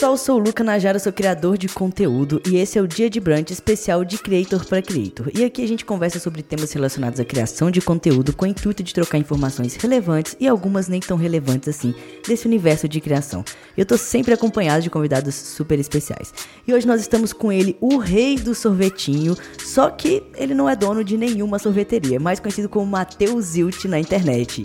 pessoal, 0.00 0.16
sou 0.16 0.36
o 0.36 0.42
Luca 0.42 0.64
Najara, 0.64 0.98
sou 0.98 1.12
criador 1.12 1.58
de 1.58 1.68
conteúdo 1.68 2.40
e 2.48 2.56
esse 2.56 2.78
é 2.78 2.80
o 2.80 2.86
Dia 2.88 3.10
de 3.10 3.20
Brunch 3.20 3.52
especial 3.52 4.02
de 4.02 4.16
Creator 4.16 4.64
para 4.64 4.80
Creator. 4.80 5.30
E 5.34 5.44
aqui 5.44 5.62
a 5.62 5.68
gente 5.68 5.84
conversa 5.84 6.18
sobre 6.18 6.42
temas 6.42 6.72
relacionados 6.72 7.20
à 7.20 7.24
criação 7.24 7.70
de 7.70 7.82
conteúdo 7.82 8.34
com 8.34 8.46
o 8.46 8.48
intuito 8.48 8.82
de 8.82 8.94
trocar 8.94 9.18
informações 9.18 9.76
relevantes 9.76 10.34
e 10.40 10.48
algumas 10.48 10.88
nem 10.88 11.00
tão 11.00 11.18
relevantes 11.18 11.68
assim 11.68 11.94
desse 12.26 12.46
universo 12.46 12.88
de 12.88 12.98
criação. 12.98 13.44
Eu 13.76 13.84
tô 13.84 13.98
sempre 13.98 14.32
acompanhado 14.32 14.82
de 14.82 14.88
convidados 14.88 15.34
super 15.34 15.78
especiais. 15.78 16.32
E 16.66 16.72
hoje 16.72 16.86
nós 16.86 17.02
estamos 17.02 17.34
com 17.34 17.52
ele, 17.52 17.76
o 17.78 17.98
rei 17.98 18.36
do 18.36 18.54
sorvetinho, 18.54 19.36
só 19.62 19.90
que 19.90 20.22
ele 20.34 20.54
não 20.54 20.66
é 20.66 20.74
dono 20.74 21.04
de 21.04 21.18
nenhuma 21.18 21.58
sorveteria, 21.58 22.18
mais 22.18 22.40
conhecido 22.40 22.70
como 22.70 22.86
Matheus 22.86 23.44
Zilt 23.48 23.84
na 23.84 24.00
internet. 24.00 24.62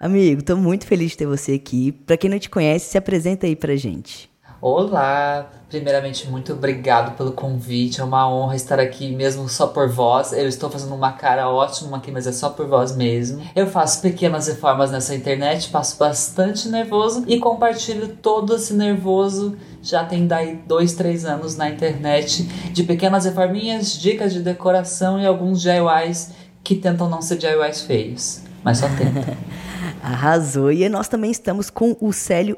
Amigo, 0.00 0.44
tô 0.44 0.56
muito 0.56 0.86
feliz 0.86 1.10
de 1.10 1.16
ter 1.16 1.26
você 1.26 1.54
aqui. 1.54 1.90
Para 1.90 2.16
quem 2.16 2.30
não 2.30 2.38
te 2.38 2.48
conhece, 2.48 2.88
se 2.88 2.96
apresenta 2.96 3.48
aí 3.48 3.56
pra 3.56 3.74
gente. 3.74 4.27
Olá! 4.60 5.48
Primeiramente, 5.68 6.28
muito 6.28 6.52
obrigado 6.52 7.16
pelo 7.16 7.30
convite. 7.30 8.00
É 8.00 8.04
uma 8.04 8.28
honra 8.28 8.56
estar 8.56 8.80
aqui 8.80 9.14
mesmo 9.14 9.48
só 9.48 9.68
por 9.68 9.88
voz. 9.88 10.32
Eu 10.32 10.48
estou 10.48 10.68
fazendo 10.68 10.96
uma 10.96 11.12
cara 11.12 11.48
ótima 11.48 11.98
aqui, 11.98 12.10
mas 12.10 12.26
é 12.26 12.32
só 12.32 12.50
por 12.50 12.66
voz 12.66 12.96
mesmo. 12.96 13.40
Eu 13.54 13.68
faço 13.68 14.02
pequenas 14.02 14.48
reformas 14.48 14.90
nessa 14.90 15.14
internet, 15.14 15.68
passo 15.68 15.96
bastante 15.96 16.68
nervoso 16.68 17.22
e 17.28 17.38
compartilho 17.38 18.08
todo 18.20 18.56
esse 18.56 18.74
nervoso. 18.74 19.56
Já 19.80 20.04
tem 20.04 20.26
daí 20.26 20.56
dois, 20.66 20.94
três 20.94 21.24
anos 21.24 21.56
na 21.56 21.70
internet 21.70 22.42
de 22.72 22.82
pequenas 22.82 23.26
reforminhas, 23.26 23.92
dicas 23.92 24.32
de 24.32 24.40
decoração 24.40 25.20
e 25.20 25.26
alguns 25.26 25.62
DIYs 25.62 26.32
que 26.64 26.74
tentam 26.74 27.08
não 27.08 27.22
ser 27.22 27.36
DIYs 27.36 27.82
feios, 27.82 28.42
mas 28.64 28.78
só 28.78 28.88
tentam. 28.88 29.22
Arrasou. 30.02 30.70
E 30.72 30.88
nós 30.88 31.08
também 31.08 31.30
estamos 31.30 31.70
com 31.70 31.96
o 32.00 32.12
Célio 32.12 32.56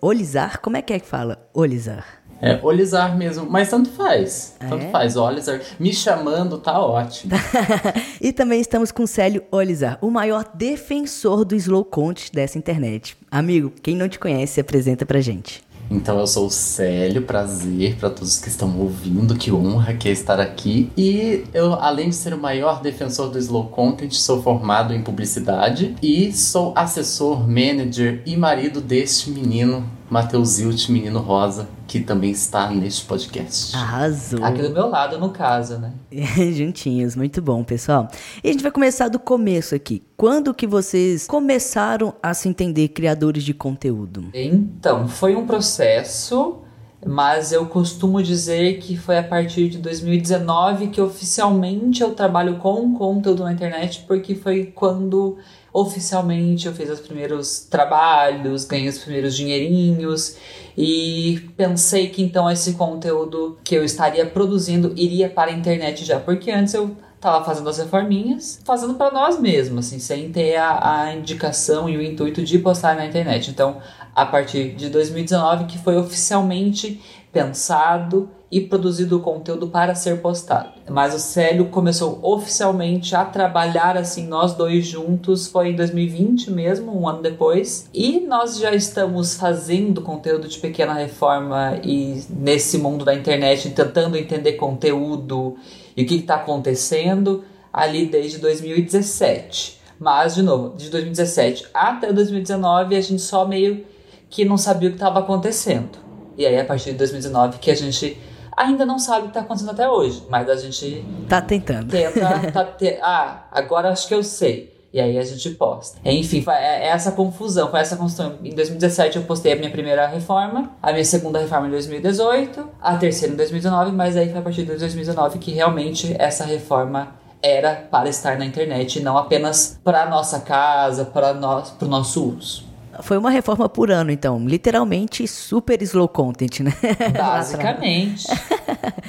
Olizar. 0.00 0.60
Como 0.60 0.76
é 0.76 0.82
que 0.82 0.92
é 0.92 1.00
que 1.00 1.06
fala? 1.06 1.48
Olizar. 1.52 2.24
É, 2.40 2.60
Olizar 2.62 3.16
mesmo, 3.16 3.46
mas 3.48 3.70
tanto 3.70 3.88
faz. 3.90 4.54
Tanto 4.58 4.84
é? 4.84 4.90
faz, 4.90 5.16
Olizar. 5.16 5.60
Me 5.78 5.94
chamando 5.94 6.58
tá 6.58 6.78
ótimo. 6.78 7.32
e 8.20 8.32
também 8.32 8.60
estamos 8.60 8.92
com 8.92 9.06
Célio 9.06 9.44
Olizar, 9.50 9.98
o 10.02 10.10
maior 10.10 10.44
defensor 10.54 11.44
do 11.44 11.54
slow 11.54 11.84
content 11.84 12.30
dessa 12.32 12.58
internet. 12.58 13.16
Amigo, 13.30 13.72
quem 13.82 13.96
não 13.96 14.08
te 14.08 14.18
conhece, 14.18 14.54
se 14.54 14.60
apresenta 14.60 15.06
pra 15.06 15.20
gente. 15.20 15.62
Então 15.90 16.18
eu 16.18 16.26
sou 16.26 16.46
o 16.46 16.50
Célio, 16.50 17.22
prazer 17.22 17.96
para 17.96 18.10
todos 18.10 18.38
que 18.38 18.48
estão 18.48 18.78
ouvindo, 18.78 19.36
que 19.36 19.52
honra 19.52 19.94
que 19.94 20.08
é 20.08 20.12
estar 20.12 20.40
aqui. 20.40 20.90
E 20.96 21.44
eu, 21.52 21.74
além 21.74 22.08
de 22.08 22.14
ser 22.14 22.34
o 22.34 22.38
maior 22.38 22.80
defensor 22.80 23.30
do 23.30 23.38
slow 23.38 23.66
content, 23.66 24.12
sou 24.12 24.42
formado 24.42 24.94
em 24.94 25.02
publicidade 25.02 25.94
e 26.02 26.32
sou 26.32 26.72
assessor, 26.76 27.46
manager 27.48 28.22
e 28.26 28.36
marido 28.36 28.80
deste 28.80 29.30
menino 29.30 29.84
Matheus 30.14 30.50
Zilt, 30.50 30.90
menino 30.90 31.18
rosa, 31.18 31.66
que 31.88 31.98
também 31.98 32.30
está 32.30 32.70
neste 32.70 33.04
podcast. 33.04 33.74
Arrasou. 33.74 34.44
Aqui 34.44 34.62
do 34.62 34.70
meu 34.70 34.88
lado, 34.88 35.18
no 35.18 35.30
caso, 35.30 35.76
né? 35.76 35.92
Juntinhos, 36.54 37.16
muito 37.16 37.42
bom, 37.42 37.64
pessoal. 37.64 38.06
E 38.44 38.48
a 38.48 38.52
gente 38.52 38.62
vai 38.62 38.70
começar 38.70 39.08
do 39.08 39.18
começo 39.18 39.74
aqui. 39.74 40.04
Quando 40.16 40.54
que 40.54 40.68
vocês 40.68 41.26
começaram 41.26 42.14
a 42.22 42.32
se 42.32 42.48
entender 42.48 42.90
criadores 42.90 43.42
de 43.42 43.52
conteúdo? 43.52 44.26
Então, 44.32 45.08
foi 45.08 45.34
um 45.34 45.48
processo, 45.48 46.58
mas 47.04 47.50
eu 47.50 47.66
costumo 47.66 48.22
dizer 48.22 48.78
que 48.78 48.96
foi 48.96 49.18
a 49.18 49.24
partir 49.24 49.68
de 49.68 49.78
2019 49.78 50.90
que 50.90 51.00
oficialmente 51.00 52.04
eu 52.04 52.14
trabalho 52.14 52.58
com 52.58 52.94
conteúdo 52.94 53.42
na 53.42 53.52
internet, 53.52 54.04
porque 54.06 54.36
foi 54.36 54.66
quando 54.66 55.38
oficialmente 55.74 56.68
eu 56.68 56.72
fiz 56.72 56.88
os 56.88 57.00
primeiros 57.00 57.66
trabalhos, 57.68 58.64
ganhei 58.64 58.88
os 58.88 58.98
primeiros 58.98 59.34
dinheirinhos 59.34 60.36
e 60.78 61.50
pensei 61.56 62.08
que 62.08 62.22
então 62.22 62.48
esse 62.48 62.74
conteúdo 62.74 63.58
que 63.64 63.74
eu 63.74 63.84
estaria 63.84 64.24
produzindo 64.24 64.92
iria 64.96 65.28
para 65.28 65.50
a 65.50 65.54
internet 65.54 66.04
já, 66.04 66.20
porque 66.20 66.52
antes 66.52 66.72
eu 66.74 66.96
tava 67.20 67.44
fazendo 67.44 67.68
as 67.68 67.78
reforminhas, 67.78 68.60
fazendo 68.64 68.94
para 68.94 69.10
nós 69.10 69.40
mesmos, 69.40 69.86
assim, 69.86 69.98
sem 69.98 70.30
ter 70.30 70.56
a, 70.56 71.06
a, 71.06 71.14
indicação 71.14 71.88
e 71.88 71.96
o 71.96 72.02
intuito 72.02 72.44
de 72.44 72.58
postar 72.58 72.94
na 72.94 73.06
internet. 73.06 73.50
Então, 73.50 73.78
a 74.14 74.26
partir 74.26 74.74
de 74.74 74.90
2019 74.90 75.64
que 75.64 75.78
foi 75.78 75.96
oficialmente 75.96 77.00
pensado 77.34 78.30
e 78.50 78.60
produzido 78.60 79.16
o 79.16 79.20
conteúdo 79.20 79.66
para 79.66 79.96
ser 79.96 80.22
postado. 80.22 80.70
Mas 80.88 81.12
o 81.12 81.18
Célio 81.18 81.66
começou 81.66 82.20
oficialmente 82.22 83.16
a 83.16 83.24
trabalhar 83.24 83.96
assim, 83.96 84.28
nós 84.28 84.54
dois 84.54 84.86
juntos, 84.86 85.48
foi 85.48 85.70
em 85.70 85.74
2020 85.74 86.52
mesmo, 86.52 86.96
um 86.96 87.08
ano 87.08 87.20
depois. 87.20 87.90
E 87.92 88.20
nós 88.20 88.56
já 88.58 88.72
estamos 88.72 89.34
fazendo 89.34 90.00
conteúdo 90.00 90.46
de 90.46 90.56
pequena 90.58 90.94
reforma 90.94 91.80
e 91.82 92.22
nesse 92.30 92.78
mundo 92.78 93.04
da 93.04 93.12
internet, 93.12 93.70
tentando 93.70 94.16
entender 94.16 94.52
conteúdo 94.52 95.56
e 95.96 96.04
o 96.04 96.06
que 96.06 96.14
está 96.14 96.36
acontecendo 96.36 97.42
ali 97.72 98.06
desde 98.06 98.38
2017. 98.38 99.80
Mas, 99.98 100.36
de 100.36 100.42
novo, 100.42 100.76
de 100.76 100.90
2017 100.90 101.66
até 101.74 102.12
2019, 102.12 102.94
a 102.94 103.00
gente 103.00 103.22
só 103.22 103.44
meio 103.48 103.84
que 104.30 104.44
não 104.44 104.56
sabia 104.56 104.88
o 104.88 104.92
que 104.92 104.96
estava 104.96 105.20
acontecendo. 105.20 106.03
E 106.36 106.46
aí, 106.46 106.58
a 106.58 106.64
partir 106.64 106.92
de 106.92 106.98
2019, 106.98 107.58
que 107.58 107.70
a 107.70 107.74
gente 107.74 108.20
ainda 108.56 108.86
não 108.86 108.98
sabe 108.98 109.20
o 109.20 109.22
que 109.24 109.28
está 109.28 109.40
acontecendo 109.40 109.70
até 109.70 109.88
hoje, 109.88 110.22
mas 110.28 110.48
a 110.48 110.56
gente. 110.56 111.04
Tá 111.28 111.40
tentando. 111.40 111.90
Tenta. 111.90 112.24
Tá 112.52 112.64
te... 112.64 112.98
Ah, 113.02 113.46
agora 113.50 113.90
acho 113.90 114.06
que 114.06 114.14
eu 114.14 114.22
sei. 114.22 114.72
E 114.92 115.00
aí 115.00 115.18
a 115.18 115.24
gente 115.24 115.50
posta. 115.50 115.98
Enfim, 116.04 116.44
é, 116.48 116.84
é 116.84 116.86
essa 116.86 117.10
confusão, 117.10 117.68
foi 117.68 117.80
essa 117.80 117.96
construção. 117.96 118.38
Em 118.44 118.54
2017 118.54 119.16
eu 119.16 119.24
postei 119.24 119.52
a 119.52 119.56
minha 119.56 119.70
primeira 119.70 120.06
reforma, 120.06 120.70
a 120.80 120.92
minha 120.92 121.04
segunda 121.04 121.40
reforma 121.40 121.66
em 121.66 121.70
2018, 121.72 122.68
a 122.80 122.96
terceira 122.96 123.34
em 123.34 123.36
2019, 123.36 123.90
mas 123.90 124.16
aí 124.16 124.30
foi 124.30 124.38
a 124.38 124.42
partir 124.42 124.62
de 124.62 124.76
2019 124.76 125.40
que 125.40 125.50
realmente 125.50 126.14
essa 126.16 126.44
reforma 126.44 127.16
era 127.42 127.74
para 127.90 128.08
estar 128.08 128.38
na 128.38 128.46
internet, 128.46 129.00
não 129.00 129.18
apenas 129.18 129.80
para 129.82 130.08
nossa 130.08 130.38
casa, 130.38 131.04
para 131.04 131.34
nós, 131.34 131.70
para 131.70 131.86
o 131.86 131.90
nosso 131.90 132.28
uso. 132.28 132.64
Foi 133.02 133.16
uma 133.16 133.30
reforma 133.30 133.68
por 133.68 133.90
ano, 133.90 134.10
então. 134.10 134.38
Literalmente 134.46 135.26
super 135.26 135.80
slow 135.82 136.08
content, 136.08 136.60
né? 136.60 136.72
Basicamente. 137.16 138.26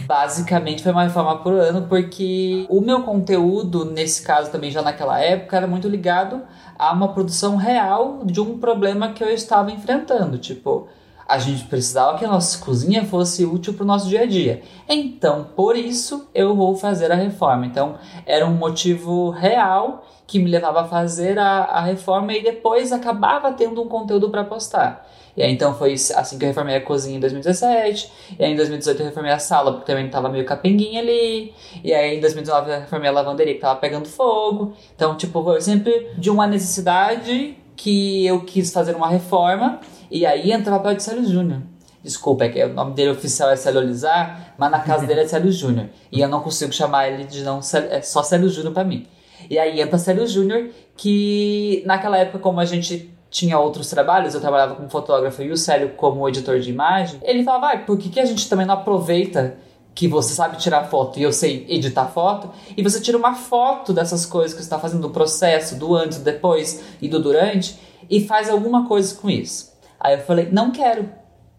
basicamente 0.05 0.83
foi 0.83 0.91
uma 0.91 1.03
reforma 1.03 1.37
por 1.37 1.53
ano, 1.53 1.87
porque 1.87 2.65
o 2.69 2.81
meu 2.81 3.01
conteúdo, 3.01 3.85
nesse 3.85 4.21
caso 4.21 4.51
também 4.51 4.71
já 4.71 4.81
naquela 4.81 5.19
época, 5.19 5.57
era 5.57 5.67
muito 5.67 5.87
ligado 5.87 6.41
a 6.77 6.91
uma 6.91 7.09
produção 7.13 7.55
real 7.55 8.21
de 8.23 8.39
um 8.39 8.57
problema 8.57 9.09
que 9.09 9.23
eu 9.23 9.29
estava 9.29 9.71
enfrentando. 9.71 10.37
Tipo, 10.37 10.87
a 11.27 11.39
gente 11.39 11.63
precisava 11.65 12.17
que 12.17 12.25
a 12.25 12.27
nossa 12.27 12.63
cozinha 12.63 13.05
fosse 13.05 13.45
útil 13.45 13.73
para 13.73 13.83
o 13.83 13.87
nosso 13.87 14.07
dia 14.07 14.21
a 14.21 14.25
dia. 14.25 14.61
Então, 14.87 15.47
por 15.55 15.75
isso, 15.75 16.27
eu 16.33 16.55
vou 16.55 16.75
fazer 16.75 17.11
a 17.11 17.15
reforma. 17.15 17.65
Então, 17.65 17.95
era 18.25 18.45
um 18.45 18.53
motivo 18.53 19.29
real 19.29 20.05
que 20.27 20.39
me 20.39 20.49
levava 20.49 20.81
a 20.81 20.85
fazer 20.85 21.37
a, 21.37 21.63
a 21.63 21.81
reforma 21.81 22.33
e 22.33 22.43
depois 22.43 22.91
acabava 22.91 23.51
tendo 23.53 23.81
um 23.81 23.87
conteúdo 23.87 24.29
para 24.29 24.43
postar. 24.43 25.07
E 25.37 25.43
aí, 25.43 25.51
então 25.51 25.75
foi 25.75 25.93
assim 25.93 26.37
que 26.39 26.45
eu 26.45 26.47
reformei 26.47 26.75
a 26.75 26.81
cozinha 26.81 27.17
em 27.17 27.19
2017. 27.19 28.11
E 28.39 28.43
aí 28.43 28.53
em 28.53 28.55
2018 28.55 28.99
eu 29.01 29.05
reformei 29.07 29.31
a 29.31 29.39
sala, 29.39 29.73
porque 29.73 29.85
também 29.85 30.09
tava 30.09 30.29
meio 30.29 30.45
capenguinha 30.45 31.01
ali. 31.01 31.53
E 31.83 31.93
aí 31.93 32.17
em 32.17 32.21
2019 32.21 32.71
eu 32.71 32.79
reformei 32.79 33.09
a 33.09 33.11
lavanderia, 33.11 33.53
que 33.53 33.59
tava 33.59 33.79
pegando 33.79 34.07
fogo. 34.07 34.73
Então, 34.95 35.15
tipo, 35.15 35.43
foi 35.43 35.59
sempre 35.59 36.11
de 36.17 36.29
uma 36.29 36.47
necessidade 36.47 37.57
que 37.75 38.25
eu 38.25 38.41
quis 38.45 38.71
fazer 38.71 38.95
uma 38.95 39.09
reforma. 39.09 39.81
E 40.09 40.25
aí 40.25 40.51
entra 40.51 40.73
o 40.73 40.77
papel 40.77 40.95
de 40.95 41.03
Célio 41.03 41.25
Júnior. 41.25 41.61
Desculpa, 42.03 42.45
é 42.45 42.49
que 42.49 42.63
o 42.63 42.73
nome 42.73 42.93
dele 42.93 43.11
oficial 43.11 43.49
é 43.49 43.55
Célio 43.55 43.81
Olizar, 43.81 44.53
mas 44.57 44.69
na 44.69 44.79
casa 44.79 45.07
dele 45.07 45.21
é 45.21 45.27
Célio 45.27 45.51
Júnior. 45.51 45.89
E 46.11 46.21
eu 46.21 46.27
não 46.27 46.39
consigo 46.39 46.71
chamar 46.71 47.09
ele 47.09 47.23
de 47.23 47.43
não, 47.43 47.59
é 47.89 48.01
só 48.01 48.21
Célio 48.21 48.47
Júnior 48.47 48.73
para 48.73 48.83
mim. 48.83 49.07
E 49.49 49.57
aí 49.57 49.81
entra 49.81 49.97
Célio 49.97 50.27
Júnior, 50.27 50.69
que 50.95 51.83
naquela 51.85 52.17
época, 52.17 52.39
como 52.39 52.59
a 52.59 52.65
gente 52.65 53.11
tinha 53.29 53.59
outros 53.59 53.89
trabalhos, 53.89 54.33
eu 54.33 54.39
trabalhava 54.39 54.75
como 54.75 54.89
fotógrafo 54.89 55.41
e 55.41 55.51
o 55.51 55.57
Célio 55.57 55.89
como 55.97 56.27
editor 56.29 56.59
de 56.59 56.69
imagem, 56.69 57.19
ele 57.23 57.43
falava, 57.43 57.73
ah, 57.73 57.77
por 57.79 57.97
que, 57.97 58.09
que 58.09 58.19
a 58.19 58.25
gente 58.25 58.47
também 58.47 58.65
não 58.65 58.75
aproveita 58.75 59.57
que 59.95 60.07
você 60.07 60.33
sabe 60.33 60.57
tirar 60.57 60.83
foto 60.85 61.17
e 61.19 61.23
eu 61.23 61.31
sei 61.31 61.65
editar 61.69 62.05
foto, 62.07 62.49
e 62.75 62.83
você 62.83 62.99
tira 62.99 63.17
uma 63.17 63.33
foto 63.33 63.93
dessas 63.93 64.25
coisas 64.25 64.53
que 64.53 64.59
você 64.59 64.65
está 64.65 64.77
fazendo, 64.77 65.01
do 65.01 65.09
processo, 65.09 65.75
do 65.79 65.95
antes, 65.95 66.17
do 66.17 66.23
depois 66.23 66.83
e 67.01 67.07
do 67.07 67.19
durante, 67.19 67.79
e 68.09 68.19
faz 68.19 68.49
alguma 68.49 68.87
coisa 68.87 69.15
com 69.15 69.29
isso. 69.29 69.74
Aí 70.05 70.13
eu 70.13 70.19
falei, 70.19 70.49
não 70.51 70.69
quero. 70.69 71.09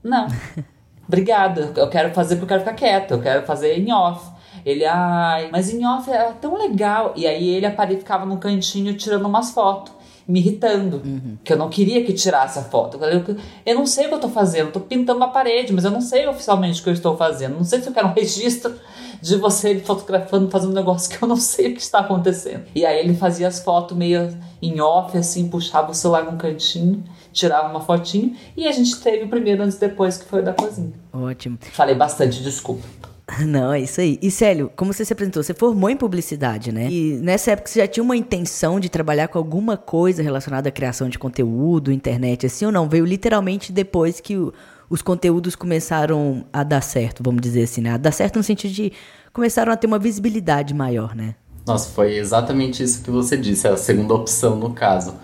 Não. 0.05 0.29
Obrigada. 1.09 1.73
Eu 1.75 1.89
quero 1.89 2.15
fazer 2.15 2.37
porque 2.37 2.55
eu 2.55 2.59
quero 2.59 2.61
ficar 2.61 2.75
quieto. 2.75 3.11
Eu 3.11 3.21
quero 3.21 3.45
fazer 3.45 3.77
em 3.77 3.93
off. 3.93 4.31
Ele, 4.65 4.85
ai, 4.85 5.49
mas 5.51 5.69
em 5.69 5.85
off 5.85 6.09
era 6.09 6.31
tão 6.33 6.57
legal. 6.57 7.13
E 7.17 7.27
aí 7.27 7.49
ele 7.49 7.67
apareceu, 7.67 7.99
ficava 7.99 8.25
no 8.25 8.39
cantinho 8.39 8.95
tirando 8.95 9.27
umas 9.27 9.51
fotos. 9.51 9.93
me 10.29 10.39
irritando. 10.39 11.03
Uhum. 11.05 11.39
Que 11.43 11.55
eu 11.55 11.57
não 11.57 11.69
queria 11.69 12.05
que 12.05 12.13
tirasse 12.13 12.57
a 12.61 12.63
foto. 12.63 13.03
Eu, 13.05 13.37
eu 13.65 13.75
não 13.75 13.85
sei 13.85 14.07
o 14.07 14.09
que 14.11 14.15
eu 14.15 14.21
tô 14.21 14.29
fazendo, 14.29 14.67
eu 14.67 14.73
tô 14.73 14.81
pintando 14.81 15.19
uma 15.19 15.31
parede, 15.31 15.73
mas 15.73 15.85
eu 15.85 15.91
não 15.91 16.01
sei 16.01 16.27
oficialmente 16.29 16.81
o 16.81 16.85
que 16.85 16.89
eu 16.89 16.95
estou 16.95 17.17
fazendo. 17.17 17.57
Não 17.57 17.65
sei 17.65 17.81
se 17.81 17.89
eu 17.89 17.93
quero 17.93 18.07
um 18.07 18.13
registro 18.15 18.75
de 19.21 19.37
você 19.37 19.79
fotografando, 19.81 20.49
fazendo 20.51 20.71
um 20.71 20.75
negócio 20.75 21.11
que 21.11 21.23
eu 21.23 21.29
não 21.29 21.37
sei 21.37 21.73
o 21.73 21.75
que 21.75 21.81
está 21.81 21.99
acontecendo. 21.99 22.65
E 22.75 22.87
aí 22.87 22.99
ele 23.01 23.15
fazia 23.15 23.49
as 23.49 23.59
fotos 23.61 23.97
meio 23.97 24.37
em 24.63 24.81
off, 24.81 25.17
assim, 25.19 25.49
puxava 25.49 25.91
o 25.91 25.95
celular 25.95 26.25
num 26.25 26.37
cantinho, 26.37 27.03
tirava 27.37 27.69
uma 27.69 27.81
fotinho, 27.81 28.35
e 28.57 28.67
a 28.67 28.73
gente 28.73 28.99
teve 29.01 29.25
o 29.25 29.29
primeiro 29.29 29.63
antes 29.63 29.79
depois, 29.79 30.17
que 30.17 30.25
foi 30.25 30.41
o 30.41 30.45
da 30.45 30.53
cozinha. 30.53 30.93
Ótimo. 31.13 31.59
Falei 31.73 31.95
bastante, 31.95 32.43
desculpa. 32.43 32.83
Não, 33.45 33.73
é 33.73 33.81
isso 33.81 34.01
aí. 34.01 34.19
E 34.23 34.31
Célio, 34.31 34.71
como 34.77 34.93
você 34.93 35.05
se 35.05 35.13
apresentou? 35.13 35.43
Você 35.43 35.53
formou 35.53 35.91
em 35.91 35.97
publicidade, 35.97 36.73
né? 36.73 36.89
E 36.91 37.19
nessa 37.21 37.53
época 37.53 37.69
você 37.69 37.81
já 37.81 37.87
tinha 37.87 38.03
uma 38.03 38.17
intenção 38.17 38.79
de 38.79 38.89
trabalhar 38.89 39.29
com 39.29 39.37
alguma 39.37 39.77
coisa 39.77 40.23
relacionada 40.23 40.69
à 40.69 40.73
criação 40.73 41.09
de 41.09 41.19
conteúdo, 41.19 41.93
internet, 41.93 42.47
assim 42.47 42.67
ou 42.67 42.73
não? 42.73 42.89
Veio 42.89 43.05
literalmente 43.05 43.73
depois 43.73 44.21
que 44.21 44.37
o, 44.37 44.55
os 44.89 45.03
conteúdos 45.03 45.57
começaram 45.57 46.47
a 46.53 46.63
dar 46.63 46.83
certo, 46.83 47.23
vamos 47.23 47.43
dizer 47.43 47.65
assim, 47.65 47.81
né? 47.81 47.91
A 47.91 47.97
dar 47.97 48.13
certo 48.13 48.37
no 48.37 48.43
sentido 48.43 48.73
de 48.73 48.93
começaram 49.33 49.73
a 49.73 49.77
ter 49.77 49.87
uma 49.87 49.99
visibilidade 49.99 50.73
maior, 50.73 51.15
né? 51.15 51.35
Nossa, 51.67 51.91
foi 51.91 52.17
exatamente 52.17 52.81
isso 52.81 53.03
que 53.03 53.11
você 53.11 53.37
disse, 53.37 53.67
a 53.67 53.77
segunda 53.77 54.15
opção 54.15 54.55
no 54.55 54.71
caso 54.73 55.15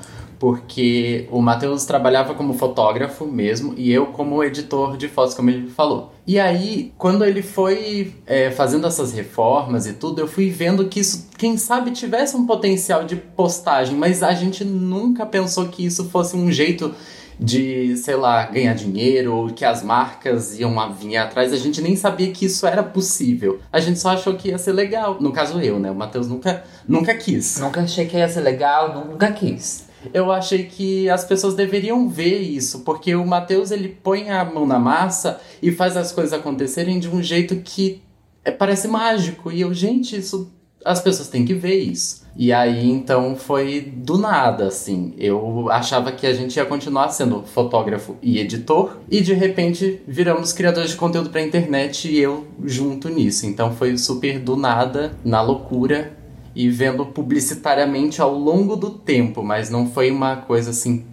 porque 0.43 1.29
o 1.31 1.41
Matheus 1.41 1.85
trabalhava 1.85 2.35
como 2.35 2.53
fotógrafo 2.55 3.25
mesmo 3.25 3.75
e 3.77 3.93
eu 3.93 4.07
como 4.07 4.43
editor 4.43 4.97
de 4.97 5.07
fotos, 5.07 5.35
como 5.35 5.51
ele 5.51 5.71
falou. 5.71 6.13
E 6.27 6.37
aí, 6.37 6.93
quando 6.99 7.25
ele 7.25 7.43
foi 7.43 8.13
é, 8.27 8.51
fazendo 8.51 8.85
essas 8.89 9.13
reformas 9.13 9.87
e 9.87 9.93
tudo, 9.93 10.21
eu 10.21 10.27
fui 10.27 10.51
vendo 10.51 10.89
que 10.89 10.99
isso, 10.99 11.29
quem 11.39 11.57
sabe, 11.57 11.93
tivesse 11.93 12.37
um 12.37 12.45
potencial 12.45 13.05
de 13.05 13.15
postagem, 13.15 13.97
mas 13.97 14.21
a 14.21 14.33
gente 14.33 14.65
nunca 14.65 15.25
pensou 15.25 15.69
que 15.69 15.87
isso 15.87 16.11
fosse 16.11 16.35
um 16.37 16.51
jeito 16.51 16.93
de, 17.39 17.97
sei 17.97 18.17
lá, 18.17 18.45
ganhar 18.47 18.75
dinheiro 18.75 19.33
ou 19.33 19.47
que 19.47 19.65
as 19.65 19.85
marcas 19.85 20.59
iam 20.59 20.75
vir 20.93 21.19
atrás. 21.19 21.53
A 21.53 21.57
gente 21.57 21.81
nem 21.81 21.95
sabia 21.95 22.33
que 22.33 22.47
isso 22.47 22.67
era 22.67 22.83
possível. 22.83 23.61
A 23.73 23.79
gente 23.79 24.01
só 24.01 24.09
achou 24.09 24.35
que 24.35 24.49
ia 24.49 24.59
ser 24.59 24.73
legal. 24.73 25.19
No 25.21 25.31
caso, 25.31 25.61
eu, 25.61 25.79
né? 25.79 25.89
O 25.89 25.95
Matheus 25.95 26.27
nunca, 26.27 26.65
nunca 26.89 27.15
quis. 27.15 27.61
Nunca 27.61 27.83
achei 27.83 28.07
que 28.07 28.17
ia 28.17 28.29
ser 28.29 28.41
legal, 28.41 29.07
nunca 29.09 29.31
quis 29.31 29.92
eu 30.13 30.31
achei 30.33 30.65
que 30.65 31.09
as 31.09 31.25
pessoas 31.25 31.55
deveriam 31.55 32.09
ver 32.09 32.39
isso, 32.39 32.81
porque 32.81 33.15
o 33.15 33.27
Matheus 33.27 33.71
ele 33.71 33.89
põe 33.89 34.31
a 34.31 34.45
mão 34.45 34.67
na 34.67 34.79
massa 34.79 35.41
e 35.63 35.71
faz 35.71 35.97
as 35.97 36.13
coisas 36.13 36.33
acontecerem 36.33 36.99
de 36.99 37.09
um 37.09 37.23
jeito 37.23 37.57
que 37.57 38.03
é, 38.45 38.51
parece 38.51 38.89
mágico. 38.89 39.51
E 39.51 39.61
eu, 39.61 39.73
gente, 39.73 40.17
isso 40.17 40.51
as 40.85 41.01
pessoas 41.01 41.29
têm 41.29 41.45
que 41.45 41.55
ver 41.55 41.79
isso. 41.79 42.23
E 42.37 42.53
aí 42.53 42.91
então 42.91 43.37
foi 43.37 43.81
do 43.81 44.19
nada, 44.19 44.67
assim. 44.67 45.15
Eu 45.19 45.71
achava 45.71 46.13
que 46.13 46.27
a 46.27 46.33
gente 46.33 46.57
ia 46.57 46.65
continuar 46.65 47.11
sendo 47.11 47.43
fotógrafo 47.43 48.17
e 48.23 48.39
editor, 48.39 48.99
e 49.11 49.21
de 49.21 49.35
repente 49.35 50.01
viramos 50.07 50.53
criadores 50.53 50.91
de 50.91 50.97
conteúdo 50.97 51.31
para 51.31 51.43
internet 51.43 52.11
e 52.11 52.19
eu 52.19 52.47
junto 52.65 53.09
nisso. 53.09 53.47
Então 53.47 53.73
foi 53.73 53.97
super 53.99 54.39
do 54.39 54.57
nada, 54.57 55.13
na 55.25 55.43
loucura, 55.43 56.17
e 56.55 56.69
vendo 56.69 57.07
publicitariamente 57.07 58.21
ao 58.21 58.35
longo 58.35 58.77
do 58.77 58.91
tempo, 58.91 59.43
mas 59.43 59.71
não 59.71 59.87
foi 59.87 60.11
uma 60.11 60.37
coisa 60.37 60.71
assim 60.71 61.07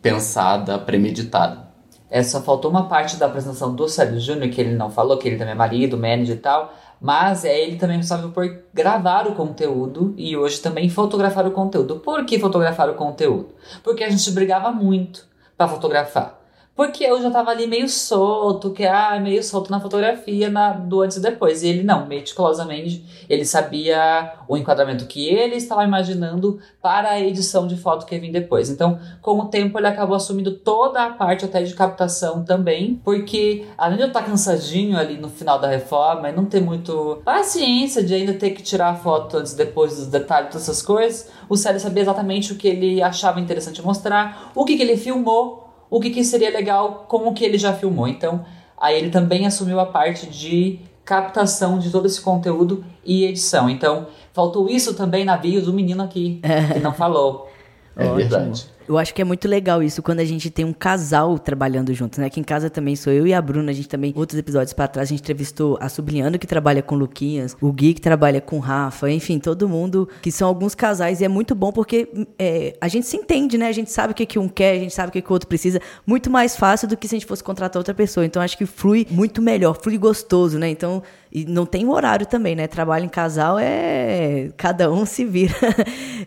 pensada, 0.00 0.78
premeditada. 0.78 1.66
É, 2.08 2.22
só 2.22 2.40
faltou 2.40 2.70
uma 2.70 2.88
parte 2.88 3.16
da 3.16 3.26
apresentação 3.26 3.74
do 3.74 3.88
Célio 3.88 4.20
Júnior, 4.20 4.48
que 4.50 4.60
ele 4.60 4.74
não 4.74 4.90
falou, 4.90 5.18
que 5.18 5.28
ele 5.28 5.36
também 5.36 5.52
é 5.52 5.56
marido, 5.56 5.98
manager 5.98 6.36
e 6.36 6.38
tal, 6.38 6.72
mas 7.00 7.44
é 7.44 7.58
ele 7.58 7.76
também 7.76 7.96
responsável 7.96 8.30
por 8.30 8.62
gravar 8.72 9.26
o 9.26 9.34
conteúdo 9.34 10.14
e 10.16 10.36
hoje 10.36 10.60
também 10.60 10.88
fotografar 10.88 11.46
o 11.46 11.50
conteúdo. 11.50 11.96
Por 11.96 12.24
que 12.24 12.38
fotografar 12.38 12.88
o 12.88 12.94
conteúdo? 12.94 13.48
Porque 13.82 14.04
a 14.04 14.08
gente 14.08 14.30
brigava 14.30 14.70
muito 14.70 15.26
para 15.56 15.68
fotografar. 15.68 16.35
Porque 16.76 17.04
eu 17.04 17.22
já 17.22 17.30
tava 17.30 17.50
ali 17.50 17.66
meio 17.66 17.88
solto, 17.88 18.70
que 18.70 18.84
ah, 18.84 19.18
meio 19.18 19.42
solto 19.42 19.70
na 19.70 19.80
fotografia 19.80 20.50
na, 20.50 20.72
do 20.72 21.00
antes 21.00 21.16
e 21.16 21.20
depois. 21.20 21.62
E 21.62 21.68
ele 21.68 21.82
não, 21.82 22.06
meticulosamente, 22.06 23.02
ele 23.30 23.46
sabia 23.46 24.34
o 24.46 24.58
enquadramento 24.58 25.06
que 25.06 25.26
ele 25.26 25.56
estava 25.56 25.84
imaginando 25.84 26.60
para 26.82 27.12
a 27.12 27.20
edição 27.20 27.66
de 27.66 27.78
foto 27.78 28.04
que 28.04 28.14
ia 28.14 28.20
vir 28.20 28.30
depois. 28.30 28.68
Então, 28.68 28.98
com 29.22 29.38
o 29.38 29.46
tempo, 29.46 29.78
ele 29.78 29.86
acabou 29.86 30.14
assumindo 30.14 30.52
toda 30.52 31.02
a 31.02 31.10
parte 31.10 31.46
até 31.46 31.62
de 31.62 31.72
captação 31.74 32.44
também, 32.44 33.00
porque 33.02 33.64
além 33.78 33.96
de 33.96 34.02
eu 34.02 34.08
estar 34.08 34.22
cansadinho 34.22 34.98
ali 34.98 35.16
no 35.16 35.30
final 35.30 35.58
da 35.58 35.68
reforma 35.68 36.28
e 36.28 36.32
não 36.32 36.44
ter 36.44 36.60
muito 36.60 37.22
paciência 37.24 38.02
de 38.02 38.12
ainda 38.12 38.34
ter 38.34 38.50
que 38.50 38.62
tirar 38.62 38.90
a 38.90 38.94
foto 38.94 39.38
antes 39.38 39.54
e 39.54 39.56
depois 39.56 39.96
dos 39.96 40.08
detalhes, 40.08 40.50
todas 40.50 40.68
essas 40.68 40.82
coisas, 40.82 41.30
o 41.48 41.56
Célio 41.56 41.80
sabia 41.80 42.02
exatamente 42.02 42.52
o 42.52 42.56
que 42.56 42.68
ele 42.68 43.02
achava 43.02 43.40
interessante 43.40 43.80
mostrar, 43.80 44.52
o 44.54 44.64
que, 44.64 44.76
que 44.76 44.82
ele 44.82 44.98
filmou 44.98 45.65
o 45.90 46.00
que, 46.00 46.10
que 46.10 46.24
seria 46.24 46.50
legal 46.50 47.06
com 47.08 47.28
o 47.28 47.32
que 47.32 47.44
ele 47.44 47.58
já 47.58 47.72
filmou. 47.72 48.08
Então, 48.08 48.44
aí 48.78 48.96
ele 48.96 49.10
também 49.10 49.46
assumiu 49.46 49.80
a 49.80 49.86
parte 49.86 50.26
de 50.26 50.80
captação 51.04 51.78
de 51.78 51.90
todo 51.90 52.06
esse 52.06 52.20
conteúdo 52.20 52.84
e 53.04 53.24
edição. 53.24 53.70
Então, 53.70 54.08
faltou 54.32 54.68
isso 54.68 54.94
também 54.94 55.24
na 55.24 55.36
bio 55.36 55.62
do 55.62 55.72
menino 55.72 56.02
aqui, 56.02 56.40
que 56.72 56.80
não 56.80 56.92
falou. 56.92 57.48
É 57.96 58.12
verdade. 58.12 58.66
Eu 58.88 58.96
acho 58.98 59.12
que 59.12 59.20
é 59.20 59.24
muito 59.24 59.48
legal 59.48 59.82
isso 59.82 60.02
quando 60.02 60.20
a 60.20 60.24
gente 60.24 60.48
tem 60.48 60.64
um 60.64 60.72
casal 60.72 61.38
trabalhando 61.38 61.92
junto, 61.92 62.20
né? 62.20 62.26
Aqui 62.26 62.38
em 62.38 62.44
casa 62.44 62.70
também 62.70 62.94
sou 62.94 63.12
eu 63.12 63.26
e 63.26 63.34
a 63.34 63.42
Bruna. 63.42 63.72
A 63.72 63.74
gente 63.74 63.88
também, 63.88 64.12
outros 64.16 64.38
episódios 64.38 64.72
para 64.72 64.86
trás, 64.86 65.08
a 65.08 65.10
gente 65.10 65.20
entrevistou 65.20 65.76
a 65.80 65.88
Sublinhando, 65.88 66.38
que 66.38 66.46
trabalha 66.46 66.82
com 66.82 66.94
o 66.94 66.98
Luquinhas, 66.98 67.56
o 67.60 67.72
Gui, 67.72 67.94
que 67.94 68.00
trabalha 68.00 68.40
com 68.40 68.56
o 68.56 68.60
Rafa, 68.60 69.10
enfim, 69.10 69.38
todo 69.38 69.68
mundo, 69.68 70.08
que 70.22 70.30
são 70.30 70.46
alguns 70.46 70.74
casais. 70.74 71.20
E 71.20 71.24
é 71.24 71.28
muito 71.28 71.54
bom 71.54 71.72
porque 71.72 72.08
é, 72.38 72.76
a 72.80 72.86
gente 72.86 73.06
se 73.06 73.16
entende, 73.16 73.58
né? 73.58 73.66
A 73.66 73.72
gente 73.72 73.90
sabe 73.90 74.12
o 74.12 74.14
que, 74.14 74.24
que 74.24 74.38
um 74.38 74.48
quer, 74.48 74.76
a 74.76 74.78
gente 74.78 74.94
sabe 74.94 75.08
o 75.08 75.12
que, 75.12 75.20
que 75.20 75.30
o 75.30 75.32
outro 75.32 75.48
precisa. 75.48 75.80
Muito 76.06 76.30
mais 76.30 76.56
fácil 76.56 76.86
do 76.86 76.96
que 76.96 77.08
se 77.08 77.16
a 77.16 77.18
gente 77.18 77.26
fosse 77.26 77.42
contratar 77.42 77.80
outra 77.80 77.94
pessoa. 77.94 78.24
Então 78.24 78.40
acho 78.40 78.56
que 78.56 78.66
flui 78.66 79.06
muito 79.10 79.42
melhor, 79.42 79.74
flui 79.74 79.98
gostoso, 79.98 80.58
né? 80.58 80.68
Então, 80.68 81.02
e 81.32 81.44
não 81.44 81.66
tem 81.66 81.88
horário 81.88 82.24
também, 82.24 82.54
né? 82.54 82.68
Trabalho 82.68 83.04
em 83.04 83.08
casal 83.08 83.58
é. 83.58 84.50
Cada 84.56 84.90
um 84.90 85.04
se 85.04 85.24
vira. 85.24 85.54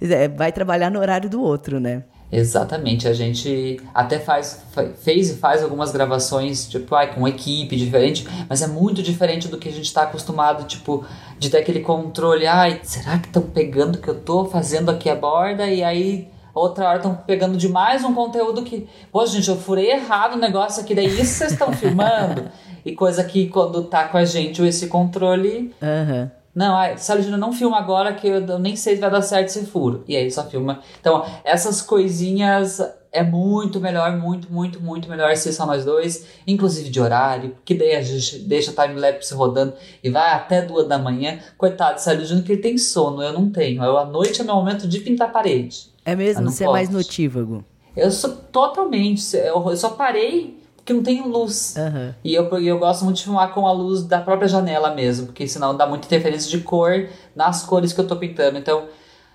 É, 0.02 0.28
vai 0.28 0.52
trabalhar 0.52 0.90
no 0.90 1.00
horário 1.00 1.30
do 1.30 1.42
outro, 1.42 1.80
né? 1.80 2.04
Exatamente, 2.32 3.08
a 3.08 3.14
gente 3.14 3.82
até 3.94 4.20
faz, 4.20 4.64
fez 5.02 5.32
e 5.32 5.38
faz 5.38 5.64
algumas 5.64 5.92
gravações, 5.92 6.68
tipo, 6.68 6.94
ai, 6.94 7.14
com 7.14 7.28
equipe 7.28 7.76
diferente, 7.76 8.28
mas 8.48 8.62
é 8.62 8.68
muito 8.68 9.02
diferente 9.02 9.48
do 9.48 9.58
que 9.58 9.68
a 9.68 9.72
gente 9.72 9.86
está 9.86 10.04
acostumado, 10.04 10.66
tipo, 10.66 11.04
de 11.40 11.50
ter 11.50 11.58
aquele 11.58 11.80
controle, 11.80 12.46
ai, 12.46 12.82
será 12.84 13.18
que 13.18 13.28
estão 13.28 13.42
pegando 13.42 13.96
o 13.96 13.98
que 14.02 14.08
eu 14.08 14.20
tô 14.20 14.46
fazendo 14.46 14.92
aqui 14.92 15.10
a 15.10 15.16
borda? 15.16 15.66
E 15.68 15.84
aí, 15.84 16.28
outra 16.54 16.88
hora 16.88 16.98
estão 16.98 17.16
pegando 17.16 17.58
demais 17.58 18.04
um 18.04 18.14
conteúdo 18.14 18.62
que, 18.62 18.88
pô, 19.12 19.26
gente, 19.26 19.50
eu 19.50 19.58
furei 19.58 19.92
errado 19.92 20.34
o 20.34 20.40
negócio 20.40 20.84
aqui, 20.84 20.94
daí 20.94 21.08
isso 21.08 21.34
vocês 21.34 21.54
estão 21.54 21.74
filmando? 21.74 22.50
E 22.86 22.96
coisa 22.96 23.26
que 23.26 23.50
quando 23.50 23.84
tá 23.84 24.08
com 24.08 24.16
a 24.16 24.24
gente 24.24 24.64
esse 24.64 24.88
controle. 24.88 25.76
Uhum 25.82 26.39
não, 26.60 26.78
ah, 26.78 26.98
Sérgio 26.98 27.38
não 27.38 27.54
filma 27.54 27.78
agora 27.78 28.14
que 28.14 28.28
eu 28.28 28.60
nem 28.60 28.76
sei 28.76 28.96
se 28.96 29.00
vai 29.00 29.10
dar 29.10 29.22
certo 29.22 29.48
esse 29.48 29.66
furo. 29.66 30.04
E 30.06 30.18
aí 30.18 30.30
só 30.30 30.44
filma. 30.44 30.82
Então, 31.00 31.26
essas 31.46 31.82
coisinhas 31.82 32.82
é 33.14 33.24
muito 33.24 33.80
melhor, 33.80 34.12
muito, 34.18 34.52
muito, 34.52 34.82
muito 34.82 35.10
melhor 35.10 35.34
ser 35.38 35.54
só 35.54 35.66
nós 35.66 35.86
dois, 35.86 36.28
inclusive 36.46 36.90
de 36.90 37.00
horário, 37.00 37.56
que 37.64 37.74
daí 37.74 37.96
a 37.96 38.02
gente 38.02 38.40
deixa 38.40 38.72
o 38.72 38.74
time-lapse 38.76 39.34
rodando 39.34 39.72
e 40.04 40.10
vai 40.10 40.34
até 40.34 40.62
duas 40.62 40.86
da 40.86 40.98
manhã. 40.98 41.40
Coitado 41.58 41.96
do 41.96 42.02
Sérgio 42.02 42.26
Júnior 42.26 42.46
que 42.46 42.52
ele 42.52 42.62
tem 42.62 42.78
sono, 42.78 43.24
eu 43.24 43.32
não 43.32 43.50
tenho. 43.50 43.82
Eu, 43.82 43.98
a 43.98 44.04
noite 44.04 44.42
é 44.42 44.44
meu 44.44 44.56
momento 44.56 44.86
de 44.86 45.00
pintar 45.00 45.30
a 45.30 45.32
parede. 45.32 45.88
É 46.04 46.14
mesmo? 46.14 46.52
Você 46.52 46.66
posso. 46.66 46.76
é 46.76 46.78
mais 46.78 46.90
notívago? 46.90 47.64
Eu 47.96 48.12
sou 48.12 48.32
totalmente. 48.32 49.34
Eu, 49.38 49.66
eu 49.70 49.78
só 49.78 49.92
parei 49.92 50.59
que 50.90 50.94
não 50.94 51.04
tem 51.04 51.22
luz. 51.22 51.76
Uhum. 51.78 52.14
E 52.24 52.34
eu, 52.34 52.46
eu 52.60 52.80
gosto 52.80 53.06
muito 53.06 53.18
de 53.18 53.24
filmar 53.24 53.54
com 53.54 53.68
a 53.68 53.72
luz 53.72 54.04
da 54.04 54.20
própria 54.20 54.48
janela 54.48 54.94
mesmo, 54.94 55.28
porque 55.28 55.48
senão 55.48 55.78
dá 55.78 55.86
muita 55.86 56.08
interferência 56.08 56.50
de 56.50 56.64
cor 56.64 57.08
nas 57.36 57.64
cores 57.64 57.94
que 57.94 58.02
eu 58.02 58.08
tô 58.08 58.16
pintando. 58.16 58.58
Então, 58.58 58.86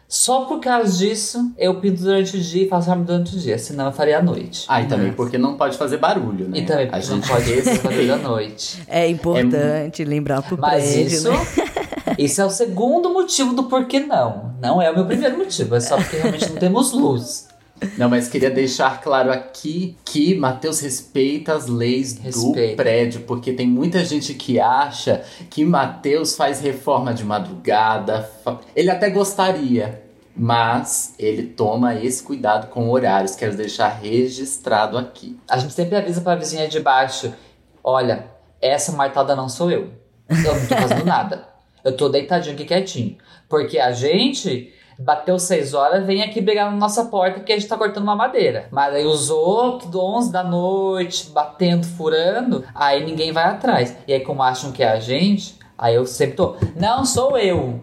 só 0.09 0.47
por 0.47 0.59
causa 0.59 0.99
disso, 0.99 1.53
eu 1.57 1.81
pinto 1.81 2.03
durante 2.03 2.37
o 2.37 2.41
dia 2.41 2.65
e 2.65 2.69
faço 2.69 2.91
arma 2.91 3.05
durante 3.05 3.37
o 3.37 3.39
dia, 3.39 3.57
senão 3.57 3.87
eu 3.87 3.93
faria 3.93 4.19
à 4.19 4.23
noite. 4.23 4.65
Ah, 4.69 4.83
e 4.83 4.87
também 4.87 5.13
porque 5.13 5.39
não 5.39 5.57
pode 5.57 5.79
fazer 5.79 5.99
barulho, 5.99 6.49
né? 6.49 6.59
E 6.59 6.67
também 6.67 6.87
porque 6.87 6.99
a 6.99 7.01
gente 7.01 7.11
não 7.13 7.21
pode 7.21 7.45
fazer 7.63 7.83
barulho 7.83 8.15
à 8.15 8.19
noite. 8.19 8.83
É 8.89 9.09
importante 9.09 10.03
é... 10.03 10.05
lembrar 10.05 10.43
pro 10.43 10.59
Mas 10.59 10.85
prédio, 10.85 11.07
isso, 11.07 11.31
né? 11.31 11.39
esse 12.19 12.41
é 12.41 12.45
o 12.45 12.51
segundo 12.51 13.11
motivo 13.11 13.55
do 13.55 13.65
porquê 13.65 14.01
não. 14.01 14.55
Não 14.61 14.83
é 14.83 14.91
o 14.91 14.95
meu 14.95 15.07
primeiro 15.07 15.39
motivo, 15.39 15.77
é 15.77 15.81
só 15.81 15.97
porque 15.97 16.17
realmente 16.17 16.51
não 16.51 16.57
temos 16.57 16.93
luz. 16.93 17.54
Não, 17.97 18.09
mas 18.09 18.29
queria 18.29 18.51
deixar 18.51 19.01
claro 19.01 19.31
aqui 19.31 19.97
que 20.05 20.35
Matheus 20.35 20.81
respeita 20.81 21.55
as 21.55 21.67
leis 21.67 22.19
Respeito. 22.19 22.71
do 22.71 22.77
prédio, 22.77 23.21
porque 23.23 23.53
tem 23.53 23.67
muita 23.67 24.05
gente 24.05 24.35
que 24.35 24.59
acha 24.61 25.25
que 25.51 25.65
Matheus 25.65 26.37
faz 26.37 26.61
reforma 26.61 27.13
de 27.15 27.25
madrugada. 27.25 28.29
Ele 28.75 28.91
até 28.91 29.11
gostaria, 29.11 30.03
mas 30.37 31.15
ele 31.19 31.45
toma 31.45 31.95
esse 31.95 32.23
cuidado 32.23 32.69
com 32.69 32.91
horários. 32.91 33.37
Quero 33.37 33.57
deixar 33.57 33.89
registrado 33.89 34.99
aqui. 34.99 35.39
A 35.49 35.59
gente 35.59 35.73
sempre 35.75 35.97
avisa 35.97 36.21
para 36.21 36.33
a 36.33 36.37
vizinha 36.37 36.69
de 36.69 36.81
baixo: 36.81 37.33
olha, 37.83 38.27
essa 38.61 38.93
martada 38.93 39.37
não 39.37 39.49
sou 39.49 39.71
eu. 39.71 39.91
Eu 40.29 40.55
não 40.55 40.67
tô 40.67 40.75
fazendo 40.75 41.05
nada. 41.05 41.49
Eu 41.85 41.97
tô 41.97 42.09
deitadinho 42.09 42.55
aqui 42.55 42.65
quietinho. 42.65 43.17
Porque 43.49 43.79
a 43.79 43.93
gente 43.93 44.73
Bateu 44.99 45.39
seis 45.39 45.75
horas, 45.75 46.07
vem 46.07 46.23
aqui 46.23 46.41
brigar 46.41 46.71
na 46.71 46.77
nossa 46.77 47.05
porta 47.07 47.41
que 47.41 47.53
a 47.53 47.59
gente 47.59 47.69
tá 47.69 47.77
cortando 47.77 48.05
uma 48.05 48.17
madeira. 48.17 48.69
Mas 48.71 48.95
aí 48.95 49.05
usou 49.05 49.79
do 49.79 50.01
11 50.01 50.33
da 50.33 50.45
noite, 50.45 51.31
batendo, 51.31 51.87
furando, 51.87 52.65
aí 52.75 53.05
ninguém 53.05 53.33
vai 53.33 53.45
atrás. 53.45 53.97
E 54.07 54.13
aí, 54.13 54.21
como 54.21 54.43
acham 54.43 54.73
que 54.73 54.83
é 54.83 54.89
a 54.89 55.01
gente, 55.01 55.59
aí 55.77 55.95
eu 55.95 56.07
sempre 56.07 56.37
tô. 56.37 56.57
Não 56.77 57.05
sou 57.05 57.37
eu. 57.37 57.81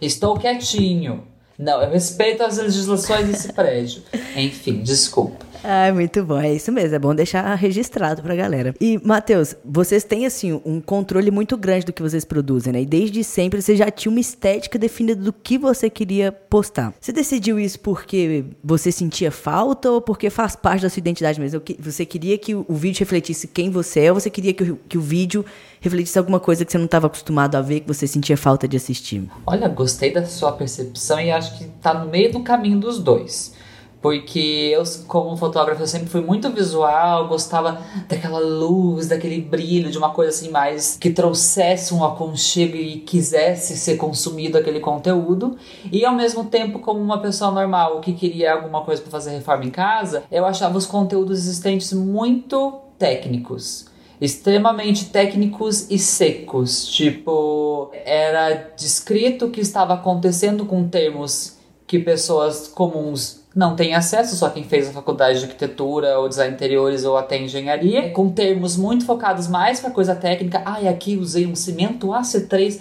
Estou 0.00 0.38
quietinho. 0.38 1.24
Não, 1.58 1.82
eu 1.82 1.90
respeito 1.90 2.42
as 2.42 2.56
legislações 2.56 3.26
desse 3.26 3.52
prédio. 3.52 4.02
Enfim, 4.34 4.82
desculpa. 4.82 5.49
Ah, 5.62 5.92
muito 5.92 6.24
bom. 6.24 6.38
É 6.38 6.52
isso 6.52 6.72
mesmo. 6.72 6.94
É 6.94 6.98
bom 6.98 7.14
deixar 7.14 7.54
registrado 7.54 8.22
pra 8.22 8.34
galera. 8.34 8.74
E, 8.80 9.00
Matheus, 9.04 9.54
vocês 9.64 10.04
têm, 10.04 10.26
assim, 10.26 10.60
um 10.64 10.80
controle 10.80 11.30
muito 11.30 11.56
grande 11.56 11.86
do 11.86 11.92
que 11.92 12.02
vocês 12.02 12.24
produzem, 12.24 12.72
né? 12.72 12.82
E 12.82 12.86
desde 12.86 13.22
sempre 13.22 13.60
você 13.60 13.76
já 13.76 13.90
tinha 13.90 14.10
uma 14.10 14.20
estética 14.20 14.78
definida 14.78 15.22
do 15.22 15.32
que 15.32 15.58
você 15.58 15.90
queria 15.90 16.32
postar. 16.32 16.94
Você 17.00 17.12
decidiu 17.12 17.58
isso 17.58 17.78
porque 17.80 18.44
você 18.62 18.90
sentia 18.90 19.30
falta 19.30 19.90
ou 19.90 20.00
porque 20.00 20.30
faz 20.30 20.56
parte 20.56 20.82
da 20.82 20.90
sua 20.90 21.00
identidade 21.00 21.40
mesmo? 21.40 21.60
Você 21.78 22.04
queria 22.04 22.36
que 22.38 22.54
o 22.54 22.74
vídeo 22.74 23.00
refletisse 23.00 23.46
quem 23.46 23.70
você 23.70 24.00
é 24.00 24.12
ou 24.12 24.18
você 24.18 24.30
queria 24.30 24.52
que 24.52 24.64
o, 24.64 24.76
que 24.88 24.98
o 24.98 25.00
vídeo 25.00 25.44
refletisse 25.80 26.18
alguma 26.18 26.40
coisa 26.40 26.64
que 26.64 26.72
você 26.72 26.78
não 26.78 26.84
estava 26.86 27.06
acostumado 27.06 27.56
a 27.56 27.60
ver, 27.60 27.80
que 27.80 27.88
você 27.88 28.06
sentia 28.06 28.36
falta 28.36 28.66
de 28.66 28.76
assistir? 28.76 29.22
Olha, 29.46 29.68
gostei 29.68 30.12
da 30.12 30.24
sua 30.26 30.52
percepção 30.52 31.20
e 31.20 31.30
acho 31.30 31.58
que 31.58 31.64
tá 31.80 31.94
no 31.94 32.10
meio 32.10 32.32
do 32.32 32.42
caminho 32.42 32.78
dos 32.78 32.98
dois 32.98 33.58
porque 34.00 34.70
eu, 34.72 34.82
como 35.06 35.36
fotógrafo, 35.36 35.82
eu 35.82 35.86
sempre 35.86 36.08
fui 36.08 36.22
muito 36.22 36.48
visual, 36.50 37.28
gostava 37.28 37.80
daquela 38.08 38.38
luz, 38.38 39.08
daquele 39.08 39.40
brilho, 39.40 39.90
de 39.90 39.98
uma 39.98 40.10
coisa 40.10 40.30
assim 40.30 40.50
mais 40.50 40.96
que 40.98 41.10
trouxesse 41.10 41.92
um 41.92 42.02
aconchego 42.04 42.76
e 42.76 43.00
quisesse 43.00 43.76
ser 43.76 43.96
consumido 43.96 44.56
aquele 44.56 44.80
conteúdo. 44.80 45.56
E 45.92 46.04
ao 46.04 46.14
mesmo 46.14 46.44
tempo, 46.44 46.78
como 46.78 46.98
uma 46.98 47.18
pessoa 47.18 47.50
normal 47.50 48.00
que 48.00 48.14
queria 48.14 48.54
alguma 48.54 48.82
coisa 48.82 49.02
para 49.02 49.10
fazer 49.10 49.32
reforma 49.32 49.64
em 49.64 49.70
casa, 49.70 50.24
eu 50.30 50.46
achava 50.46 50.78
os 50.78 50.86
conteúdos 50.86 51.38
existentes 51.38 51.92
muito 51.92 52.80
técnicos 52.98 53.90
extremamente 54.20 55.06
técnicos 55.06 55.90
e 55.90 55.98
secos. 55.98 56.86
Tipo, 56.86 57.90
era 58.04 58.70
descrito 58.76 59.46
o 59.46 59.50
que 59.50 59.62
estava 59.62 59.94
acontecendo 59.94 60.66
com 60.66 60.86
termos 60.86 61.56
que 61.86 61.98
pessoas 61.98 62.68
comuns 62.68 63.39
não 63.54 63.74
tem 63.74 63.94
acesso, 63.94 64.36
só 64.36 64.48
quem 64.48 64.62
fez 64.62 64.88
a 64.88 64.92
faculdade 64.92 65.40
de 65.40 65.44
arquitetura 65.46 66.18
ou 66.18 66.28
design 66.28 66.54
interiores 66.54 67.04
ou 67.04 67.16
até 67.16 67.36
engenharia, 67.36 68.10
com 68.10 68.30
termos 68.30 68.76
muito 68.76 69.04
focados 69.04 69.48
mais 69.48 69.80
para 69.80 69.90
coisa 69.90 70.14
técnica. 70.14 70.62
Ah, 70.64 70.80
e 70.80 70.86
aqui 70.86 71.16
usei 71.16 71.46
um 71.46 71.56
cimento 71.56 72.08
AC3. 72.08 72.80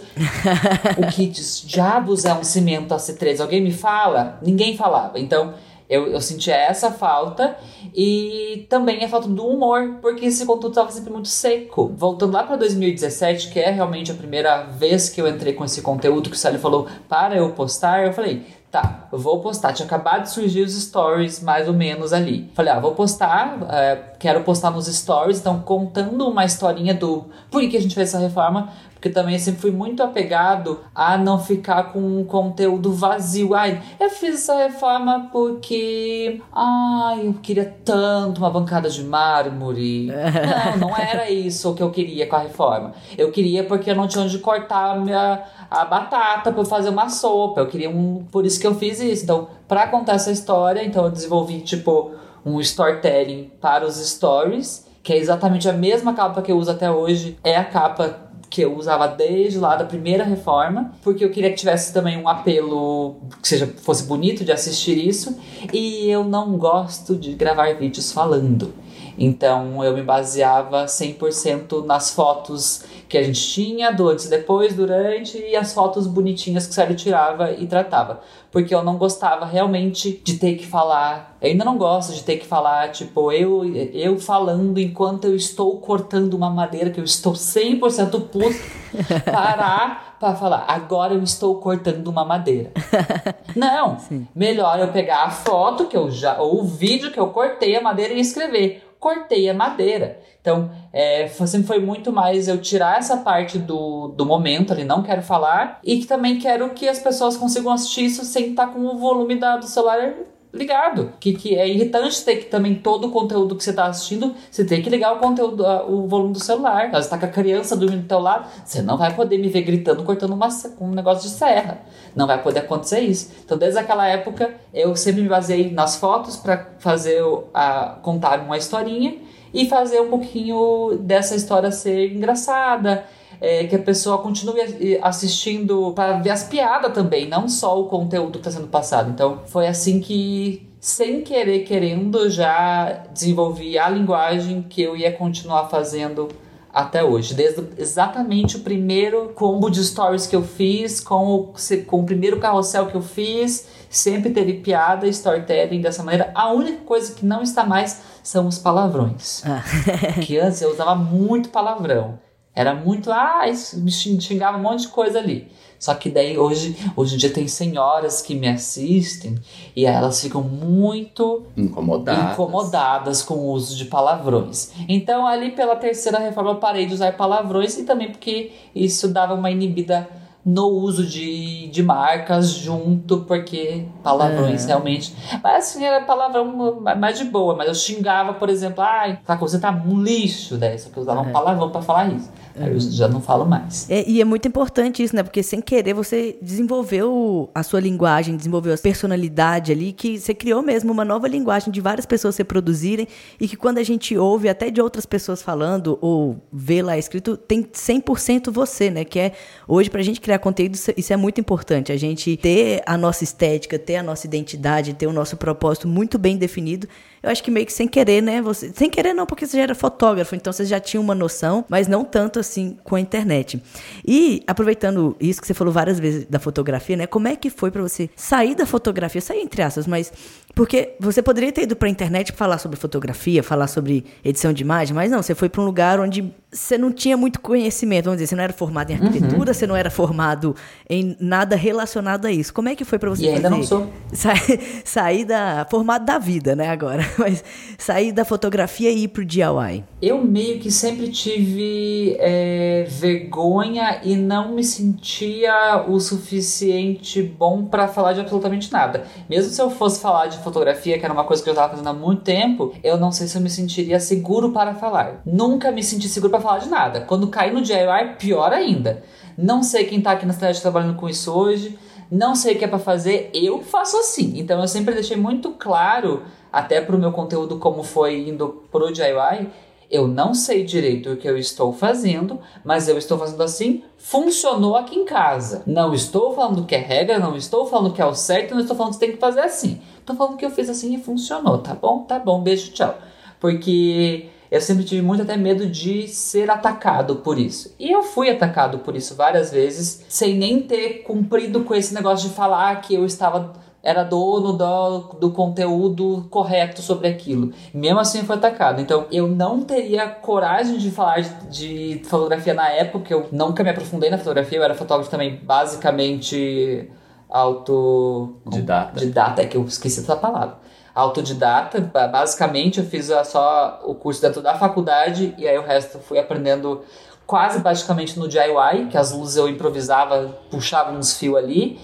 o 0.98 1.08
que 1.12 1.28
diabos 1.66 2.24
é 2.24 2.34
um 2.34 2.44
cimento 2.44 2.94
AC3? 2.94 3.42
Alguém 3.42 3.62
me 3.62 3.72
fala? 3.72 4.38
Ninguém 4.44 4.78
falava. 4.78 5.20
Então, 5.20 5.56
eu, 5.90 6.06
eu 6.06 6.22
sentia 6.22 6.56
essa 6.56 6.92
falta 6.92 7.58
e 7.96 8.68
também 8.70 9.04
a 9.04 9.10
falta 9.10 9.28
do 9.28 9.44
humor, 9.44 9.96
porque 10.00 10.26
esse 10.26 10.46
conteúdo 10.46 10.70
estava 10.70 10.92
sempre 10.92 11.12
muito 11.12 11.28
seco. 11.28 11.92
Voltando 11.96 12.34
lá 12.34 12.44
para 12.44 12.58
2017, 12.58 13.50
que 13.50 13.60
é 13.60 13.72
realmente 13.72 14.12
a 14.12 14.14
primeira 14.14 14.66
vez 14.66 15.10
que 15.10 15.20
eu 15.20 15.28
entrei 15.28 15.54
com 15.54 15.66
esse 15.66 15.82
conteúdo, 15.82 16.30
que 16.30 16.36
o 16.36 16.40
Sally 16.40 16.60
falou 16.60 16.88
para 17.08 17.36
eu 17.36 17.50
postar, 17.54 18.06
eu 18.06 18.14
falei, 18.14 18.46
Tá, 18.72 19.08
eu 19.12 19.18
vou 19.18 19.42
postar. 19.42 19.74
Tinha 19.74 19.88
acabado 19.88 20.24
de 20.24 20.30
surgir 20.30 20.62
os 20.62 20.80
stories, 20.80 21.42
mais 21.42 21.68
ou 21.68 21.74
menos 21.74 22.14
ali. 22.14 22.52
Falei, 22.54 22.72
ah, 22.72 22.80
vou 22.80 22.94
postar, 22.94 23.58
é, 23.72 23.96
quero 24.20 24.44
postar 24.44 24.70
nos 24.70 24.86
stories, 24.86 25.40
então 25.40 25.60
contando 25.62 26.28
uma 26.28 26.46
historinha 26.46 26.94
do 26.94 27.26
por 27.50 27.68
que 27.68 27.76
a 27.76 27.82
gente 27.82 27.96
fez 27.96 28.10
essa 28.10 28.20
reforma, 28.20 28.70
porque 29.00 29.10
também 29.10 29.40
sempre 29.40 29.62
fui 29.62 29.72
muito 29.72 30.04
apegado 30.04 30.82
a 30.94 31.18
não 31.18 31.40
ficar 31.40 31.94
com 31.94 32.00
um 32.00 32.26
conteúdo 32.26 32.92
vazio. 32.92 33.56
Ai, 33.56 33.82
eu 33.98 34.10
fiz 34.10 34.36
essa 34.36 34.58
reforma 34.58 35.30
porque. 35.32 36.42
Ai, 36.52 37.28
eu 37.28 37.34
queria 37.42 37.78
tanto 37.86 38.40
uma 38.40 38.50
bancada 38.50 38.90
de 38.90 39.02
mármore. 39.02 40.08
não, 40.78 40.90
não 40.90 40.98
era 40.98 41.30
isso 41.30 41.72
o 41.72 41.74
que 41.74 41.82
eu 41.82 41.90
queria 41.92 42.28
com 42.28 42.36
a 42.36 42.40
reforma. 42.40 42.94
Eu 43.18 43.32
queria 43.32 43.64
porque 43.64 43.90
eu 43.90 43.96
não 43.96 44.06
tinha 44.06 44.26
onde 44.26 44.38
cortar 44.40 44.92
a, 44.92 45.00
minha, 45.00 45.44
a 45.70 45.86
batata 45.86 46.52
para 46.52 46.66
fazer 46.66 46.90
uma 46.90 47.10
sopa. 47.10 47.62
Eu 47.62 47.68
queria 47.68 47.90
um. 47.90 48.26
Por 48.32 48.46
isso 48.46 48.60
que 48.60 48.68
eu 48.68 48.76
fiz 48.76 49.00
isso. 49.00 49.24
Então, 49.24 49.48
para 49.68 49.88
contar 49.88 50.14
essa 50.14 50.32
história, 50.32 50.84
então 50.84 51.06
eu 51.06 51.12
desenvolvi, 51.12 51.62
tipo, 51.62 52.12
um 52.46 52.60
storytelling 52.60 53.52
para 53.62 53.86
os 53.86 53.96
stories. 53.96 54.88
Que 55.02 55.14
é 55.14 55.18
exatamente 55.18 55.68
a 55.70 55.74
mesma 55.74 56.14
capa 56.14 56.42
que 56.42 56.52
eu 56.52 56.58
uso 56.58 56.72
até 56.72 56.92
hoje. 56.92 57.38
É 57.44 57.56
a 57.56 57.64
capa 57.64 58.30
que 58.50 58.62
eu 58.62 58.76
usava 58.76 59.08
desde 59.08 59.60
lá 59.60 59.76
da 59.76 59.86
primeira 59.86 60.24
reforma, 60.24 60.92
porque 61.04 61.24
eu 61.24 61.30
queria 61.30 61.52
que 61.52 61.58
tivesse 61.58 61.94
também 61.94 62.18
um 62.18 62.28
apelo 62.28 63.18
que 63.42 63.48
seja 63.48 63.68
fosse 63.68 64.04
bonito 64.04 64.44
de 64.44 64.52
assistir 64.52 64.98
isso, 64.98 65.38
e 65.72 66.10
eu 66.10 66.24
não 66.24 66.58
gosto 66.58 67.16
de 67.16 67.34
gravar 67.34 67.72
vídeos 67.76 68.12
falando. 68.12 68.74
Então 69.20 69.84
eu 69.84 69.94
me 69.94 70.02
baseava 70.02 70.86
100% 70.86 71.86
nas 71.86 72.12
fotos 72.12 72.86
que 73.10 73.18
a 73.18 73.24
gente 73.24 73.42
tinha, 73.42 73.92
do 73.92 74.08
antes 74.08 74.26
e 74.26 74.30
depois, 74.30 74.76
durante, 74.76 75.38
e 75.38 75.56
as 75.56 75.74
fotos 75.74 76.08
bonitinhas 76.08 76.66
que 76.66 76.72
o 76.72 76.74
Sérgio 76.74 76.96
tirava 76.96 77.52
e 77.52 77.68
tratava. 77.68 78.22
Porque 78.50 78.74
eu 78.74 78.84
não 78.84 78.98
gostava 78.98 79.46
realmente 79.46 80.22
de 80.24 80.38
ter 80.38 80.56
que 80.56 80.66
falar. 80.66 81.36
Eu 81.42 81.50
ainda 81.50 81.66
não 81.66 81.78
gosto 81.78 82.14
de 82.14 82.24
ter 82.24 82.38
que 82.38 82.46
falar, 82.46 82.92
tipo, 82.92 83.32
eu, 83.32 83.66
eu 83.94 84.18
falando 84.18 84.80
enquanto 84.80 85.26
eu 85.26 85.36
estou 85.36 85.78
cortando 85.80 86.36
uma 86.36 86.50
madeira 86.50 86.90
que 86.90 87.00
eu 87.00 87.04
estou 87.04 87.34
100% 87.34 88.12
puto, 88.30 88.56
parar 89.26 90.18
para 90.20 90.36
falar, 90.36 90.66
agora 90.68 91.14
eu 91.14 91.24
estou 91.24 91.56
cortando 91.56 92.08
uma 92.08 92.26
madeira. 92.26 92.72
não, 93.56 93.98
Sim. 94.00 94.28
melhor 94.36 94.78
eu 94.80 94.90
pegar 94.90 95.24
a 95.24 95.30
foto 95.30 95.86
que 95.86 95.96
eu 95.96 96.12
já, 96.12 96.38
ou 96.40 96.62
o 96.62 96.66
vídeo 96.66 97.12
que 97.12 97.20
eu 97.20 97.28
cortei 97.28 97.76
a 97.76 97.82
madeira 97.82 98.14
e 98.14 98.20
escrever 98.20 98.89
cortei 99.00 99.50
a 99.50 99.54
madeira. 99.54 100.20
Então, 100.42 100.72
é, 100.92 101.28
sempre 101.28 101.68
foi 101.68 101.80
muito 101.80 102.12
mais 102.12 102.48
eu 102.48 102.60
tirar 102.60 102.98
essa 102.98 103.18
parte 103.18 103.58
do, 103.58 104.10
do 104.10 104.26
momento 104.26 104.74
ali, 104.74 104.84
não 104.84 105.04
quero 105.04 105.22
falar, 105.22 105.80
e 105.84 106.00
que 106.00 106.06
também 106.06 106.40
quero 106.40 106.70
que 106.72 106.88
as 106.88 107.00
pessoas 107.00 107.38
consigam 107.38 107.72
assistir 107.72 108.06
isso 108.06 108.24
sem 108.26 108.52
estar 108.52 108.68
com 108.68 108.80
o 108.80 108.98
volume 108.98 109.36
da, 109.36 109.58
do 109.58 109.66
celular 109.66 110.14
ligado. 110.54 111.14
Que, 111.20 111.34
que 111.34 111.56
é 111.56 111.68
irritante 111.68 112.24
ter 112.24 112.38
que 112.38 112.46
também 112.46 112.76
todo 112.76 113.08
o 113.08 113.12
conteúdo 113.12 113.56
que 113.56 113.64
você 113.64 113.70
está 113.70 113.86
assistindo, 113.86 114.34
você 114.50 114.66
tem 114.66 114.82
que 114.82 114.90
ligar 114.90 115.14
o 115.14 115.20
conteúdo, 115.20 115.64
o 115.88 116.08
volume 116.08 116.34
do 116.34 116.40
celular. 116.40 116.90
Você 116.90 117.00
está 117.00 117.18
com 117.18 117.26
a 117.26 117.30
criança 117.30 117.76
dormindo 117.76 118.02
do 118.02 118.08
teu 118.08 118.20
lado, 118.20 118.48
você 118.64 118.82
não 118.82 118.98
vai 118.98 119.16
poder 119.16 119.38
me 119.38 119.50
ver 119.50 119.62
gritando, 119.62 120.04
cortando 120.04 120.34
uma, 120.34 120.50
um 120.82 120.92
negócio 120.92 121.30
de 121.30 121.36
serra. 121.36 121.82
Não 122.16 122.26
vai 122.26 122.42
poder 122.42 122.60
acontecer 122.60 123.02
isso. 123.02 123.32
Então, 123.46 123.58
desde 123.58 123.80
aquela 123.80 124.08
época, 124.08 124.54
eu 124.74 124.96
sempre 124.96 125.22
me 125.22 125.30
baseei 125.30 125.72
nas 125.72 125.96
fotos 125.96 126.36
para 126.36 126.70
fazer 126.80 127.22
a, 127.54 127.98
contar 128.02 128.40
uma 128.40 128.58
historinha 128.58 129.18
e 129.54 129.68
fazer 129.68 130.00
um 130.00 130.10
pouquinho 130.10 130.98
dessa 131.00 131.36
história 131.36 131.72
ser 131.72 132.14
engraçada 132.14 133.06
é, 133.42 133.66
que 133.66 133.76
a 133.76 133.80
pessoa 133.80 134.18
continue 134.20 134.62
assistindo 135.02 135.94
para 135.94 136.18
ver 136.20 136.32
as 136.32 136.44
piadas 136.44 136.94
também, 136.94 137.28
não 137.28 137.48
só 137.48 137.80
o 137.80 137.86
conteúdo 137.86 138.34
que 138.34 138.48
está 138.48 138.52
sendo 138.52 138.68
passado. 138.68 139.10
Então, 139.10 139.42
foi 139.46 139.68
assim 139.68 140.00
que 140.00 140.68
sem 140.80 141.22
querer 141.22 141.60
querendo 141.60 142.30
já 142.30 143.04
desenvolvi 143.14 143.78
a 143.78 143.90
linguagem 143.90 144.62
que 144.62 144.82
eu 144.82 144.96
ia 144.96 145.12
continuar 145.12 145.68
fazendo 145.68 146.30
até 146.72 147.04
hoje, 147.04 147.34
desde 147.34 147.64
exatamente 147.78 148.58
o 148.58 148.60
primeiro 148.60 149.30
combo 149.30 149.70
de 149.70 149.84
stories 149.84 150.28
que 150.28 150.36
eu 150.36 150.44
fiz, 150.44 151.00
com 151.00 151.36
o, 151.36 151.54
com 151.88 152.02
o 152.02 152.06
primeiro 152.06 152.40
carrossel 152.40 152.88
que 152.88 152.96
eu 152.96 153.02
fiz, 153.02 153.68
sempre 153.90 154.30
teve 154.30 154.54
piada 154.54 155.08
e 155.08 155.10
storytelling 155.10 155.82
dessa 155.82 156.04
maneira. 156.04 156.32
A 156.36 156.54
única 156.54 156.84
coisa 156.86 157.14
que 157.14 157.26
não 157.26 157.42
está 157.42 157.66
mais 157.66 158.02
são 158.22 158.48
os 158.48 158.60
palavrões. 158.60 159.44
Ah. 159.46 159.64
que 160.22 160.38
antes 160.38 160.62
eu 160.62 160.72
usava 160.72 160.96
muito 160.96 161.50
palavrão. 161.50 162.20
Era 162.60 162.76
muito, 162.76 163.10
ah, 163.10 163.44
me 163.76 163.90
xingava 163.90 164.58
um 164.58 164.62
monte 164.62 164.82
de 164.82 164.90
coisa 164.90 165.18
ali. 165.18 165.50
Só 165.80 165.94
que 165.94 166.10
daí 166.10 166.38
hoje, 166.38 166.76
hoje 166.94 167.16
em 167.16 167.18
dia 167.18 167.30
tem 167.30 167.48
senhoras 167.48 168.22
que 168.22 168.36
me 168.36 168.50
assistem 168.50 169.36
e 169.74 169.86
elas 169.86 170.22
ficam 170.22 170.44
muito 170.44 171.44
incomodadas. 171.56 172.34
incomodadas 172.34 173.22
com 173.22 173.36
o 173.36 173.52
uso 173.54 173.78
de 173.78 173.86
palavrões. 173.86 174.74
Então, 174.90 175.26
ali 175.26 175.52
pela 175.52 175.78
terceira 175.78 176.20
reforma, 176.20 176.52
eu 176.52 176.56
parei 176.58 176.86
de 176.86 176.96
usar 176.96 177.16
palavrões 177.16 177.78
e 177.78 177.84
também 177.86 178.12
porque 178.12 178.52
isso 178.76 179.08
dava 179.08 179.36
uma 179.36 179.50
inibida 179.50 180.10
no 180.46 180.68
uso 180.68 181.06
de, 181.06 181.68
de 181.68 181.82
marcas 181.82 182.50
junto, 182.50 183.22
porque 183.22 183.86
palavrões 184.04 184.66
é. 184.66 184.68
realmente. 184.68 185.16
Mas 185.42 185.70
assim, 185.70 185.86
era 185.86 186.04
palavrão 186.04 186.82
mais 186.98 187.18
de 187.18 187.24
boa, 187.24 187.56
mas 187.56 187.70
eu 187.70 187.76
xingava, 187.76 188.34
por 188.34 188.50
exemplo, 188.50 188.84
ai, 188.84 189.18
tá, 189.26 189.36
você 189.36 189.58
tá 189.58 189.72
um 189.72 190.02
lixo, 190.02 190.58
né? 190.58 190.78
Só 190.78 190.90
que 190.90 190.98
eu 190.98 191.04
usava 191.04 191.22
é. 191.22 191.30
um 191.30 191.32
palavrão 191.32 191.70
pra 191.70 191.82
falar 191.82 192.10
isso. 192.12 192.30
Aí 192.56 192.74
eu 192.74 192.80
já 192.80 193.08
não 193.08 193.22
falo 193.22 193.46
mais. 193.46 193.90
É, 193.90 194.08
e 194.08 194.22
é 194.22 194.26
muito 194.26 194.48
importante 194.48 195.04
isso, 195.04 195.16
né? 195.16 195.24
Porque 195.24 195.42
sem 195.44 195.62
querer 195.62 195.94
você 195.94 196.38
desenvolveu 196.42 197.50
a 197.54 197.64
sua 197.64 197.80
linguagem, 197.80 198.36
desenvolveu 198.36 198.74
a 198.74 198.78
personalidade 198.78 199.72
ali, 199.72 199.92
que 199.92 200.20
você 200.20 200.34
criou 200.34 200.62
mesmo 200.62 200.92
uma 200.92 201.06
nova 201.06 201.28
linguagem 201.28 201.72
de 201.72 201.82
várias 201.82 202.06
pessoas 202.06 202.36
se 202.36 202.44
produzirem 202.44 203.08
e 203.40 203.48
que 203.48 203.56
quando 203.56 203.78
a 203.78 203.84
gente 203.84 204.18
ouve 204.18 204.50
até 204.50 204.70
de 204.70 204.82
outras 204.82 205.06
pessoas 205.06 205.42
falando 205.42 205.98
ou 206.02 206.38
vê 206.52 206.82
lá 206.82 206.98
escrito, 206.98 207.38
tem 207.38 207.64
100% 207.64 208.52
você, 208.52 208.90
né? 208.90 209.04
Que 209.04 209.20
é, 209.20 209.32
hoje 209.68 209.90
pra 209.90 210.02
gente 210.02 210.20
criar 210.20 210.40
conteúdo, 210.40 210.76
isso 210.76 211.14
é 211.14 211.18
muito 211.18 211.40
importante. 211.40 211.92
A 211.92 211.98
gente 211.98 212.38
ter 212.38 212.82
a 212.86 212.98
nossa 212.98 213.24
estética, 213.24 213.80
ter 213.80 213.98
a 213.98 214.04
nossa 214.04 214.26
identidade, 214.28 214.94
ter 214.94 215.08
o 215.08 215.14
nosso 215.14 215.38
propósito 215.38 215.88
muito 215.88 216.18
bem 216.18 216.38
definido 216.38 216.88
eu 217.22 217.30
acho 217.30 217.44
que 217.44 217.52
meio 217.52 217.66
que 217.66 217.74
sem 217.74 217.88
querer, 217.88 218.22
né? 218.22 218.42
Você, 218.42 218.72
sem 218.74 218.90
querer 218.90 219.14
não, 219.14 219.26
porque 219.26 219.46
você 219.46 219.58
já 219.58 219.64
era 219.64 219.76
fotógrafo, 219.76 220.36
então 220.36 220.52
você 220.52 220.66
já 220.66 220.80
tinha 220.80 221.00
uma 221.00 221.16
noção, 221.16 221.66
mas 221.70 221.88
não 221.88 222.04
tanto 222.04 222.40
assim 222.40 222.78
com 222.84 222.96
a 222.96 223.00
internet. 223.00 223.62
E 224.06 224.44
aproveitando 224.48 225.16
isso 225.20 225.42
que 225.42 225.48
você 225.48 225.54
falou 225.54 225.74
várias 225.74 226.00
vezes 226.00 226.26
da 226.26 226.40
fotografia, 226.40 226.96
né? 226.96 227.08
Como 227.08 227.28
é 227.28 227.36
que 227.36 227.50
foi 227.50 227.72
para 227.72 227.82
você 227.82 228.10
sair 228.16 228.56
da 228.56 228.66
fotografia, 228.66 229.22
sair 229.22 229.42
entre 229.42 229.62
aspas, 229.62 229.88
mas 229.88 230.12
porque 230.56 230.96
você 231.00 231.22
poderia 231.22 231.52
ter 231.52 231.64
ido 231.64 231.76
para 231.76 231.88
a 231.88 231.92
internet 231.92 232.32
falar 232.32 232.58
sobre 232.58 232.78
fotografia, 232.78 233.44
falar 233.44 233.68
sobre 233.68 234.06
edição 234.24 234.52
de 234.52 234.64
imagem, 234.64 234.94
mas 234.96 235.12
não, 235.12 235.22
você 235.22 235.36
foi 235.36 235.50
para 235.50 235.62
um 235.62 235.66
lugar 235.66 236.00
onde 236.00 236.34
você 236.52 236.78
não 236.78 236.92
tinha 236.92 237.16
muito 237.16 237.40
conhecimento, 237.40 238.06
vamos 238.06 238.18
dizer, 238.18 238.28
você 238.28 238.36
não 238.36 238.44
era 238.44 238.54
formado 238.54 238.92
em 238.92 238.98
uhum. 238.98 239.06
arquitetura, 239.06 239.40
uhum. 239.40 239.54
você 239.54 239.68
não 239.68 239.76
era 239.76 239.90
formado 239.92 240.56
em 240.90 241.16
nada 241.20 241.56
relacionado 241.56 242.26
a 242.26 242.32
isso. 242.32 242.52
Como 242.54 242.68
é 242.70 242.76
que 242.76 242.84
foi 242.84 242.98
para 242.98 243.10
você 243.10 243.24
e 243.24 243.26
fazer? 243.26 243.36
ainda 243.36 243.50
não 243.50 243.64
sou. 243.64 243.92
Sair, 244.12 244.82
sair 244.84 245.26
da 245.26 245.68
formado 245.70 246.06
da 246.06 246.18
vida, 246.18 246.56
né, 246.56 246.70
agora, 246.70 247.04
mas 247.20 247.44
sair 247.78 248.12
da 248.12 248.26
fotografia 248.26 248.90
e 248.90 249.04
ir 249.04 249.10
pro 249.10 249.24
DIY. 249.24 249.84
Eu 250.02 250.24
meio 250.24 250.60
que 250.60 250.72
sempre 250.72 251.10
tive 251.10 252.16
é, 252.20 252.86
vergonha 252.88 254.00
e 254.02 254.16
não 254.16 254.54
me 254.54 254.64
sentia 254.64 255.84
o 255.90 256.00
suficiente 256.00 257.22
bom 257.22 257.66
para 257.66 257.86
falar 257.86 258.14
de 258.14 258.22
absolutamente 258.22 258.72
nada. 258.72 259.04
Mesmo 259.30 259.52
se 259.52 259.62
eu 259.62 259.70
fosse 259.70 260.00
falar 260.00 260.28
de 260.28 260.38
fotografia, 260.38 260.98
que 260.98 261.04
era 261.04 261.14
uma 261.14 261.26
coisa 261.26 261.44
que 261.44 261.50
eu 261.50 261.52
estava 261.52 261.72
fazendo 261.72 261.90
há 261.90 261.94
muito 261.94 262.22
tempo, 262.22 262.74
eu 262.82 262.98
não 262.98 263.12
sei 263.12 263.28
se 263.28 263.38
eu 263.38 263.42
me 263.42 263.50
sentiria 263.50 264.00
seguro 264.00 264.54
para 264.54 264.74
falar. 264.74 265.22
Nunca 265.26 265.70
me 265.70 265.84
senti 265.84 266.08
seguro 266.08 266.32
para 266.32 266.40
falar 266.40 266.60
de 266.60 266.70
nada. 266.70 267.02
Quando 267.02 267.28
caí 267.28 267.52
no 267.52 267.62
DIY, 267.62 268.16
pior 268.18 268.54
ainda. 268.54 269.04
Não 269.38 269.62
sei 269.62 269.84
quem 269.84 269.98
está 269.98 270.12
aqui 270.12 270.26
na 270.26 270.32
cidade 270.32 270.62
trabalhando 270.62 270.96
com 270.96 271.10
isso 271.10 271.30
hoje, 271.30 271.78
não 272.10 272.36
sei 272.36 272.56
o 272.56 272.58
que 272.58 272.64
é 272.64 272.68
para 272.70 272.80
fazer, 272.80 273.30
eu 273.34 273.62
faço 273.62 273.98
assim. 273.98 274.40
Então 274.40 274.62
eu 274.62 274.68
sempre 274.68 274.94
deixei 274.94 275.18
muito 275.18 275.52
claro, 275.52 276.24
até 276.52 276.80
para 276.80 276.96
o 276.96 277.00
meu 277.00 277.12
conteúdo 277.12 277.58
como 277.58 277.84
foi 277.84 278.30
indo 278.30 278.64
pro 278.72 278.92
DIY, 278.94 279.50
eu 279.90 280.08
não 280.08 280.34
sei 280.34 280.64
direito 280.64 281.12
o 281.12 281.18
que 281.18 281.28
eu 281.28 281.38
estou 281.38 281.74
fazendo, 281.74 282.40
mas 282.64 282.88
eu 282.88 282.98
estou 282.98 283.18
fazendo 283.18 283.42
assim, 283.42 283.84
funcionou 283.98 284.76
aqui 284.76 284.96
em 284.96 285.06
casa. 285.06 285.64
Não 285.66 285.94
estou 285.94 286.34
falando 286.34 286.66
que 286.66 286.76
é 286.76 286.80
regra, 286.80 287.18
não 287.18 287.36
estou 287.36 287.66
falando 287.66 287.94
que 287.94 288.02
é 288.02 288.06
o 288.06 288.14
certo, 288.14 288.54
não 288.54 288.62
estou 288.62 288.78
falando 288.78 288.94
que 288.94 289.00
tem 289.00 289.12
que 289.12 289.18
fazer 289.18 289.42
assim. 289.42 289.82
Estou 290.00 290.16
falando 290.16 290.38
que 290.38 290.46
eu 290.46 290.52
fiz 290.52 290.70
assim 290.70 290.94
e 290.94 291.02
funcionou, 291.02 291.58
tá 291.58 291.74
bom? 291.74 292.04
Tá 292.04 292.20
bom, 292.20 292.42
beijo, 292.42 292.72
tchau. 292.72 292.98
Porque 293.40 294.28
eu 294.52 294.62
sempre 294.62 294.84
tive 294.84 295.02
muito 295.02 295.24
até 295.24 295.38
medo 295.38 295.68
de 295.68 296.08
ser 296.08 296.50
atacado 296.50 297.18
por 297.18 297.40
isso. 297.40 297.74
E 297.80 297.92
eu 297.92 298.04
fui 298.04 298.30
atacado 298.30 298.80
por 298.80 298.96
isso 298.96 299.16
várias 299.16 299.52
vezes, 299.52 300.06
sem 300.08 300.36
nem 300.36 300.62
ter 300.62 301.04
cumprido 301.04 301.64
com 301.64 301.74
esse 301.76 301.94
negócio 301.94 302.30
de 302.30 302.36
falar 302.36 302.82
que 302.82 302.94
eu 302.94 303.06
estava 303.06 303.54
era 303.82 304.04
dono 304.04 304.54
do, 304.54 305.00
do 305.20 305.32
conteúdo 305.32 306.28
correto 306.30 306.82
sobre 306.82 307.08
aquilo. 307.08 307.54
Mesmo 307.74 308.00
assim 308.00 308.24
foi 308.24 308.36
atacado. 308.36 308.82
Então 308.82 309.06
eu 309.12 309.28
não 309.28 309.62
teria 309.62 310.08
coragem 310.08 310.78
de 310.78 310.92
falar 310.92 311.22
de, 311.22 312.00
de 312.00 312.04
fotografia 312.06 312.54
na 312.54 312.70
época, 312.70 313.14
eu 313.14 313.28
nunca 313.32 313.64
me 313.64 313.70
aprofundei 313.70 314.10
na 314.10 314.18
fotografia, 314.18 314.58
eu 314.58 314.64
era 314.64 314.76
fotógrafo 314.76 315.10
também 315.10 315.38
basicamente 315.38 316.90
autodidata. 317.30 319.00
Didata, 319.00 319.42
é 319.42 319.46
que 319.46 319.56
eu 319.56 319.64
esqueci 319.64 320.02
essa 320.02 320.16
palavra. 320.16 320.58
Autodidata, 320.94 321.80
basicamente 321.80 322.80
eu 322.80 322.86
fiz 322.86 323.10
só 323.26 323.82
o 323.86 323.96
curso 323.96 324.22
dentro 324.22 324.42
da 324.42 324.56
faculdade 324.56 325.34
e 325.38 325.48
aí 325.48 325.58
o 325.58 325.62
resto 325.62 326.00
fui 326.00 326.20
aprendendo 326.20 326.82
quase 327.26 327.60
basicamente 327.60 328.20
no 328.20 328.28
DIY, 328.28 328.88
que 328.90 328.98
as 328.98 329.12
luzes 329.12 329.38
eu 329.38 329.48
improvisava, 329.48 330.36
puxava 330.50 330.92
uns 330.92 331.16
fios 331.16 331.38
ali 331.38 331.80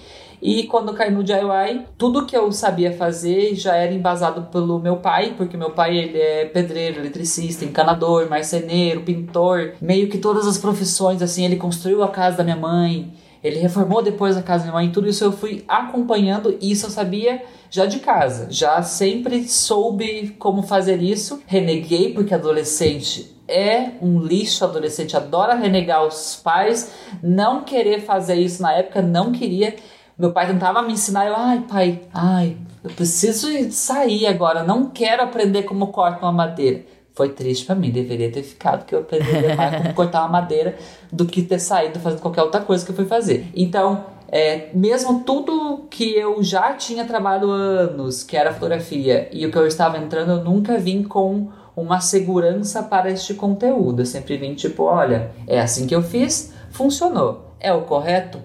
e 0.45 0.67
quando 0.67 0.89
eu 0.89 0.93
caí 0.93 1.09
no 1.09 1.23
DIY, 1.23 1.87
tudo 1.97 2.23
que 2.27 2.37
eu 2.37 2.51
sabia 2.51 2.93
fazer 2.93 3.55
já 3.55 3.75
era 3.75 3.91
embasado 3.91 4.43
pelo 4.51 4.77
meu 4.77 4.97
pai, 4.97 5.33
porque 5.35 5.57
meu 5.57 5.71
pai 5.71 5.97
ele 5.97 6.19
é 6.19 6.45
pedreiro, 6.45 6.99
eletricista, 6.99 7.65
encanador, 7.65 8.29
marceneiro, 8.29 9.01
pintor, 9.01 9.73
meio 9.81 10.07
que 10.07 10.19
todas 10.19 10.45
as 10.45 10.59
profissões 10.59 11.23
assim, 11.23 11.45
ele 11.45 11.55
construiu 11.55 12.03
a 12.03 12.09
casa 12.09 12.37
da 12.37 12.43
minha 12.43 12.55
mãe, 12.55 13.11
ele 13.43 13.57
reformou 13.57 14.03
depois 14.03 14.37
a 14.37 14.43
casa 14.43 14.65
da 14.65 14.71
minha 14.71 14.83
mãe, 14.83 14.91
tudo 14.91 15.09
isso 15.09 15.23
eu 15.23 15.31
fui 15.31 15.63
acompanhando 15.67 16.55
e 16.61 16.69
isso 16.69 16.85
eu 16.85 16.91
sabia 16.91 17.41
já 17.71 17.87
de 17.87 17.99
casa. 17.99 18.45
Já 18.51 18.83
sempre 18.83 19.47
soube 19.49 20.35
como 20.37 20.61
fazer 20.61 21.01
isso. 21.01 21.41
Reneguei 21.47 22.13
porque 22.13 22.33
adolescente 22.35 23.35
é 23.47 23.91
um 24.01 24.19
lixo, 24.19 24.63
adolescente 24.63 25.15
adora 25.15 25.53
renegar 25.53 26.03
os 26.05 26.35
pais, 26.35 26.91
não 27.21 27.63
querer 27.63 28.01
fazer 28.01 28.35
isso 28.35 28.61
na 28.61 28.73
época, 28.73 29.01
não 29.01 29.31
queria. 29.31 29.75
Meu 30.17 30.31
pai 30.31 30.47
tentava 30.47 30.81
me 30.81 30.93
ensinar, 30.93 31.27
eu, 31.27 31.35
ai, 31.35 31.65
pai, 31.69 32.01
ai, 32.13 32.55
eu 32.81 32.89
preciso 32.91 33.47
sair 33.69 34.27
agora, 34.27 34.63
não 34.63 34.89
quero 34.89 35.21
aprender 35.21 35.63
como 35.63 35.87
corta 35.87 36.25
uma 36.25 36.31
madeira. 36.31 36.85
Foi 37.13 37.29
triste 37.29 37.65
para 37.65 37.75
mim, 37.75 37.91
deveria 37.91 38.31
ter 38.31 38.43
ficado, 38.43 38.85
que 38.85 38.95
eu 38.95 38.99
aprenderia 38.99 39.55
mais 39.55 39.75
como 39.75 39.91
cortar 39.95 40.21
uma 40.21 40.29
madeira 40.29 40.77
do 41.11 41.25
que 41.25 41.41
ter 41.41 41.59
saído 41.59 41.99
fazendo 41.99 42.21
qualquer 42.21 42.43
outra 42.43 42.61
coisa 42.61 42.85
que 42.85 42.91
eu 42.91 42.95
fui 42.95 43.05
fazer. 43.05 43.49
Então, 43.53 44.05
é, 44.29 44.69
mesmo 44.73 45.21
tudo 45.25 45.85
que 45.89 46.15
eu 46.15 46.41
já 46.41 46.73
tinha 46.73 47.03
trabalhado 47.03 47.51
anos, 47.51 48.23
que 48.23 48.37
era 48.37 48.53
fotografia, 48.53 49.29
e 49.33 49.45
o 49.45 49.51
que 49.51 49.57
eu 49.57 49.67
estava 49.67 49.97
entrando, 49.97 50.31
eu 50.31 50.43
nunca 50.43 50.77
vim 50.77 51.03
com 51.03 51.49
uma 51.75 51.99
segurança 51.99 52.81
para 52.83 53.11
este 53.11 53.33
conteúdo. 53.33 54.01
Eu 54.01 54.05
sempre 54.05 54.37
vim 54.37 54.53
tipo, 54.53 54.83
olha, 54.83 55.31
é 55.45 55.59
assim 55.59 55.85
que 55.85 55.95
eu 55.95 56.01
fiz, 56.01 56.53
funcionou. 56.71 57.53
É 57.59 57.73
o 57.73 57.81
correto? 57.81 58.39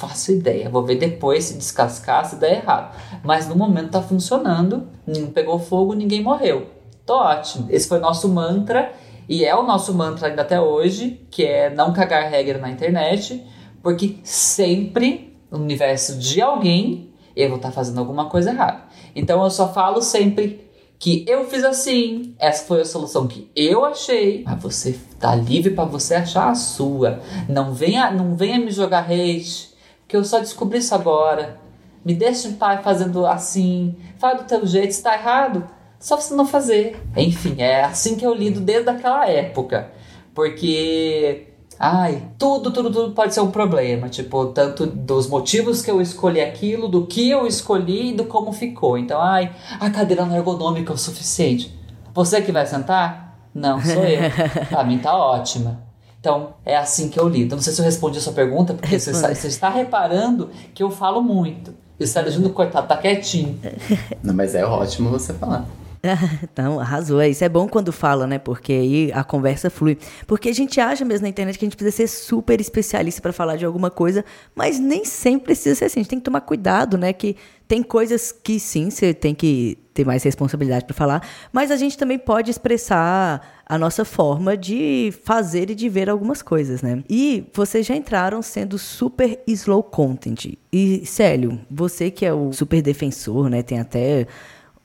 Faço 0.00 0.32
ideia. 0.32 0.70
Vou 0.70 0.82
ver 0.82 0.96
depois 0.96 1.44
se 1.44 1.58
descascar, 1.58 2.24
se 2.24 2.36
der 2.36 2.56
errado. 2.56 2.96
Mas 3.22 3.46
no 3.46 3.54
momento 3.54 3.90
tá 3.90 4.02
funcionando, 4.02 4.88
ninguém 5.06 5.26
pegou 5.26 5.58
fogo, 5.58 5.92
ninguém 5.92 6.22
morreu. 6.22 6.68
Tô 7.04 7.14
ótimo. 7.14 7.66
Esse 7.70 7.86
foi 7.86 7.98
nosso 7.98 8.28
mantra 8.28 8.92
e 9.28 9.44
é 9.44 9.54
o 9.54 9.62
nosso 9.62 9.92
mantra 9.92 10.28
ainda 10.28 10.42
até 10.42 10.60
hoje, 10.60 11.20
que 11.30 11.44
é 11.44 11.68
não 11.68 11.92
cagar 11.92 12.30
regra 12.30 12.58
na 12.58 12.70
internet, 12.70 13.44
porque 13.82 14.16
sempre 14.24 15.38
no 15.50 15.58
universo 15.58 16.18
de 16.18 16.40
alguém 16.40 17.10
eu 17.36 17.48
vou 17.48 17.56
estar 17.56 17.68
tá 17.68 17.74
fazendo 17.74 17.98
alguma 17.98 18.28
coisa 18.28 18.50
errada. 18.50 18.84
Então 19.14 19.42
eu 19.44 19.50
só 19.50 19.72
falo 19.72 20.00
sempre 20.00 20.68
que 20.98 21.24
eu 21.26 21.46
fiz 21.46 21.64
assim, 21.64 22.34
essa 22.38 22.64
foi 22.66 22.82
a 22.82 22.84
solução 22.84 23.26
que 23.26 23.50
eu 23.56 23.84
achei, 23.84 24.44
mas 24.44 24.62
você 24.62 24.98
tá 25.18 25.34
livre 25.34 25.70
para 25.70 25.84
você 25.84 26.14
achar 26.14 26.50
a 26.50 26.54
sua. 26.54 27.20
Não 27.48 27.72
venha, 27.72 28.10
não 28.10 28.36
venha 28.36 28.58
me 28.58 28.70
jogar 28.70 29.06
hate, 29.10 29.69
que 30.10 30.16
eu 30.16 30.24
só 30.24 30.40
descobri 30.40 30.78
isso 30.78 30.92
agora. 30.92 31.60
Me 32.04 32.14
deixa 32.14 32.48
em 32.48 32.54
paz 32.54 32.82
fazendo 32.82 33.24
assim. 33.24 33.94
Faz 34.18 34.38
do 34.38 34.44
teu 34.44 34.66
jeito, 34.66 34.90
está 34.90 35.14
errado. 35.14 35.64
Só 36.00 36.16
você 36.16 36.34
não 36.34 36.44
fazer. 36.44 37.00
Enfim, 37.16 37.62
é 37.62 37.84
assim 37.84 38.16
que 38.16 38.26
eu 38.26 38.34
lido 38.34 38.60
desde 38.60 38.90
aquela 38.90 39.28
época. 39.28 39.92
Porque 40.34 41.46
ai, 41.78 42.24
tudo, 42.36 42.72
tudo, 42.72 42.90
tudo 42.90 43.14
pode 43.14 43.32
ser 43.32 43.40
um 43.40 43.52
problema. 43.52 44.08
Tipo, 44.08 44.46
tanto 44.46 44.84
dos 44.84 45.28
motivos 45.28 45.80
que 45.80 45.90
eu 45.90 46.00
escolhi 46.00 46.40
aquilo, 46.40 46.88
do 46.88 47.06
que 47.06 47.30
eu 47.30 47.46
escolhi 47.46 48.10
e 48.10 48.16
do 48.16 48.24
como 48.24 48.52
ficou. 48.52 48.98
Então, 48.98 49.20
ai, 49.20 49.54
a 49.78 49.90
cadeira 49.90 50.26
não 50.26 50.34
é 50.34 50.38
ergonômica 50.38 50.92
o 50.92 50.98
suficiente. 50.98 51.72
Você 52.12 52.42
que 52.42 52.50
vai 52.50 52.66
sentar? 52.66 53.38
Não, 53.54 53.80
sou 53.80 54.02
eu. 54.02 54.22
pra 54.68 54.82
mim 54.82 54.98
tá 54.98 55.14
ótima. 55.16 55.89
Então, 56.20 56.54
é 56.66 56.76
assim 56.76 57.08
que 57.08 57.18
eu 57.18 57.26
lido. 57.26 57.56
Não 57.56 57.62
sei 57.62 57.72
se 57.72 57.80
eu 57.80 57.84
respondi 57.84 58.18
a 58.18 58.20
sua 58.20 58.34
pergunta, 58.34 58.74
porque 58.74 58.98
você 58.98 59.10
está, 59.10 59.34
você 59.34 59.48
está, 59.48 59.70
reparando 59.70 60.50
que 60.74 60.82
eu 60.82 60.90
falo 60.90 61.22
muito. 61.22 61.74
Você 61.98 62.04
está 62.04 62.20
deixando 62.20 62.50
cortar, 62.50 62.82
tá 62.82 62.96
quietinho. 62.96 63.58
Não, 64.22 64.34
mas 64.34 64.54
é 64.54 64.64
ótimo 64.64 65.08
você 65.08 65.32
falar. 65.32 65.66
Então, 66.42 66.80
arrasou. 66.80 67.22
Isso 67.22 67.44
é 67.44 67.48
bom 67.48 67.68
quando 67.68 67.92
fala, 67.92 68.26
né? 68.26 68.38
Porque 68.38 68.72
aí 68.72 69.12
a 69.12 69.22
conversa 69.22 69.68
flui. 69.68 69.98
Porque 70.26 70.48
a 70.48 70.54
gente 70.54 70.80
acha 70.80 71.04
mesmo 71.04 71.24
na 71.24 71.28
internet 71.28 71.58
que 71.58 71.64
a 71.64 71.68
gente 71.68 71.76
precisa 71.76 71.96
ser 71.96 72.06
super 72.06 72.58
especialista 72.58 73.20
para 73.20 73.32
falar 73.32 73.56
de 73.56 73.66
alguma 73.66 73.90
coisa, 73.90 74.24
mas 74.54 74.80
nem 74.80 75.04
sempre 75.04 75.46
precisa 75.46 75.74
ser 75.74 75.84
assim. 75.86 76.00
A 76.00 76.02
gente 76.02 76.10
tem 76.10 76.18
que 76.18 76.24
tomar 76.24 76.40
cuidado, 76.40 76.96
né? 76.96 77.12
Que 77.12 77.36
tem 77.68 77.82
coisas 77.82 78.32
que 78.32 78.58
sim, 78.58 78.90
você 78.90 79.12
tem 79.12 79.34
que 79.34 79.76
ter 80.00 80.06
mais 80.06 80.22
responsabilidade 80.22 80.84
para 80.84 80.94
falar, 80.94 81.28
mas 81.52 81.70
a 81.70 81.76
gente 81.76 81.96
também 81.96 82.18
pode 82.18 82.50
expressar 82.50 83.62
a 83.66 83.78
nossa 83.78 84.04
forma 84.04 84.56
de 84.56 85.12
fazer 85.24 85.70
e 85.70 85.74
de 85.74 85.88
ver 85.88 86.08
algumas 86.08 86.42
coisas, 86.42 86.82
né? 86.82 87.04
E 87.08 87.44
vocês 87.52 87.86
já 87.86 87.94
entraram 87.94 88.42
sendo 88.42 88.78
super 88.78 89.38
slow 89.46 89.82
content. 89.82 90.54
E, 90.72 91.04
Célio, 91.04 91.60
você 91.70 92.10
que 92.10 92.24
é 92.24 92.32
o 92.32 92.52
super 92.52 92.82
defensor, 92.82 93.48
né? 93.48 93.62
Tem 93.62 93.78
até 93.78 94.26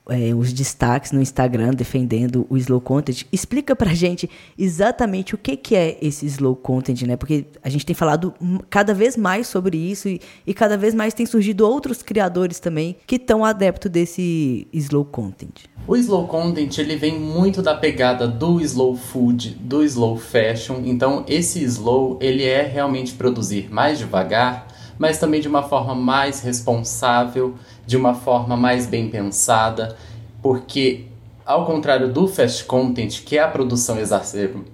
é, 0.08 0.34
os 0.34 0.52
destaques 0.52 1.12
no 1.12 1.20
Instagram 1.20 1.70
defendendo 1.70 2.46
o 2.48 2.56
slow 2.56 2.80
content. 2.80 3.24
Explica 3.32 3.74
pra 3.74 3.92
gente 3.94 4.30
exatamente 4.58 5.34
o 5.34 5.38
que, 5.38 5.56
que 5.56 5.74
é 5.74 5.98
esse 6.00 6.26
slow 6.26 6.54
content, 6.54 7.02
né? 7.02 7.16
Porque 7.16 7.46
a 7.62 7.68
gente 7.68 7.84
tem 7.84 7.94
falado 7.94 8.32
cada 8.70 8.94
vez 8.94 9.16
mais 9.16 9.46
sobre 9.46 9.76
isso 9.76 10.08
e, 10.08 10.20
e 10.46 10.54
cada 10.54 10.76
vez 10.76 10.94
mais 10.94 11.14
tem 11.14 11.26
surgido 11.26 11.66
outros 11.66 12.02
criadores 12.02 12.60
também 12.60 12.96
que 13.06 13.16
estão 13.16 13.44
adeptos 13.44 13.90
desse 13.90 14.66
slow 14.72 15.04
content. 15.04 15.64
O 15.86 15.96
slow 15.96 16.26
content 16.26 16.78
ele 16.78 16.96
vem 16.96 17.18
muito 17.18 17.62
da 17.62 17.74
pegada 17.74 18.26
do 18.26 18.60
slow 18.60 18.96
food, 18.96 19.56
do 19.60 19.82
slow 19.82 20.16
fashion. 20.16 20.82
Então 20.84 21.24
esse 21.28 21.62
slow 21.64 22.18
ele 22.20 22.44
é 22.44 22.62
realmente 22.62 23.14
produzir 23.14 23.68
mais 23.72 23.98
devagar, 23.98 24.68
mas 24.98 25.18
também 25.18 25.40
de 25.40 25.48
uma 25.48 25.62
forma 25.62 25.94
mais 25.94 26.40
responsável 26.40 27.54
de 27.86 27.96
uma 27.96 28.14
forma 28.14 28.56
mais 28.56 28.86
bem 28.86 29.08
pensada, 29.08 29.96
porque 30.42 31.06
ao 31.44 31.64
contrário 31.64 32.12
do 32.12 32.26
fast 32.26 32.64
content, 32.64 33.22
que 33.24 33.38
é 33.38 33.42
a 33.42 33.48
produção 33.48 33.96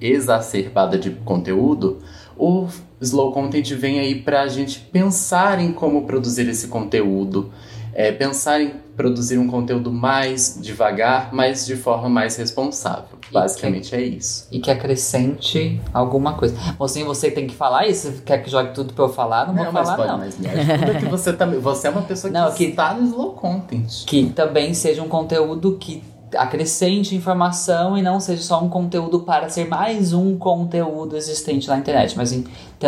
exacerbada 0.00 0.98
de 0.98 1.10
conteúdo, 1.10 1.98
o 2.36 2.66
slow 3.00 3.30
content 3.32 3.70
vem 3.74 4.00
aí 4.00 4.14
para 4.14 4.42
a 4.42 4.48
gente 4.48 4.80
pensar 4.80 5.60
em 5.60 5.72
como 5.72 6.06
produzir 6.06 6.48
esse 6.48 6.68
conteúdo, 6.68 7.52
é, 7.92 8.10
pensar 8.10 8.62
em 8.62 8.74
produzir 8.96 9.38
um 9.38 9.48
conteúdo 9.48 9.92
mais 9.92 10.58
devagar, 10.60 11.28
mas 11.32 11.66
de 11.66 11.76
forma 11.76 12.08
mais 12.08 12.36
responsável. 12.36 13.21
Basicamente 13.32 13.90
que, 13.90 13.96
é 13.96 14.00
isso. 14.02 14.46
E 14.50 14.60
que 14.60 14.70
acrescente 14.70 15.80
alguma 15.92 16.34
coisa. 16.34 16.54
Mocinho, 16.78 17.06
você 17.06 17.30
tem 17.30 17.46
que 17.46 17.54
falar 17.54 17.86
isso? 17.86 18.22
Quer 18.24 18.42
que 18.42 18.50
jogue 18.50 18.74
tudo 18.74 18.92
pra 18.92 19.04
eu 19.04 19.08
falar? 19.08 19.46
Não, 19.46 19.54
não 19.54 19.64
vou 19.64 19.72
falar, 19.72 19.96
pode, 19.96 20.08
não. 20.08 20.18
Mas 20.18 20.38
me 20.38 20.48
ajuda 20.48 20.94
que 20.98 21.06
você 21.06 21.32
também. 21.32 21.58
Você 21.60 21.86
é 21.86 21.90
uma 21.90 22.02
pessoa 22.02 22.32
que, 22.32 22.38
não, 22.38 22.52
que 22.52 22.64
está 22.64 22.94
no 22.94 23.06
slow 23.06 23.32
content. 23.32 24.04
Que 24.06 24.30
também 24.30 24.74
seja 24.74 25.02
um 25.02 25.08
conteúdo 25.08 25.76
que 25.78 26.02
acrescente 26.36 27.14
informação 27.14 27.96
e 27.96 28.02
não 28.02 28.20
seja 28.20 28.42
só 28.42 28.62
um 28.62 28.68
conteúdo 28.68 29.20
para 29.20 29.48
ser 29.48 29.68
mais 29.68 30.12
um 30.12 30.36
conteúdo 30.36 31.16
existente 31.16 31.68
na 31.68 31.78
internet, 31.78 32.16
mas 32.16 32.32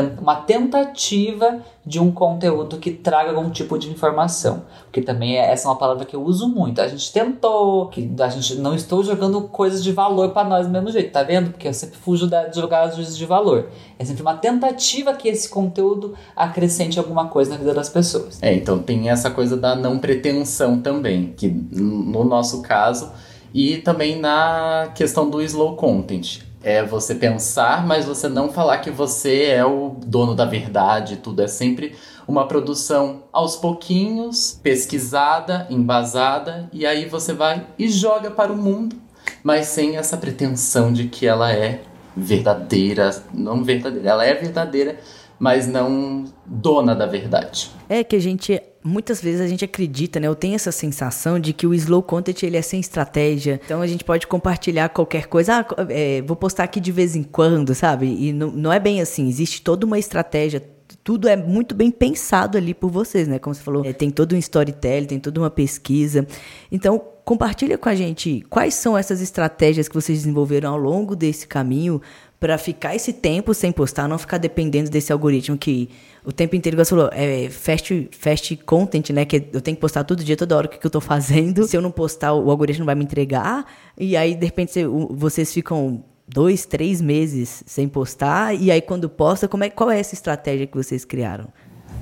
uma 0.00 0.36
tentativa 0.36 1.60
de 1.84 2.00
um 2.00 2.10
conteúdo 2.10 2.78
que 2.78 2.90
traga 2.90 3.30
algum 3.30 3.50
tipo 3.50 3.78
de 3.78 3.90
informação. 3.90 4.62
Porque 4.84 5.02
também 5.02 5.36
é, 5.36 5.52
essa 5.52 5.68
é 5.68 5.70
uma 5.70 5.76
palavra 5.76 6.04
que 6.04 6.16
eu 6.16 6.22
uso 6.22 6.48
muito. 6.48 6.80
A 6.80 6.88
gente 6.88 7.12
tentou, 7.12 7.88
que 7.88 8.10
a 8.18 8.28
gente 8.28 8.56
não 8.56 8.74
estou 8.74 9.04
jogando 9.04 9.42
coisas 9.42 9.82
de 9.82 9.92
valor 9.92 10.30
para 10.30 10.48
nós 10.48 10.66
do 10.66 10.72
mesmo 10.72 10.90
jeito, 10.90 11.12
tá 11.12 11.22
vendo? 11.22 11.50
Porque 11.50 11.68
eu 11.68 11.74
sempre 11.74 11.98
fujo 11.98 12.26
de 12.26 12.54
jogar 12.54 12.84
as 12.84 12.94
coisas 12.94 13.16
de 13.16 13.26
valor. 13.26 13.68
É 13.98 14.04
sempre 14.04 14.22
uma 14.22 14.36
tentativa 14.36 15.14
que 15.14 15.28
esse 15.28 15.48
conteúdo 15.48 16.14
acrescente 16.34 16.98
alguma 16.98 17.28
coisa 17.28 17.50
na 17.50 17.56
vida 17.56 17.74
das 17.74 17.88
pessoas. 17.88 18.42
É, 18.42 18.54
então 18.54 18.78
tem 18.78 19.10
essa 19.10 19.30
coisa 19.30 19.56
da 19.56 19.74
não 19.74 19.98
pretensão 19.98 20.80
também, 20.80 21.34
que 21.36 21.48
no 21.48 22.24
nosso 22.24 22.62
caso 22.62 23.10
e 23.54 23.76
também 23.78 24.18
na 24.18 24.90
questão 24.96 25.30
do 25.30 25.40
slow 25.40 25.76
content. 25.76 26.40
É 26.66 26.82
você 26.82 27.14
pensar, 27.14 27.86
mas 27.86 28.06
você 28.06 28.26
não 28.26 28.50
falar 28.50 28.78
que 28.78 28.90
você 28.90 29.44
é 29.44 29.62
o 29.62 29.96
dono 30.06 30.34
da 30.34 30.46
verdade, 30.46 31.16
tudo 31.16 31.42
é 31.42 31.46
sempre 31.46 31.94
uma 32.26 32.48
produção 32.48 33.24
aos 33.30 33.54
pouquinhos, 33.54 34.58
pesquisada, 34.62 35.66
embasada, 35.68 36.66
e 36.72 36.86
aí 36.86 37.04
você 37.04 37.34
vai 37.34 37.66
e 37.78 37.86
joga 37.86 38.30
para 38.30 38.50
o 38.50 38.56
mundo, 38.56 38.96
mas 39.42 39.66
sem 39.66 39.98
essa 39.98 40.16
pretensão 40.16 40.90
de 40.90 41.04
que 41.04 41.26
ela 41.26 41.52
é 41.52 41.82
verdadeira, 42.16 43.10
não 43.34 43.62
verdadeira, 43.62 44.08
ela 44.08 44.24
é 44.24 44.32
verdadeira, 44.32 44.98
mas 45.44 45.66
não 45.68 46.24
dona 46.46 46.94
da 46.94 47.04
verdade. 47.04 47.70
É 47.86 48.02
que 48.02 48.16
a 48.16 48.18
gente 48.18 48.62
muitas 48.82 49.20
vezes 49.20 49.42
a 49.42 49.46
gente 49.46 49.62
acredita, 49.62 50.18
né? 50.18 50.26
Eu 50.26 50.34
tenho 50.34 50.54
essa 50.54 50.72
sensação 50.72 51.38
de 51.38 51.52
que 51.52 51.66
o 51.66 51.74
slow 51.74 52.02
content 52.02 52.42
ele 52.42 52.56
é 52.56 52.62
sem 52.62 52.80
estratégia. 52.80 53.60
Então 53.62 53.82
a 53.82 53.86
gente 53.86 54.04
pode 54.04 54.26
compartilhar 54.26 54.88
qualquer 54.88 55.26
coisa. 55.26 55.60
Ah, 55.60 55.86
é, 55.90 56.22
vou 56.22 56.34
postar 56.34 56.64
aqui 56.64 56.80
de 56.80 56.90
vez 56.90 57.14
em 57.14 57.22
quando, 57.22 57.74
sabe? 57.74 58.06
E 58.06 58.32
não, 58.32 58.72
é 58.72 58.80
bem 58.80 59.02
assim. 59.02 59.28
Existe 59.28 59.60
toda 59.60 59.84
uma 59.84 59.98
estratégia. 59.98 60.62
Tudo 61.02 61.28
é 61.28 61.36
muito 61.36 61.74
bem 61.74 61.90
pensado 61.90 62.56
ali 62.56 62.72
por 62.72 62.90
vocês, 62.90 63.28
né? 63.28 63.38
Como 63.38 63.54
você 63.54 63.62
falou, 63.62 63.84
é, 63.84 63.92
tem 63.92 64.10
todo 64.10 64.34
um 64.34 64.38
storytelling, 64.38 65.06
tem 65.06 65.20
toda 65.20 65.38
uma 65.38 65.50
pesquisa. 65.50 66.26
Então, 66.72 67.02
compartilha 67.22 67.76
com 67.76 67.90
a 67.90 67.94
gente 67.94 68.42
quais 68.48 68.72
são 68.74 68.96
essas 68.96 69.20
estratégias 69.20 69.88
que 69.88 69.94
vocês 69.94 70.20
desenvolveram 70.20 70.72
ao 70.72 70.78
longo 70.78 71.14
desse 71.14 71.46
caminho 71.46 72.00
para 72.44 72.58
ficar 72.58 72.94
esse 72.94 73.10
tempo 73.10 73.54
sem 73.54 73.72
postar, 73.72 74.06
não 74.06 74.18
ficar 74.18 74.36
dependendo 74.36 74.90
desse 74.90 75.10
algoritmo 75.10 75.56
que 75.56 75.88
o 76.22 76.30
tempo 76.30 76.54
inteiro, 76.54 76.76
você 76.76 76.90
falou, 76.90 77.08
é 77.10 77.48
fast, 77.48 78.10
fast 78.12 78.54
content, 78.58 79.08
né? 79.14 79.24
Que 79.24 79.48
eu 79.50 79.62
tenho 79.62 79.74
que 79.74 79.80
postar 79.80 80.04
todo 80.04 80.22
dia, 80.22 80.36
toda 80.36 80.54
hora 80.54 80.66
o 80.66 80.68
que, 80.68 80.76
que 80.76 80.86
eu 80.86 80.90
tô 80.90 81.00
fazendo. 81.00 81.64
Se 81.66 81.74
eu 81.74 81.80
não 81.80 81.90
postar, 81.90 82.34
o 82.34 82.50
algoritmo 82.50 82.80
não 82.80 82.86
vai 82.86 82.94
me 82.94 83.02
entregar. 83.02 83.64
E 83.96 84.14
aí, 84.14 84.34
de 84.34 84.44
repente, 84.44 84.78
vocês 85.12 85.54
ficam 85.54 86.04
dois, 86.28 86.66
três 86.66 87.00
meses 87.00 87.64
sem 87.64 87.88
postar. 87.88 88.54
E 88.54 88.70
aí, 88.70 88.82
quando 88.82 89.08
posta, 89.08 89.48
como 89.48 89.64
é, 89.64 89.70
qual 89.70 89.90
é 89.90 89.98
essa 89.98 90.12
estratégia 90.12 90.66
que 90.66 90.76
vocês 90.76 91.02
criaram? 91.02 91.48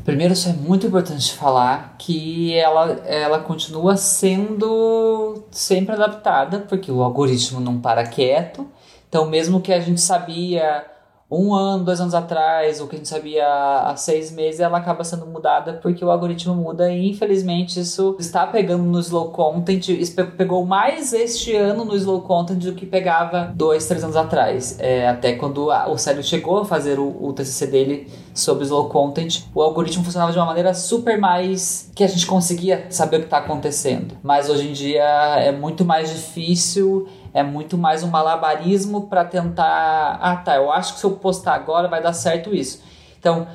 Primeiro, 0.04 0.32
isso 0.32 0.48
é 0.48 0.54
muito 0.54 0.88
importante 0.88 1.34
falar 1.34 1.94
que 2.00 2.52
ela, 2.54 3.00
ela 3.06 3.38
continua 3.38 3.96
sendo 3.96 5.44
sempre 5.52 5.94
adaptada, 5.94 6.66
porque 6.68 6.90
o 6.90 7.00
algoritmo 7.00 7.60
não 7.60 7.80
para 7.80 8.04
quieto. 8.04 8.66
Então, 9.12 9.28
mesmo 9.28 9.60
que 9.60 9.70
a 9.70 9.78
gente 9.78 10.00
sabia 10.00 10.86
um 11.30 11.54
ano, 11.54 11.84
dois 11.84 12.00
anos 12.00 12.14
atrás, 12.14 12.80
o 12.80 12.86
que 12.86 12.96
a 12.96 12.98
gente 12.98 13.08
sabia 13.08 13.46
há 13.46 13.94
seis 13.94 14.32
meses, 14.32 14.58
ela 14.58 14.78
acaba 14.78 15.04
sendo 15.04 15.26
mudada 15.26 15.74
porque 15.82 16.02
o 16.02 16.10
algoritmo 16.10 16.54
muda 16.54 16.90
e 16.90 17.10
infelizmente 17.10 17.78
isso 17.78 18.16
está 18.18 18.46
pegando 18.46 18.84
no 18.84 18.98
slow 19.00 19.30
content. 19.30 19.88
Isso 19.88 20.14
pegou 20.14 20.64
mais 20.64 21.12
este 21.12 21.54
ano 21.54 21.84
no 21.84 21.94
slow 21.94 22.22
content 22.22 22.56
do 22.56 22.72
que 22.72 22.86
pegava 22.86 23.52
dois, 23.54 23.86
três 23.86 24.02
anos 24.02 24.16
atrás. 24.16 24.78
É, 24.78 25.06
até 25.06 25.34
quando 25.34 25.70
a, 25.70 25.90
o 25.90 25.98
Célio 25.98 26.22
chegou 26.22 26.60
a 26.60 26.64
fazer 26.64 26.98
o, 26.98 27.14
o 27.22 27.34
TCC 27.34 27.66
dele 27.66 28.08
sobre 28.32 28.64
slow 28.64 28.88
content, 28.88 29.42
o 29.54 29.60
algoritmo 29.60 30.02
funcionava 30.02 30.32
de 30.32 30.38
uma 30.38 30.46
maneira 30.46 30.72
super 30.72 31.18
mais 31.18 31.90
que 31.94 32.02
a 32.02 32.08
gente 32.08 32.24
conseguia 32.24 32.86
saber 32.88 33.16
o 33.16 33.20
que 33.20 33.26
está 33.26 33.38
acontecendo. 33.38 34.16
Mas 34.22 34.48
hoje 34.48 34.68
em 34.68 34.72
dia 34.72 35.04
é 35.38 35.52
muito 35.52 35.84
mais 35.84 36.08
difícil 36.08 37.06
é 37.34 37.42
muito 37.42 37.78
mais 37.78 38.02
um 38.02 38.08
malabarismo 38.08 39.02
para 39.02 39.24
tentar. 39.24 40.18
Ah, 40.20 40.36
tá, 40.36 40.56
eu 40.56 40.70
acho 40.70 40.94
que 40.94 41.00
se 41.00 41.06
eu 41.06 41.12
postar 41.12 41.54
agora 41.54 41.88
vai 41.88 42.02
dar 42.02 42.12
certo 42.12 42.54
isso. 42.54 42.82
Então, 43.18 43.46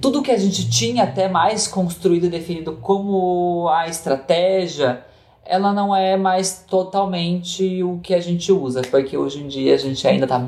tudo 0.00 0.22
que 0.22 0.30
a 0.30 0.38
gente 0.38 0.68
tinha 0.68 1.04
até 1.04 1.28
mais 1.28 1.68
construído 1.68 2.26
e 2.26 2.28
definido 2.28 2.72
como 2.80 3.68
a 3.68 3.86
estratégia, 3.86 5.04
ela 5.44 5.72
não 5.72 5.94
é 5.94 6.16
mais 6.16 6.64
totalmente 6.68 7.82
o 7.82 7.98
que 7.98 8.14
a 8.14 8.20
gente 8.20 8.50
usa, 8.50 8.82
porque 8.82 9.16
hoje 9.16 9.42
em 9.42 9.48
dia 9.48 9.74
a 9.74 9.78
gente 9.78 10.06
ainda 10.06 10.26
tá 10.26 10.40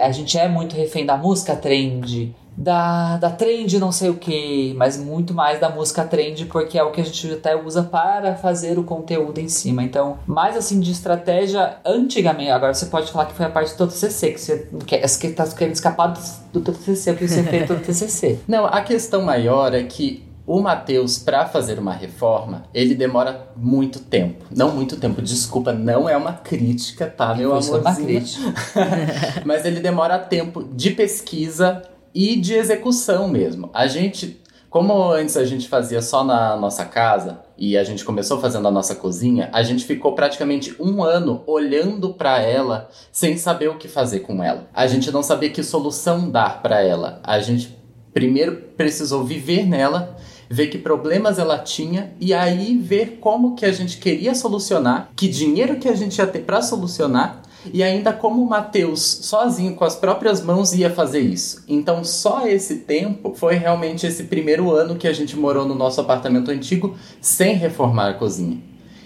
a 0.00 0.10
gente 0.10 0.38
é 0.38 0.48
muito 0.48 0.74
refém 0.74 1.04
da 1.04 1.16
música 1.16 1.54
trend, 1.56 2.34
da, 2.56 3.16
da 3.16 3.30
trend 3.30 3.78
não 3.78 3.92
sei 3.92 4.10
o 4.10 4.14
que, 4.14 4.74
mas 4.76 4.98
muito 4.98 5.34
mais 5.34 5.60
da 5.60 5.68
música 5.68 6.04
trend, 6.04 6.46
porque 6.46 6.78
é 6.78 6.82
o 6.82 6.90
que 6.90 7.00
a 7.00 7.04
gente 7.04 7.32
até 7.32 7.56
usa 7.56 7.82
para 7.82 8.34
fazer 8.34 8.78
o 8.78 8.84
conteúdo 8.84 9.38
em 9.38 9.48
cima. 9.48 9.82
Então, 9.82 10.18
mais 10.26 10.56
assim 10.56 10.80
de 10.80 10.90
estratégia, 10.90 11.76
antigamente, 11.84 12.50
agora 12.50 12.74
você 12.74 12.86
pode 12.86 13.10
falar 13.10 13.26
que 13.26 13.34
foi 13.34 13.46
a 13.46 13.50
parte 13.50 13.76
do 13.76 13.86
TCC, 13.86 14.32
que 14.32 14.40
você 14.40 14.68
quer, 14.86 15.02
que 15.18 15.28
tá 15.30 15.46
querendo 15.46 15.74
escapar 15.74 16.08
do, 16.08 16.60
do 16.60 16.72
TCC, 16.72 17.12
porque 17.12 17.28
você 17.28 17.42
fez 17.42 17.66
todo 17.66 17.78
o 17.78 17.82
TCC. 17.82 18.38
Não, 18.46 18.66
a 18.66 18.80
questão 18.82 19.22
maior 19.22 19.74
é 19.74 19.82
que 19.82 20.24
o 20.46 20.60
Matheus, 20.60 21.18
para 21.18 21.46
fazer 21.46 21.78
uma 21.78 21.92
reforma, 21.92 22.64
ele 22.74 22.94
demora 22.94 23.46
muito 23.56 24.00
tempo. 24.00 24.44
Não 24.50 24.74
muito 24.74 24.96
tempo, 24.96 25.22
desculpa, 25.22 25.72
não 25.72 26.08
é 26.08 26.16
uma 26.16 26.32
crítica, 26.32 27.06
tá, 27.06 27.32
meu 27.34 27.54
amor? 27.54 27.80
Uma 27.80 27.94
crítica. 27.94 28.52
Mas 29.46 29.64
ele 29.64 29.78
demora 29.78 30.18
tempo 30.18 30.64
de 30.64 30.90
pesquisa 30.90 31.82
e 32.14 32.36
de 32.36 32.54
execução 32.54 33.28
mesmo. 33.28 33.70
A 33.72 33.86
gente, 33.86 34.40
como 34.68 35.10
antes 35.10 35.36
a 35.36 35.44
gente 35.44 35.68
fazia 35.68 36.02
só 36.02 36.24
na 36.24 36.56
nossa 36.56 36.84
casa 36.84 37.40
e 37.56 37.76
a 37.76 37.84
gente 37.84 38.04
começou 38.04 38.40
fazendo 38.40 38.68
a 38.68 38.70
nossa 38.70 38.94
cozinha, 38.94 39.48
a 39.52 39.62
gente 39.62 39.84
ficou 39.84 40.14
praticamente 40.14 40.74
um 40.80 41.02
ano 41.02 41.42
olhando 41.46 42.14
para 42.14 42.40
ela 42.40 42.88
sem 43.10 43.36
saber 43.36 43.68
o 43.68 43.78
que 43.78 43.88
fazer 43.88 44.20
com 44.20 44.42
ela. 44.42 44.68
A 44.74 44.86
gente 44.86 45.10
não 45.10 45.22
sabia 45.22 45.50
que 45.50 45.62
solução 45.62 46.30
dar 46.30 46.62
para 46.62 46.80
ela. 46.80 47.20
A 47.22 47.40
gente 47.40 47.76
primeiro 48.12 48.56
precisou 48.76 49.24
viver 49.24 49.66
nela 49.66 50.16
ver 50.52 50.66
que 50.66 50.76
problemas 50.76 51.38
ela 51.38 51.58
tinha 51.58 52.12
e 52.20 52.34
aí 52.34 52.76
ver 52.76 53.18
como 53.22 53.54
que 53.54 53.64
a 53.64 53.72
gente 53.72 53.96
queria 53.96 54.34
solucionar, 54.34 55.10
que 55.16 55.26
dinheiro 55.26 55.78
que 55.78 55.88
a 55.88 55.94
gente 55.94 56.18
ia 56.18 56.26
ter 56.26 56.40
para 56.40 56.60
solucionar 56.60 57.40
e 57.70 57.82
ainda 57.82 58.12
como 58.12 58.44
Mateus, 58.46 59.00
sozinho, 59.02 59.74
com 59.74 59.84
as 59.84 59.94
próprias 59.94 60.42
mãos, 60.42 60.72
ia 60.72 60.90
fazer 60.90 61.20
isso. 61.20 61.62
Então, 61.68 62.02
só 62.02 62.46
esse 62.46 62.76
tempo 62.76 63.34
foi 63.34 63.54
realmente 63.54 64.06
esse 64.06 64.24
primeiro 64.24 64.70
ano 64.70 64.96
que 64.96 65.06
a 65.06 65.12
gente 65.12 65.36
morou 65.36 65.66
no 65.66 65.74
nosso 65.74 66.00
apartamento 66.00 66.50
antigo 66.50 66.96
sem 67.20 67.54
reformar 67.54 68.08
a 68.08 68.14
cozinha. 68.14 68.58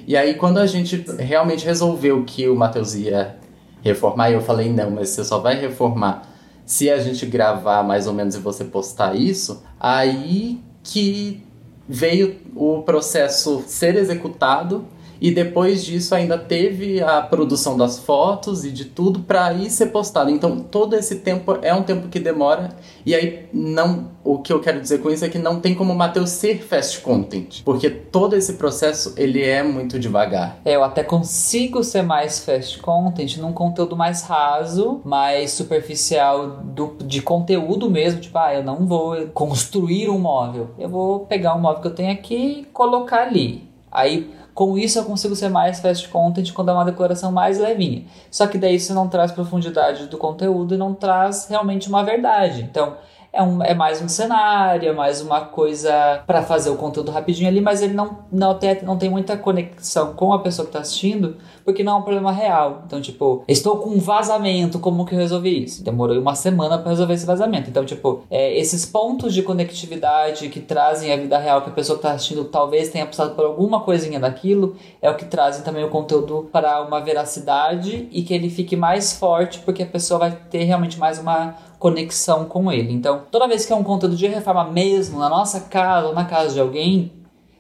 E 0.07 0.17
aí, 0.17 0.35
quando 0.35 0.59
a 0.59 0.67
gente 0.67 1.05
realmente 1.19 1.65
resolveu 1.65 2.25
que 2.25 2.49
o 2.49 2.55
Matheus 2.55 2.95
ia 2.95 3.37
reformar, 3.83 4.31
eu 4.31 4.41
falei: 4.41 4.73
não, 4.73 4.91
mas 4.91 5.11
você 5.11 5.25
só 5.25 5.39
vai 5.39 5.61
reformar 5.61 6.33
se 6.65 6.91
a 6.91 6.99
gente 6.99 7.27
gravar 7.27 7.83
mais 7.83 8.07
ou 8.07 8.15
menos 8.15 8.35
e 8.35 8.39
você 8.39 8.65
postar 8.65 9.15
isso. 9.17 9.63
Aí 9.79 10.61
que 10.83 11.43
veio 11.89 12.37
o 12.55 12.83
processo 12.83 13.63
ser 13.67 13.97
executado 13.97 14.85
e 15.21 15.31
depois 15.31 15.85
disso 15.85 16.15
ainda 16.15 16.39
teve 16.39 17.03
a 17.03 17.21
produção 17.23 17.77
das 17.77 17.99
fotos 17.99 18.65
e 18.65 18.71
de 18.71 18.85
tudo 18.85 19.21
para 19.21 19.53
ir 19.53 19.71
ser 19.71 19.87
postado. 19.87 20.31
Então 20.31 20.61
todo 20.61 20.95
esse 20.95 21.17
tempo 21.17 21.59
é 21.63 21.75
um 21.75 21.83
tempo 21.83 22.09
que 22.09 22.21
demora 22.21 22.71
e 23.05 23.15
aí 23.15 23.47
não 23.53 24.17
o 24.27 24.39
que 24.39 24.53
eu 24.53 24.61
quero 24.61 24.81
dizer 24.81 24.99
com 24.99 25.09
isso 25.09 25.25
é 25.25 25.29
que 25.29 25.39
não 25.39 25.61
tem 25.61 25.75
como 25.75 25.93
o 25.93 25.97
Matheus 25.97 26.31
ser 26.31 26.61
fast 26.61 27.01
content, 27.01 27.63
porque 27.65 27.89
todo 27.89 28.35
esse 28.35 28.55
processo 28.55 29.15
ele 29.17 29.43
é 29.43 29.63
muito 29.63 30.01
devagar. 30.01 30.59
É, 30.65 30.75
eu 30.75 30.83
até 30.83 31.05
consigo 31.05 31.85
ser 31.85 32.03
mais 32.03 32.45
fast 32.45 32.79
content 32.81 33.37
num 33.37 33.53
conteúdo 33.53 33.97
mais 33.97 34.23
raso, 34.23 35.01
mais 35.05 35.53
superficial 35.53 36.49
do, 36.65 36.97
de 37.05 37.23
conteúdo 37.23 37.89
mesmo, 37.89 38.21
tipo, 38.21 38.37
ah, 38.37 38.53
eu 38.53 38.65
não 38.65 38.85
vou 38.85 39.29
construir 39.29 40.09
um 40.09 40.19
móvel. 40.19 40.71
Eu 40.77 40.89
vou 40.89 41.21
pegar 41.21 41.55
um 41.55 41.61
móvel 41.61 41.83
que 41.83 41.89
eu 41.89 41.95
tenho 41.95 42.13
aqui 42.13 42.61
e 42.61 42.65
colocar 42.65 43.23
ali. 43.23 43.69
Aí 43.91 44.31
com 44.57 44.79
isso 44.79 44.99
eu 44.99 45.05
consigo 45.05 45.37
ser 45.37 45.51
mais 45.51 45.81
fast 45.81 46.09
content 46.09 46.51
quando 46.55 46.71
é 46.71 46.73
uma 46.73 46.87
decoração 46.87 47.31
mais 47.31 47.59
levinha. 47.59 48.07
Só 48.31 48.47
que 48.47 48.57
daí 48.57 48.77
isso 48.77 48.95
não 48.95 49.07
traz 49.07 49.31
profundidade 49.31 50.07
do 50.07 50.17
conteúdo 50.17 50.75
e 50.75 50.79
não 50.79 50.95
traz 50.95 51.47
realmente 51.47 51.91
uma 51.91 52.03
verdade. 52.03 52.63
Então, 52.63 52.97
é, 53.31 53.43
um, 53.43 53.63
é 53.63 53.75
mais 53.75 54.01
um 54.01 54.09
cenário, 54.09 54.89
é 54.89 54.93
mais 54.95 55.21
uma 55.21 55.43
coisa 55.43 56.23
para 56.27 56.43
fazer 56.43 56.71
o 56.71 56.77
conteúdo 56.77 57.11
rapidinho 57.11 57.51
ali, 57.51 57.61
mas 57.61 57.83
ele 57.83 57.93
não, 57.93 58.21
não, 58.33 58.55
tem, 58.59 58.83
não 58.83 58.97
tem 58.97 59.11
muita 59.11 59.37
conexão 59.37 60.15
com 60.15 60.33
a 60.33 60.39
pessoa 60.39 60.65
que 60.65 60.73
tá 60.73 60.81
assistindo, 60.81 61.37
porque 61.67 61.83
não 61.83 61.95
é 61.95 61.97
um 61.97 62.03
problema 62.03 62.31
real. 62.31 62.85
Então, 62.87 63.01
tipo, 63.01 63.43
estou 63.49 63.79
com 63.79 63.91
um 63.91 63.99
vazamento, 63.99 64.79
como 64.79 65.05
que 65.05 65.17
eu 65.17 65.19
resolvi 65.19 65.65
isso? 65.65 65.83
Demorou 65.83 66.17
uma 66.17 66.37
semana 66.37 66.79
para 66.79 66.91
resolver 66.91 67.15
esse 67.15 67.27
vazamento. 67.27 67.69
Então, 67.69 67.85
tipo, 67.85 68.23
é, 68.31 68.57
esses 68.57 68.87
pontos 68.87 69.35
de 69.35 69.43
conectividade 69.43 70.49
que 70.49 70.61
trazem 70.61 71.13
a 71.13 71.17
vida 71.17 71.37
real 71.37 71.63
que 71.63 71.69
a 71.69 71.73
pessoa 71.73 71.97
que 71.99 72.05
tá 72.05 72.13
assistindo 72.13 72.45
talvez 72.45 72.89
tenha 72.89 73.05
passado 73.05 73.35
por 73.35 73.45
alguma 73.45 73.81
coisinha 73.81 74.21
daquilo, 74.21 74.77
é 75.03 75.11
o 75.11 75.17
que 75.17 75.25
trazem 75.25 75.65
também 75.65 75.83
o 75.83 75.91
conteúdo 75.91 76.49
para 76.53 76.81
uma 76.83 77.01
veracidade 77.01 78.09
e 78.13 78.23
que 78.23 78.33
ele 78.33 78.49
fique 78.49 78.77
mais 78.77 79.15
forte, 79.15 79.59
porque 79.59 79.83
a 79.83 79.87
pessoa 79.87 80.21
vai 80.21 80.31
ter 80.49 80.63
realmente 80.63 81.01
mais 81.01 81.19
uma 81.19 81.57
conexão 81.81 82.45
com 82.45 82.71
ele. 82.71 82.93
Então, 82.93 83.23
toda 83.29 83.49
vez 83.49 83.67
que 83.67 83.73
é 83.73 83.77
um 83.77 83.83
conteúdo 83.83 84.15
de 84.15 84.29
reforma 84.29 84.65
mesmo, 84.71 85.19
na 85.19 85.29
nossa 85.29 85.63
casa 85.63 86.07
ou 86.07 86.15
na 86.15 86.25
casa 86.25 86.55
de 86.55 86.61
alguém, 86.61 87.13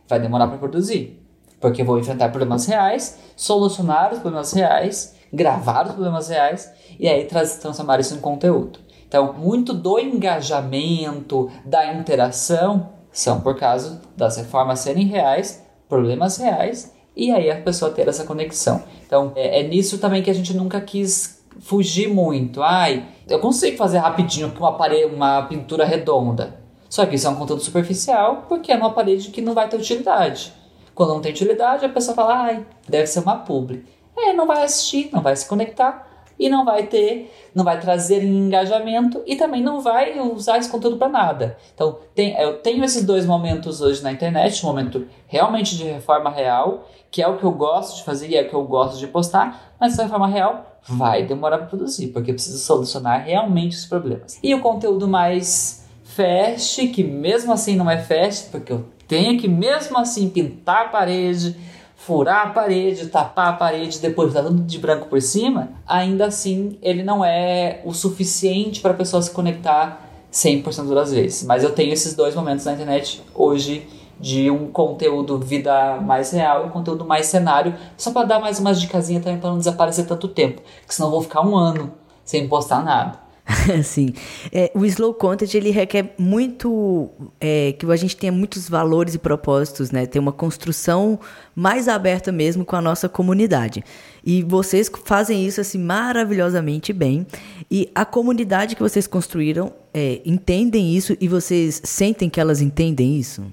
vai 0.09 0.21
demorar 0.21 0.47
para 0.47 0.59
produzir. 0.59 1.26
Porque 1.61 1.83
vou 1.83 1.99
enfrentar 1.99 2.29
problemas 2.31 2.67
reais, 2.67 3.19
solucionar 3.35 4.13
os 4.13 4.19
problemas 4.19 4.53
reais, 4.53 5.17
gravar 5.33 5.87
os 5.87 5.93
problemas 5.93 6.29
reais 6.29 6.71
e 6.99 7.09
aí 7.09 7.25
transformar 7.25 8.01
isso 8.01 8.15
em 8.15 8.21
conteúdo. 8.21 8.79
Então, 9.09 9.33
muito 9.33 9.73
do 9.73 9.99
engajamento, 9.99 11.51
da 11.65 11.95
interação, 11.95 12.91
são 13.13 13.41
por 13.41 13.57
causa 13.57 14.01
das 14.17 14.37
reformas 14.37 14.81
serem 14.81 15.07
reais, 15.07 15.65
problemas 15.89 16.37
reais, 16.37 16.93
e 17.15 17.31
aí 17.33 17.51
a 17.51 17.57
pessoa 17.57 17.91
ter 17.91 18.09
essa 18.09 18.25
conexão. 18.25 18.83
Então, 19.07 19.33
é, 19.35 19.61
é 19.61 19.63
nisso 19.63 19.99
também 19.99 20.23
que 20.23 20.31
a 20.31 20.35
gente 20.35 20.55
nunca 20.55 20.81
quis 20.81 21.43
fugir 21.61 22.09
muito. 22.09 22.63
Ai, 22.63 23.07
eu 23.29 23.39
consigo 23.39 23.77
fazer 23.77 23.99
rapidinho 23.99 24.51
com 24.51 24.59
uma, 24.61 24.77
parede, 24.77 25.15
uma 25.15 25.43
pintura 25.43 25.85
redonda. 25.85 26.61
Só 26.89 27.07
que 27.07 27.17
isso 27.17 27.27
é 27.27 27.31
um 27.31 27.37
conteúdo 27.37 27.63
superficial 27.63 28.45
porque 28.49 28.71
é 28.71 28.77
uma 28.77 28.93
parede 28.93 29.31
que 29.31 29.41
não 29.41 29.55
vai 29.55 29.69
ter 29.69 29.77
utilidade. 29.77 30.53
Quando 30.97 31.11
não 31.11 31.21
tem 31.21 31.31
utilidade, 31.31 31.85
a 31.85 31.91
pessoa 31.91 32.15
fala, 32.15 32.35
ai, 32.37 32.67
deve 32.89 33.07
ser 33.07 33.21
uma 33.21 33.37
publi. 33.37 33.85
É, 34.17 34.33
não 34.33 34.47
vai 34.47 34.65
assistir, 34.65 35.11
não 35.13 35.21
vai 35.21 35.37
se 35.37 35.47
conectar 35.47 36.09
e 36.39 36.49
não 36.49 36.65
vai 36.65 36.87
ter, 36.87 37.31
não 37.55 37.63
vai 37.63 37.79
trazer 37.79 38.25
engajamento 38.25 39.23
e 39.27 39.37
também 39.37 39.63
não 39.63 39.81
vai 39.83 40.19
usar 40.19 40.57
esse 40.57 40.71
conteúdo 40.71 40.97
para 40.97 41.11
nada. 41.11 41.59
Então, 41.75 41.99
tem, 42.15 42.35
eu 42.41 42.59
tenho 42.61 42.83
esses 42.83 43.05
dois 43.05 43.27
momentos 43.27 43.83
hoje 43.83 44.03
na 44.03 44.11
internet, 44.11 44.65
um 44.65 44.71
momento 44.71 45.07
realmente 45.27 45.77
de 45.77 45.85
reforma 45.85 46.31
real, 46.31 46.89
que 47.11 47.21
é 47.21 47.29
o 47.29 47.37
que 47.37 47.45
eu 47.45 47.53
gosto 47.53 47.97
de 47.99 48.03
fazer 48.03 48.29
e 48.29 48.37
é 48.37 48.43
o 48.43 48.49
que 48.49 48.55
eu 48.55 48.65
gosto 48.65 48.99
de 48.99 49.07
postar, 49.07 49.77
mas 49.79 49.93
essa 49.93 50.05
reforma 50.05 50.29
real 50.29 50.79
vai 50.89 51.25
demorar 51.27 51.59
para 51.59 51.67
produzir, 51.67 52.09
porque 52.09 52.31
eu 52.31 52.35
preciso 52.35 52.59
solucionar 52.59 53.25
realmente 53.27 53.77
os 53.77 53.85
problemas. 53.85 54.39
E 54.43 54.55
o 54.55 54.63
conteúdo 54.63 55.07
mais 55.07 55.87
fast, 56.05 56.87
que 56.89 57.05
mesmo 57.05 57.53
assim 57.53 57.77
não 57.77 57.91
é 57.91 57.99
fast, 57.99 58.51
porque 58.51 58.73
eu 58.73 58.96
tenho 59.07 59.39
que 59.39 59.49
mesmo 59.49 59.99
assim 59.99 60.29
pintar 60.29 60.87
a 60.87 60.89
parede, 60.89 61.57
furar 61.97 62.47
a 62.47 62.51
parede, 62.51 63.09
tapar 63.09 63.49
a 63.49 63.53
parede, 63.55 63.99
depois 63.99 64.33
botar 64.33 64.47
tudo 64.47 64.63
de 64.63 64.79
branco 64.79 65.07
por 65.07 65.21
cima, 65.21 65.71
ainda 65.87 66.27
assim 66.27 66.79
ele 66.83 67.03
não 67.03 67.25
é 67.25 67.81
o 67.85 67.93
suficiente 67.93 68.81
para 68.81 68.93
a 68.93 68.95
pessoa 68.95 69.23
se 69.23 69.31
conectar 69.31 70.03
100% 70.33 70.95
das 70.95 71.13
vezes. 71.13 71.43
Mas 71.45 71.65
eu 71.65 71.73
tenho 71.73 71.93
esses 71.93 72.15
dois 72.15 72.35
momentos 72.35 72.65
na 72.65 72.75
internet 72.75 73.23
hoje 73.35 73.89
de 74.19 74.51
um 74.51 74.71
conteúdo 74.71 75.39
vida 75.39 75.99
mais 76.01 76.31
real 76.31 76.65
e 76.65 76.67
um 76.67 76.71
conteúdo 76.71 77.05
mais 77.05 77.27
cenário, 77.27 77.75
só 77.97 78.11
para 78.11 78.27
dar 78.27 78.41
mais 78.41 78.59
umas 78.59 78.81
dicasinhas 78.81 79.23
também 79.23 79.39
para 79.39 79.51
não 79.51 79.59
desaparecer 79.59 80.07
tanto 80.07 80.29
tempo, 80.29 80.63
que 80.87 80.95
senão 80.95 81.09
eu 81.09 81.13
vou 81.13 81.23
ficar 81.23 81.43
um 81.43 81.55
ano 81.55 81.93
sem 82.25 82.49
postar 82.49 82.83
nada. 82.83 83.26
Sim. 83.85 84.13
É, 84.53 84.71
o 84.75 84.85
slow 84.85 85.15
content 85.15 85.55
ele 85.55 85.71
requer 85.71 86.15
muito 86.19 87.11
é, 87.41 87.73
que 87.73 87.87
a 87.87 87.97
gente 87.97 88.17
tenha 88.17 88.33
muitos 88.33 88.69
valores 88.69 89.15
e 89.15 89.19
propósitos, 89.19 89.91
né? 89.91 90.05
Ter 90.05 90.19
uma 90.19 90.33
construção 90.33 91.19
mais 91.55 91.87
aberta 91.87 92.33
mesmo 92.33 92.65
com 92.65 92.75
a 92.75 92.81
nossa 92.81 93.09
comunidade. 93.09 93.85
E 94.25 94.43
vocês 94.43 94.91
fazem 95.05 95.47
isso 95.47 95.61
assim 95.61 95.79
maravilhosamente 95.79 96.93
bem. 96.93 97.27
E 97.71 97.89
a 97.95 98.05
comunidade 98.05 98.75
que 98.75 98.83
vocês 98.83 99.07
construíram 99.07 99.73
é, 99.95 100.21
entendem 100.25 100.95
isso 100.95 101.17
e 101.21 101.29
vocês 101.29 101.81
sentem 101.85 102.29
que 102.29 102.41
elas 102.41 102.61
entendem 102.61 103.17
isso? 103.17 103.45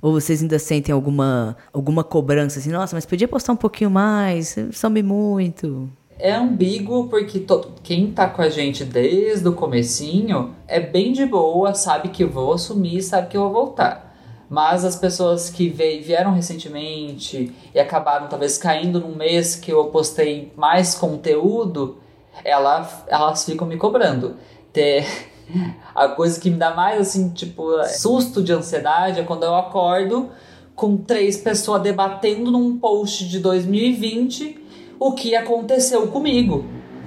Ou 0.00 0.12
vocês 0.12 0.42
ainda 0.42 0.58
sentem 0.58 0.92
alguma, 0.92 1.56
alguma 1.72 2.02
cobrança 2.02 2.58
assim, 2.58 2.70
nossa, 2.70 2.96
mas 2.96 3.06
podia 3.06 3.28
postar 3.28 3.52
um 3.52 3.56
pouquinho 3.56 3.90
mais, 3.90 4.56
some 4.72 5.00
muito? 5.00 5.88
É 6.24 6.30
ambíguo 6.30 7.08
porque 7.08 7.40
to, 7.40 7.72
quem 7.82 8.12
tá 8.12 8.28
com 8.28 8.42
a 8.42 8.48
gente 8.48 8.84
desde 8.84 9.48
o 9.48 9.54
comecinho 9.54 10.54
é 10.68 10.78
bem 10.78 11.12
de 11.12 11.26
boa, 11.26 11.74
sabe 11.74 12.10
que 12.10 12.24
vou 12.24 12.52
assumir, 12.52 13.02
sabe 13.02 13.26
que 13.26 13.36
eu 13.36 13.40
vou 13.40 13.52
voltar. 13.52 14.16
Mas 14.48 14.84
as 14.84 14.94
pessoas 14.94 15.50
que 15.50 15.68
vieram 15.68 16.32
recentemente 16.32 17.52
e 17.74 17.80
acabaram 17.80 18.28
talvez 18.28 18.56
caindo 18.56 19.00
num 19.00 19.16
mês 19.16 19.56
que 19.56 19.72
eu 19.72 19.86
postei 19.86 20.52
mais 20.56 20.94
conteúdo, 20.94 21.96
ela, 22.44 22.88
elas 23.08 23.44
ficam 23.44 23.66
me 23.66 23.76
cobrando. 23.76 24.36
Ter, 24.72 25.04
a 25.92 26.06
coisa 26.06 26.40
que 26.40 26.50
me 26.50 26.56
dá 26.56 26.72
mais, 26.72 27.00
assim, 27.00 27.30
tipo, 27.30 27.64
susto 27.98 28.44
de 28.44 28.52
ansiedade 28.52 29.18
é 29.18 29.24
quando 29.24 29.42
eu 29.42 29.56
acordo 29.56 30.30
com 30.76 30.96
três 30.96 31.36
pessoas 31.36 31.82
debatendo 31.82 32.48
num 32.52 32.78
post 32.78 33.28
de 33.28 33.40
2020 33.40 34.61
o 35.06 35.12
que 35.12 35.34
aconteceu 35.34 36.06
comigo. 36.08 36.64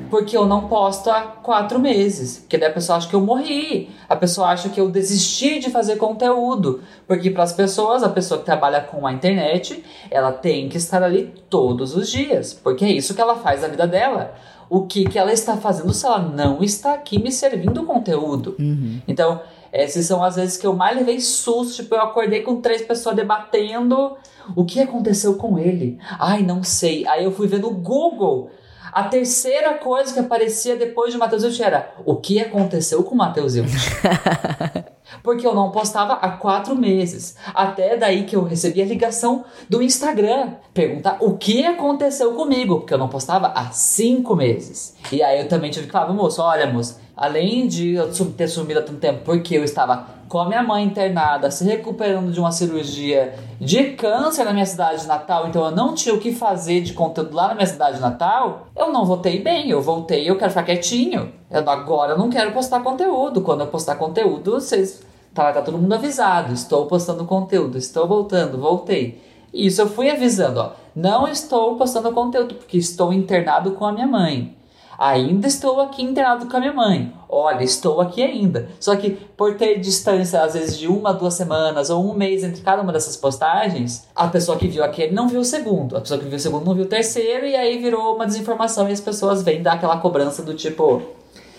Porque 0.10 0.38
eu 0.38 0.46
não 0.46 0.68
posto 0.68 1.10
há 1.10 1.22
quatro 1.22 1.80
meses. 1.80 2.38
Porque 2.38 2.58
daí 2.58 2.70
a 2.70 2.74
pessoa 2.74 2.98
acha 2.98 3.10
que 3.10 3.16
eu 3.16 3.22
morri. 3.22 3.90
A 4.08 4.16
pessoa 4.16 4.50
acha 4.50 4.70
que 4.70 4.80
eu 4.80 4.90
desisti 4.90 5.60
de 5.60 5.72
fazer 5.72 5.96
conteúdo. 5.96 6.82
Porque 7.08 7.32
para 7.32 7.44
as 7.44 7.54
pessoas, 7.54 8.04
a 8.04 8.10
pessoa 8.10 8.40
que 8.40 8.46
trabalha 8.46 8.82
com 8.82 9.08
a 9.08 9.12
internet, 9.12 9.84
ela 10.12 10.32
tem 10.32 10.70
que 10.70 10.78
estar 10.78 11.02
ali 11.02 11.34
todos 11.50 11.96
os 11.96 12.10
dias. 12.10 12.54
Porque 12.54 12.86
é 12.86 12.92
isso 12.92 13.16
que 13.16 13.22
ela 13.22 13.36
faz 13.36 13.62
na 13.62 13.68
vida 13.68 13.88
dela 13.88 14.36
o 14.70 14.86
que, 14.88 15.06
que 15.06 15.18
ela 15.20 15.32
está 15.32 15.58
fazendo 15.58 15.94
se 15.94 16.06
ela 16.06 16.20
não 16.20 16.64
está 16.64 16.94
aqui 16.94 17.22
me 17.22 17.32
servindo 17.32 17.84
conteúdo. 17.84 18.56
Uhum. 18.60 19.00
Então, 19.08 19.42
essas 19.76 20.06
são 20.06 20.24
as 20.24 20.36
vezes 20.36 20.58
que 20.58 20.66
eu 20.66 20.74
mais 20.74 20.96
levei 20.98 21.20
susto. 21.20 21.76
Tipo, 21.76 21.96
eu 21.96 22.02
acordei 22.02 22.42
com 22.42 22.62
três 22.62 22.82
pessoas 22.82 23.16
debatendo 23.16 24.16
o 24.56 24.66
que 24.66 24.80
aconteceu 24.80 25.36
com 25.36 25.60
ele. 25.60 26.00
Ai, 26.20 26.42
não 26.44 26.64
sei. 26.64 27.06
Aí 27.08 27.24
eu 27.24 27.32
fui 27.32 27.48
ver 27.48 27.60
no 27.60 27.72
Google. 27.72 28.50
A 28.92 29.04
terceira 29.04 29.74
coisa 29.74 30.14
que 30.14 30.20
aparecia 30.20 30.78
depois 30.78 31.12
de 31.12 31.18
Matheus 31.18 31.44
Wilt 31.44 31.60
era 31.60 31.94
o 32.06 32.16
que 32.16 32.40
aconteceu 32.40 33.04
com 33.04 33.14
o 33.14 33.18
Matheus 33.18 33.56
Wilt. 33.56 33.70
porque 35.22 35.46
eu 35.46 35.54
não 35.54 35.72
postava 35.72 36.14
há 36.14 36.30
quatro 36.32 36.76
meses. 36.76 37.36
Até 37.54 37.98
daí 37.98 38.24
que 38.24 38.36
eu 38.36 38.44
recebi 38.44 38.82
a 38.82 38.86
ligação 38.86 39.44
do 39.70 39.82
Instagram 39.82 40.54
perguntar 40.74 41.18
o 41.20 41.38
que 41.38 41.66
aconteceu 41.66 42.34
comigo, 42.34 42.80
porque 42.80 42.94
eu 42.94 42.98
não 42.98 43.10
postava 43.10 43.48
há 43.48 43.72
cinco 43.72 44.36
meses. 44.36 44.96
E 45.12 45.22
aí 45.22 45.42
eu 45.42 45.48
também 45.48 45.72
tive 45.72 45.88
que 45.88 45.92
falar, 45.92 46.14
moço, 46.14 46.42
olha, 46.42 46.72
moço, 46.72 47.00
além 47.16 47.68
de 47.68 47.94
eu 47.94 48.10
ter 48.32 48.48
sumido 48.48 48.80
há 48.80 48.84
tanto 48.84 49.00
tempo 49.00 49.22
porque 49.24 49.58
eu 49.58 49.64
estava 49.64 50.16
com 50.28 50.40
a 50.40 50.48
minha 50.48 50.64
mãe 50.64 50.84
internada, 50.84 51.52
se 51.52 51.64
recuperando 51.64 52.32
de 52.32 52.40
uma 52.40 52.52
cirurgia 52.52 53.36
de 53.62 53.92
câncer 53.92 54.44
na 54.44 54.52
minha 54.52 54.66
cidade 54.66 55.02
de 55.02 55.08
Natal, 55.08 55.48
então 55.48 55.64
eu 55.64 55.72
não 55.72 55.94
tinha 55.94 56.16
o 56.16 56.20
que 56.20 56.34
fazer 56.34 56.82
de 56.82 56.94
conteúdo 56.94 57.36
lá 57.36 57.50
na 57.50 57.56
minha 57.56 57.68
cidade 57.68 57.98
de 57.98 58.02
Natal, 58.02 58.68
eu 58.76 58.92
não 58.92 59.06
voltei 59.06 59.42
bem, 59.42 59.70
eu 59.70 59.82
voltei, 59.82 60.30
eu 60.30 60.38
quero 60.38 60.50
ficar 60.50 60.64
quietinho. 60.64 61.32
Eu, 61.50 61.70
agora 61.70 62.14
eu 62.14 62.18
não 62.18 62.30
quero 62.30 62.52
postar 62.52 62.82
conteúdo. 62.82 63.42
Quando 63.42 63.62
eu 63.62 63.68
postar 63.68 63.96
conteúdo, 63.96 64.52
vocês 64.52 65.02
tá, 65.34 65.54
tá 65.54 65.62
todo 65.62 65.78
mundo 65.78 65.94
avisado. 65.94 66.54
Estou 66.54 66.86
postando 66.88 67.24
conteúdo, 67.26 67.78
estou 67.78 68.08
voltando, 68.08 68.58
voltei. 68.58 69.22
Isso 69.54 69.82
eu 69.82 69.88
fui 69.88 70.10
avisando, 70.10 70.60
ó. 70.60 70.72
Não 70.96 71.28
estou 71.28 71.78
postando 71.78 72.12
conteúdo 72.12 72.56
porque 72.56 72.78
estou 72.78 73.14
internado 73.14 73.72
com 73.72 73.86
a 73.86 73.92
minha 73.92 74.08
mãe. 74.08 74.56
Ainda 74.98 75.48
estou 75.48 75.82
aqui 75.82 76.04
internado 76.04 76.48
com 76.48 76.58
a 76.58 76.60
minha 76.60 76.74
mãe. 76.74 77.14
Olha, 77.28 77.64
estou 77.64 78.00
aqui 78.00 78.24
ainda. 78.24 78.70
Só 78.80 78.96
que 78.96 79.12
por 79.12 79.56
ter 79.56 79.80
distância, 79.80 80.42
às 80.42 80.54
vezes, 80.54 80.78
de 80.78 80.88
uma, 80.88 81.14
duas 81.14 81.34
semanas 81.34 81.90
ou 81.90 82.10
um 82.10 82.14
mês 82.14 82.44
entre 82.44 82.62
cada 82.62 82.82
uma 82.82 82.94
dessas 82.94 83.18
postagens, 83.18 84.08
a 84.16 84.28
pessoa 84.28 84.58
que 84.58 84.68
viu 84.68 84.84
aquele 84.84 85.14
não 85.14 85.28
viu 85.28 85.42
o 85.42 85.46
segundo. 85.46 85.98
A 85.98 86.02
pessoa 86.02 86.20
que 86.20 86.26
viu 86.26 86.38
o 86.38 86.40
segundo 86.40 86.66
não 86.66 86.74
viu 86.74 86.86
o 86.86 86.88
terceiro, 86.88 87.46
e 87.46 87.56
aí 87.56 87.78
virou 87.78 88.16
uma 88.16 88.26
desinformação 88.26 88.88
e 88.90 88.94
as 88.94 89.02
pessoas 89.02 89.44
vêm 89.44 89.62
dar 89.62 89.74
aquela 89.74 89.98
cobrança 89.98 90.42
do 90.42 90.54
tipo. 90.54 91.02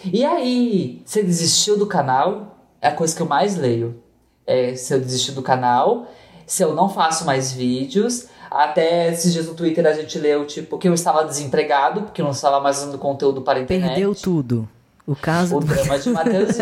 E 0.05 0.25
aí, 0.25 1.03
você 1.05 1.22
desistiu 1.22 1.79
do 1.79 1.87
canal? 1.87 2.57
É 2.81 2.88
a 2.88 2.92
coisa 2.92 3.14
que 3.14 3.20
eu 3.20 3.27
mais 3.27 3.57
leio. 3.57 4.03
É 4.46 4.75
se 4.77 4.94
eu 4.94 5.01
desistir 5.01 5.33
do 5.33 5.42
canal, 5.42 6.07
se 6.46 6.62
eu 6.62 6.75
não 6.75 6.88
faço 6.88 7.27
mais 7.27 7.53
vídeos, 7.53 8.29
até 8.51 9.13
esses 9.13 9.33
dias 9.33 9.47
no 9.47 9.55
Twitter 9.55 9.87
a 9.87 9.93
gente 9.93 10.19
leu, 10.19 10.47
tipo, 10.47 10.79
que 10.79 10.89
eu 10.89 10.95
estava 10.95 11.25
desempregado, 11.25 12.03
porque 12.03 12.21
eu 12.21 12.25
não 12.25 12.33
estava 12.33 12.61
mais 12.61 12.79
fazendo 12.79 12.99
conteúdo 12.99 13.43
para 13.43 13.59
a 13.59 13.63
internet. 13.63 13.89
Perdeu 13.91 14.15
tudo. 14.15 14.69
O 15.07 15.15
caso 15.15 15.57
O 15.57 15.61
do... 15.61 15.67
drama 15.67 15.99
de 15.99 16.11
Matheus. 16.11 16.57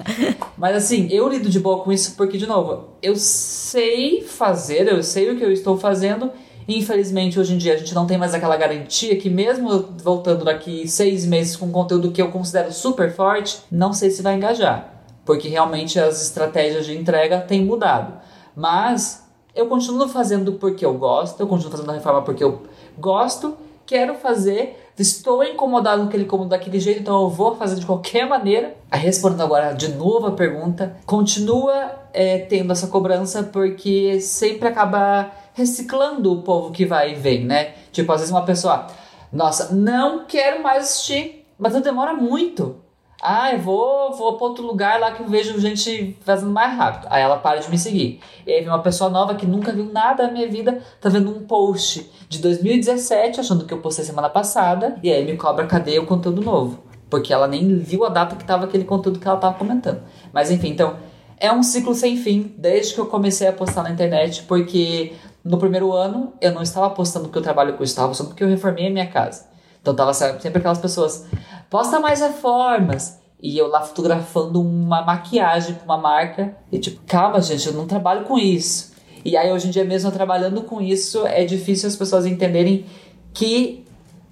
Mas 0.56 0.76
assim, 0.76 1.06
eu 1.10 1.28
lido 1.28 1.50
de 1.50 1.60
boa 1.60 1.84
com 1.84 1.92
isso 1.92 2.14
porque, 2.16 2.38
de 2.38 2.46
novo, 2.46 2.88
eu 3.02 3.14
sei 3.14 4.22
fazer, 4.22 4.88
eu 4.88 5.02
sei 5.02 5.30
o 5.30 5.36
que 5.36 5.44
eu 5.44 5.52
estou 5.52 5.76
fazendo. 5.76 6.30
E, 6.66 6.78
infelizmente, 6.78 7.38
hoje 7.38 7.54
em 7.54 7.58
dia 7.58 7.74
a 7.74 7.76
gente 7.76 7.94
não 7.94 8.06
tem 8.06 8.16
mais 8.16 8.32
aquela 8.32 8.56
garantia 8.56 9.16
que, 9.16 9.28
mesmo 9.28 9.88
voltando 10.02 10.44
daqui 10.44 10.88
seis 10.88 11.26
meses 11.26 11.56
com 11.56 11.70
conteúdo 11.70 12.10
que 12.10 12.22
eu 12.22 12.30
considero 12.30 12.72
super 12.72 13.12
forte, 13.12 13.60
não 13.70 13.92
sei 13.92 14.10
se 14.10 14.22
vai 14.22 14.34
engajar. 14.34 14.94
Porque 15.24 15.48
realmente 15.48 16.00
as 16.00 16.22
estratégias 16.22 16.86
de 16.86 16.96
entrega 16.96 17.40
têm 17.40 17.64
mudado. 17.64 18.14
Mas 18.56 19.26
eu 19.54 19.66
continuo 19.66 20.08
fazendo 20.08 20.54
porque 20.54 20.84
eu 20.84 20.94
gosto, 20.94 21.40
eu 21.40 21.46
continuo 21.46 21.70
fazendo 21.70 21.90
a 21.90 21.94
reforma 21.94 22.22
porque 22.22 22.42
eu 22.42 22.62
gosto, 22.98 23.56
quero 23.86 24.14
fazer, 24.14 24.90
estou 24.96 25.42
incomodado 25.42 26.02
com 26.02 26.08
aquele 26.08 26.24
cômodo 26.24 26.50
daquele 26.50 26.78
jeito, 26.78 27.00
então 27.00 27.22
eu 27.22 27.28
vou 27.28 27.56
fazer 27.56 27.76
de 27.76 27.86
qualquer 27.86 28.28
maneira. 28.28 28.76
Aí 28.90 29.00
respondendo 29.00 29.42
agora 29.42 29.72
de 29.72 29.88
novo 29.88 30.28
a 30.28 30.32
pergunta, 30.32 30.96
continua 31.04 31.90
é, 32.12 32.38
tendo 32.38 32.72
essa 32.72 32.86
cobrança 32.86 33.42
porque 33.42 34.20
sempre 34.20 34.68
acaba 34.68 35.30
reciclando 35.54 36.32
o 36.32 36.42
povo 36.42 36.70
que 36.70 36.86
vai 36.86 37.12
e 37.12 37.14
vem, 37.14 37.44
né? 37.44 37.74
Tipo, 37.92 38.12
às 38.12 38.20
vezes 38.20 38.32
uma 38.32 38.44
pessoa, 38.44 38.86
nossa, 39.32 39.74
não 39.74 40.24
quero 40.24 40.62
mais 40.62 40.84
assistir, 40.84 41.44
mas 41.58 41.72
não 41.72 41.80
demora 41.80 42.14
muito. 42.14 42.76
Ah, 43.22 43.52
eu 43.52 43.58
vou, 43.58 44.12
vou 44.14 44.36
para 44.36 44.46
outro 44.46 44.66
lugar 44.66 44.98
lá 44.98 45.12
que 45.12 45.22
eu 45.22 45.28
vejo 45.28 45.60
gente 45.60 46.16
fazendo 46.22 46.50
mais 46.50 46.74
rápido. 46.74 47.06
Aí 47.10 47.22
ela 47.22 47.36
para 47.36 47.60
de 47.60 47.70
me 47.70 47.78
seguir. 47.78 48.20
E 48.46 48.52
aí 48.52 48.60
vem 48.60 48.68
uma 48.68 48.82
pessoa 48.82 49.10
nova 49.10 49.34
que 49.34 49.46
nunca 49.46 49.72
viu 49.72 49.84
nada 49.84 50.26
na 50.26 50.32
minha 50.32 50.48
vida, 50.48 50.82
tá 51.00 51.08
vendo 51.10 51.30
um 51.30 51.44
post 51.46 52.10
de 52.28 52.38
2017, 52.38 53.40
achando 53.40 53.66
que 53.66 53.74
eu 53.74 53.78
postei 53.78 54.04
semana 54.04 54.30
passada, 54.30 54.96
e 55.02 55.12
aí 55.12 55.24
me 55.24 55.36
cobra 55.36 55.66
cadê 55.66 55.98
o 55.98 56.06
conteúdo 56.06 56.40
novo. 56.40 56.78
Porque 57.10 57.32
ela 57.32 57.46
nem 57.46 57.76
viu 57.76 58.04
a 58.04 58.08
data 58.08 58.36
que 58.36 58.44
tava 58.44 58.64
aquele 58.64 58.84
conteúdo 58.84 59.18
que 59.18 59.28
ela 59.28 59.36
tava 59.36 59.58
comentando. 59.58 60.00
Mas 60.32 60.50
enfim, 60.50 60.68
então, 60.68 60.96
é 61.36 61.52
um 61.52 61.62
ciclo 61.62 61.94
sem 61.94 62.16
fim, 62.16 62.54
desde 62.56 62.94
que 62.94 63.00
eu 63.00 63.06
comecei 63.06 63.48
a 63.48 63.52
postar 63.52 63.82
na 63.82 63.90
internet, 63.90 64.44
porque 64.44 65.12
no 65.44 65.58
primeiro 65.58 65.92
ano 65.92 66.32
eu 66.40 66.52
não 66.52 66.62
estava 66.62 66.88
postando 66.90 67.26
porque 67.26 67.38
eu 67.38 67.42
trabalho 67.42 67.74
com 67.74 67.82
isso, 67.82 67.92
estava 67.92 68.08
postando 68.08 68.30
porque 68.30 68.44
eu 68.44 68.48
reformei 68.48 68.86
a 68.86 68.90
minha 68.90 69.06
casa. 69.06 69.48
Então 69.80 69.94
tava 69.94 70.12
sempre 70.12 70.58
aquelas 70.58 70.78
pessoas, 70.78 71.26
posta 71.70 72.00
mais 72.00 72.20
reformas. 72.20 73.18
E 73.42 73.56
eu 73.56 73.68
lá 73.68 73.80
fotografando 73.80 74.60
uma 74.60 75.00
maquiagem 75.00 75.76
pra 75.76 75.84
uma 75.84 75.96
marca. 75.96 76.54
E 76.70 76.78
tipo, 76.78 77.00
calma, 77.06 77.40
gente, 77.40 77.66
eu 77.66 77.72
não 77.72 77.86
trabalho 77.86 78.24
com 78.24 78.36
isso. 78.36 78.92
E 79.24 79.36
aí 79.36 79.50
hoje 79.50 79.68
em 79.68 79.70
dia 79.70 79.84
mesmo 79.84 80.10
trabalhando 80.10 80.62
com 80.62 80.80
isso, 80.80 81.26
é 81.26 81.44
difícil 81.44 81.88
as 81.88 81.96
pessoas 81.96 82.26
entenderem 82.26 82.84
que 83.32 83.84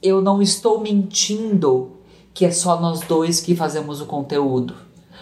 eu 0.02 0.20
não 0.20 0.42
estou 0.42 0.80
mentindo, 0.80 1.92
que 2.34 2.44
é 2.44 2.50
só 2.50 2.80
nós 2.80 3.00
dois 3.00 3.40
que 3.40 3.54
fazemos 3.54 4.00
o 4.00 4.06
conteúdo. 4.06 4.74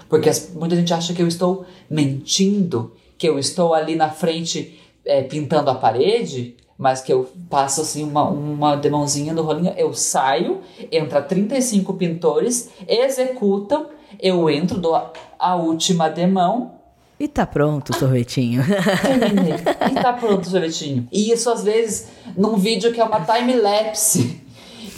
Porque 0.09 0.29
as, 0.29 0.53
muita 0.53 0.77
gente 0.77 0.93
acha 0.93 1.13
que 1.13 1.23
eu 1.23 1.29
estou 1.29 1.65
mentindo, 1.89 2.93
que 3.19 3.29
eu 3.29 3.39
estou 3.39 3.75
ali 3.75 3.97
na 3.97 4.11
frente 4.11 4.81
é, 5.05 5.23
pintando 5.23 5.71
a 5.71 5.75
parede, 5.75 6.57
mas 6.79 7.01
que 7.01 7.13
eu 7.13 7.29
passo 7.49 7.81
assim 7.81 8.05
uma, 8.05 8.29
uma 8.29 8.77
demãozinha 8.77 9.33
no 9.33 9.43
rolinho, 9.43 9.73
eu 9.77 9.95
saio, 9.95 10.61
entra 10.93 11.23
35 11.23 11.95
pintores, 11.95 12.71
executam, 12.87 13.87
eu 14.21 14.49
entro, 14.51 14.79
dou 14.79 14.95
a, 14.95 15.13
a 15.39 15.57
última 15.57 16.09
demão. 16.09 16.73
E 17.19 17.27
tá 17.27 17.47
pronto 17.47 17.91
o 17.91 17.95
sorvetinho. 17.95 18.63
Terminei. 19.01 19.55
e 19.55 19.95
tá 19.95 20.13
pronto 20.13 20.45
o 20.45 20.51
sorvetinho. 20.51 21.09
E 21.11 21.33
isso 21.33 21.51
às 21.51 21.65
vezes 21.65 22.09
num 22.37 22.57
vídeo 22.57 22.93
que 22.93 23.01
é 23.01 23.05
uma 23.05 23.21
time-lapse. 23.21 24.45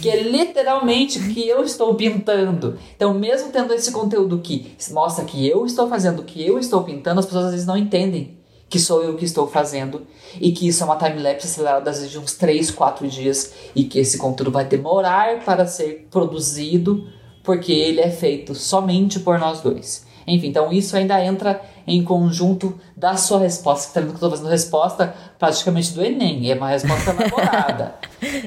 Que 0.01 0.09
é 0.09 0.23
literalmente 0.23 1.19
que 1.19 1.45
eu 1.45 1.61
estou 1.61 1.93
pintando. 1.95 2.79
Então, 2.95 3.13
mesmo 3.13 3.51
tendo 3.51 3.73
esse 3.73 3.91
conteúdo 3.91 4.39
que 4.39 4.73
mostra 4.91 5.25
que 5.25 5.45
eu 5.45 5.65
estou 5.65 5.89
fazendo 5.89 6.19
o 6.19 6.23
que 6.23 6.45
eu 6.45 6.57
estou 6.57 6.83
pintando, 6.83 7.19
as 7.19 7.25
pessoas 7.25 7.45
às 7.45 7.51
vezes 7.51 7.65
não 7.65 7.75
entendem 7.75 8.38
que 8.69 8.79
sou 8.79 9.01
eu 9.01 9.15
que 9.15 9.25
estou 9.25 9.47
fazendo 9.47 10.05
e 10.39 10.51
que 10.51 10.67
isso 10.67 10.83
é 10.83 10.85
uma 10.85 10.95
time-lapse 10.95 11.47
acelerada 11.47 11.89
às 11.89 11.97
vezes 11.97 12.11
de 12.11 12.19
uns 12.19 12.33
3, 12.35 12.69
4 12.71 13.07
dias 13.07 13.53
e 13.75 13.83
que 13.83 13.99
esse 13.99 14.17
conteúdo 14.17 14.51
vai 14.51 14.65
demorar 14.65 15.43
para 15.43 15.65
ser 15.65 16.07
produzido 16.11 17.07
porque 17.43 17.71
ele 17.71 17.99
é 17.99 18.11
feito 18.11 18.53
somente 18.53 19.19
por 19.19 19.39
nós 19.39 19.61
dois. 19.61 20.05
Enfim, 20.27 20.47
então 20.47 20.71
isso 20.71 20.95
ainda 20.95 21.23
entra 21.23 21.59
em 21.89 22.03
conjunto 22.03 22.79
da 22.95 23.15
sua 23.17 23.39
resposta. 23.39 23.87
Você 23.87 23.93
tá 23.93 23.99
vendo 24.01 24.09
que 24.09 24.13
eu 24.15 24.27
estou 24.27 24.29
fazendo 24.31 24.49
resposta 24.49 25.13
praticamente 25.37 25.93
do 25.93 26.03
Enem. 26.03 26.51
É 26.51 26.55
uma 26.55 26.69
resposta 26.69 27.11
elaborada. 27.11 27.95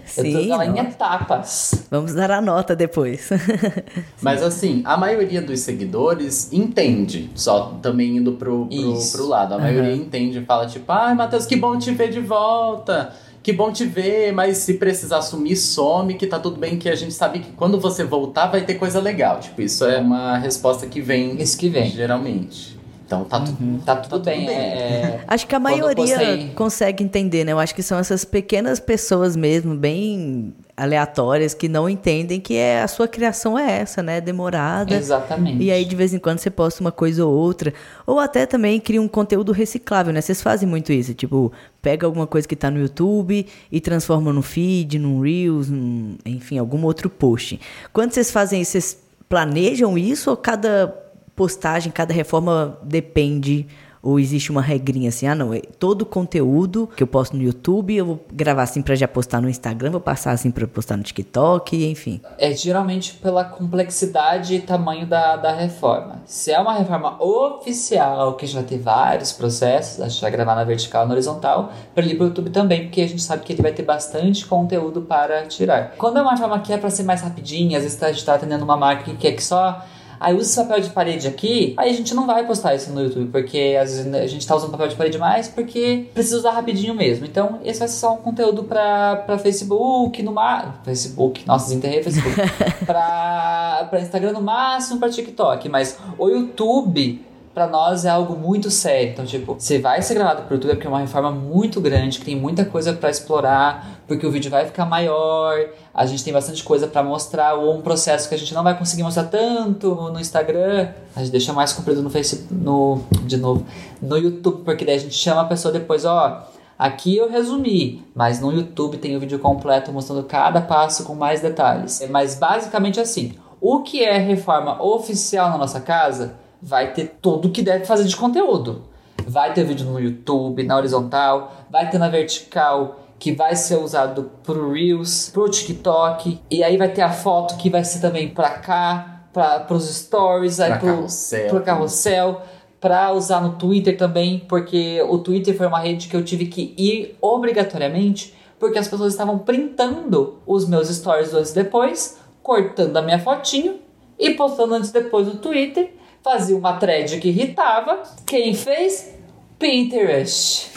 Sim, 0.07 0.29
eu 0.33 0.47
tô 0.47 0.53
ela 0.55 0.67
em 0.67 0.79
etapas. 0.79 1.87
Vamos 1.91 2.15
dar 2.15 2.31
a 2.31 2.41
nota 2.41 2.77
depois. 2.77 3.31
Mas 4.23 4.43
assim, 4.43 4.83
a 4.85 4.97
maioria 4.97 5.43
dos 5.43 5.61
seguidores 5.61 6.53
entende, 6.53 7.31
só 7.35 7.79
também 7.83 8.17
indo 8.17 8.33
pro, 8.33 8.67
pro, 8.67 8.99
pro 9.13 9.27
lado. 9.27 9.55
A 9.55 9.59
maioria 9.59 9.95
entende 9.95 10.39
e 10.39 10.45
fala 10.45 10.67
tipo, 10.67 10.91
ai 10.93 11.15
Matheus, 11.15 11.47
que 11.47 11.57
bom 11.57 11.77
te 11.79 11.91
ver 11.91 12.11
de 12.11 12.21
volta. 12.21 13.13
Que 13.43 13.53
bom 13.53 13.73
te 13.73 13.85
ver, 13.85 14.33
mas 14.33 14.59
se 14.59 14.75
precisar 14.75 15.21
sumir, 15.21 15.57
some, 15.57 16.15
que 16.15 16.29
tá 16.29 16.39
tudo 16.39 16.61
bem, 16.61 16.79
que 16.79 16.89
a 16.89 16.95
gente 16.95 17.13
sabe 17.13 17.41
que 17.41 17.51
quando 17.51 17.81
você 17.81 18.05
voltar 18.05 18.47
vai 18.47 18.61
ter 18.61 18.75
coisa 18.75 19.01
legal. 19.01 19.41
Tipo, 19.41 19.63
isso 19.63 19.85
é 19.85 19.99
uma 19.99 20.39
resposta 20.39 20.87
que 20.87 21.01
vem 21.01 21.43
Isso 21.43 21.59
que 21.59 21.69
vem. 21.69 21.91
geralmente. 21.91 22.79
Então 23.13 23.25
tá, 23.25 23.41
tu, 23.41 23.53
Tá 23.85 23.97
tudo 23.97 24.13
tudo 24.13 24.25
bem. 24.25 24.47
bem. 24.47 24.57
é- 24.57 25.21
Acho 25.27 25.47
que 25.47 25.55
a 25.55 25.61
maioria 25.61 25.95
postei- 25.95 26.49
consegue 26.55 27.05
entender, 27.05 27.45
né? 27.45 27.53
Eu 27.53 27.59
acho 27.59 27.75
que 27.75 27.83
são 27.83 27.99
essas 27.99 28.25
pequenas 28.25 28.81
pessoas 28.81 29.37
mesmo, 29.37 29.75
bem 29.75 30.55
aleatórias, 30.75 31.53
que 31.53 31.69
não 31.69 31.89
entendem 31.89 32.41
que 32.41 32.55
é, 32.57 32.81
a 32.83 32.89
sua 32.89 33.07
criação 33.07 33.59
é 33.59 33.81
essa, 33.81 34.03
né? 34.03 34.21
Demorada. 34.21 34.95
Exatamente. 34.95 35.63
E 35.63 35.71
aí, 35.71 35.85
de 35.85 35.95
vez 35.95 36.15
em 36.15 36.19
quando, 36.19 36.39
você 36.39 36.51
posta 36.51 36.81
uma 36.81 36.91
coisa 36.91 37.25
ou 37.27 37.33
outra. 37.35 37.75
Ou 38.07 38.19
até 38.19 38.47
também 38.47 38.81
cria 38.81 39.01
um 39.01 39.07
conteúdo 39.09 39.53
reciclável, 39.53 40.13
né? 40.13 40.21
Vocês 40.21 40.41
fazem 40.41 40.67
muito 40.69 40.91
isso. 40.93 41.13
Tipo, 41.13 41.53
pega 41.83 42.07
alguma 42.07 42.27
coisa 42.27 42.49
que 42.49 42.57
tá 42.57 42.71
no 42.71 42.81
YouTube 42.81 43.47
e 43.71 43.81
transforma 43.81 44.33
no 44.33 44.41
feed, 44.43 44.99
num 44.99 45.21
Reels, 45.21 45.69
num, 45.69 46.17
enfim, 46.25 46.57
algum 46.59 46.83
outro 46.85 47.11
post. 47.11 47.61
Quando 47.93 48.13
vocês 48.13 48.31
fazem 48.31 48.63
isso, 48.63 48.73
vocês 48.73 48.97
planejam 49.29 49.97
isso 49.99 50.31
ou 50.31 50.37
cada 50.37 50.95
postagem, 51.43 51.91
cada 51.91 52.15
reforma 52.15 52.79
depende? 52.85 53.67
Ou 54.01 54.19
existe 54.19 54.51
uma 54.51 54.63
regrinha 54.63 55.09
assim, 55.09 55.27
ah 55.27 55.35
não, 55.35 55.53
é 55.55 55.61
todo 55.61 56.05
conteúdo 56.05 56.89
que 56.97 57.03
eu 57.03 57.07
posto 57.07 57.37
no 57.37 57.43
YouTube, 57.43 57.95
eu 57.95 58.07
vou 58.07 58.27
gravar 58.33 58.63
assim 58.63 58.83
pra 58.83 58.97
já 58.97 59.07
postar 59.07 59.41
no 59.41 59.49
Instagram, 59.49 59.93
vou 59.93 60.01
passar 60.01 60.33
assim 60.33 60.51
pra 60.53 60.67
postar 60.69 60.97
no 60.97 61.03
TikTok, 61.03 61.85
enfim. 61.89 62.21
É 62.39 62.53
geralmente 62.53 63.15
pela 63.15 63.45
complexidade 63.45 64.55
e 64.55 64.61
tamanho 64.61 65.07
da, 65.07 65.37
da 65.37 65.53
reforma. 65.53 66.23
Se 66.27 66.51
é 66.53 66.61
uma 66.61 66.75
reforma 66.75 67.17
oficial, 67.23 68.35
que 68.35 68.47
vai 68.47 68.63
ter 68.65 68.79
vários 68.79 69.33
processos, 69.33 70.01
a 70.01 70.09
gente 70.09 70.21
vai 70.21 70.31
gravar 70.31 70.57
na 70.57 70.65
vertical 70.65 71.05
e 71.05 71.07
na 71.07 71.15
horizontal, 71.15 71.73
para 71.93 72.05
ir 72.05 72.17
pro 72.17 72.27
YouTube 72.27 72.51
também, 72.51 72.85
porque 72.85 73.01
a 73.01 73.09
gente 73.09 73.23
sabe 73.23 73.45
que 73.45 73.53
ele 73.53 73.63
vai 73.63 73.73
ter 73.73 73.85
bastante 73.85 74.47
conteúdo 74.47 75.03
para 75.03 75.47
tirar. 75.47 75.95
Quando 75.97 76.19
é 76.19 76.23
uma 76.23 76.33
reforma 76.33 76.59
que 76.61 76.73
é 76.73 76.77
para 76.77 76.91
ser 76.91 77.05
mais 77.05 77.21
rapidinha, 77.21 77.79
às 77.79 77.85
vezes 77.85 78.03
a 78.03 78.11
gente 78.11 78.25
tá 78.25 78.35
atendendo 78.35 78.65
uma 78.65 78.77
marca 78.77 79.05
que 79.05 79.17
quer 79.17 79.33
que 79.33 79.45
só. 79.45 79.81
Aí 80.23 80.35
usa 80.35 80.49
esse 80.49 80.57
papel 80.57 80.81
de 80.81 80.91
parede 80.91 81.27
aqui, 81.27 81.75
aí 81.77 81.91
a 81.91 81.93
gente 81.93 82.15
não 82.15 82.27
vai 82.27 82.47
postar 82.47 82.75
isso 82.75 82.93
no 82.93 83.03
YouTube, 83.03 83.31
porque 83.31 83.77
às 83.81 83.91
vezes 83.91 84.15
a 84.15 84.27
gente 84.27 84.47
tá 84.47 84.55
usando 84.55 84.71
papel 84.71 84.89
de 84.89 84.95
parede 84.95 85.19
mais 85.19 85.49
porque 85.49 86.07
precisa 86.15 86.39
usar 86.39 86.53
rapidinho 86.53 86.95
mesmo. 86.95 87.27
Então, 87.27 87.59
esse 87.65 87.81
vai 87.81 87.89
ser 87.89 87.99
só 87.99 88.15
um 88.15 88.19
conteúdo 88.19 88.65
pra, 88.65 89.17
pra 89.17 89.39
Facebook, 89.39 90.23
no 90.23 90.33
ma... 90.33 90.75
Facebook, 90.85 91.47
nossa, 91.47 91.67
desenterrei 91.67 92.03
Facebook. 92.03 92.35
pra, 92.87 93.87
pra 93.91 94.01
Instagram 94.01 94.33
no 94.33 94.43
máximo, 94.43 94.99
pra 94.99 95.11
TikTok. 95.11 95.69
Mas 95.69 95.99
o 96.19 96.29
YouTube, 96.29 97.21
pra 97.53 97.67
nós, 97.67 98.05
é 98.05 98.11
algo 98.11 98.37
muito 98.37 98.71
sério. 98.71 99.11
Então, 99.11 99.25
tipo, 99.25 99.55
você 99.55 99.79
vai 99.79 100.01
ser 100.03 100.15
gravado 100.15 100.43
pro 100.43 100.55
YouTube 100.55 100.75
porque 100.75 100.87
é 100.87 100.91
uma 100.91 101.01
reforma 101.01 101.31
muito 101.31 101.81
grande, 101.81 102.19
que 102.19 102.25
tem 102.25 102.37
muita 102.37 102.65
coisa 102.65 102.93
pra 102.93 103.11
explorar, 103.11 104.01
porque 104.07 104.27
o 104.27 104.31
vídeo 104.31 104.51
vai 104.51 104.65
ficar 104.65 104.87
maior, 104.87 105.55
a 105.95 106.07
gente 106.07 106.25
tem 106.25 106.33
bastante 106.33 106.63
coisa 106.65 106.87
pra 106.87 107.03
mostrar, 107.03 107.55
ou 107.55 107.77
um 107.77 107.83
processo 107.83 108.29
que 108.29 108.35
a 108.35 108.39
gente 108.39 108.55
não 108.55 108.63
vai 108.63 108.77
conseguir 108.77 109.03
mostrar 109.03 109.25
tanto 109.25 109.95
no 109.95 110.19
Instagram, 110.19 110.89
a 111.15 111.21
gente 111.21 111.33
deixa 111.33 111.53
mais 111.53 111.73
comprido 111.73 112.03
no 112.03 112.11
Facebook, 112.11 112.53
no, 112.53 113.01
de 113.25 113.37
novo, 113.37 113.65
no 114.01 114.17
YouTube, 114.17 114.65
porque 114.65 114.85
daí 114.85 114.97
a 114.97 115.01
gente 115.01 115.15
chama 115.15 115.43
a 115.43 115.47
pessoa 115.47 115.73
depois, 115.73 116.05
ó, 116.05 116.49
Aqui 116.79 117.17
eu 117.17 117.31
resumi, 117.31 118.05
mas 118.13 118.41
no 118.41 118.51
YouTube 118.51 118.97
tem 118.99 119.15
o 119.15 119.21
vídeo 119.21 119.39
completo 119.39 119.93
mostrando 119.93 120.25
cada 120.25 120.61
passo 120.61 121.05
com 121.05 121.15
mais 121.15 121.41
detalhes. 121.41 122.05
Mas 122.11 122.35
basicamente 122.35 122.99
assim, 122.99 123.35
o 123.61 123.83
que 123.85 124.03
é 124.03 124.19
reforma 124.19 124.83
oficial 124.83 125.49
na 125.49 125.59
nossa 125.59 125.81
casa 125.81 126.42
vai 126.63 126.93
ter 126.93 127.17
tudo 127.21 127.51
que 127.51 127.61
deve 127.61 127.85
fazer 127.85 128.05
de 128.05 128.17
conteúdo. 128.17 128.85
Vai 129.27 129.53
ter 129.53 129.65
vídeo 129.65 129.87
no 129.87 129.99
YouTube, 129.99 130.63
na 130.63 130.77
horizontal, 130.77 131.53
vai 131.69 131.91
ter 131.91 131.99
na 131.99 132.09
vertical, 132.09 133.01
que 133.19 133.33
vai 133.33 133.57
ser 133.57 133.77
usado 133.77 134.31
pro 134.43 134.73
Reels, 134.73 135.31
pro 135.31 135.49
TikTok, 135.49 136.41
e 136.51 136.63
aí 136.63 136.77
vai 136.77 136.89
ter 136.89 137.03
a 137.03 137.11
foto 137.11 137.57
que 137.57 137.69
vai 137.69 137.85
ser 137.85 138.01
também 138.01 138.29
para 138.29 138.51
cá, 138.51 139.27
para 139.33 139.67
os 139.71 139.89
stories, 139.89 140.57
pra 140.57 140.67
aí 140.67 140.79
pro 140.79 140.89
carrossel. 140.89 141.49
pro 141.49 141.63
carrossel, 141.63 142.43
para 142.81 143.13
usar 143.13 143.41
no 143.41 143.53
Twitter 143.53 143.97
também, 143.97 144.41
porque 144.49 145.01
o 145.09 145.19
Twitter 145.19 145.57
foi 145.57 145.67
uma 145.67 145.79
rede 145.79 146.09
que 146.09 146.17
eu 146.17 146.25
tive 146.25 146.47
que 146.47 146.75
ir 146.77 147.17
obrigatoriamente, 147.21 148.35
porque 148.59 148.79
as 148.79 148.89
pessoas 148.89 149.13
estavam 149.13 149.39
printando 149.39 150.39
os 150.47 150.69
meus 150.69 150.89
stories 150.89 151.33
antes 151.33 151.53
e 151.53 151.55
depois, 151.55 152.19
cortando 152.43 152.97
a 152.97 153.03
minha 153.03 153.19
fotinho 153.19 153.77
e 154.19 154.31
postando 154.35 154.75
antes 154.75 154.91
e 154.91 154.93
depois 154.93 155.27
no 155.27 155.37
Twitter, 155.37 155.93
fazia 156.23 156.57
uma 156.57 156.75
thread 156.75 157.19
que 157.19 157.29
irritava. 157.29 158.03
Quem 158.27 158.55
fez? 158.55 159.13
Pinterest. 159.59 160.73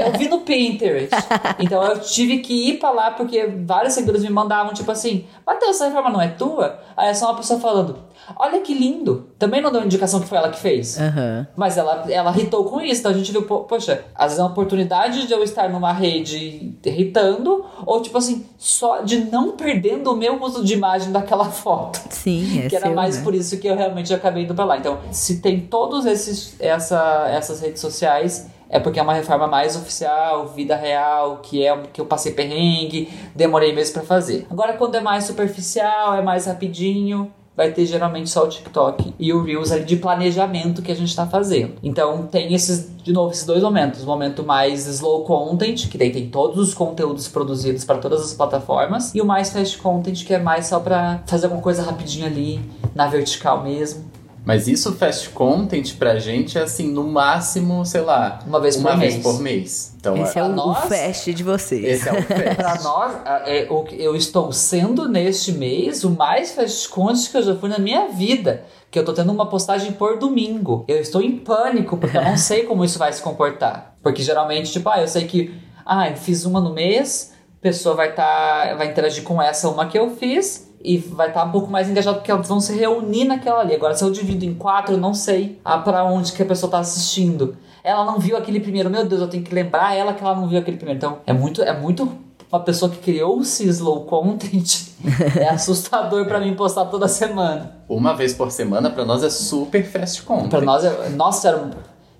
Eu 0.00 0.12
vi 0.18 0.28
no 0.28 0.40
Pinterest. 0.40 1.14
Então 1.58 1.82
eu 1.82 2.00
tive 2.00 2.38
que 2.38 2.70
ir 2.70 2.78
pra 2.78 2.90
lá 2.90 3.10
porque 3.10 3.46
vários 3.46 3.92
seguidores 3.92 4.22
me 4.22 4.30
mandavam, 4.30 4.72
tipo 4.72 4.90
assim, 4.90 5.26
Matheus, 5.46 5.76
essa 5.76 5.86
reforma 5.88 6.08
não 6.08 6.20
é 6.20 6.28
tua? 6.28 6.80
Aí 6.96 7.10
é 7.10 7.14
só 7.14 7.26
uma 7.26 7.36
pessoa 7.36 7.60
falando, 7.60 7.98
olha 8.38 8.60
que 8.60 8.74
lindo. 8.74 9.28
Também 9.38 9.60
não 9.60 9.70
deu 9.72 9.84
indicação 9.84 10.20
que 10.20 10.26
foi 10.26 10.38
ela 10.38 10.50
que 10.50 10.58
fez. 10.58 10.98
Aham. 11.00 11.46
Mas 11.56 11.76
ela, 11.76 12.04
ela 12.10 12.30
irritou 12.30 12.64
com 12.64 12.80
isso, 12.80 13.00
então 13.00 13.10
a 13.12 13.14
gente 13.14 13.30
viu, 13.32 13.42
po- 13.42 13.60
poxa, 13.64 14.04
às 14.14 14.24
vezes 14.26 14.38
é 14.38 14.42
uma 14.42 14.50
oportunidade 14.50 15.26
de 15.26 15.32
eu 15.32 15.42
estar 15.42 15.68
numa 15.68 15.92
rede 15.92 16.74
irritando, 16.84 17.64
ou 17.84 18.00
tipo 18.02 18.18
assim, 18.18 18.46
só 18.58 19.00
de 19.02 19.24
não 19.24 19.52
perdendo 19.52 20.12
o 20.12 20.16
meu 20.16 20.40
uso 20.42 20.64
de 20.64 20.74
imagem 20.74 21.10
daquela 21.12 21.44
foto. 21.50 22.00
Sim, 22.10 22.62
é 22.64 22.68
que 22.68 22.76
era 22.76 22.86
seu, 22.86 22.94
mais 22.94 23.18
né? 23.18 23.24
por 23.24 23.34
isso 23.34 23.58
que 23.58 23.66
eu 23.66 23.76
realmente 23.76 24.12
acabei 24.14 24.44
indo 24.44 24.54
pra 24.54 24.64
lá. 24.64 24.76
Então, 24.78 24.98
se 25.10 25.40
tem 25.40 25.60
todos 25.60 26.06
esses 26.06 26.54
essa, 26.60 27.26
essas 27.30 27.60
redes 27.60 27.80
sociais, 27.80 28.48
é 28.68 28.78
porque 28.80 28.98
é 28.98 29.02
uma 29.02 29.12
reforma 29.12 29.46
mais 29.46 29.76
oficial, 29.76 30.46
vida 30.48 30.74
real, 30.74 31.38
que 31.42 31.64
é 31.66 31.76
que 31.92 32.00
eu 32.00 32.06
passei 32.06 32.32
perrengue, 32.32 33.12
demorei 33.34 33.72
mesmo 33.74 33.92
pra 33.94 34.02
fazer. 34.02 34.46
Agora, 34.50 34.72
quando 34.74 34.94
é 34.94 35.00
mais 35.00 35.24
superficial, 35.24 36.14
é 36.14 36.22
mais 36.22 36.46
rapidinho, 36.46 37.30
vai 37.56 37.70
ter 37.70 37.84
geralmente 37.86 38.30
só 38.30 38.44
o 38.44 38.48
TikTok 38.48 39.14
e 39.18 39.32
o 39.32 39.42
Reels 39.42 39.70
ali 39.72 39.84
de 39.84 39.96
planejamento 39.96 40.82
que 40.82 40.90
a 40.90 40.96
gente 40.96 41.14
tá 41.14 41.26
fazendo. 41.26 41.74
Então, 41.82 42.26
tem 42.26 42.54
esses, 42.54 42.90
de 43.02 43.12
novo, 43.12 43.32
esses 43.32 43.44
dois 43.44 43.62
momentos. 43.62 44.02
O 44.02 44.06
momento 44.06 44.42
mais 44.42 44.86
slow 44.86 45.24
content, 45.24 45.88
que 45.88 45.98
daí 45.98 46.10
tem 46.10 46.28
todos 46.28 46.58
os 46.58 46.74
conteúdos 46.74 47.28
produzidos 47.28 47.84
para 47.84 47.98
todas 47.98 48.22
as 48.22 48.32
plataformas, 48.32 49.14
e 49.14 49.20
o 49.20 49.26
mais 49.26 49.50
fast 49.50 49.78
content, 49.78 50.24
que 50.24 50.34
é 50.34 50.38
mais 50.38 50.66
só 50.66 50.80
pra 50.80 51.22
fazer 51.26 51.46
alguma 51.46 51.62
coisa 51.62 51.82
rapidinho 51.82 52.26
ali, 52.26 52.60
na 52.94 53.06
vertical 53.06 53.62
mesmo. 53.62 54.04
Mas 54.44 54.66
isso, 54.66 54.92
fast 54.94 55.30
content, 55.30 55.94
pra 55.96 56.18
gente 56.18 56.58
é 56.58 56.62
assim, 56.62 56.90
no 56.90 57.04
máximo, 57.04 57.84
sei 57.86 58.00
lá, 58.00 58.40
Uma 58.46 58.60
vez 58.60 58.76
uma 58.76 58.90
por 58.90 58.98
vez 58.98 59.12
mês. 59.14 59.22
por 59.22 59.40
mês. 59.40 59.94
Então, 60.00 60.16
Esse 60.16 60.30
é 60.38 60.42
pra 60.42 60.46
o, 60.46 60.52
o 60.52 60.56
nós, 60.56 60.78
fast 60.88 61.32
de 61.32 61.42
vocês. 61.44 61.84
esse 61.84 62.08
é 62.08 62.12
o 62.12 62.22
fast. 62.26 62.54
Pra 62.56 62.82
nós, 62.82 63.14
é, 63.46 63.62
que 63.66 64.02
eu 64.02 64.16
estou 64.16 64.50
sendo 64.52 65.08
neste 65.08 65.52
mês 65.52 66.02
o 66.02 66.10
mais 66.10 66.52
fast 66.52 66.88
content 66.88 67.30
que 67.30 67.36
eu 67.36 67.42
já 67.42 67.54
fui 67.56 67.68
na 67.68 67.78
minha 67.78 68.08
vida. 68.08 68.64
Que 68.90 68.98
eu 68.98 69.04
tô 69.04 69.12
tendo 69.12 69.30
uma 69.32 69.46
postagem 69.48 69.92
por 69.92 70.18
domingo. 70.18 70.84
Eu 70.88 70.98
estou 70.98 71.22
em 71.22 71.38
pânico, 71.38 71.96
porque 71.96 72.16
eu 72.18 72.22
não 72.24 72.36
sei 72.38 72.64
como 72.64 72.84
isso 72.84 72.98
vai 72.98 73.12
se 73.12 73.22
comportar. 73.22 73.94
Porque 74.02 74.22
geralmente, 74.22 74.72
tipo, 74.72 74.88
ah, 74.88 75.00
eu 75.00 75.08
sei 75.08 75.24
que. 75.26 75.54
Ah, 75.86 76.10
eu 76.10 76.16
fiz 76.16 76.44
uma 76.44 76.60
no 76.60 76.74
mês, 76.74 77.32
a 77.58 77.62
pessoa 77.62 77.94
vai 77.94 78.12
tá, 78.12 78.74
vai 78.76 78.88
interagir 78.88 79.22
com 79.22 79.40
essa 79.40 79.68
uma 79.68 79.86
que 79.86 79.96
eu 79.98 80.10
fiz. 80.16 80.68
E 80.84 80.98
vai 80.98 81.28
estar 81.28 81.44
um 81.44 81.50
pouco 81.52 81.70
mais 81.70 81.88
engajado 81.88 82.18
porque 82.18 82.30
elas 82.30 82.48
vão 82.48 82.60
se 82.60 82.74
reunir 82.74 83.24
naquela 83.24 83.60
ali. 83.60 83.74
Agora, 83.74 83.94
se 83.94 84.02
eu 84.02 84.10
divido 84.10 84.44
em 84.44 84.52
quatro, 84.54 84.94
eu 84.94 84.98
não 84.98 85.14
sei 85.14 85.60
ah, 85.64 85.78
para 85.78 86.04
onde 86.04 86.32
que 86.32 86.42
a 86.42 86.46
pessoa 86.46 86.70
tá 86.70 86.78
assistindo. 86.80 87.56
Ela 87.84 88.04
não 88.04 88.18
viu 88.18 88.36
aquele 88.36 88.58
primeiro. 88.60 88.90
Meu 88.90 89.04
Deus, 89.06 89.20
eu 89.20 89.28
tenho 89.28 89.44
que 89.44 89.54
lembrar 89.54 89.94
ela 89.96 90.12
que 90.12 90.22
ela 90.22 90.34
não 90.34 90.48
viu 90.48 90.58
aquele 90.58 90.76
primeiro. 90.76 90.98
Então, 90.98 91.18
é 91.26 91.32
muito, 91.32 91.62
é 91.62 91.72
muito 91.78 92.10
uma 92.50 92.60
pessoa 92.60 92.90
que 92.90 92.98
criou 92.98 93.38
o 93.38 93.42
slow 93.42 94.04
content. 94.04 94.88
é 95.40 95.48
assustador 95.48 96.26
pra 96.26 96.38
mim 96.40 96.54
postar 96.54 96.84
toda 96.86 97.06
semana. 97.08 97.76
Uma 97.88 98.14
vez 98.14 98.34
por 98.34 98.50
semana, 98.50 98.90
pra 98.90 99.04
nós 99.04 99.22
é 99.22 99.30
super 99.30 99.84
fast 99.84 100.22
content. 100.22 100.50
Pra 100.50 100.60
nós, 100.60 100.84
é, 100.84 101.08
nossa, 101.10 101.48
era, 101.48 101.70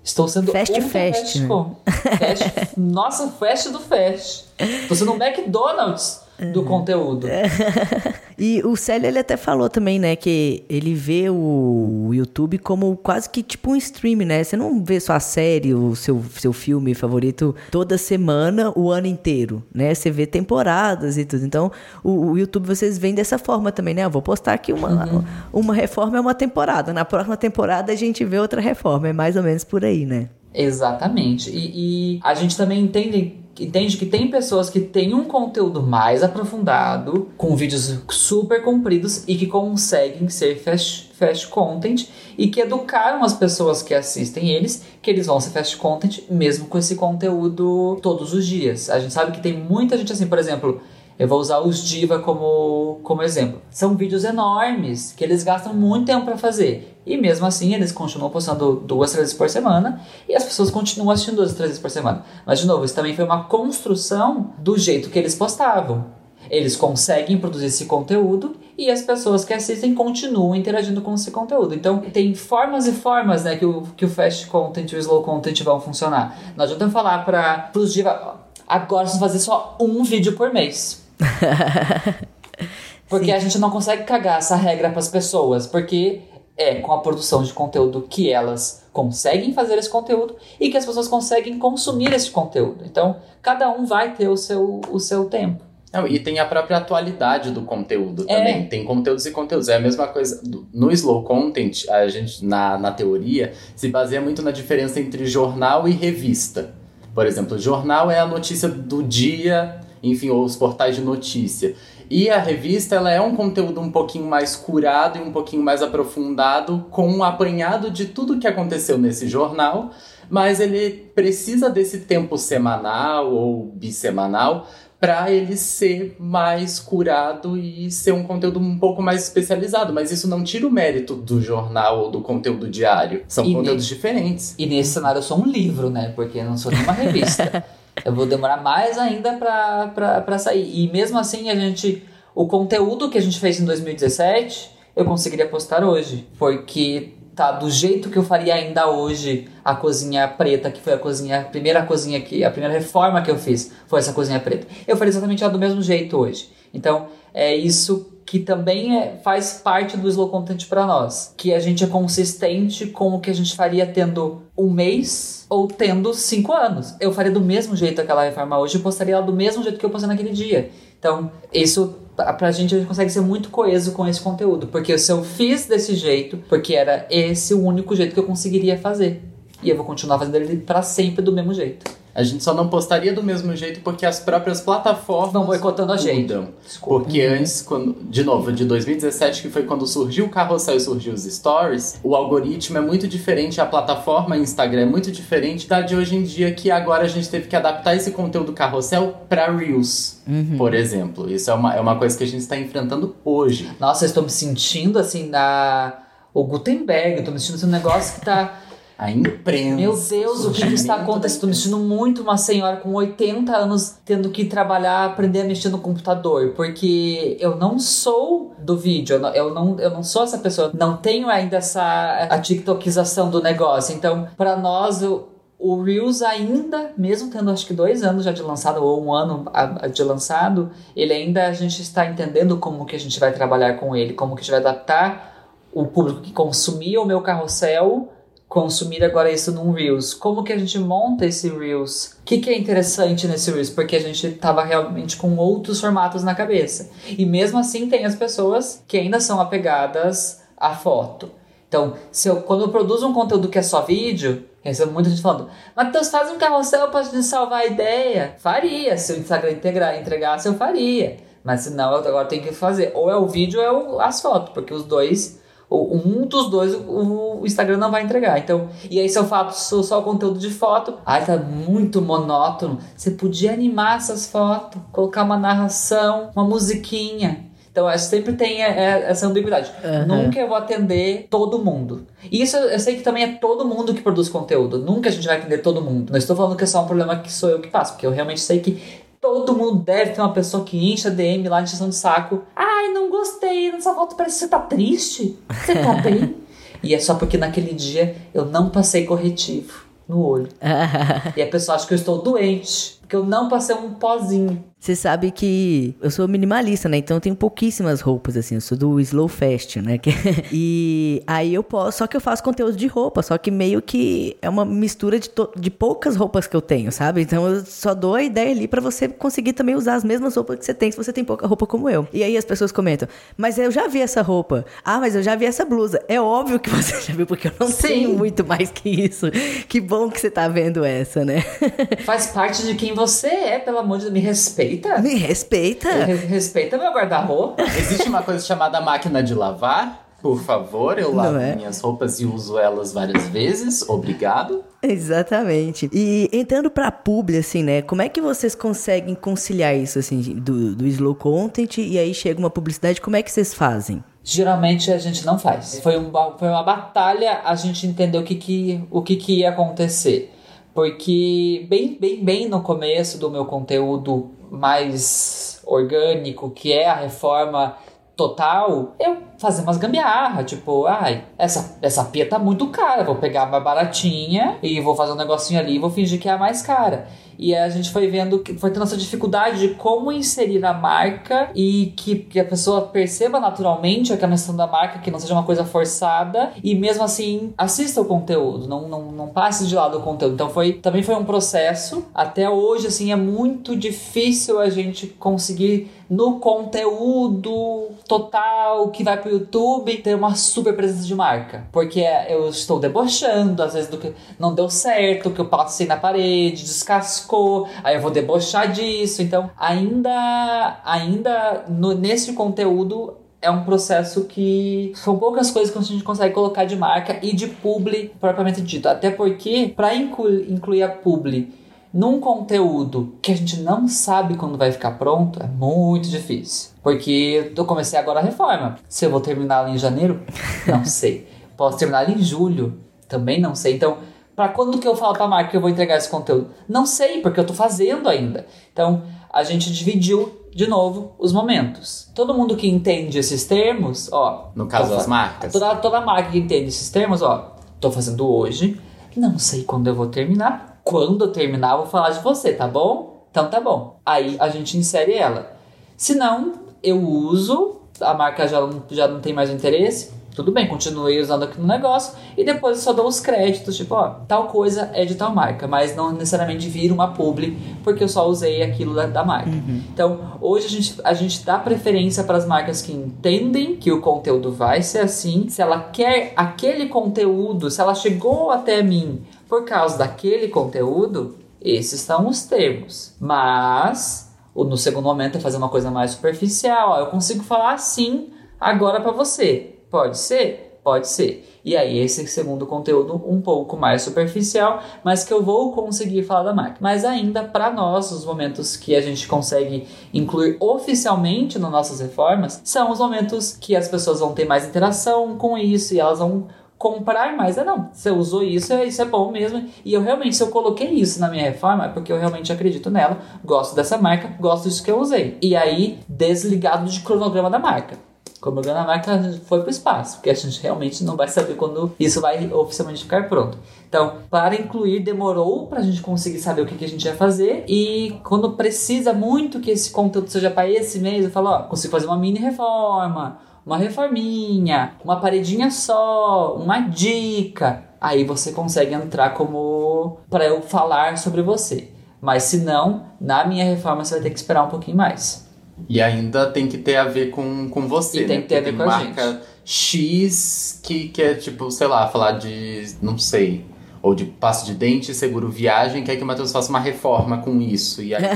estou 0.03 0.27
sendo 0.27 0.51
Fast 0.51 0.73
ultra 0.73 0.89
fast, 0.89 1.39
né? 1.39 1.47
com- 1.47 1.75
fast- 1.85 2.69
nossa, 2.77 3.27
fast 3.27 3.69
do 3.69 3.79
fast. 3.79 4.45
Tô 4.87 4.95
sendo 4.95 5.11
um 5.13 5.21
McDonald's 5.21 6.22
do 6.53 6.63
conteúdo. 6.63 7.27
E 8.37 8.61
o 8.63 8.75
Célio, 8.75 9.07
ele 9.07 9.19
até 9.19 9.37
falou 9.37 9.69
também, 9.69 9.99
né, 9.99 10.15
que 10.15 10.63
ele 10.69 10.93
vê 10.93 11.29
o 11.29 12.09
YouTube 12.13 12.57
como 12.57 12.97
quase 12.97 13.29
que 13.29 13.43
tipo 13.43 13.71
um 13.71 13.75
stream, 13.75 14.25
né? 14.25 14.43
Você 14.43 14.57
não 14.57 14.83
vê 14.83 14.99
só 14.99 15.13
a 15.13 15.19
série, 15.19 15.73
o 15.73 15.95
seu, 15.95 16.23
seu 16.37 16.51
filme 16.51 16.93
favorito 16.93 17.55
toda 17.69 17.97
semana, 17.97 18.73
o 18.75 18.89
ano 18.89 19.07
inteiro, 19.07 19.63
né? 19.73 19.93
Você 19.93 20.09
vê 20.09 20.25
temporadas 20.25 21.17
e 21.17 21.25
tudo. 21.25 21.45
Então, 21.45 21.71
o, 22.03 22.31
o 22.31 22.37
YouTube 22.37 22.65
vocês 22.65 22.97
veem 22.97 23.13
dessa 23.13 23.37
forma 23.37 23.71
também, 23.71 23.93
né? 23.93 24.03
Eu 24.03 24.09
vou 24.09 24.21
postar 24.21 24.53
aqui 24.53 24.73
uma, 24.73 25.23
uma 25.53 25.73
reforma 25.73 26.17
é 26.17 26.21
uma 26.21 26.33
temporada. 26.33 26.91
Na 26.91 27.05
próxima 27.05 27.37
temporada 27.37 27.91
a 27.91 27.95
gente 27.95 28.25
vê 28.25 28.39
outra 28.39 28.59
reforma. 28.59 29.09
É 29.09 29.13
mais 29.13 29.35
ou 29.35 29.43
menos 29.43 29.63
por 29.63 29.85
aí, 29.85 30.05
né? 30.05 30.29
Exatamente. 30.53 31.49
E, 31.49 32.15
e 32.15 32.19
a 32.23 32.33
gente 32.33 32.55
também 32.55 32.81
entende, 32.81 33.39
entende 33.59 33.97
que 33.97 34.05
tem 34.05 34.29
pessoas 34.29 34.69
que 34.69 34.79
têm 34.79 35.13
um 35.13 35.23
conteúdo 35.23 35.81
mais 35.81 36.23
aprofundado, 36.23 37.29
com 37.37 37.55
vídeos 37.55 37.99
super 38.09 38.61
compridos 38.63 39.23
e 39.27 39.35
que 39.35 39.47
conseguem 39.47 40.29
ser 40.29 40.57
fast, 40.57 41.09
fast 41.13 41.47
content 41.47 42.05
e 42.37 42.47
que 42.47 42.61
educaram 42.61 43.23
as 43.23 43.33
pessoas 43.33 43.81
que 43.81 43.93
assistem 43.93 44.49
eles 44.49 44.83
que 45.01 45.09
eles 45.09 45.25
vão 45.25 45.39
ser 45.39 45.49
fast 45.49 45.75
content 45.77 46.21
mesmo 46.29 46.67
com 46.67 46.77
esse 46.77 46.95
conteúdo 46.95 47.97
todos 48.01 48.33
os 48.33 48.45
dias. 48.45 48.89
A 48.89 48.99
gente 48.99 49.13
sabe 49.13 49.31
que 49.31 49.41
tem 49.41 49.53
muita 49.53 49.97
gente 49.97 50.13
assim, 50.13 50.27
por 50.27 50.37
exemplo. 50.37 50.81
Eu 51.17 51.27
vou 51.27 51.39
usar 51.39 51.59
os 51.59 51.83
Diva 51.83 52.19
como, 52.19 52.99
como 53.03 53.21
exemplo. 53.21 53.61
São 53.69 53.95
vídeos 53.95 54.23
enormes 54.23 55.13
que 55.15 55.23
eles 55.23 55.43
gastam 55.43 55.73
muito 55.73 56.07
tempo 56.07 56.25
para 56.25 56.37
fazer. 56.37 56.97
E 57.05 57.17
mesmo 57.17 57.45
assim, 57.45 57.73
eles 57.73 57.91
continuam 57.91 58.31
postando 58.31 58.77
duas, 58.77 59.11
três 59.11 59.25
vezes 59.25 59.37
por 59.37 59.49
semana. 59.49 60.01
E 60.27 60.35
as 60.35 60.43
pessoas 60.43 60.71
continuam 60.71 61.11
assistindo 61.11 61.35
duas, 61.35 61.53
três 61.53 61.69
vezes 61.69 61.81
por 61.81 61.91
semana. 61.91 62.23
Mas, 62.45 62.59
de 62.59 62.65
novo, 62.65 62.83
isso 62.83 62.95
também 62.95 63.15
foi 63.15 63.25
uma 63.25 63.43
construção 63.43 64.53
do 64.57 64.77
jeito 64.77 65.09
que 65.09 65.19
eles 65.19 65.35
postavam. 65.35 66.05
Eles 66.49 66.75
conseguem 66.75 67.37
produzir 67.37 67.67
esse 67.67 67.85
conteúdo 67.85 68.55
e 68.77 68.89
as 68.89 69.01
pessoas 69.01 69.45
que 69.45 69.53
assistem 69.53 69.93
continuam 69.93 70.55
interagindo 70.55 71.01
com 71.01 71.13
esse 71.13 71.31
conteúdo. 71.31 71.75
Então, 71.75 71.99
tem 71.99 72.33
formas 72.33 72.87
e 72.87 72.91
formas 72.91 73.43
né, 73.43 73.55
que, 73.55 73.65
o, 73.65 73.83
que 73.95 74.05
o 74.05 74.09
fast 74.09 74.47
content 74.47 74.91
e 74.91 74.95
o 74.95 74.99
slow 74.99 75.23
content 75.23 75.61
vão 75.61 75.79
funcionar. 75.79 76.37
Não 76.55 76.65
adianta 76.65 76.89
falar 76.89 77.23
para 77.23 77.71
os 77.75 77.93
diva, 77.93 78.41
agora 78.67 79.05
vocês 79.05 79.19
vão 79.19 79.27
fazer 79.27 79.39
só 79.39 79.77
um 79.79 80.03
vídeo 80.03 80.33
por 80.33 80.51
mês. 80.51 81.02
Porque 83.07 83.25
Sim. 83.25 83.31
a 83.33 83.39
gente 83.39 83.59
não 83.59 83.69
consegue 83.69 84.03
cagar 84.03 84.39
essa 84.39 84.55
regra 84.55 84.89
para 84.89 84.99
as 84.99 85.07
pessoas, 85.07 85.67
porque 85.67 86.21
é 86.57 86.75
com 86.75 86.91
a 86.91 86.99
produção 86.99 87.43
de 87.43 87.53
conteúdo 87.53 88.07
que 88.09 88.31
elas 88.31 88.85
conseguem 88.91 89.53
fazer 89.53 89.77
esse 89.77 89.89
conteúdo 89.89 90.35
e 90.59 90.69
que 90.69 90.77
as 90.77 90.85
pessoas 90.85 91.07
conseguem 91.07 91.59
consumir 91.59 92.13
esse 92.13 92.31
conteúdo. 92.31 92.83
Então, 92.85 93.17
cada 93.41 93.69
um 93.69 93.85
vai 93.85 94.13
ter 94.13 94.27
o 94.29 94.37
seu, 94.37 94.81
o 94.89 94.99
seu 94.99 95.25
tempo. 95.25 95.63
Não, 95.91 96.07
e 96.07 96.17
tem 96.19 96.39
a 96.39 96.45
própria 96.45 96.77
atualidade 96.77 97.51
do 97.51 97.61
conteúdo 97.61 98.25
É. 98.27 98.35
também. 98.37 98.65
Tem 98.67 98.83
conteúdos 98.83 99.27
e 99.27 99.31
conteúdos. 99.31 99.69
É 99.69 99.75
a 99.75 99.79
mesma 99.79 100.07
coisa. 100.07 100.41
No 100.73 100.91
slow 100.91 101.23
content, 101.23 101.87
a 101.89 102.07
gente, 102.07 102.43
na, 102.43 102.79
na 102.79 102.91
teoria, 102.91 103.53
se 103.75 103.89
baseia 103.89 104.19
muito 104.21 104.41
na 104.41 104.49
diferença 104.49 104.99
entre 104.99 105.27
jornal 105.27 105.87
e 105.87 105.91
revista. 105.91 106.73
Por 107.13 107.27
exemplo, 107.27 107.59
jornal 107.59 108.09
é 108.09 108.19
a 108.19 108.25
notícia 108.25 108.67
do 108.67 109.03
dia, 109.03 109.81
enfim, 110.03 110.29
ou 110.29 110.43
os 110.43 110.55
portais 110.55 110.97
de 110.97 111.01
notícia. 111.01 111.73
E 112.09 112.29
a 112.29 112.37
revista, 112.37 112.95
ela 112.95 113.09
é 113.09 113.19
um 113.19 113.35
conteúdo 113.35 113.79
um 113.79 113.89
pouquinho 113.89 114.25
mais 114.25 114.55
curado 114.55 115.17
e 115.17 115.21
um 115.21 115.31
pouquinho 115.31 115.63
mais 115.63 115.81
aprofundado, 115.81 116.85
com 116.91 117.07
um 117.07 117.23
apanhado 117.23 117.89
de 117.89 118.05
tudo 118.05 118.37
que 118.37 118.47
aconteceu 118.47 118.97
nesse 118.97 119.27
jornal, 119.27 119.91
mas 120.29 120.59
ele 120.59 121.09
precisa 121.15 121.69
desse 121.69 122.01
tempo 122.01 122.37
semanal 122.37 123.33
ou 123.33 123.71
bissemanal 123.73 124.67
para 124.99 125.29
ele 125.29 125.57
ser 125.57 126.15
mais 126.17 126.79
curado 126.79 127.57
e 127.57 127.91
ser 127.91 128.13
um 128.13 128.23
conteúdo 128.23 128.57
um 128.57 128.79
pouco 128.79 129.01
mais 129.01 129.23
especializado. 129.23 129.91
Mas 129.91 130.11
isso 130.11 130.29
não 130.29 130.43
tira 130.45 130.65
o 130.65 130.71
mérito 130.71 131.15
do 131.15 131.41
jornal 131.41 132.05
ou 132.05 132.11
do 132.11 132.21
conteúdo 132.21 132.69
diário. 132.69 133.21
São 133.27 133.43
E 133.43 133.53
conteúdos 133.53 133.85
diferentes. 133.85 134.55
E 134.57 134.65
nesse 134.65 134.91
cenário 134.91 135.19
eu 135.19 135.23
sou 135.23 135.41
um 135.41 135.45
livro, 135.45 135.89
né? 135.89 136.13
Porque 136.15 136.37
eu 136.37 136.45
não 136.45 136.57
sou 136.57 136.71
nenhuma 136.71 136.93
revista. 136.93 137.65
eu 138.03 138.13
vou 138.13 138.25
demorar 138.25 138.61
mais 138.61 138.97
ainda 138.97 139.33
pra, 139.33 140.37
sair. 140.39 140.69
E 140.73 140.91
mesmo 140.91 141.17
assim, 141.17 141.49
a 141.49 141.55
gente. 141.55 142.03
O 142.35 142.47
conteúdo 142.47 143.09
que 143.09 143.17
a 143.17 143.21
gente 143.21 143.39
fez 143.39 143.59
em 143.59 143.65
2017, 143.65 144.71
eu 144.95 145.05
conseguiria 145.05 145.47
postar 145.47 145.83
hoje. 145.83 146.27
Porque 146.37 147.13
tá 147.35 147.51
do 147.51 147.69
jeito 147.69 148.09
que 148.09 148.17
eu 148.17 148.23
faria 148.23 148.55
ainda 148.55 148.89
hoje 148.89 149.47
a 149.63 149.75
cozinha 149.75 150.27
preta, 150.27 150.71
que 150.71 150.81
foi 150.81 150.93
a 150.93 150.97
cozinha, 150.97 151.41
a 151.41 151.43
primeira 151.43 151.83
cozinha 151.83 152.19
que, 152.21 152.43
a 152.43 152.51
primeira 152.51 152.73
reforma 152.77 153.21
que 153.21 153.31
eu 153.31 153.37
fiz 153.37 153.71
foi 153.87 153.99
essa 153.99 154.13
cozinha 154.13 154.39
preta. 154.39 154.67
Eu 154.87 154.97
faria 154.97 155.09
exatamente 155.09 155.43
ela 155.43 155.51
do 155.51 155.59
mesmo 155.59 155.81
jeito 155.81 156.17
hoje. 156.17 156.49
Então, 156.73 157.07
é 157.33 157.55
isso 157.55 158.13
que 158.25 158.39
também 158.39 158.97
é, 158.97 159.19
faz 159.23 159.61
parte 159.63 159.97
do 159.97 160.07
slow 160.09 160.29
content 160.29 160.67
para 160.67 160.85
nós, 160.85 161.33
que 161.37 161.53
a 161.53 161.59
gente 161.59 161.83
é 161.83 161.87
consistente 161.87 162.87
com 162.87 163.13
o 163.13 163.19
que 163.19 163.29
a 163.29 163.33
gente 163.33 163.55
faria 163.55 163.85
tendo 163.85 164.41
um 164.57 164.69
mês 164.69 165.45
ou 165.49 165.67
tendo 165.67 166.13
cinco 166.13 166.51
anos. 166.51 166.95
Eu 166.99 167.13
faria 167.13 167.31
do 167.31 167.41
mesmo 167.41 167.75
jeito 167.75 168.01
aquela 168.01 168.23
reforma 168.23 168.57
hoje 168.57 168.79
postaria 168.79 169.15
ela 169.15 169.25
do 169.25 169.33
mesmo 169.33 169.61
jeito 169.61 169.77
que 169.77 169.85
eu 169.85 169.89
postei 169.89 170.07
naquele 170.07 170.31
dia. 170.31 170.71
Então, 170.97 171.31
isso 171.53 171.95
pra 172.15 172.51
gente 172.51 172.73
a 172.73 172.77
gente 172.77 172.87
consegue 172.87 173.09
ser 173.09 173.21
muito 173.21 173.49
coeso 173.49 173.91
com 173.91 174.07
esse 174.07 174.21
conteúdo, 174.21 174.67
porque 174.67 174.97
se 174.97 175.11
eu 175.11 175.23
fiz 175.23 175.65
desse 175.65 175.95
jeito, 175.95 176.37
porque 176.47 176.75
era 176.75 177.05
esse 177.09 177.53
o 177.53 177.63
único 177.63 177.95
jeito 177.95 178.13
que 178.13 178.19
eu 178.19 178.25
conseguiria 178.25 178.77
fazer. 178.77 179.21
E 179.61 179.69
eu 179.69 179.77
vou 179.77 179.85
continuar 179.85 180.19
fazendo 180.19 180.35
ele 180.35 180.57
para 180.57 180.81
sempre 180.81 181.23
do 181.23 181.31
mesmo 181.31 181.53
jeito. 181.53 182.02
A 182.15 182.21
gente 182.21 182.43
só 182.43 182.53
não 182.53 182.67
postaria 182.67 183.11
do 183.11 183.23
mesmo 183.23 183.55
jeito 183.55 183.81
porque 183.81 184.05
as 184.05 184.19
próprias 184.19 184.61
plataformas 184.61 185.33
vão 185.33 185.45
boicotando 185.45 185.91
a 185.91 185.97
gente. 185.97 186.33
Mudam. 186.33 186.49
Porque 186.81 187.25
uhum. 187.25 187.33
antes, 187.33 187.61
quando, 187.61 187.95
de 188.03 188.23
novo, 188.23 188.51
de 188.51 188.65
2017, 188.65 189.41
que 189.41 189.49
foi 189.49 189.63
quando 189.63 189.87
surgiu 189.87 190.25
o 190.25 190.29
carrossel 190.29 190.75
e 190.75 190.79
surgiu 190.79 191.13
os 191.13 191.23
stories, 191.23 191.99
o 192.03 192.15
algoritmo 192.15 192.77
é 192.77 192.81
muito 192.81 193.07
diferente, 193.07 193.59
a 193.59 193.65
plataforma 193.65 194.37
Instagram 194.37 194.81
é 194.81 194.85
muito 194.85 195.11
diferente 195.11 195.67
da 195.67 195.81
de 195.81 195.95
hoje 195.95 196.15
em 196.15 196.23
dia, 196.23 196.53
que 196.53 196.69
agora 196.69 197.03
a 197.03 197.07
gente 197.07 197.27
teve 197.29 197.47
que 197.47 197.55
adaptar 197.55 197.95
esse 197.95 198.11
conteúdo 198.11 198.53
carrossel 198.53 199.15
para 199.27 199.51
Reels, 199.51 200.21
uhum. 200.27 200.55
por 200.57 200.75
exemplo. 200.75 201.31
Isso 201.31 201.49
é 201.49 201.53
uma, 201.53 201.75
é 201.75 201.79
uma 201.79 201.95
coisa 201.97 202.15
que 202.15 202.23
a 202.23 202.27
gente 202.27 202.41
está 202.41 202.57
enfrentando 202.57 203.15
hoje. 203.25 203.71
Nossa, 203.79 204.05
eu 204.05 204.07
estou 204.07 204.23
me 204.23 204.29
sentindo 204.29 204.99
assim 204.99 205.29
na. 205.29 205.99
O 206.33 206.43
Gutenberg, 206.45 207.19
eu 207.19 207.23
tô 207.23 207.31
me 207.31 207.39
sentindo 207.39 207.57
assim, 207.57 207.67
um 207.67 207.69
negócio 207.69 208.19
que 208.19 208.25
tá 208.25 208.59
a 208.97 209.09
imprensa. 209.11 209.75
Meu 209.75 209.95
Deus, 209.97 210.45
o 210.45 210.51
que, 210.51 210.67
que 210.67 210.73
está 210.73 210.95
acontecendo? 210.95 211.33
Estou 211.33 211.49
me 211.49 211.55
sentindo 211.55 211.79
muito 211.79 212.21
uma 212.21 212.37
senhora 212.37 212.77
com 212.77 212.93
80 212.93 213.55
anos 213.55 213.97
tendo 214.05 214.29
que 214.29 214.45
trabalhar, 214.45 215.05
aprender 215.05 215.41
a 215.41 215.43
mexer 215.45 215.69
no 215.69 215.79
computador, 215.79 216.53
porque 216.55 217.37
eu 217.39 217.55
não 217.55 217.79
sou 217.79 218.55
do 218.59 218.77
vídeo, 218.77 219.15
eu 219.33 219.53
não, 219.53 219.79
eu 219.79 219.89
não 219.89 220.03
sou 220.03 220.23
essa 220.23 220.37
pessoa, 220.37 220.71
não 220.73 220.95
tenho 220.95 221.27
ainda 221.27 221.57
essa 221.57 222.27
a 222.29 222.39
TikTokização 222.39 223.29
do 223.29 223.41
negócio. 223.41 223.95
Então, 223.95 224.27
para 224.37 224.55
nós, 224.55 225.01
o, 225.01 225.27
o 225.57 225.81
Reels 225.81 226.21
ainda, 226.21 226.91
mesmo 226.95 227.31
tendo 227.31 227.49
acho 227.49 227.65
que 227.65 227.73
dois 227.73 228.03
anos 228.03 228.23
já 228.23 228.31
de 228.31 228.43
lançado, 228.43 228.83
ou 228.83 229.03
um 229.03 229.11
ano 229.11 229.45
de 229.91 230.03
lançado, 230.03 230.71
ele 230.95 231.13
ainda 231.13 231.47
a 231.47 231.53
gente 231.53 231.81
está 231.81 232.05
entendendo 232.05 232.57
como 232.57 232.85
que 232.85 232.95
a 232.95 232.99
gente 232.99 233.19
vai 233.19 233.33
trabalhar 233.33 233.73
com 233.73 233.95
ele, 233.95 234.13
como 234.13 234.35
que 234.35 234.41
a 234.41 234.43
gente 234.43 234.51
vai 234.51 234.59
adaptar 234.59 235.33
o 235.73 235.87
público 235.87 236.21
que 236.21 236.31
consumia 236.31 237.01
o 237.01 237.05
meu 237.05 237.19
carrossel 237.21 238.12
consumir 238.53 239.03
agora 239.03 239.31
isso 239.31 239.51
num 239.51 239.71
Reels. 239.71 240.13
Como 240.13 240.43
que 240.43 240.53
a 240.53 240.57
gente 240.59 240.77
monta 240.77 241.25
esse 241.25 241.49
Reels? 241.49 242.15
O 242.21 242.23
que, 242.23 242.37
que 242.37 242.51
é 242.51 242.55
interessante 242.55 243.27
nesse 243.27 243.49
Reels? 243.49 243.71
Porque 243.71 243.95
a 243.95 243.99
gente 243.99 244.27
estava 244.27 244.63
realmente 244.63 245.17
com 245.17 245.35
outros 245.37 245.81
formatos 245.81 246.23
na 246.23 246.35
cabeça. 246.35 246.91
E 247.07 247.25
mesmo 247.25 247.57
assim 247.57 247.89
tem 247.89 248.05
as 248.05 248.15
pessoas 248.15 248.83
que 248.87 248.95
ainda 248.95 249.19
são 249.19 249.41
apegadas 249.41 250.43
à 250.55 250.75
foto. 250.75 251.31
Então, 251.67 251.95
se 252.11 252.29
eu, 252.29 252.43
quando 252.43 252.65
eu 252.65 252.69
produzo 252.69 253.07
um 253.07 253.13
conteúdo 253.13 253.49
que 253.49 253.57
é 253.57 253.63
só 253.63 253.81
vídeo, 253.81 254.45
recebo 254.61 254.91
muita 254.91 255.09
gente 255.09 255.23
falando, 255.23 255.49
Matheus, 255.75 256.09
faz 256.09 256.29
um 256.29 256.37
carrossel 256.37 256.89
para 256.89 257.01
gente 257.01 257.23
salvar 257.23 257.61
a 257.61 257.65
ideia. 257.65 258.35
Faria, 258.37 258.95
se 258.99 259.13
o 259.13 259.17
Instagram 259.17 259.53
integrar, 259.53 259.99
entregasse, 259.99 260.47
eu 260.47 260.53
faria. 260.53 261.17
Mas 261.43 261.61
se 261.61 261.71
não, 261.71 261.91
eu 261.91 262.07
agora 262.07 262.27
tenho 262.27 262.43
que 262.43 262.53
fazer. 262.53 262.91
Ou 262.93 263.09
é 263.09 263.17
o 263.17 263.25
vídeo 263.25 263.59
ou 263.59 263.99
é 263.99 264.05
as 264.05 264.21
fotos, 264.21 264.53
porque 264.53 264.71
os 264.71 264.85
dois 264.85 265.41
um 265.75 266.25
dos 266.27 266.49
dois 266.49 266.73
o, 266.73 267.41
Instagram 267.45 267.77
não 267.77 267.91
vai 267.91 268.03
entregar. 268.03 268.37
Então, 268.39 268.69
e 268.89 268.99
aí 268.99 269.09
se 269.09 269.17
eu 269.17 269.25
faço 269.25 269.83
só 269.83 270.01
conteúdo 270.01 270.39
de 270.39 270.49
foto, 270.49 270.95
ai 271.05 271.25
tá 271.25 271.37
muito 271.37 272.01
monótono. 272.01 272.79
Você 272.95 273.11
podia 273.11 273.53
animar 273.53 273.97
essas 273.97 274.27
fotos, 274.27 274.81
colocar 274.91 275.23
uma 275.23 275.37
narração, 275.37 276.29
uma 276.35 276.43
musiquinha. 276.43 277.51
Então, 277.73 277.89
eu 277.89 277.97
sempre 277.97 278.33
tem 278.33 278.61
é, 278.61 278.69
é, 278.69 279.09
essa 279.09 279.25
ambiguidade. 279.25 279.71
Uhum. 279.83 280.25
Nunca 280.25 280.39
eu 280.39 280.47
vou 280.47 280.55
atender 280.55 281.25
todo 281.27 281.57
mundo. 281.57 282.05
E 282.31 282.39
isso 282.39 282.55
eu 282.55 282.79
sei 282.79 282.97
que 282.97 283.01
também 283.01 283.23
é 283.23 283.27
todo 283.33 283.65
mundo 283.65 283.95
que 283.95 284.01
produz 284.03 284.29
conteúdo. 284.29 284.77
Nunca 284.77 285.09
a 285.09 285.11
gente 285.11 285.25
vai 285.25 285.37
atender 285.37 285.57
todo 285.57 285.81
mundo. 285.81 286.11
Não 286.11 286.17
estou 286.19 286.35
falando 286.35 286.55
que 286.55 286.63
é 286.63 286.67
só 286.67 286.83
um 286.83 286.85
problema 286.85 287.17
que 287.17 287.33
sou 287.33 287.49
eu 287.49 287.59
que 287.59 287.69
passo, 287.69 287.93
porque 287.93 288.05
eu 288.05 288.11
realmente 288.11 288.41
sei 288.41 288.59
que 288.59 288.79
todo 289.23 289.55
mundo 289.55 289.81
deve 289.81 290.11
ter 290.11 290.19
uma 290.19 290.33
pessoa 290.33 290.65
que 290.65 290.91
enche 290.91 291.07
a 291.07 291.09
DM 291.09 291.47
lá 291.47 291.61
encheção 291.61 291.87
de 291.87 291.95
saco. 291.95 292.41
Ai, 292.53 292.89
não 292.89 293.09
gostei, 293.09 293.71
nessa 293.71 293.95
foto 293.95 294.17
parece 294.17 294.35
que 294.35 294.39
você 294.41 294.47
tá 294.49 294.59
triste. 294.59 295.39
Você 295.49 295.75
tá 295.75 295.93
bem? 295.93 296.35
e 296.83 296.93
é 296.93 296.99
só 296.99 297.15
porque 297.15 297.37
naquele 297.37 297.73
dia 297.73 298.17
eu 298.33 298.43
não 298.43 298.69
passei 298.69 299.05
corretivo 299.05 299.85
no 300.09 300.21
olho. 300.21 300.49
e 301.37 301.41
a 301.41 301.47
pessoa 301.47 301.77
acha 301.77 301.87
que 301.87 301.93
eu 301.93 301.97
estou 301.97 302.21
doente, 302.21 302.99
porque 303.03 303.17
eu 303.17 303.25
não 303.25 303.49
passei 303.49 303.75
um 303.75 303.93
pozinho. 303.95 304.63
Você 304.79 304.97
sabe 304.97 305.31
que 305.31 305.95
eu 306.01 306.11
sou 306.11 306.27
minimalista, 306.27 306.89
né? 306.89 306.97
Então 306.97 307.15
eu 307.15 307.21
tenho 307.21 307.37
pouquíssimas 307.37 308.01
roupas, 308.01 308.35
assim. 308.35 308.55
Eu 308.55 308.61
sou 308.61 308.77
do 308.77 308.99
Slow 308.99 309.29
Fast, 309.29 309.81
né? 309.81 309.97
e 310.51 311.23
aí 311.25 311.53
eu 311.53 311.63
posso. 311.63 311.99
Só 311.99 312.07
que 312.07 312.17
eu 312.17 312.19
faço 312.19 312.43
conteúdo 312.43 312.75
de 312.75 312.87
roupa. 312.87 313.21
Só 313.21 313.37
que 313.37 313.49
meio 313.49 313.81
que 313.81 314.35
é 314.41 314.49
uma 314.49 314.65
mistura 314.65 315.17
de, 315.17 315.29
de 315.55 315.71
poucas 315.71 316.17
roupas 316.17 316.47
que 316.47 316.55
eu 316.55 316.61
tenho, 316.61 316.91
sabe? 316.91 317.21
Então 317.21 317.47
eu 317.47 317.65
só 317.65 317.93
dou 317.93 318.15
a 318.15 318.23
ideia 318.23 318.51
ali 318.51 318.67
para 318.67 318.81
você 318.81 319.07
conseguir 319.07 319.53
também 319.53 319.73
usar 319.73 319.95
as 319.95 320.03
mesmas 320.03 320.35
roupas 320.35 320.59
que 320.59 320.65
você 320.65 320.73
tem, 320.73 320.91
se 320.91 320.97
você 320.97 321.13
tem 321.13 321.23
pouca 321.23 321.47
roupa 321.47 321.65
como 321.65 321.89
eu. 321.89 322.05
E 322.11 322.21
aí 322.21 322.35
as 322.35 322.43
pessoas 322.43 322.69
comentam: 322.69 323.07
Mas 323.37 323.57
eu 323.57 323.71
já 323.71 323.87
vi 323.87 324.01
essa 324.01 324.21
roupa. 324.21 324.65
Ah, 324.83 324.99
mas 324.99 325.15
eu 325.15 325.23
já 325.23 325.33
vi 325.37 325.45
essa 325.45 325.63
blusa. 325.63 326.03
É 326.09 326.19
óbvio 326.19 326.59
que 326.59 326.69
você 326.71 326.99
já 326.99 327.13
viu, 327.13 327.25
porque 327.25 327.47
eu 327.47 327.53
não 327.57 327.67
Sim. 327.67 327.87
tenho 327.87 328.17
muito 328.17 328.45
mais 328.45 328.69
que 328.69 328.89
isso. 328.89 329.27
Que 329.69 329.79
bom 329.79 330.09
que 330.09 330.19
você 330.19 330.29
tá 330.29 330.49
vendo 330.49 330.83
essa, 330.83 331.23
né? 331.23 331.41
Faz 332.03 332.27
parte 332.27 332.65
de 332.65 332.75
quem 332.75 332.93
você 332.93 333.02
é, 333.27 333.59
pelo 333.59 333.79
amor 333.79 333.97
de 333.97 334.05
Deus. 334.05 334.13
Me 334.13 334.19
respeita. 334.19 334.99
Me 334.99 335.15
respeita. 335.15 335.89
Respeita 336.05 336.77
meu 336.77 336.91
guarda-roupa. 336.91 337.63
Existe 337.63 338.07
uma 338.07 338.23
coisa 338.23 338.45
chamada 338.45 338.79
máquina 338.81 339.21
de 339.21 339.33
lavar? 339.33 340.03
Por 340.23 340.41
favor, 340.41 340.97
eu 340.97 341.13
lavo 341.13 341.37
é? 341.37 341.53
minhas 341.53 341.81
roupas 341.81 342.21
e 342.21 342.25
uso 342.25 342.57
elas 342.57 342.93
várias 342.93 343.27
vezes. 343.27 343.81
Obrigado. 343.89 344.63
Exatamente. 344.81 345.89
E 345.91 346.29
entrando 346.31 346.71
pra 346.71 346.89
publi, 346.89 347.37
assim, 347.37 347.61
né? 347.61 347.81
Como 347.81 348.01
é 348.01 348.07
que 348.07 348.21
vocês 348.21 348.55
conseguem 348.55 349.15
conciliar 349.15 349.75
isso, 349.75 349.99
assim, 349.99 350.21
do, 350.21 350.73
do 350.75 350.87
slow 350.87 351.13
content 351.13 351.77
e 351.77 351.99
aí 351.99 352.13
chega 352.13 352.39
uma 352.39 352.49
publicidade? 352.49 353.01
Como 353.01 353.17
é 353.17 353.21
que 353.21 353.29
vocês 353.29 353.53
fazem? 353.53 354.01
Geralmente 354.23 354.89
a 354.93 354.97
gente 354.97 355.25
não 355.25 355.37
faz. 355.37 355.81
Foi, 355.83 355.97
um, 355.97 356.09
foi 356.39 356.47
uma 356.47 356.63
batalha 356.63 357.41
a 357.43 357.53
gente 357.55 357.85
entender 357.85 358.17
o 358.17 358.23
que, 358.23 358.35
que, 358.35 358.81
o 358.89 359.01
que, 359.01 359.17
que 359.17 359.39
ia 359.39 359.49
acontecer. 359.49 360.33
Porque 360.73 361.65
bem, 361.69 361.97
bem, 361.99 362.23
bem 362.23 362.47
no 362.47 362.61
começo 362.61 363.19
do 363.19 363.29
meu 363.29 363.45
conteúdo 363.45 364.31
mais 364.49 365.61
orgânico, 365.65 366.49
que 366.49 366.73
é 366.73 366.87
a 366.87 366.95
reforma 366.95 367.77
total, 368.15 368.95
eu 368.99 369.17
fazer 369.37 369.63
umas 369.63 369.77
gambiarra, 369.77 370.43
tipo, 370.43 370.85
ai, 370.85 371.25
essa, 371.37 371.77
essa 371.81 372.05
pia 372.05 372.27
tá 372.27 372.37
muito 372.37 372.67
cara, 372.67 373.03
vou 373.03 373.15
pegar 373.15 373.43
a 373.43 373.45
mais 373.47 373.63
baratinha 373.63 374.57
e 374.61 374.79
vou 374.79 374.95
fazer 374.95 375.13
um 375.13 375.15
negocinho 375.15 375.59
ali 375.59 375.75
e 375.75 375.79
vou 375.79 375.89
fingir 375.89 376.19
que 376.19 376.29
é 376.29 376.31
a 376.31 376.37
mais 376.37 376.61
cara. 376.61 377.07
E 377.43 377.53
a 377.53 377.67
gente 377.67 377.91
foi 377.91 378.07
vendo 378.07 378.39
que 378.39 378.53
foi 378.53 378.71
tendo 378.71 378.83
essa 378.83 378.95
dificuldade 378.95 379.59
de 379.59 379.75
como 379.75 380.13
inserir 380.13 380.63
a 380.63 380.71
marca 380.71 381.51
e 381.53 381.91
que, 381.93 382.15
que 382.15 382.39
a 382.39 382.45
pessoa 382.45 382.83
perceba 382.83 383.37
naturalmente 383.37 384.13
aquela 384.13 384.31
questão 384.31 384.55
da 384.55 384.65
marca, 384.65 384.99
que 384.99 385.11
não 385.11 385.19
seja 385.19 385.33
uma 385.33 385.43
coisa 385.43 385.65
forçada 385.65 386.53
e 386.63 386.73
mesmo 386.73 387.03
assim 387.03 387.53
assista 387.57 387.99
o 387.99 388.05
conteúdo, 388.05 388.65
não, 388.65 388.87
não, 388.87 389.11
não 389.11 389.27
passe 389.27 389.67
de 389.67 389.75
lado 389.75 389.97
o 389.97 390.01
conteúdo. 390.01 390.35
Então 390.35 390.49
foi 390.49 390.71
também 390.71 391.03
foi 391.03 391.15
um 391.15 391.25
processo. 391.25 392.05
Até 392.15 392.49
hoje, 392.49 392.87
assim, 392.87 393.11
é 393.11 393.15
muito 393.17 393.75
difícil 393.75 394.57
a 394.57 394.69
gente 394.69 395.07
conseguir 395.07 395.91
no 396.09 396.39
conteúdo 396.39 397.89
total 398.07 398.89
que 398.89 399.03
vai 399.03 399.17
pro 399.19 399.31
YouTube 399.31 399.97
ter 399.97 400.15
uma 400.15 400.35
super 400.35 400.75
presença 400.75 401.05
de 401.05 401.15
marca. 401.15 401.65
Porque 401.71 402.03
eu 402.29 402.49
estou 402.49 402.79
debochando, 402.79 403.63
às 403.63 403.73
vezes, 403.73 403.89
do 403.89 403.97
que 403.97 404.13
não 404.37 404.53
deu 404.53 404.69
certo, 404.69 405.31
que 405.31 405.39
eu 405.39 405.45
passei 405.45 405.87
na 405.87 405.97
parede, 405.97 406.63
descascou, 406.63 407.67
aí 407.83 407.95
eu 407.95 408.01
vou 408.01 408.11
debochar 408.11 408.71
disso. 408.71 409.21
Então, 409.21 409.49
ainda, 409.57 410.79
ainda 410.85 411.65
no, 411.67 411.93
nesse 411.93 412.33
conteúdo 412.33 413.17
é 413.41 413.51
um 413.51 413.65
processo 413.65 414.23
que 414.23 414.93
são 414.95 415.19
poucas 415.19 415.51
coisas 415.51 415.71
que 415.71 415.77
a 415.77 415.81
gente 415.81 416.03
consegue 416.03 416.33
colocar 416.33 416.63
de 416.63 416.77
marca 416.77 417.19
e 417.21 417.35
de 417.35 417.47
publi 417.47 418.11
propriamente 418.19 418.61
dito. 418.61 418.87
Até 418.87 419.11
porque, 419.11 419.73
para 419.75 419.93
incluir, 419.93 420.49
incluir 420.49 420.83
a 420.83 420.89
publi 420.89 421.62
num 421.93 422.19
conteúdo 422.19 423.13
que 423.21 423.31
a 423.31 423.35
gente 423.35 423.59
não 423.59 423.87
sabe 423.87 424.35
quando 424.35 424.57
vai 424.57 424.71
ficar 424.71 424.91
pronto, 424.91 425.39
é 425.41 425.45
muito 425.45 426.09
difícil. 426.09 426.71
Porque 426.81 427.53
eu 427.55 427.65
comecei 427.65 427.99
agora 427.99 428.19
a 428.19 428.23
reforma. 428.23 428.77
Se 428.89 429.05
eu 429.05 429.11
vou 429.11 429.21
terminar 429.21 429.59
ela 429.59 429.69
em 429.69 429.77
janeiro, 429.77 430.21
não 430.65 430.83
sei. 430.83 431.27
Posso 431.55 431.77
terminar 431.77 432.09
em 432.09 432.17
julho, 432.21 432.79
também 433.07 433.39
não 433.39 433.53
sei. 433.53 433.75
Então, 433.75 433.97
para 434.35 434.49
quando 434.49 434.79
que 434.79 434.87
eu 434.87 434.95
falo 434.95 435.13
pra 435.13 435.27
marca 435.27 435.51
que 435.51 435.57
eu 435.57 435.61
vou 435.61 435.69
entregar 435.69 435.97
esse 435.97 436.09
conteúdo? 436.09 436.49
Não 436.67 436.85
sei, 436.87 437.21
porque 437.21 437.39
eu 437.39 437.45
tô 437.45 437.53
fazendo 437.53 438.09
ainda. 438.09 438.47
Então, 438.71 439.03
a 439.31 439.43
gente 439.43 439.71
dividiu 439.71 440.41
de 440.51 440.67
novo, 440.67 441.13
os 441.19 441.31
momentos. 441.31 442.09
Todo 442.15 442.33
mundo 442.33 442.55
que 442.55 442.67
entende 442.67 443.19
esses 443.19 443.45
termos, 443.45 444.11
ó. 444.11 444.51
No 444.55 444.67
caso 444.67 444.89
das 444.89 445.07
marcas. 445.07 445.51
Toda, 445.51 445.75
toda 445.75 446.01
marca 446.01 446.31
que 446.31 446.39
entende 446.39 446.69
esses 446.69 446.89
termos, 446.89 447.21
ó. 447.21 447.55
Tô 447.79 447.91
fazendo 447.91 448.27
hoje, 448.27 448.79
não 449.15 449.37
sei 449.37 449.63
quando 449.63 449.87
eu 449.87 449.95
vou 449.95 450.07
terminar. 450.07 450.72
Quando 450.83 451.25
eu 451.25 451.31
terminar, 451.31 451.71
eu 451.71 451.77
vou 451.79 451.85
falar 451.85 452.09
de 452.09 452.19
você, 452.19 452.53
tá 452.53 452.67
bom? 452.67 453.25
Então 453.31 453.49
tá 453.49 453.59
bom. 453.59 453.99
Aí 454.05 454.35
a 454.39 454.49
gente 454.49 454.77
insere 454.77 455.13
ela. 455.13 455.55
Se 455.97 456.15
não, 456.15 456.53
eu 456.83 457.01
uso, 457.01 457.77
a 458.01 458.13
marca 458.13 458.47
já 458.47 458.59
não, 458.59 458.83
já 458.91 459.07
não 459.07 459.19
tem 459.19 459.33
mais 459.33 459.49
interesse. 459.49 460.11
Tudo 460.35 460.51
bem, 460.51 460.67
continuei 460.67 461.19
usando 461.19 461.43
aqui 461.43 461.61
no 461.61 461.67
negócio 461.67 462.15
e 462.35 462.43
depois 462.43 462.77
eu 462.77 462.83
só 462.83 462.91
dou 462.91 463.07
os 463.07 463.19
créditos, 463.19 463.77
tipo, 463.77 463.93
ó, 463.93 464.09
tal 464.27 464.47
coisa 464.47 464.89
é 464.93 465.05
de 465.05 465.13
tal 465.13 465.33
marca, 465.33 465.67
mas 465.67 465.95
não 465.95 466.11
necessariamente 466.11 466.67
vira 466.67 466.91
uma 466.91 467.09
publi 467.09 467.55
porque 467.83 468.03
eu 468.03 468.09
só 468.09 468.27
usei 468.27 468.63
aquilo 468.63 468.95
da, 468.95 469.05
da 469.05 469.23
marca. 469.23 469.51
Então, 469.93 470.37
hoje 470.41 470.65
a 470.65 470.69
gente, 470.69 470.95
a 471.03 471.13
gente 471.13 471.45
dá 471.45 471.59
preferência 471.59 472.23
para 472.23 472.37
as 472.37 472.47
marcas 472.47 472.81
que 472.81 472.91
entendem 472.91 473.75
que 473.75 473.91
o 473.91 474.01
conteúdo 474.01 474.51
vai 474.51 474.81
ser 474.81 474.99
assim, 474.99 475.47
se 475.49 475.61
ela 475.61 475.79
quer 475.79 476.33
aquele 476.35 476.87
conteúdo, 476.87 477.69
se 477.69 477.79
ela 477.79 477.93
chegou 477.93 478.49
até 478.49 478.81
mim 478.81 479.21
por 479.53 479.65
causa 479.65 479.99
daquele 479.99 480.47
conteúdo, 480.47 481.37
esses 481.61 482.01
são 482.01 482.27
os 482.27 482.41
termos. 482.41 483.13
Mas 483.19 484.35
no 484.55 484.75
segundo 484.75 485.03
momento 485.03 485.37
é 485.37 485.39
fazer 485.39 485.57
uma 485.57 485.69
coisa 485.69 485.91
mais 485.91 486.09
superficial. 486.09 486.89
Ó, 486.89 486.99
eu 487.01 487.05
consigo 487.05 487.43
falar 487.43 487.73
assim 487.73 488.31
agora 488.59 488.99
pra 488.99 489.11
você. 489.11 489.75
Pode 489.91 490.17
ser? 490.17 490.79
Pode 490.83 491.07
ser. 491.07 491.47
E 491.63 491.77
aí, 491.77 491.99
esse 491.99 492.25
segundo 492.25 492.65
conteúdo 492.65 493.13
um 493.27 493.41
pouco 493.41 493.77
mais 493.77 494.01
superficial, 494.01 494.81
mas 495.03 495.23
que 495.23 495.31
eu 495.31 495.43
vou 495.43 495.71
conseguir 495.71 496.23
falar 496.23 496.43
da 496.43 496.53
marca. 496.53 496.77
Mas 496.79 497.05
ainda, 497.05 497.43
para 497.43 497.71
nós, 497.71 498.11
os 498.11 498.25
momentos 498.25 498.75
que 498.75 498.95
a 498.95 499.01
gente 499.01 499.27
consegue 499.27 499.87
incluir 500.11 500.57
oficialmente 500.59 501.59
nas 501.59 501.71
nossas 501.71 501.99
reformas 501.99 502.59
são 502.65 502.89
os 502.89 502.97
momentos 502.97 503.55
que 503.55 503.75
as 503.75 503.87
pessoas 503.87 504.19
vão 504.19 504.33
ter 504.33 504.45
mais 504.45 504.65
interação 504.65 505.37
com 505.37 505.55
isso 505.55 505.93
e 505.93 505.99
elas 505.99 506.17
vão 506.17 506.47
comprar 506.83 507.35
mais. 507.37 507.57
É 507.57 507.63
não, 507.63 507.89
você 507.93 508.11
usou 508.11 508.43
isso, 508.43 508.73
é- 508.73 508.83
isso 508.85 509.01
é 509.01 509.05
bom 509.05 509.31
mesmo. 509.31 509.63
E 509.85 509.93
eu 509.93 510.01
realmente, 510.01 510.35
se 510.35 510.43
eu 510.43 510.49
coloquei 510.49 510.89
isso 510.89 511.17
na 511.21 511.29
minha 511.29 511.43
reforma, 511.45 511.85
é 511.85 511.87
porque 511.87 512.11
eu 512.11 512.19
realmente 512.19 512.51
acredito 512.51 512.89
nela, 512.91 513.19
gosto 513.43 513.73
dessa 513.73 513.97
marca, 513.97 514.35
gosto 514.37 514.67
disso 514.67 514.83
que 514.83 514.91
eu 514.91 514.99
usei. 514.99 515.37
E 515.41 515.55
aí, 515.55 515.99
desligado 516.09 516.89
de 516.89 516.99
cronograma 516.99 517.49
da 517.49 517.57
marca. 517.57 517.95
O 518.37 518.41
cronograma 518.43 518.81
da 518.81 518.85
marca 518.85 519.39
foi 519.45 519.61
pro 519.61 519.69
espaço, 519.69 520.17
porque 520.17 520.29
a 520.29 520.33
gente 520.33 520.61
realmente 520.61 521.01
não 521.05 521.15
vai 521.15 521.29
saber 521.29 521.55
quando 521.55 521.93
isso 521.97 522.19
vai 522.19 522.51
oficialmente 522.51 523.03
ficar 523.03 523.29
pronto. 523.29 523.57
Então, 523.87 524.15
para 524.29 524.53
incluir, 524.55 524.99
demorou 524.99 525.67
pra 525.67 525.81
gente 525.81 526.01
conseguir 526.01 526.39
saber 526.39 526.63
o 526.63 526.65
que, 526.65 526.75
que 526.75 526.83
a 526.83 526.89
gente 526.89 527.05
ia 527.05 527.15
fazer. 527.15 527.63
E 527.69 528.19
quando 528.25 528.51
precisa 528.51 529.13
muito 529.13 529.61
que 529.61 529.71
esse 529.71 529.89
conteúdo 529.91 530.29
seja 530.29 530.51
para 530.51 530.69
esse 530.69 530.99
mês, 530.99 531.23
eu 531.23 531.31
falo, 531.31 531.49
ó, 531.51 531.59
consigo 531.63 531.91
fazer 531.91 532.07
uma 532.07 532.17
mini 532.17 532.39
reforma, 532.39 533.37
uma 533.65 533.77
reforminha, 533.77 534.93
uma 535.03 535.19
paredinha 535.19 535.69
só, 535.71 536.55
uma 536.55 536.79
dica. 536.79 537.83
Aí 537.99 538.23
você 538.25 538.51
consegue 538.51 538.93
entrar 538.93 539.29
como 539.33 540.17
para 540.29 540.45
eu 540.45 540.61
falar 540.61 541.17
sobre 541.17 541.41
você. 541.41 541.89
Mas 542.19 542.43
se 542.43 542.57
não, 542.57 543.05
na 543.19 543.45
minha 543.45 543.65
reforma 543.65 544.03
você 544.03 544.15
vai 544.15 544.23
ter 544.23 544.29
que 544.29 544.37
esperar 544.39 544.63
um 544.63 544.69
pouquinho 544.69 544.97
mais. 544.97 545.47
E 545.89 546.01
ainda 546.01 546.45
tem 546.51 546.67
que 546.67 546.77
ter 546.77 546.97
a 546.97 547.05
ver 547.05 547.31
com, 547.31 547.67
com 547.69 547.87
você, 547.87 548.19
E 548.19 548.21
né? 548.21 548.27
tem 548.27 548.41
que 548.41 548.47
ter 548.47 548.55
a 548.55 548.57
Porque 548.59 548.71
ver 548.71 548.77
com 548.77 548.83
a 548.83 548.85
marca 548.85 549.41
X 549.65 550.79
que, 550.83 551.09
que 551.09 551.21
é 551.21 551.33
tipo, 551.33 551.69
sei 551.71 551.87
lá, 551.87 552.07
falar 552.07 552.33
de, 552.33 552.95
não 553.01 553.17
sei, 553.17 553.65
ou 554.01 554.13
de 554.13 554.25
passo 554.25 554.65
de 554.65 554.73
dente, 554.75 555.13
seguro 555.13 555.49
viagem, 555.49 556.03
quer 556.03 556.15
que 556.15 556.23
o 556.23 556.25
Matheus 556.25 556.51
faça 556.51 556.69
uma 556.69 556.79
reforma 556.79 557.37
com 557.39 557.59
isso. 557.61 558.01
E 558.03 558.13
aí, 558.13 558.21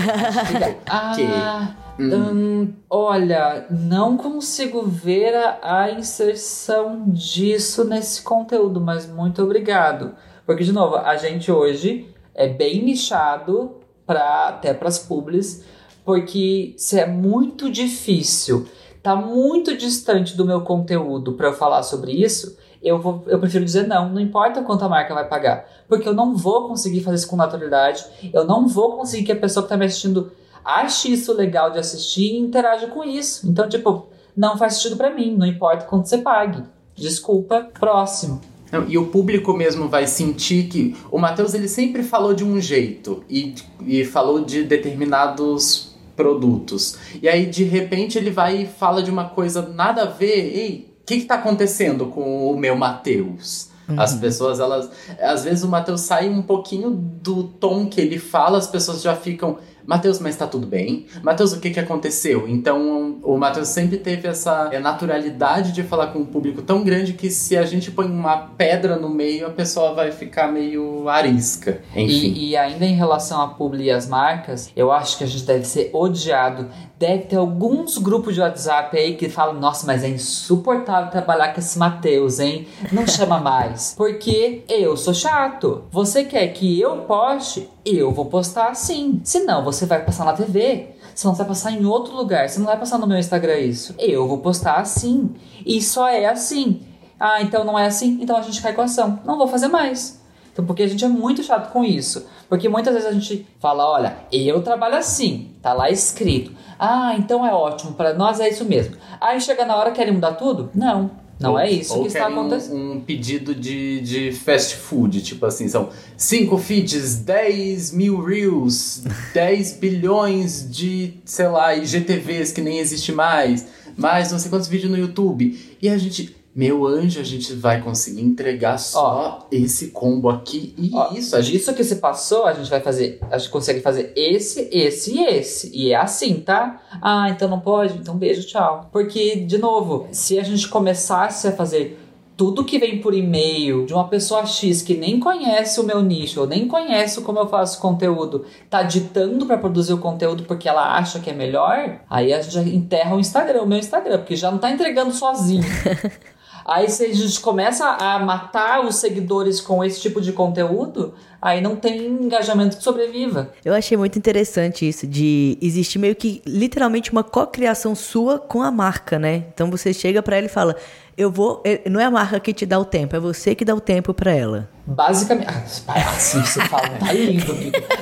tipo, 0.47 0.79
Ah, 0.89 1.67
Hum. 1.99 2.13
hum, 2.13 2.73
olha, 2.89 3.65
não 3.69 4.17
consigo 4.17 4.83
ver 4.83 5.33
a, 5.35 5.81
a 5.81 5.91
inserção 5.91 7.05
disso 7.07 7.83
nesse 7.83 8.21
conteúdo, 8.21 8.79
mas 8.79 9.07
muito 9.07 9.41
obrigado. 9.41 10.13
Porque, 10.45 10.63
de 10.63 10.71
novo, 10.71 10.95
a 10.95 11.15
gente 11.17 11.51
hoje 11.51 12.07
é 12.35 12.47
bem 12.47 12.83
nichado 12.83 13.77
pra, 14.05 14.49
até 14.49 14.73
para 14.73 14.87
as 14.87 14.99
publis, 14.99 15.65
porque 16.05 16.73
se 16.77 16.99
é 16.99 17.05
muito 17.05 17.69
difícil, 17.69 18.67
tá 19.03 19.15
muito 19.15 19.75
distante 19.75 20.37
do 20.37 20.45
meu 20.45 20.61
conteúdo 20.61 21.33
para 21.33 21.47
eu 21.47 21.53
falar 21.53 21.83
sobre 21.83 22.11
isso, 22.11 22.57
eu, 22.81 22.99
vou, 22.99 23.23
eu 23.27 23.39
prefiro 23.39 23.65
dizer 23.65 23.87
não, 23.87 24.09
não 24.09 24.21
importa 24.21 24.61
quanto 24.61 24.85
a 24.85 24.89
marca 24.89 25.13
vai 25.13 25.27
pagar. 25.27 25.67
Porque 25.87 26.07
eu 26.07 26.13
não 26.13 26.35
vou 26.35 26.67
conseguir 26.67 27.01
fazer 27.01 27.17
isso 27.17 27.27
com 27.27 27.35
naturalidade, 27.35 28.05
eu 28.31 28.45
não 28.45 28.67
vou 28.67 28.95
conseguir 28.95 29.25
que 29.25 29.31
a 29.31 29.35
pessoa 29.35 29.63
que 29.63 29.65
está 29.65 29.77
me 29.77 29.85
assistindo 29.85 30.31
ache 30.67 31.13
isso 31.13 31.31
legal 31.31 31.71
de 31.71 31.79
assistir 31.79 32.33
e 32.33 32.39
interaja 32.39 32.87
com 32.87 33.03
isso. 33.03 33.49
Então, 33.49 33.69
tipo, 33.69 34.07
não 34.35 34.57
faz 34.57 34.75
sentido 34.75 34.97
para 34.97 35.13
mim, 35.13 35.35
não 35.35 35.47
importa 35.47 35.85
quanto 35.85 36.09
você 36.09 36.17
pague. 36.17 36.61
Desculpa, 36.93 37.69
próximo. 37.79 38.41
Não, 38.69 38.85
e 38.87 38.97
o 38.97 39.05
público 39.05 39.53
mesmo 39.53 39.87
vai 39.87 40.05
sentir 40.07 40.67
que 40.67 40.95
o 41.09 41.17
Matheus 41.17 41.53
ele 41.53 41.69
sempre 41.69 42.03
falou 42.03 42.33
de 42.33 42.43
um 42.43 42.59
jeito 42.59 43.23
e, 43.29 43.55
e 43.85 44.03
falou 44.03 44.43
de 44.43 44.63
determinados 44.63 45.95
produtos. 46.17 46.97
E 47.21 47.29
aí 47.29 47.45
de 47.45 47.63
repente 47.63 48.17
ele 48.17 48.29
vai 48.29 48.63
e 48.63 48.65
fala 48.65 49.01
de 49.01 49.09
uma 49.09 49.29
coisa 49.29 49.61
nada 49.61 50.01
a 50.01 50.05
ver. 50.05 50.53
Ei, 50.53 50.97
o 51.01 51.05
que 51.05 51.21
que 51.21 51.25
tá 51.25 51.35
acontecendo 51.35 52.07
com 52.07 52.51
o 52.51 52.57
meu 52.57 52.75
Matheus? 52.75 53.69
As 53.95 54.15
pessoas, 54.15 54.59
elas. 54.59 54.89
Às 55.21 55.45
vezes 55.45 55.63
o 55.63 55.69
Matheus 55.69 56.01
sai 56.01 56.27
um 56.27 56.41
pouquinho 56.41 56.91
do 56.91 57.43
tom 57.43 57.87
que 57.87 58.01
ele 58.01 58.19
fala, 58.19 58.57
as 58.57 58.67
pessoas 58.67 59.01
já 59.01 59.15
ficam. 59.15 59.59
Matheus, 59.87 60.19
mas 60.19 60.35
tá 60.35 60.45
tudo 60.45 60.67
bem? 60.67 61.05
Matheus, 61.23 61.53
o 61.53 61.61
que 61.61 61.69
que 61.69 61.79
aconteceu? 61.79 62.45
Então, 62.45 63.19
o 63.23 63.37
Matheus 63.37 63.69
sempre 63.69 63.97
teve 63.97 64.27
essa 64.27 64.69
naturalidade 64.81 65.71
de 65.71 65.81
falar 65.81 66.07
com 66.07 66.19
um 66.19 66.25
público 66.25 66.61
tão 66.61 66.83
grande 66.83 67.13
que 67.13 67.29
se 67.29 67.55
a 67.55 67.63
gente 67.63 67.89
põe 67.89 68.05
uma 68.05 68.37
pedra 68.37 68.97
no 68.97 69.09
meio, 69.09 69.47
a 69.47 69.49
pessoa 69.49 69.93
vai 69.93 70.11
ficar 70.11 70.51
meio 70.51 71.07
arisca. 71.07 71.81
Enfim. 71.95 72.33
E, 72.35 72.49
e 72.49 72.57
ainda 72.57 72.85
em 72.85 72.95
relação 72.95 73.41
a 73.41 73.47
publi 73.47 73.85
e 73.85 73.91
as 73.91 74.07
marcas, 74.07 74.69
eu 74.75 74.91
acho 74.91 75.17
que 75.17 75.23
a 75.23 75.27
gente 75.27 75.45
deve 75.45 75.65
ser 75.65 75.89
odiado. 75.93 76.67
Deve 76.99 77.25
ter 77.25 77.35
alguns 77.35 77.99
grupos 77.99 78.33
de 78.33 78.41
WhatsApp 78.41 78.97
aí 78.97 79.15
que 79.15 79.29
falam: 79.29 79.59
Nossa, 79.59 79.85
mas 79.85 80.03
é 80.03 80.09
insuportável 80.09 81.11
trabalhar 81.11 81.53
com 81.53 81.59
esse 81.59 81.77
Matheus, 81.77 82.39
hein? 82.39 82.67
Não 82.91 83.05
chama 83.07 83.39
mais. 83.39 83.93
Porque 83.95 84.63
eu 84.67 84.97
sou 84.97 85.13
chato. 85.13 85.83
Você 85.91 86.23
quer 86.23 86.47
que 86.47 86.79
eu 86.79 86.97
poste? 87.01 87.69
Eu 87.85 88.11
vou 88.11 88.25
postar 88.25 88.73
sim. 88.75 89.21
Senão, 89.23 89.63
você 89.63 89.85
vai 89.85 90.03
passar 90.03 90.25
na 90.25 90.33
TV. 90.33 90.87
Senão 91.13 91.35
você 91.35 91.39
vai 91.39 91.47
passar 91.47 91.71
em 91.71 91.85
outro 91.85 92.15
lugar. 92.15 92.49
Você 92.49 92.57
não 92.57 92.65
vai 92.65 92.77
passar 92.77 92.97
no 92.97 93.05
meu 93.05 93.17
Instagram 93.17 93.59
isso. 93.59 93.93
Eu 93.99 94.27
vou 94.27 94.39
postar 94.39 94.77
assim. 94.77 95.29
E 95.65 95.79
só 95.81 96.07
é 96.07 96.25
assim. 96.25 96.81
Ah, 97.19 97.41
então 97.41 97.63
não 97.63 97.77
é 97.77 97.85
assim? 97.85 98.17
Então 98.21 98.37
a 98.37 98.41
gente 98.41 98.61
cai 98.61 98.73
com 98.73 98.81
a 98.81 98.85
ação. 98.85 99.19
Não 99.23 99.37
vou 99.37 99.47
fazer 99.47 99.67
mais. 99.67 100.16
Então, 100.57 100.65
porque 100.65 100.81
a 100.81 100.87
gente 100.87 101.05
é 101.05 101.07
muito 101.07 101.43
chato 101.43 101.71
com 101.71 101.83
isso. 101.85 102.25
Porque 102.49 102.67
muitas 102.67 102.91
vezes 102.95 103.07
a 103.07 103.11
gente 103.11 103.45
fala, 103.59 103.87
olha, 103.87 104.17
eu 104.31 104.59
trabalho 104.63 104.95
assim, 104.95 105.51
tá 105.61 105.71
lá 105.71 105.91
escrito. 105.91 106.51
Ah, 106.79 107.13
então 107.15 107.45
é 107.45 107.53
ótimo, 107.53 107.93
para 107.93 108.11
nós 108.15 108.39
é 108.39 108.49
isso 108.49 108.65
mesmo. 108.65 108.95
Aí 109.21 109.39
chega 109.39 109.63
na 109.65 109.75
hora, 109.75 109.91
querem 109.91 110.15
mudar 110.15 110.31
tudo? 110.31 110.71
Não, 110.73 111.11
não 111.39 111.51
Ou- 111.51 111.59
é 111.59 111.69
isso 111.69 112.01
que 112.01 112.07
está 112.07 112.21
querem 112.21 112.35
um- 112.35 112.39
acontecendo. 112.39 112.75
Um, 112.75 112.99
pedido 113.01 113.53
de, 113.53 114.01
de 114.01 114.31
fast 114.31 114.77
food, 114.77 115.21
tipo 115.21 115.45
assim, 115.45 115.67
são 115.67 115.89
5 116.17 116.57
feeds, 116.57 117.17
10 117.17 117.91
mil 117.91 118.19
reels, 118.23 119.03
10 119.35 119.73
bilhões 119.73 120.67
de, 120.71 121.13
sei 121.23 121.49
lá, 121.49 121.75
IGTVs 121.75 122.51
que 122.51 122.61
nem 122.61 122.79
existe 122.79 123.11
mais, 123.11 123.67
mais 123.95 124.31
não 124.31 124.39
sei 124.39 124.49
quantos 124.49 124.67
vídeos 124.67 124.89
no 124.91 124.97
YouTube. 124.97 125.77
E 125.79 125.87
a 125.87 125.97
gente, 125.99 126.35
meu 126.57 126.87
anjo, 126.87 127.19
a 127.19 127.23
gente 127.23 127.53
vai 127.53 127.81
conseguir 127.83 128.21
entregar 128.21 128.79
só 128.79 129.47
esse 129.51 129.89
combo 129.89 130.27
aqui 130.27 130.73
e 130.75 130.89
Ó, 130.91 131.13
isso. 131.13 131.35
A 131.35 131.41
gente 131.41 131.57
Disso 131.57 131.73
que 131.73 131.83
se 131.83 131.97
passou, 131.97 132.45
a 132.45 132.53
gente 132.53 132.69
vai 132.69 132.81
fazer. 132.81 133.19
A 133.29 133.37
gente 133.37 133.51
consegue 133.51 133.79
fazer 133.79 134.11
esse, 134.15 134.67
esse 134.71 135.15
e 135.15 135.23
esse. 135.23 135.71
E 135.71 135.91
é 135.91 135.95
assim, 135.95 136.35
tá? 136.35 136.81
Ah, 137.01 137.29
então 137.29 137.47
não 137.47 137.59
pode? 137.59 137.97
Então 137.97 138.15
beijo, 138.15 138.47
tchau. 138.47 138.89
Porque, 138.91 139.35
de 139.35 139.57
novo, 139.57 140.07
se 140.11 140.39
a 140.39 140.43
gente 140.43 140.67
começasse 140.67 141.47
a 141.47 141.51
fazer 141.51 141.99
tudo 142.35 142.63
que 142.63 142.77
vem 142.77 143.01
por 143.01 143.15
e-mail 143.15 143.85
de 143.85 143.93
uma 143.93 144.07
pessoa 144.07 144.45
X 144.45 144.83
que 144.83 144.95
nem 144.95 145.19
conhece 145.19 145.79
o 145.79 145.83
meu 145.83 146.01
nicho, 146.01 146.41
ou 146.41 146.47
nem 146.47 146.67
conhece 146.67 147.21
como 147.21 147.39
eu 147.39 147.47
faço 147.47 147.79
conteúdo, 147.79 148.45
tá 148.69 148.83
ditando 148.83 149.45
pra 149.45 149.57
produzir 149.57 149.93
o 149.93 149.97
conteúdo 149.97 150.43
porque 150.43 150.69
ela 150.69 150.95
acha 150.95 151.19
que 151.19 151.31
é 151.31 151.33
melhor, 151.33 152.01
aí 152.07 152.31
a 152.31 152.41
gente 152.41 152.53
já 152.53 152.61
enterra 152.61 153.15
o 153.15 153.19
Instagram, 153.19 153.63
o 153.63 153.67
meu 153.67 153.79
Instagram, 153.79 154.19
porque 154.19 154.35
já 154.35 154.51
não 154.51 154.59
tá 154.59 154.69
entregando 154.69 155.11
sozinho. 155.11 155.63
Aí 156.67 156.89
se 156.89 157.05
a 157.05 157.13
gente 157.13 157.39
começa 157.39 157.85
a 157.85 158.19
matar 158.19 158.85
os 158.85 158.97
seguidores 158.97 159.61
com 159.61 159.81
esse 159.81 160.01
tipo 160.01 160.19
de 160.19 160.33
conteúdo, 160.33 161.13
aí 161.41 161.61
não 161.61 161.77
tem 161.77 162.05
engajamento 162.05 162.75
que 162.75 162.83
sobreviva. 162.83 163.53
Eu 163.63 163.73
achei 163.73 163.95
muito 163.95 164.19
interessante 164.19 164.85
isso, 164.85 165.07
de 165.07 165.57
existir 165.61 165.97
meio 165.97 166.13
que 166.13 166.41
literalmente 166.45 167.09
uma 167.09 167.23
cocriação 167.23 167.95
sua 167.95 168.37
com 168.37 168.61
a 168.61 168.69
marca, 168.69 169.17
né? 169.17 169.45
Então 169.53 169.71
você 169.71 169.93
chega 169.93 170.21
para 170.21 170.35
ela 170.35 170.47
e 170.47 170.49
fala: 170.49 170.75
Eu 171.17 171.31
vou. 171.31 171.61
É, 171.63 171.89
não 171.89 172.01
é 172.01 172.03
a 172.03 172.11
marca 172.11 172.37
que 172.37 172.53
te 172.53 172.65
dá 172.65 172.77
o 172.77 172.83
tempo, 172.83 173.15
é 173.15 173.19
você 173.19 173.55
que 173.55 173.63
dá 173.63 173.73
o 173.73 173.79
tempo 173.79 174.13
para 174.13 174.33
ela. 174.33 174.69
Basicamente. 174.85 175.47
Ah, 175.87 176.09
assim 176.15 176.41
você 176.41 176.61
fala, 176.65 176.89
tá 176.89 177.13
lindo, 177.13 177.55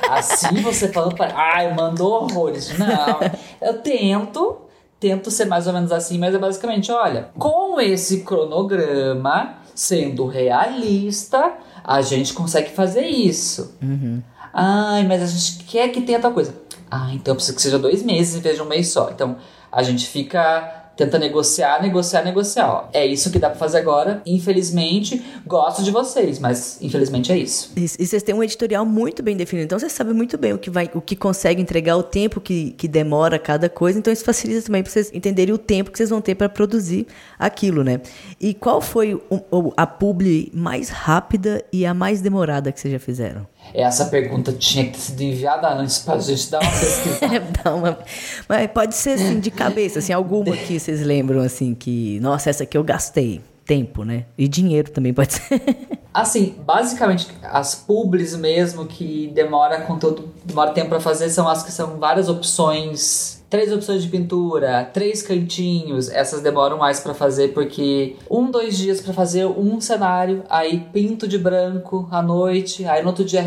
Assim 0.09 0.61
você 0.61 0.91
falando, 0.91 1.15
ai, 1.21 1.71
mandou 1.73 2.23
horrores. 2.23 2.75
Não, 2.79 3.19
eu 3.61 3.79
tento 3.81 4.64
tento 5.05 5.29
ser 5.29 5.45
mais 5.45 5.67
ou 5.67 5.73
menos 5.73 5.91
assim, 5.91 6.17
mas 6.17 6.33
é 6.33 6.39
basicamente, 6.39 6.91
olha, 6.91 7.29
com 7.37 7.79
esse 7.79 8.21
cronograma, 8.21 9.57
sendo 9.75 10.25
realista, 10.25 11.53
a 11.83 12.01
gente 12.01 12.33
consegue 12.33 12.71
fazer 12.71 13.05
isso. 13.05 13.77
Uhum. 13.83 14.19
Ai, 14.51 15.05
mas 15.07 15.21
a 15.21 15.27
gente 15.27 15.63
quer 15.65 15.89
que 15.89 16.01
tenha 16.01 16.19
tal 16.19 16.31
coisa. 16.31 16.55
Ah, 16.89 17.11
então 17.13 17.33
eu 17.33 17.35
preciso 17.35 17.55
que 17.55 17.61
seja 17.61 17.77
dois 17.77 18.01
meses 18.01 18.35
em 18.35 18.39
vez 18.39 18.55
de 18.55 18.63
um 18.63 18.65
mês 18.65 18.87
só. 18.87 19.11
Então 19.11 19.37
a 19.71 19.83
gente 19.83 20.07
fica 20.07 20.84
tenta 20.95 21.19
negociar, 21.19 21.81
negociar, 21.81 22.23
negociar. 22.23 22.69
Ó, 22.69 22.85
é 22.93 23.05
isso 23.05 23.31
que 23.31 23.39
dá 23.39 23.49
pra 23.49 23.57
fazer 23.57 23.77
agora. 23.77 24.21
Infelizmente, 24.25 25.23
gosto 25.45 25.83
de 25.83 25.91
vocês, 25.91 26.39
mas 26.39 26.77
infelizmente 26.81 27.31
é 27.31 27.37
isso. 27.37 27.71
E, 27.75 27.83
e 27.83 28.05
vocês 28.05 28.23
têm 28.23 28.33
um 28.33 28.43
editorial 28.43 28.85
muito 28.85 29.21
bem 29.21 29.35
definido, 29.35 29.65
então 29.65 29.79
você 29.79 29.89
sabe 29.89 30.13
muito 30.13 30.37
bem 30.37 30.53
o 30.53 30.57
que 30.57 30.69
vai, 30.69 30.89
o 30.93 31.01
que 31.01 31.15
consegue 31.15 31.61
entregar, 31.61 31.97
o 31.97 32.03
tempo 32.03 32.39
que, 32.39 32.71
que 32.71 32.87
demora 32.87 33.37
cada 33.37 33.69
coisa. 33.69 33.99
Então 33.99 34.11
isso 34.11 34.23
facilita 34.23 34.61
também 34.63 34.83
para 34.83 34.91
vocês 34.91 35.11
entenderem 35.13 35.53
o 35.53 35.57
tempo 35.57 35.91
que 35.91 35.97
vocês 35.97 36.09
vão 36.09 36.21
ter 36.21 36.35
para 36.35 36.49
produzir 36.49 37.07
aquilo, 37.37 37.83
né? 37.83 38.01
E 38.39 38.53
qual 38.53 38.81
foi 38.81 39.13
o, 39.13 39.73
a 39.75 39.85
publi 39.85 40.51
mais 40.53 40.89
rápida 40.89 41.63
e 41.71 41.85
a 41.85 41.93
mais 41.93 42.21
demorada 42.21 42.71
que 42.71 42.79
vocês 42.79 42.91
já 42.91 42.99
fizeram? 42.99 43.47
Essa 43.73 44.05
pergunta 44.05 44.53
tinha 44.53 44.89
que 44.89 44.97
sido 44.97 45.21
enviada 45.21 45.67
antes 45.73 45.99
pra 45.99 46.17
gente 46.19 46.49
dar 46.49 46.61
uma 46.61 46.71
pesquisa. 46.79 47.19
é, 47.25 47.69
uma... 47.69 47.99
Mas 48.47 48.71
pode 48.71 48.95
ser 48.95 49.11
assim, 49.11 49.39
de 49.39 49.51
cabeça, 49.51 49.99
assim, 49.99 50.13
alguma 50.13 50.55
que 50.55 50.79
vocês 50.79 51.01
lembram, 51.01 51.41
assim, 51.41 51.73
que, 51.73 52.19
nossa, 52.21 52.49
essa 52.49 52.63
aqui 52.63 52.77
eu 52.77 52.83
gastei 52.83 53.41
tempo, 53.65 54.03
né? 54.03 54.25
E 54.37 54.47
dinheiro 54.47 54.91
também 54.91 55.13
pode 55.13 55.33
ser. 55.33 55.61
assim, 56.13 56.55
basicamente, 56.59 57.27
as 57.43 57.75
publis 57.75 58.35
mesmo 58.35 58.85
que 58.85 59.27
demora 59.33 59.81
conteúdo, 59.81 60.31
demora 60.43 60.71
tempo 60.71 60.89
para 60.89 60.99
fazer 60.99 61.29
são 61.29 61.47
as 61.47 61.63
que 61.63 61.71
são 61.71 61.97
várias 61.97 62.29
opções 62.29 63.43
três 63.55 63.71
opções 63.71 64.03
de 64.03 64.09
pintura, 64.09 64.83
três 64.83 65.21
cantinhos, 65.21 66.09
essas 66.09 66.41
demoram 66.41 66.77
mais 66.77 66.99
para 66.99 67.13
fazer 67.13 67.53
porque 67.53 68.17
um, 68.29 68.51
dois 68.51 68.77
dias 68.77 68.99
para 68.99 69.13
fazer 69.13 69.45
um 69.45 69.79
cenário, 69.79 70.43
aí 70.49 70.85
pinto 70.91 71.25
de 71.25 71.37
branco 71.37 72.05
à 72.11 72.21
noite, 72.21 72.83
aí 72.83 73.01
no 73.01 73.07
outro 73.07 73.23
dia 73.23 73.41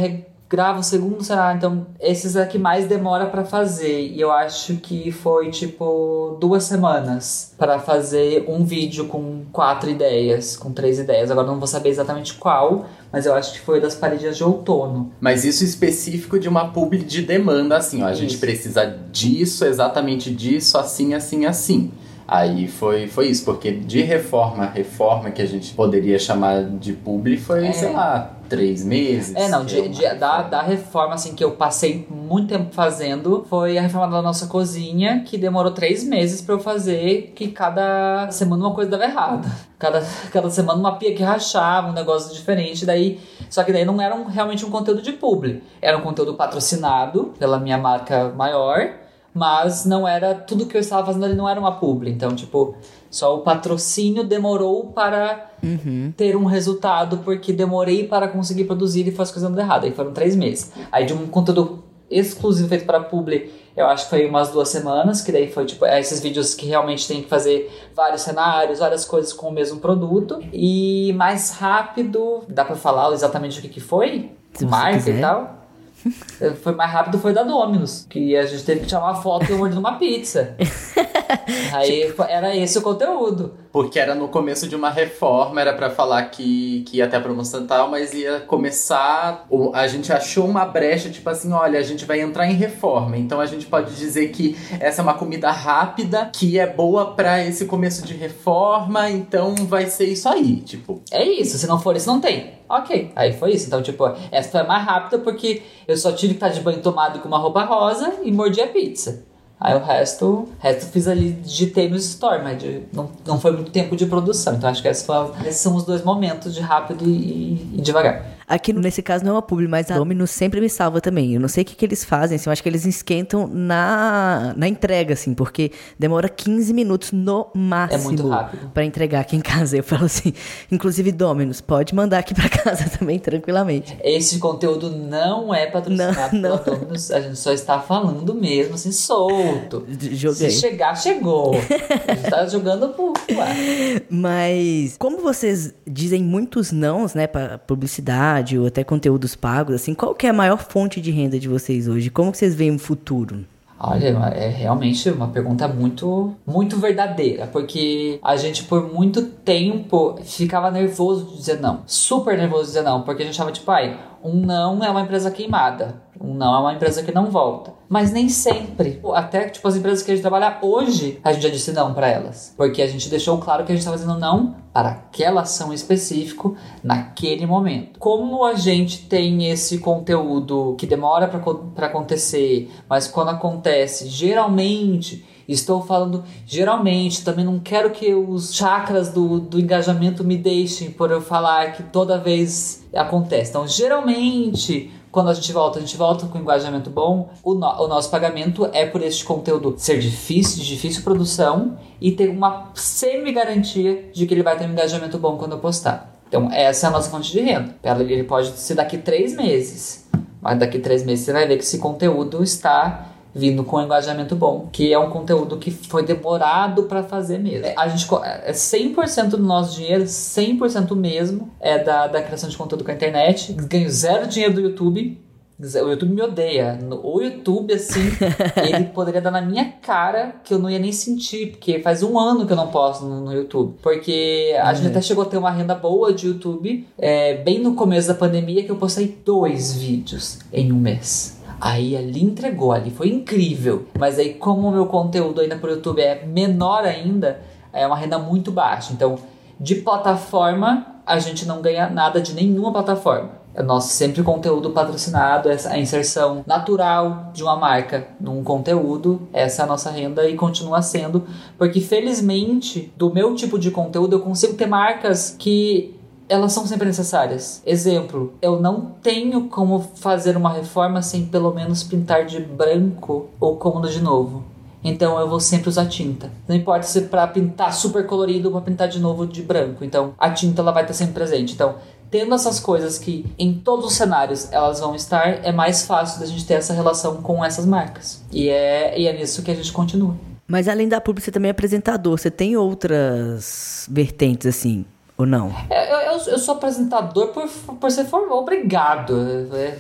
gravo 0.48 0.80
o 0.80 0.82
segundo 0.82 1.22
cenário, 1.22 1.58
então 1.58 1.86
esses 2.00 2.34
é 2.34 2.46
que 2.46 2.58
mais 2.58 2.86
demora 2.86 3.26
para 3.26 3.44
fazer. 3.44 4.08
E 4.08 4.20
eu 4.20 4.32
acho 4.32 4.76
que 4.76 5.12
foi 5.12 5.50
tipo 5.50 6.36
duas 6.40 6.64
semanas 6.64 7.54
para 7.58 7.78
fazer 7.78 8.44
um 8.48 8.64
vídeo 8.64 9.06
com 9.06 9.42
quatro 9.52 9.90
ideias, 9.90 10.56
com 10.56 10.72
três 10.72 10.98
ideias. 10.98 11.30
Agora 11.30 11.46
não 11.46 11.58
vou 11.58 11.66
saber 11.66 11.90
exatamente 11.90 12.34
qual, 12.34 12.86
mas 13.12 13.26
eu 13.26 13.34
acho 13.34 13.52
que 13.52 13.60
foi 13.60 13.80
das 13.80 13.94
paredes 13.94 14.36
de 14.36 14.44
outono. 14.44 15.12
Mas 15.20 15.44
isso 15.44 15.62
específico 15.62 16.38
de 16.38 16.48
uma 16.48 16.68
publi 16.68 16.98
de 16.98 17.22
demanda, 17.22 17.76
assim, 17.76 18.02
ó, 18.02 18.06
a 18.06 18.12
isso. 18.12 18.20
gente 18.22 18.38
precisa 18.38 18.86
disso, 19.12 19.64
exatamente 19.64 20.30
disso, 20.34 20.78
assim, 20.78 21.12
assim, 21.14 21.44
assim. 21.44 21.90
Aí 22.26 22.68
foi, 22.68 23.06
foi 23.06 23.28
isso, 23.28 23.42
porque 23.42 23.72
de 23.72 24.02
reforma 24.02 24.66
reforma 24.66 25.30
que 25.30 25.40
a 25.40 25.46
gente 25.46 25.72
poderia 25.72 26.18
chamar 26.18 26.62
de 26.62 26.92
publi 26.92 27.38
foi, 27.38 27.66
é. 27.66 27.72
sei 27.72 27.90
lá, 27.90 28.37
três 28.48 28.84
meses. 28.84 29.34
É, 29.36 29.48
não, 29.48 29.64
de, 29.64 29.88
de, 29.88 30.02
da, 30.14 30.42
da 30.42 30.62
reforma, 30.62 31.14
assim, 31.14 31.34
que 31.34 31.44
eu 31.44 31.52
passei 31.52 32.06
muito 32.10 32.48
tempo 32.48 32.72
fazendo, 32.72 33.44
foi 33.48 33.76
a 33.78 33.82
reforma 33.82 34.16
da 34.16 34.22
nossa 34.22 34.46
cozinha, 34.46 35.22
que 35.24 35.36
demorou 35.36 35.72
três 35.72 36.02
meses 36.02 36.40
para 36.40 36.54
eu 36.54 36.58
fazer, 36.58 37.32
que 37.34 37.48
cada 37.48 38.30
semana 38.30 38.66
uma 38.66 38.74
coisa 38.74 38.90
dava 38.90 39.04
errado. 39.04 39.48
Cada, 39.78 40.02
cada 40.32 40.50
semana 40.50 40.78
uma 40.78 40.96
pia 40.96 41.14
que 41.14 41.22
rachava, 41.22 41.88
um 41.88 41.92
negócio 41.92 42.34
diferente, 42.34 42.84
daí... 42.84 43.20
Só 43.50 43.64
que 43.64 43.72
daí 43.72 43.84
não 43.84 44.00
era 44.00 44.14
um, 44.14 44.24
realmente 44.24 44.64
um 44.66 44.70
conteúdo 44.70 45.00
de 45.00 45.12
publi, 45.12 45.62
era 45.80 45.96
um 45.96 46.02
conteúdo 46.02 46.34
patrocinado 46.34 47.32
pela 47.38 47.58
minha 47.58 47.78
marca 47.78 48.30
maior, 48.36 48.90
mas 49.32 49.84
não 49.84 50.06
era 50.06 50.34
tudo 50.34 50.66
que 50.66 50.76
eu 50.76 50.80
estava 50.80 51.06
fazendo 51.06 51.24
ali 51.24 51.34
não 51.34 51.48
era 51.48 51.60
uma 51.60 51.72
publi. 51.72 52.10
Então, 52.10 52.34
tipo, 52.34 52.74
só 53.10 53.36
o 53.36 53.40
patrocínio 53.40 54.24
demorou 54.24 54.88
para 54.92 55.50
uhum. 55.62 56.12
ter 56.16 56.36
um 56.36 56.44
resultado, 56.44 57.18
porque 57.18 57.52
demorei 57.52 58.06
para 58.06 58.28
conseguir 58.28 58.64
produzir 58.64 59.06
e 59.06 59.12
foi 59.12 59.22
as 59.22 59.30
coisas 59.30 59.48
dando 59.48 59.60
errado. 59.60 59.84
Aí 59.84 59.92
foram 59.92 60.12
três 60.12 60.36
meses. 60.36 60.72
Aí 60.92 61.06
de 61.06 61.12
um 61.12 61.26
conteúdo 61.26 61.84
exclusivo 62.10 62.68
feito 62.68 62.86
para 62.86 63.00
publi, 63.00 63.50
eu 63.76 63.86
acho 63.86 64.04
que 64.04 64.10
foi 64.10 64.26
umas 64.26 64.50
duas 64.50 64.68
semanas, 64.70 65.20
que 65.20 65.30
daí 65.30 65.50
foi 65.50 65.64
tipo 65.64 65.84
é 65.84 66.00
esses 66.00 66.20
vídeos 66.20 66.54
que 66.54 66.66
realmente 66.66 67.06
tem 67.06 67.22
que 67.22 67.28
fazer 67.28 67.70
vários 67.94 68.22
cenários, 68.22 68.78
várias 68.80 69.04
coisas 69.04 69.32
com 69.32 69.48
o 69.48 69.52
mesmo 69.52 69.78
produto. 69.78 70.40
E 70.52 71.12
mais 71.16 71.52
rápido, 71.52 72.42
dá 72.48 72.64
para 72.64 72.76
falar 72.76 73.12
exatamente 73.12 73.58
o 73.58 73.62
que, 73.62 73.68
que 73.68 73.80
foi? 73.80 74.32
Marca 74.62 75.10
e 75.10 75.20
tal. 75.20 75.57
foi 76.62 76.74
mais 76.74 76.90
rápido 76.90 77.18
foi 77.18 77.32
da 77.32 77.42
Dominus, 77.42 78.06
que 78.08 78.36
a 78.36 78.46
gente 78.46 78.64
teve 78.64 78.80
que 78.80 78.86
tirar 78.86 79.00
uma 79.00 79.14
foto 79.14 79.46
e 79.48 79.52
eu 79.52 79.58
mordi 79.58 79.76
uma 79.76 79.98
pizza. 79.98 80.54
Aí 81.72 82.14
era 82.28 82.56
esse 82.56 82.78
o 82.78 82.82
conteúdo. 82.82 83.54
Porque 83.72 83.98
era 83.98 84.14
no 84.14 84.28
começo 84.28 84.66
de 84.68 84.74
uma 84.74 84.90
reforma, 84.90 85.60
era 85.60 85.72
para 85.72 85.90
falar 85.90 86.24
que, 86.24 86.82
que 86.86 86.98
ia 86.98 87.04
até 87.04 87.16
a 87.16 87.20
promoção 87.20 87.66
tal, 87.66 87.90
mas 87.90 88.12
ia 88.14 88.40
começar. 88.40 89.46
A 89.74 89.86
gente 89.86 90.12
achou 90.12 90.46
uma 90.46 90.64
brecha, 90.64 91.10
tipo 91.10 91.28
assim: 91.28 91.52
olha, 91.52 91.78
a 91.78 91.82
gente 91.82 92.04
vai 92.04 92.20
entrar 92.20 92.46
em 92.46 92.54
reforma. 92.54 93.16
Então 93.16 93.40
a 93.40 93.46
gente 93.46 93.66
pode 93.66 93.94
dizer 93.94 94.28
que 94.28 94.56
essa 94.80 95.02
é 95.02 95.04
uma 95.04 95.14
comida 95.14 95.50
rápida, 95.50 96.30
que 96.32 96.58
é 96.58 96.66
boa 96.66 97.14
para 97.14 97.44
esse 97.44 97.66
começo 97.66 98.06
de 98.06 98.14
reforma, 98.14 99.10
então 99.10 99.54
vai 99.54 99.86
ser 99.86 100.06
isso 100.06 100.28
aí, 100.28 100.56
tipo. 100.56 101.02
É 101.10 101.22
isso, 101.24 101.58
se 101.58 101.66
não 101.66 101.78
for 101.78 101.96
isso, 101.96 102.08
não 102.08 102.20
tem. 102.20 102.58
Ok, 102.68 103.12
aí 103.16 103.32
foi 103.32 103.52
isso. 103.52 103.66
Então, 103.66 103.82
tipo, 103.82 104.04
essa 104.30 104.50
foi 104.50 104.62
mais 104.62 104.84
rápida 104.84 105.18
porque 105.18 105.62
eu 105.86 105.96
só 105.96 106.12
tive 106.12 106.34
que 106.34 106.36
estar 106.36 106.50
de 106.50 106.60
banho 106.60 106.82
tomado 106.82 107.18
com 107.20 107.28
uma 107.28 107.38
roupa 107.38 107.64
rosa 107.64 108.20
e 108.22 108.30
mordi 108.30 108.60
a 108.60 108.66
pizza. 108.66 109.26
Aí 109.60 109.74
o 109.74 109.84
resto, 109.84 110.48
resto 110.60 110.86
fiz 110.92 111.08
ali, 111.08 111.32
digitei 111.32 111.88
no 111.88 111.96
Store, 111.96 112.42
mas 112.42 112.58
de, 112.62 112.82
não, 112.92 113.10
não 113.26 113.40
foi 113.40 113.50
muito 113.50 113.72
tempo 113.72 113.96
de 113.96 114.06
produção. 114.06 114.54
Então 114.54 114.70
acho 114.70 114.80
que 114.80 114.88
esses, 114.88 115.06
esses 115.44 115.60
são 115.60 115.74
os 115.74 115.84
dois 115.84 116.04
momentos 116.04 116.54
de 116.54 116.60
rápido 116.60 117.04
e, 117.04 117.54
e 117.74 117.80
devagar. 117.80 118.37
Aqui, 118.48 118.72
nesse 118.72 119.02
caso, 119.02 119.24
não 119.24 119.32
é 119.32 119.34
uma 119.34 119.42
publi, 119.42 119.68
mas 119.68 119.90
a 119.90 119.98
Domino's 119.98 120.30
sempre 120.30 120.58
me 120.58 120.70
salva 120.70 121.02
também. 121.02 121.34
Eu 121.34 121.40
não 121.40 121.48
sei 121.48 121.62
o 121.62 121.66
que, 121.66 121.74
que 121.74 121.84
eles 121.84 122.02
fazem, 122.02 122.36
assim, 122.36 122.48
eu 122.48 122.52
acho 122.52 122.62
que 122.62 122.68
eles 122.68 122.86
esquentam 122.86 123.46
na, 123.46 124.54
na 124.56 124.66
entrega, 124.66 125.12
assim, 125.12 125.34
porque 125.34 125.70
demora 125.98 126.28
15 126.30 126.72
minutos 126.72 127.12
no 127.12 127.48
máximo. 127.54 128.00
É 128.00 128.04
muito 128.04 128.26
rápido. 128.26 128.70
Pra 128.72 128.84
entregar 128.84 129.20
aqui 129.20 129.36
em 129.36 129.40
casa. 129.40 129.76
Eu 129.76 129.82
falo 129.82 130.06
assim, 130.06 130.32
inclusive 130.72 131.12
Domino's, 131.12 131.60
pode 131.60 131.94
mandar 131.94 132.18
aqui 132.18 132.34
pra 132.34 132.48
casa 132.48 132.88
também, 132.88 133.18
tranquilamente. 133.18 133.98
Esse 134.02 134.38
conteúdo 134.38 134.90
não 134.90 135.54
é 135.54 135.66
patrocinado 135.66 136.36
não, 136.36 136.50
não. 136.50 136.58
pela 136.58 136.76
Domino's, 136.78 137.10
a 137.10 137.20
gente 137.20 137.36
só 137.36 137.52
está 137.52 137.78
falando 137.80 138.34
mesmo, 138.34 138.76
assim, 138.76 138.92
solto. 138.92 139.86
Joguei. 140.12 140.50
Se 140.50 140.60
chegar, 140.60 140.94
chegou. 140.94 141.54
a 141.54 142.14
gente 142.14 142.30
tá 142.30 142.46
jogando 142.46 142.88
por 142.94 143.12
ué. 143.30 144.02
Mas, 144.08 144.96
como 144.98 145.18
vocês 145.18 145.74
dizem 145.86 146.22
muitos 146.22 146.72
nãos, 146.72 147.12
né, 147.12 147.26
pra 147.26 147.58
publicidade, 147.58 148.37
ou 148.58 148.66
até 148.66 148.84
conteúdos 148.84 149.34
pagos, 149.34 149.74
assim, 149.74 149.94
qual 149.94 150.14
que 150.14 150.26
é 150.26 150.30
a 150.30 150.32
maior 150.32 150.58
fonte 150.58 151.00
de 151.00 151.10
renda 151.10 151.38
de 151.38 151.48
vocês 151.48 151.88
hoje? 151.88 152.10
Como 152.10 152.34
vocês 152.34 152.54
veem 152.54 152.76
o 152.76 152.78
futuro? 152.78 153.44
Olha, 153.80 154.08
é 154.34 154.48
realmente 154.48 155.08
uma 155.08 155.28
pergunta 155.28 155.68
muito, 155.68 156.34
muito 156.44 156.76
verdadeira, 156.78 157.46
porque 157.46 158.18
a 158.24 158.36
gente 158.36 158.64
por 158.64 158.92
muito 158.92 159.22
tempo 159.22 160.18
ficava 160.24 160.68
nervoso 160.68 161.26
de 161.26 161.36
dizer 161.36 161.60
não, 161.60 161.82
super 161.86 162.36
nervoso 162.36 162.62
de 162.62 162.68
dizer 162.68 162.82
não, 162.82 163.02
porque 163.02 163.22
a 163.22 163.24
gente 163.24 163.34
achava 163.36 163.52
tipo, 163.52 163.70
ai, 163.70 163.96
um 164.22 164.34
não 164.34 164.82
é 164.82 164.90
uma 164.90 165.02
empresa 165.02 165.30
queimada. 165.30 165.94
Não 166.20 166.54
é 166.54 166.58
uma 166.58 166.74
empresa 166.74 167.02
que 167.02 167.12
não 167.12 167.30
volta. 167.30 167.72
Mas 167.88 168.12
nem 168.12 168.28
sempre. 168.28 169.00
Até, 169.14 169.48
tipo, 169.48 169.66
as 169.66 169.76
empresas 169.76 170.02
que 170.02 170.10
a 170.10 170.14
gente 170.14 170.22
trabalha 170.22 170.58
hoje, 170.60 171.18
a 171.22 171.32
gente 171.32 171.42
já 171.42 171.48
disse 171.48 171.72
não 171.72 171.94
para 171.94 172.08
elas. 172.08 172.54
Porque 172.56 172.82
a 172.82 172.86
gente 172.86 173.08
deixou 173.08 173.38
claro 173.38 173.64
que 173.64 173.72
a 173.72 173.74
gente 173.74 173.84
tá 173.84 173.90
fazendo 173.90 174.18
não 174.18 174.56
para 174.72 174.90
aquela 174.90 175.42
ação 175.42 175.72
específico 175.72 176.56
naquele 176.82 177.46
momento. 177.46 177.98
Como 177.98 178.44
a 178.44 178.54
gente 178.54 179.06
tem 179.06 179.50
esse 179.50 179.78
conteúdo 179.78 180.74
que 180.78 180.86
demora 180.86 181.28
para 181.28 181.86
acontecer, 181.86 182.70
mas 182.88 183.08
quando 183.08 183.30
acontece, 183.30 184.08
geralmente 184.08 185.24
Estou 185.48 185.80
falando 185.80 186.24
geralmente, 186.46 187.24
também 187.24 187.42
não 187.42 187.58
quero 187.58 187.90
que 187.90 188.14
os 188.14 188.54
chakras 188.54 189.08
do, 189.08 189.40
do 189.40 189.58
engajamento 189.58 190.22
me 190.22 190.36
deixem 190.36 190.90
por 190.90 191.10
eu 191.10 191.22
falar 191.22 191.72
que 191.72 191.82
toda 191.84 192.18
vez 192.18 192.86
acontece. 192.94 193.48
Então, 193.48 193.66
geralmente, 193.66 194.92
quando 195.10 195.30
a 195.30 195.34
gente 195.34 195.52
volta, 195.52 195.78
a 195.78 195.80
gente 195.80 195.96
volta 195.96 196.26
com 196.26 196.38
engajamento 196.38 196.90
bom. 196.90 197.30
O, 197.42 197.54
no, 197.54 197.66
o 197.66 197.88
nosso 197.88 198.10
pagamento 198.10 198.68
é 198.72 198.86
por 198.86 199.02
este 199.02 199.24
conteúdo 199.24 199.74
ser 199.78 199.98
difícil, 199.98 200.62
de 200.62 200.68
difícil 200.68 201.02
produção 201.02 201.78
e 202.00 202.12
ter 202.12 202.28
uma 202.28 202.70
semi-garantia 202.74 204.10
de 204.12 204.26
que 204.26 204.34
ele 204.34 204.42
vai 204.42 204.56
ter 204.56 204.66
um 204.66 204.72
engajamento 204.72 205.18
bom 205.18 205.36
quando 205.36 205.52
eu 205.52 205.58
postar. 205.58 206.14
Então, 206.28 206.50
essa 206.52 206.86
é 206.86 206.88
a 206.88 206.90
nossa 206.92 207.10
fonte 207.10 207.32
de 207.32 207.40
renda. 207.40 207.74
Ele 207.82 208.24
pode 208.24 208.50
ser 208.50 208.74
daqui 208.74 208.98
três 208.98 209.34
meses, 209.34 210.06
mas 210.42 210.58
daqui 210.58 210.78
três 210.78 211.04
meses 211.04 211.24
você 211.24 211.32
vai 211.32 211.46
ver 211.46 211.56
que 211.56 211.64
esse 211.64 211.78
conteúdo 211.78 212.42
está 212.42 213.06
vindo 213.34 213.64
com 213.64 213.76
um 213.76 213.82
engajamento 213.82 214.34
bom, 214.34 214.68
que 214.72 214.92
é 214.92 214.98
um 214.98 215.10
conteúdo 215.10 215.56
que 215.56 215.70
foi 215.70 216.04
demorado 216.04 216.84
para 216.84 217.02
fazer 217.02 217.38
mesmo. 217.38 217.66
É, 217.66 217.74
a 217.76 217.88
gente 217.88 218.06
é 218.44 218.52
100% 218.52 219.30
do 219.30 219.38
nosso 219.38 219.76
dinheiro, 219.76 220.04
100% 220.04 220.94
mesmo, 220.96 221.50
é 221.60 221.78
da, 221.78 222.06
da 222.06 222.22
criação 222.22 222.48
de 222.48 222.56
conteúdo 222.56 222.84
com 222.84 222.90
a 222.90 222.94
internet. 222.94 223.52
Ganho 223.52 223.90
zero 223.90 224.26
dinheiro 224.26 224.54
do 224.54 224.60
YouTube, 224.60 225.18
o 225.60 225.88
YouTube 225.88 226.14
me 226.14 226.22
odeia. 226.22 226.78
O 227.02 227.20
YouTube, 227.20 227.74
assim, 227.74 228.00
ele 228.64 228.84
poderia 228.84 229.20
dar 229.20 229.32
na 229.32 229.40
minha 229.40 229.72
cara 229.82 230.36
que 230.44 230.54
eu 230.54 230.58
não 230.58 230.70
ia 230.70 230.78
nem 230.78 230.92
sentir, 230.92 231.50
porque 231.50 231.80
faz 231.80 232.00
um 232.02 232.16
ano 232.16 232.46
que 232.46 232.52
eu 232.52 232.56
não 232.56 232.68
posto 232.68 233.04
no, 233.04 233.22
no 233.22 233.32
YouTube. 233.32 233.74
Porque 233.82 234.54
a 234.62 234.70
é. 234.70 234.74
gente 234.76 234.88
até 234.88 235.02
chegou 235.02 235.24
a 235.24 235.26
ter 235.26 235.36
uma 235.36 235.50
renda 235.50 235.74
boa 235.74 236.12
de 236.12 236.28
YouTube, 236.28 236.86
é, 236.96 237.34
bem 237.38 237.58
no 237.58 237.74
começo 237.74 238.06
da 238.06 238.14
pandemia, 238.14 238.62
que 238.62 238.70
eu 238.70 238.76
postei 238.76 239.18
dois 239.24 239.72
vídeos 239.74 240.38
em 240.52 240.72
um 240.72 240.78
mês. 240.78 241.37
Aí 241.60 241.96
ali 241.96 242.22
entregou, 242.22 242.72
ali 242.72 242.90
foi 242.90 243.08
incrível. 243.08 243.86
Mas 243.98 244.18
aí, 244.18 244.34
como 244.34 244.68
o 244.68 244.70
meu 244.70 244.86
conteúdo 244.86 245.40
ainda 245.40 245.56
pro 245.56 245.70
YouTube 245.70 246.00
é 246.00 246.24
menor 246.24 246.84
ainda, 246.84 247.40
é 247.72 247.86
uma 247.86 247.96
renda 247.96 248.18
muito 248.18 248.50
baixa. 248.50 248.92
Então, 248.92 249.16
de 249.58 249.76
plataforma, 249.76 250.86
a 251.04 251.18
gente 251.18 251.46
não 251.46 251.60
ganha 251.60 251.88
nada 251.88 252.20
de 252.20 252.34
nenhuma 252.34 252.72
plataforma. 252.72 253.38
É 253.54 253.62
nosso 253.62 253.88
sempre 253.88 254.22
conteúdo 254.22 254.70
patrocinado, 254.70 255.48
essa 255.48 255.70
a 255.70 255.78
inserção 255.78 256.44
natural 256.46 257.32
de 257.34 257.42
uma 257.42 257.56
marca 257.56 258.06
num 258.20 258.44
conteúdo, 258.44 259.22
essa 259.32 259.62
é 259.62 259.64
a 259.64 259.68
nossa 259.68 259.90
renda 259.90 260.28
e 260.28 260.36
continua 260.36 260.80
sendo, 260.80 261.24
porque 261.56 261.80
felizmente 261.80 262.92
do 262.96 263.12
meu 263.12 263.34
tipo 263.34 263.58
de 263.58 263.72
conteúdo 263.72 264.14
eu 264.14 264.20
consigo 264.20 264.54
ter 264.54 264.66
marcas 264.66 265.34
que 265.36 265.97
elas 266.28 266.52
são 266.52 266.66
sempre 266.66 266.86
necessárias. 266.86 267.62
Exemplo, 267.64 268.34
eu 268.42 268.60
não 268.60 268.92
tenho 269.02 269.48
como 269.48 269.80
fazer 269.80 270.36
uma 270.36 270.52
reforma 270.52 271.02
sem 271.02 271.26
pelo 271.26 271.52
menos 271.52 271.82
pintar 271.82 272.26
de 272.26 272.40
branco 272.40 273.28
ou 273.40 273.56
cômodo 273.56 273.88
de 273.88 274.00
novo. 274.00 274.44
Então 274.82 275.18
eu 275.18 275.28
vou 275.28 275.40
sempre 275.40 275.68
usar 275.68 275.86
tinta. 275.86 276.30
Não 276.46 276.54
importa 276.54 276.86
se 276.86 277.02
para 277.02 277.26
pintar 277.26 277.74
super 277.74 278.06
colorido 278.06 278.48
ou 278.48 278.52
para 278.52 278.60
pintar 278.62 278.88
de 278.88 279.00
novo 279.00 279.26
de 279.26 279.42
branco. 279.42 279.84
Então 279.84 280.14
a 280.18 280.30
tinta 280.30 280.62
ela 280.62 280.72
vai 280.72 280.82
estar 280.82 280.94
sempre 280.94 281.14
presente. 281.14 281.54
Então 281.54 281.76
tendo 282.10 282.34
essas 282.34 282.58
coisas 282.58 282.98
que 282.98 283.26
em 283.38 283.54
todos 283.54 283.86
os 283.86 283.92
cenários 283.94 284.50
elas 284.52 284.80
vão 284.80 284.94
estar, 284.94 285.44
é 285.44 285.52
mais 285.52 285.84
fácil 285.84 286.20
da 286.20 286.26
gente 286.26 286.46
ter 286.46 286.54
essa 286.54 286.72
relação 286.72 287.16
com 287.16 287.44
essas 287.44 287.66
marcas. 287.66 288.22
E 288.32 288.48
é, 288.48 288.98
e 288.98 289.06
é 289.06 289.12
nisso 289.12 289.42
que 289.42 289.50
a 289.50 289.54
gente 289.54 289.72
continua. 289.72 290.14
Mas 290.46 290.66
além 290.66 290.88
da 290.88 291.00
pública, 291.00 291.26
você 291.26 291.30
também 291.30 291.50
é 291.50 291.52
apresentador. 291.52 292.16
Você 292.16 292.30
tem 292.30 292.56
outras 292.56 293.86
vertentes, 293.90 294.46
assim, 294.46 294.86
ou 295.18 295.26
não? 295.26 295.52
Eu, 295.68 296.12
eu, 296.12 296.12
eu 296.12 296.38
sou 296.38 296.54
apresentador 296.54 297.28
por, 297.28 297.48
por 297.48 297.90
ser 297.90 298.04
formado. 298.04 298.38
Obrigado. 298.38 299.48
É, 299.52 299.78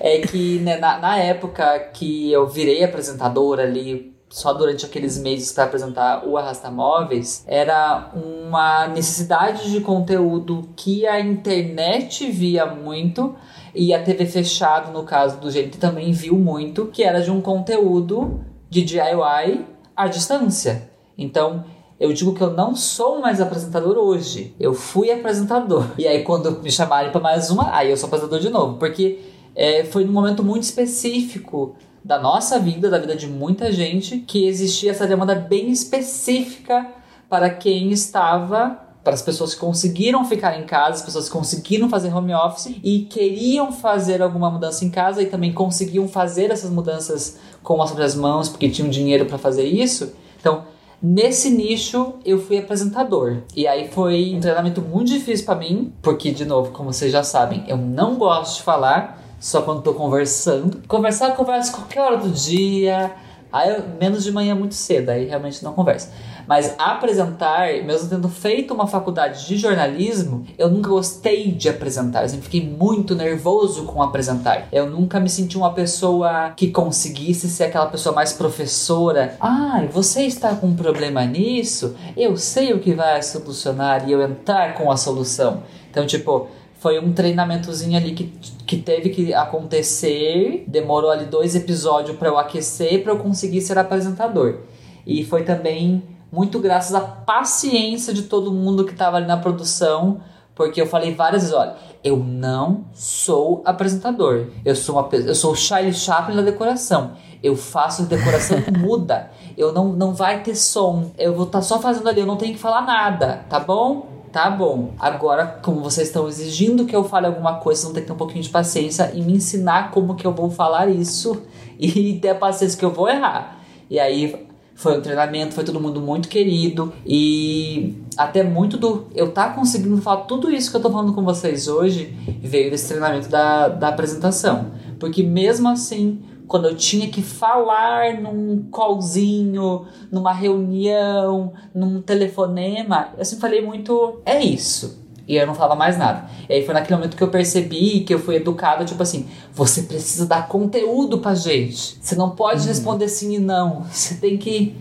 é 0.00 0.18
que 0.18 0.58
né, 0.58 0.78
na, 0.78 0.98
na 0.98 1.16
época 1.16 1.78
que 1.94 2.32
eu 2.32 2.48
virei 2.48 2.82
apresentador 2.82 3.60
ali 3.60 4.18
só 4.28 4.52
durante 4.52 4.84
aqueles 4.84 5.16
meses 5.16 5.52
para 5.52 5.64
apresentar 5.64 6.26
o 6.26 6.36
Arrasta 6.36 6.70
Móveis, 6.70 7.44
era 7.46 8.10
uma 8.14 8.88
necessidade 8.88 9.70
de 9.70 9.80
conteúdo 9.80 10.68
que 10.76 11.06
a 11.06 11.18
internet 11.18 12.30
via 12.30 12.66
muito 12.66 13.34
e 13.74 13.94
a 13.94 14.02
TV 14.02 14.26
fechado, 14.26 14.92
no 14.92 15.04
caso 15.04 15.38
do 15.38 15.50
gente 15.50 15.78
também 15.78 16.12
viu 16.12 16.36
muito, 16.36 16.86
que 16.86 17.02
era 17.02 17.22
de 17.22 17.30
um 17.30 17.40
conteúdo 17.40 18.44
de 18.68 18.82
DIY 18.82 19.64
à 19.96 20.08
distância. 20.08 20.90
Então, 21.16 21.64
eu 22.00 22.12
digo 22.12 22.34
que 22.34 22.40
eu 22.40 22.50
não 22.52 22.76
sou 22.76 23.20
mais 23.20 23.40
apresentador 23.40 23.96
hoje. 23.98 24.54
Eu 24.58 24.72
fui 24.72 25.10
apresentador. 25.10 25.84
E 25.98 26.06
aí, 26.06 26.22
quando 26.22 26.62
me 26.62 26.70
chamarem 26.70 27.10
para 27.10 27.20
mais 27.20 27.50
uma, 27.50 27.74
aí 27.74 27.90
eu 27.90 27.96
sou 27.96 28.06
apresentador 28.06 28.40
de 28.40 28.50
novo. 28.50 28.78
Porque 28.78 29.18
é, 29.54 29.84
foi 29.84 30.04
num 30.04 30.12
momento 30.12 30.44
muito 30.44 30.62
específico 30.62 31.74
da 32.04 32.18
nossa 32.18 32.58
vida, 32.58 32.88
da 32.88 32.98
vida 32.98 33.16
de 33.16 33.26
muita 33.26 33.72
gente, 33.72 34.18
que 34.18 34.46
existia 34.46 34.92
essa 34.92 35.06
demanda 35.06 35.34
bem 35.34 35.70
específica 35.70 36.86
para 37.28 37.50
quem 37.50 37.90
estava 37.90 38.88
para 39.02 39.14
as 39.14 39.22
pessoas 39.22 39.54
que 39.54 39.60
conseguiram 39.60 40.24
ficar 40.24 40.58
em 40.58 40.64
casa, 40.64 40.96
as 40.96 41.02
pessoas 41.02 41.26
que 41.26 41.32
conseguiram 41.32 41.88
fazer 41.88 42.12
home 42.12 42.34
office 42.34 42.76
e 42.84 43.00
queriam 43.00 43.72
fazer 43.72 44.20
alguma 44.20 44.50
mudança 44.50 44.84
em 44.84 44.90
casa 44.90 45.22
e 45.22 45.26
também 45.26 45.52
conseguiam 45.52 46.06
fazer 46.06 46.50
essas 46.50 46.70
mudanças 46.70 47.38
com 47.62 47.80
as 47.80 47.90
próprias 47.90 48.14
mãos 48.14 48.48
porque 48.48 48.68
tinham 48.68 48.90
dinheiro 48.90 49.24
para 49.24 49.38
fazer 49.38 49.64
isso. 49.64 50.12
Então, 50.38 50.64
nesse 51.02 51.50
nicho 51.50 52.14
eu 52.24 52.38
fui 52.38 52.58
apresentador. 52.58 53.38
E 53.54 53.66
aí 53.66 53.88
foi 53.88 54.34
um 54.34 54.40
treinamento 54.40 54.80
muito 54.80 55.08
difícil 55.08 55.46
para 55.46 55.54
mim, 55.54 55.92
porque 56.02 56.30
de 56.30 56.44
novo, 56.44 56.70
como 56.72 56.92
vocês 56.92 57.12
já 57.12 57.22
sabem, 57.22 57.64
eu 57.66 57.76
não 57.76 58.16
gosto 58.16 58.56
de 58.56 58.62
falar, 58.62 59.22
só 59.40 59.62
quando 59.62 59.82
tô 59.82 59.94
conversando. 59.94 60.82
Conversar, 60.86 61.30
eu 61.30 61.34
converso 61.34 61.72
qualquer 61.72 62.00
hora 62.00 62.16
do 62.16 62.30
dia. 62.30 63.12
Aí 63.52 63.82
menos 64.00 64.24
de 64.24 64.32
manhã 64.32 64.54
muito 64.54 64.74
cedo, 64.74 65.10
aí 65.10 65.26
realmente 65.26 65.64
não 65.64 65.72
converso. 65.72 66.08
Mas 66.48 66.74
apresentar, 66.78 67.68
mesmo 67.84 68.08
tendo 68.08 68.26
feito 68.26 68.72
uma 68.72 68.86
faculdade 68.86 69.46
de 69.46 69.58
jornalismo, 69.58 70.46
eu 70.56 70.70
nunca 70.70 70.88
gostei 70.88 71.52
de 71.52 71.68
apresentar. 71.68 72.22
Eu 72.22 72.28
sempre 72.30 72.46
fiquei 72.46 72.66
muito 72.66 73.14
nervoso 73.14 73.84
com 73.84 74.02
apresentar. 74.02 74.66
Eu 74.72 74.88
nunca 74.88 75.20
me 75.20 75.28
senti 75.28 75.58
uma 75.58 75.74
pessoa 75.74 76.54
que 76.56 76.70
conseguisse 76.70 77.50
ser 77.50 77.64
aquela 77.64 77.84
pessoa 77.86 78.14
mais 78.14 78.32
professora. 78.32 79.36
Ah, 79.40 79.84
você 79.92 80.22
está 80.22 80.54
com 80.54 80.68
um 80.68 80.74
problema 80.74 81.22
nisso? 81.26 81.94
Eu 82.16 82.34
sei 82.38 82.72
o 82.72 82.78
que 82.78 82.94
vai 82.94 83.22
solucionar 83.22 84.08
e 84.08 84.12
eu 84.12 84.22
entrar 84.22 84.72
com 84.72 84.90
a 84.90 84.96
solução. 84.96 85.62
Então, 85.90 86.06
tipo, 86.06 86.48
foi 86.78 86.98
um 86.98 87.12
treinamentozinho 87.12 87.96
ali 87.96 88.12
que, 88.12 88.24
que 88.66 88.76
teve 88.76 89.10
que 89.10 89.34
acontecer. 89.34 90.64
Demorou 90.66 91.10
ali 91.10 91.24
dois 91.24 91.54
episódios 91.54 92.16
para 92.16 92.28
eu 92.28 92.38
aquecer 92.38 93.02
para 93.02 93.12
eu 93.12 93.18
conseguir 93.18 93.60
ser 93.60 93.78
apresentador. 93.78 94.60
E 95.06 95.24
foi 95.24 95.42
também 95.42 96.02
muito 96.30 96.60
graças 96.60 96.94
à 96.94 97.00
paciência 97.00 98.12
de 98.12 98.22
todo 98.22 98.52
mundo 98.52 98.84
que 98.84 98.92
estava 98.92 99.16
ali 99.16 99.26
na 99.26 99.38
produção, 99.38 100.20
porque 100.54 100.80
eu 100.80 100.86
falei 100.86 101.14
várias 101.14 101.42
vezes, 101.42 101.56
olha, 101.56 101.74
eu 102.04 102.16
não 102.18 102.84
sou 102.92 103.62
apresentador. 103.64 104.46
Eu 104.64 104.76
sou 104.76 104.96
uma 104.96 105.08
eu 105.12 105.34
sou 105.34 105.52
o 105.52 105.56
Charlie 105.56 105.94
Chaplin 105.94 106.36
da 106.36 106.42
decoração. 106.42 107.12
Eu 107.42 107.56
faço 107.56 108.04
decoração 108.04 108.58
muda. 108.78 109.30
Eu 109.56 109.72
não 109.72 109.88
não 109.92 110.12
vai 110.12 110.42
ter 110.42 110.54
som. 110.54 111.10
Eu 111.18 111.34
vou 111.34 111.46
estar 111.46 111.58
tá 111.58 111.62
só 111.62 111.80
fazendo 111.80 112.08
ali, 112.08 112.20
eu 112.20 112.26
não 112.26 112.36
tenho 112.36 112.52
que 112.52 112.60
falar 112.60 112.82
nada, 112.82 113.44
tá 113.48 113.58
bom? 113.58 114.17
Tá 114.32 114.50
bom. 114.50 114.92
Agora, 114.98 115.46
como 115.62 115.80
vocês 115.80 116.08
estão 116.08 116.28
exigindo 116.28 116.84
que 116.84 116.94
eu 116.94 117.04
fale 117.04 117.26
alguma 117.26 117.54
coisa, 117.54 117.80
vocês 117.80 117.84
vão 117.84 117.94
ter 117.94 118.00
que 118.02 118.06
ter 118.06 118.12
um 118.12 118.16
pouquinho 118.16 118.42
de 118.42 118.50
paciência 118.50 119.10
e 119.14 119.22
me 119.22 119.34
ensinar 119.34 119.90
como 119.90 120.14
que 120.14 120.26
eu 120.26 120.32
vou 120.32 120.50
falar 120.50 120.88
isso 120.88 121.42
e 121.78 122.18
ter 122.20 122.30
a 122.30 122.34
paciência 122.34 122.78
que 122.78 122.84
eu 122.84 122.92
vou 122.92 123.08
errar. 123.08 123.62
E 123.90 123.98
aí 123.98 124.46
foi 124.74 124.96
um 124.96 125.00
treinamento, 125.00 125.54
foi 125.54 125.64
todo 125.64 125.80
mundo 125.80 126.00
muito 126.00 126.28
querido 126.28 126.92
e 127.04 127.96
até 128.16 128.44
muito 128.44 128.76
do 128.76 129.08
eu 129.12 129.32
tá 129.32 129.50
conseguindo 129.50 130.00
falar 130.00 130.22
tudo 130.22 130.50
isso 130.50 130.70
que 130.70 130.76
eu 130.76 130.80
tô 130.80 130.88
falando 130.88 131.12
com 131.12 131.24
vocês 131.24 131.66
hoje 131.66 132.14
veio 132.40 132.70
desse 132.70 132.86
treinamento 132.86 133.28
da, 133.28 133.68
da 133.68 133.88
apresentação. 133.88 134.70
Porque 135.00 135.22
mesmo 135.22 135.68
assim, 135.68 136.20
quando 136.48 136.66
eu 136.66 136.74
tinha 136.74 137.08
que 137.08 137.20
falar 137.20 138.14
num 138.20 138.68
callzinho, 138.72 139.86
numa 140.10 140.32
reunião, 140.32 141.52
num 141.74 142.00
telefonema, 142.00 143.10
eu 143.18 143.24
sempre 143.24 143.42
falei 143.42 143.60
muito, 143.60 144.20
é 144.24 144.42
isso. 144.42 145.06
E 145.28 145.36
eu 145.36 145.46
não 145.46 145.54
falava 145.54 145.76
mais 145.76 145.98
nada. 145.98 146.26
E 146.48 146.54
aí 146.54 146.64
foi 146.64 146.72
naquele 146.72 146.96
momento 146.96 147.14
que 147.14 147.22
eu 147.22 147.28
percebi 147.28 148.00
que 148.00 148.14
eu 148.14 148.18
fui 148.18 148.36
educado, 148.36 148.86
tipo 148.86 149.02
assim, 149.02 149.28
você 149.52 149.82
precisa 149.82 150.24
dar 150.24 150.48
conteúdo 150.48 151.18
pra 151.18 151.34
gente. 151.34 151.98
Você 152.00 152.16
não 152.16 152.30
pode 152.30 152.62
uhum. 152.62 152.68
responder 152.68 153.08
sim 153.08 153.34
e 153.34 153.38
não. 153.38 153.82
Você 153.82 154.14
tem 154.14 154.38
que 154.38 154.74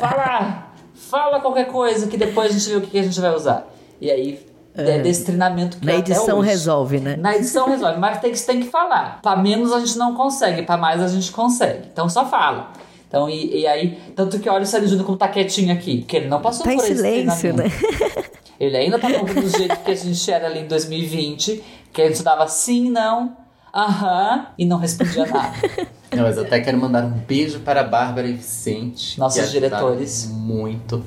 falar. 0.00 0.74
Fala 0.96 1.40
qualquer 1.40 1.66
coisa 1.66 2.06
que 2.06 2.16
depois 2.16 2.50
a 2.50 2.58
gente 2.58 2.68
vê 2.70 2.76
o 2.76 2.80
que 2.80 2.98
a 2.98 3.02
gente 3.02 3.20
vai 3.20 3.34
usar. 3.34 3.70
E 4.00 4.10
aí 4.10 4.47
é 4.80 4.98
desse 5.00 5.24
treinamento 5.24 5.78
que 5.78 5.86
Na 5.86 5.94
edição 5.94 6.40
resolve, 6.40 7.00
né? 7.00 7.16
Na 7.16 7.36
edição 7.36 7.68
resolve, 7.68 7.98
mas 7.98 8.20
tem 8.20 8.32
que, 8.32 8.40
tem 8.40 8.60
que 8.60 8.68
falar. 8.68 9.20
Para 9.22 9.36
menos 9.36 9.72
a 9.72 9.80
gente 9.80 9.98
não 9.98 10.14
consegue, 10.14 10.62
para 10.62 10.76
mais 10.76 11.02
a 11.02 11.08
gente 11.08 11.32
consegue. 11.32 11.88
Então 11.92 12.08
só 12.08 12.26
fala. 12.26 12.72
Então, 13.08 13.28
e, 13.28 13.60
e 13.60 13.66
aí, 13.66 13.98
tanto 14.14 14.38
que 14.38 14.48
olha 14.48 14.62
o 14.62 14.66
Sérgio 14.66 14.90
Júnior 14.90 15.06
como 15.06 15.16
tá 15.16 15.28
quietinho 15.28 15.72
aqui, 15.72 15.98
porque 15.98 16.18
ele 16.18 16.28
não 16.28 16.42
passou 16.42 16.64
tá 16.64 16.70
por 16.70 16.74
em 16.74 16.76
esse 16.76 16.96
silêncio, 16.96 17.54
né? 17.54 17.64
Ele 18.60 18.76
ainda 18.76 18.98
tá 18.98 19.06
do 19.06 19.48
jeito 19.48 19.76
que 19.84 19.90
a 19.92 19.94
gente 19.94 20.30
era 20.32 20.48
ali 20.48 20.60
em 20.60 20.66
2020, 20.66 21.62
que 21.92 22.02
a 22.02 22.08
gente 22.08 22.24
dava 22.24 22.48
sim, 22.48 22.90
não, 22.90 23.36
aham, 23.72 24.48
e 24.58 24.64
não 24.64 24.78
respondia 24.78 25.26
nada. 25.26 25.54
Não, 26.10 26.22
mas 26.22 26.38
eu 26.38 26.44
até 26.44 26.58
quero 26.58 26.78
mandar 26.78 27.04
um 27.04 27.10
beijo 27.10 27.60
para 27.60 27.82
a 27.82 27.84
Bárbara 27.84 28.26
e 28.26 28.32
Vicente. 28.32 29.18
Nossos 29.20 29.50
diretores. 29.50 30.26
Muito. 30.26 31.04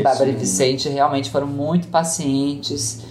Bárbara 0.00 0.30
e 0.30 0.34
Vicente 0.34 0.88
realmente 0.88 1.30
foram 1.30 1.46
muito 1.46 1.88
pacientes. 1.88 3.02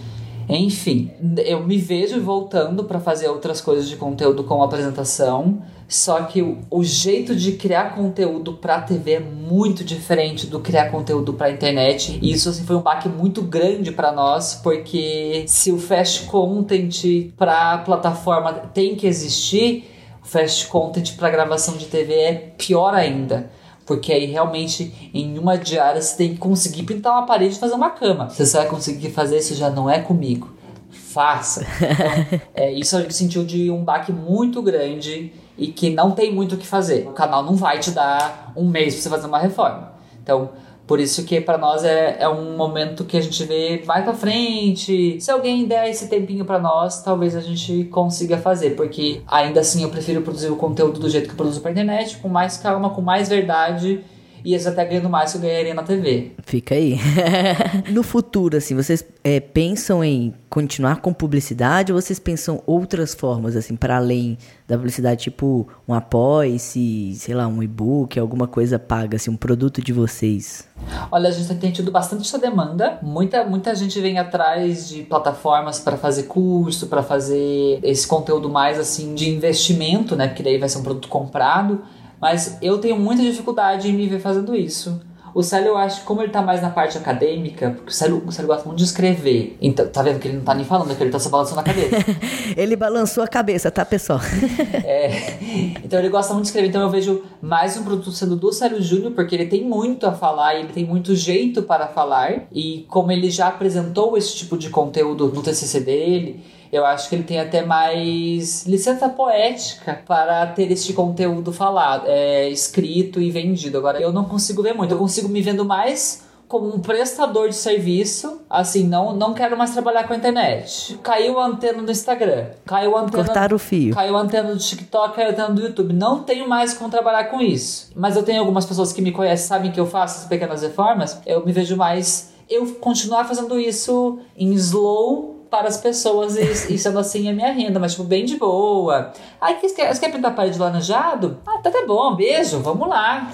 Enfim, 0.48 1.10
eu 1.44 1.64
me 1.64 1.78
vejo 1.78 2.20
voltando 2.20 2.84
para 2.84 2.98
fazer 2.98 3.28
outras 3.28 3.60
coisas 3.60 3.88
de 3.88 3.96
conteúdo 3.96 4.44
como 4.44 4.62
apresentação. 4.62 5.62
Só 5.88 6.22
que 6.22 6.40
o, 6.40 6.58
o 6.70 6.82
jeito 6.82 7.36
de 7.36 7.52
criar 7.52 7.94
conteúdo 7.94 8.54
pra 8.54 8.80
TV 8.80 9.12
é 9.12 9.20
muito 9.20 9.84
diferente 9.84 10.46
do 10.46 10.58
criar 10.58 10.90
conteúdo 10.90 11.34
pra 11.34 11.50
internet. 11.50 12.18
E 12.22 12.32
isso 12.32 12.48
assim, 12.48 12.64
foi 12.64 12.76
um 12.76 12.80
baque 12.80 13.10
muito 13.10 13.42
grande 13.42 13.92
para 13.92 14.10
nós, 14.10 14.54
porque 14.62 15.44
se 15.46 15.70
o 15.70 15.78
fast 15.78 16.24
content 16.26 17.30
pra 17.36 17.78
plataforma 17.78 18.52
tem 18.72 18.96
que 18.96 19.06
existir, 19.06 19.84
o 20.22 20.26
fast 20.26 20.66
content 20.68 21.14
pra 21.14 21.28
gravação 21.28 21.76
de 21.76 21.84
TV 21.84 22.14
é 22.14 22.34
pior 22.56 22.94
ainda. 22.94 23.50
Porque 23.86 24.12
aí 24.12 24.26
realmente 24.26 25.10
em 25.12 25.38
uma 25.38 25.56
diária 25.56 26.00
você 26.00 26.16
tem 26.16 26.32
que 26.34 26.38
conseguir 26.38 26.84
pintar 26.84 27.12
uma 27.12 27.26
parede 27.26 27.56
e 27.56 27.58
fazer 27.58 27.74
uma 27.74 27.90
cama. 27.90 28.28
Se 28.30 28.46
você 28.46 28.56
vai 28.56 28.66
conseguir 28.66 29.10
fazer 29.10 29.38
isso, 29.38 29.54
já 29.54 29.70
não 29.70 29.90
é 29.90 30.00
comigo. 30.00 30.50
Faça. 30.90 31.66
Então, 31.80 32.40
é, 32.54 32.72
isso 32.72 32.96
a 32.96 33.02
gente 33.02 33.14
sentiu 33.14 33.44
de 33.44 33.70
um 33.70 33.82
baque 33.82 34.12
muito 34.12 34.62
grande 34.62 35.32
e 35.58 35.66
que 35.68 35.90
não 35.90 36.12
tem 36.12 36.32
muito 36.32 36.54
o 36.54 36.58
que 36.58 36.66
fazer. 36.66 37.06
O 37.08 37.12
canal 37.12 37.42
não 37.42 37.54
vai 37.54 37.78
te 37.78 37.90
dar 37.90 38.52
um 38.56 38.68
mês 38.68 38.94
pra 38.94 39.02
você 39.02 39.10
fazer 39.10 39.26
uma 39.26 39.38
reforma. 39.38 39.92
Então, 40.22 40.50
por 40.86 41.00
isso 41.00 41.24
que 41.24 41.40
para 41.40 41.56
nós 41.56 41.84
é, 41.84 42.16
é 42.20 42.28
um 42.28 42.56
momento 42.56 43.04
que 43.04 43.16
a 43.16 43.20
gente 43.20 43.44
vê 43.44 43.82
vai 43.84 44.02
para 44.02 44.14
frente. 44.14 45.20
Se 45.20 45.30
alguém 45.30 45.66
der 45.66 45.88
esse 45.88 46.08
tempinho 46.08 46.44
para 46.44 46.58
nós, 46.58 47.02
talvez 47.02 47.36
a 47.36 47.40
gente 47.40 47.84
consiga 47.84 48.36
fazer, 48.38 48.70
porque 48.70 49.22
ainda 49.26 49.60
assim 49.60 49.82
eu 49.82 49.88
prefiro 49.90 50.22
produzir 50.22 50.50
o 50.50 50.56
conteúdo 50.56 51.00
do 51.00 51.08
jeito 51.08 51.26
que 51.26 51.32
eu 51.32 51.36
produzo 51.36 51.60
pra 51.60 51.70
internet, 51.70 52.18
com 52.18 52.28
mais 52.28 52.56
calma, 52.56 52.90
com 52.90 53.00
mais 53.00 53.28
verdade 53.28 54.04
e 54.44 54.54
eles 54.54 54.66
até 54.66 54.84
ganhando 54.84 55.08
mais 55.08 55.32
que 55.32 55.38
eu 55.38 55.42
ganharia 55.42 55.74
na 55.74 55.82
TV. 55.82 56.32
Fica 56.42 56.74
aí. 56.74 56.98
no 57.90 58.02
futuro, 58.02 58.56
assim, 58.56 58.74
vocês 58.74 59.04
é, 59.24 59.40
pensam 59.40 60.02
em 60.02 60.34
continuar 60.48 61.00
com 61.00 61.12
publicidade 61.12 61.92
ou 61.92 62.00
vocês 62.00 62.18
pensam 62.18 62.62
outras 62.66 63.14
formas, 63.14 63.56
assim, 63.56 63.74
para 63.74 63.96
além 63.96 64.36
da 64.68 64.76
publicidade, 64.76 65.22
tipo 65.22 65.66
um 65.88 65.94
apoia-se, 65.94 67.14
sei 67.14 67.34
lá, 67.34 67.46
um 67.46 67.62
e-book, 67.62 68.18
alguma 68.18 68.46
coisa 68.46 68.78
paga, 68.78 69.16
assim, 69.16 69.30
um 69.30 69.36
produto 69.36 69.80
de 69.80 69.92
vocês? 69.92 70.68
Olha, 71.10 71.28
a 71.28 71.32
gente 71.32 71.54
tem 71.54 71.70
tido 71.70 71.90
bastante 71.90 72.22
essa 72.22 72.38
demanda. 72.38 72.98
Muita, 73.02 73.44
muita 73.44 73.74
gente 73.74 74.00
vem 74.00 74.18
atrás 74.18 74.88
de 74.88 75.02
plataformas 75.02 75.78
para 75.78 75.96
fazer 75.96 76.24
curso, 76.24 76.86
para 76.86 77.02
fazer 77.02 77.80
esse 77.82 78.06
conteúdo 78.06 78.48
mais 78.48 78.78
assim 78.78 79.14
de 79.14 79.30
investimento, 79.30 80.16
né? 80.16 80.28
Porque 80.28 80.42
daí 80.42 80.58
vai 80.58 80.68
ser 80.68 80.78
um 80.78 80.82
produto 80.82 81.08
comprado. 81.08 81.82
Mas 82.22 82.56
eu 82.62 82.78
tenho 82.78 82.96
muita 82.96 83.20
dificuldade 83.20 83.88
em 83.88 83.92
me 83.92 84.06
ver 84.06 84.20
fazendo 84.20 84.54
isso. 84.54 85.00
O 85.34 85.42
Célio, 85.42 85.68
eu 85.68 85.76
acho 85.76 86.00
que 86.00 86.06
como 86.06 86.22
ele 86.22 86.30
tá 86.30 86.42
mais 86.42 86.60
na 86.60 86.68
parte 86.70 86.96
acadêmica, 86.96 87.70
porque 87.70 87.90
o 87.90 87.92
Célio, 87.92 88.22
o 88.24 88.30
Célio 88.30 88.48
gosta 88.48 88.64
muito 88.66 88.78
de 88.78 88.84
escrever. 88.84 89.56
Então, 89.60 89.88
tá 89.88 90.02
vendo 90.02 90.20
que 90.20 90.28
ele 90.28 90.36
não 90.36 90.44
tá 90.44 90.54
nem 90.54 90.64
falando, 90.64 90.94
que 90.94 91.02
ele 91.02 91.10
tá 91.10 91.18
só 91.18 91.30
balançando 91.30 91.60
a 91.60 91.62
cabeça. 91.64 91.96
ele 92.54 92.76
balançou 92.76 93.24
a 93.24 93.26
cabeça, 93.26 93.70
tá, 93.70 93.84
pessoal? 93.84 94.20
é. 94.84 95.38
Então 95.82 95.98
ele 95.98 96.10
gosta 96.10 96.32
muito 96.32 96.44
de 96.44 96.50
escrever. 96.50 96.68
Então 96.68 96.82
eu 96.82 96.90
vejo 96.90 97.22
mais 97.40 97.76
um 97.76 97.82
produto 97.82 98.12
sendo 98.12 98.36
do 98.36 98.52
Célio 98.52 98.80
Júnior, 98.80 99.12
porque 99.12 99.34
ele 99.34 99.46
tem 99.46 99.64
muito 99.64 100.06
a 100.06 100.12
falar, 100.12 100.54
ele 100.54 100.68
tem 100.68 100.84
muito 100.84 101.16
jeito 101.16 101.62
para 101.62 101.88
falar. 101.88 102.44
E 102.52 102.84
como 102.88 103.10
ele 103.10 103.30
já 103.30 103.48
apresentou 103.48 104.16
esse 104.16 104.36
tipo 104.36 104.56
de 104.56 104.68
conteúdo 104.68 105.28
no 105.28 105.42
TCC 105.42 105.80
dele 105.80 106.44
eu 106.72 106.86
acho 106.86 107.10
que 107.10 107.14
ele 107.14 107.22
tem 107.22 107.38
até 107.38 107.62
mais 107.62 108.66
licença 108.66 109.06
poética 109.06 110.02
para 110.06 110.46
ter 110.46 110.72
este 110.72 110.94
conteúdo 110.94 111.52
falado, 111.52 112.04
é, 112.06 112.48
escrito 112.48 113.20
e 113.20 113.30
vendido. 113.30 113.76
Agora, 113.76 114.00
eu 114.00 114.10
não 114.10 114.24
consigo 114.24 114.62
ver 114.62 114.72
muito, 114.72 114.94
eu 114.94 114.98
consigo 114.98 115.28
me 115.28 115.42
vendo 115.42 115.66
mais 115.66 116.22
como 116.48 116.74
um 116.74 116.80
prestador 116.80 117.48
de 117.48 117.54
serviço, 117.54 118.42
assim, 118.48 118.86
não, 118.86 119.14
não 119.14 119.32
quero 119.32 119.56
mais 119.56 119.70
trabalhar 119.70 120.06
com 120.06 120.12
a 120.12 120.16
internet. 120.16 120.98
Caiu 121.02 121.38
a 121.38 121.46
antena 121.46 121.82
do 121.82 121.90
Instagram, 121.90 122.46
caiu 122.66 122.96
a 122.96 123.00
antena... 123.00 123.24
Cortar 123.24 123.52
o 123.54 123.58
fio. 123.58 123.94
Caiu 123.94 124.16
a 124.16 124.20
antena 124.20 124.52
do 124.52 124.58
TikTok, 124.58 125.14
caiu 125.14 125.28
a 125.28 125.30
antena 125.32 125.50
do 125.50 125.62
YouTube. 125.62 125.94
Não 125.94 126.22
tenho 126.22 126.46
mais 126.46 126.74
como 126.74 126.90
trabalhar 126.90 127.24
com 127.24 127.40
isso. 127.40 127.90
Mas 127.96 128.16
eu 128.16 128.22
tenho 128.22 128.40
algumas 128.40 128.66
pessoas 128.66 128.92
que 128.92 129.00
me 129.00 129.12
conhecem, 129.12 129.46
sabem 129.46 129.72
que 129.72 129.80
eu 129.80 129.86
faço 129.86 130.16
essas 130.16 130.28
pequenas 130.28 130.62
reformas, 130.62 131.20
eu 131.26 131.44
me 131.44 131.52
vejo 131.52 131.76
mais... 131.76 132.32
Eu 132.50 132.66
continuar 132.74 133.24
fazendo 133.24 133.58
isso 133.58 134.18
em 134.36 134.52
slow 134.52 135.41
para 135.52 135.68
as 135.68 135.76
pessoas 135.76 136.34
e, 136.34 136.72
e 136.72 136.78
sendo 136.78 136.98
assim 136.98 137.28
a 137.28 137.32
minha 137.34 137.52
renda, 137.52 137.78
mas 137.78 137.92
tipo, 137.92 138.04
bem 138.04 138.24
de 138.24 138.38
boa. 138.38 139.12
Aí, 139.38 139.58
você 139.60 139.74
quer, 139.74 140.00
quer 140.00 140.10
pintar 140.10 140.30
a 140.30 140.34
parede 140.34 140.58
laranjado? 140.58 141.40
Ah, 141.46 141.58
tá, 141.58 141.70
tá 141.70 141.84
bom, 141.86 142.16
beijo, 142.16 142.60
vamos 142.60 142.88
lá. 142.88 143.30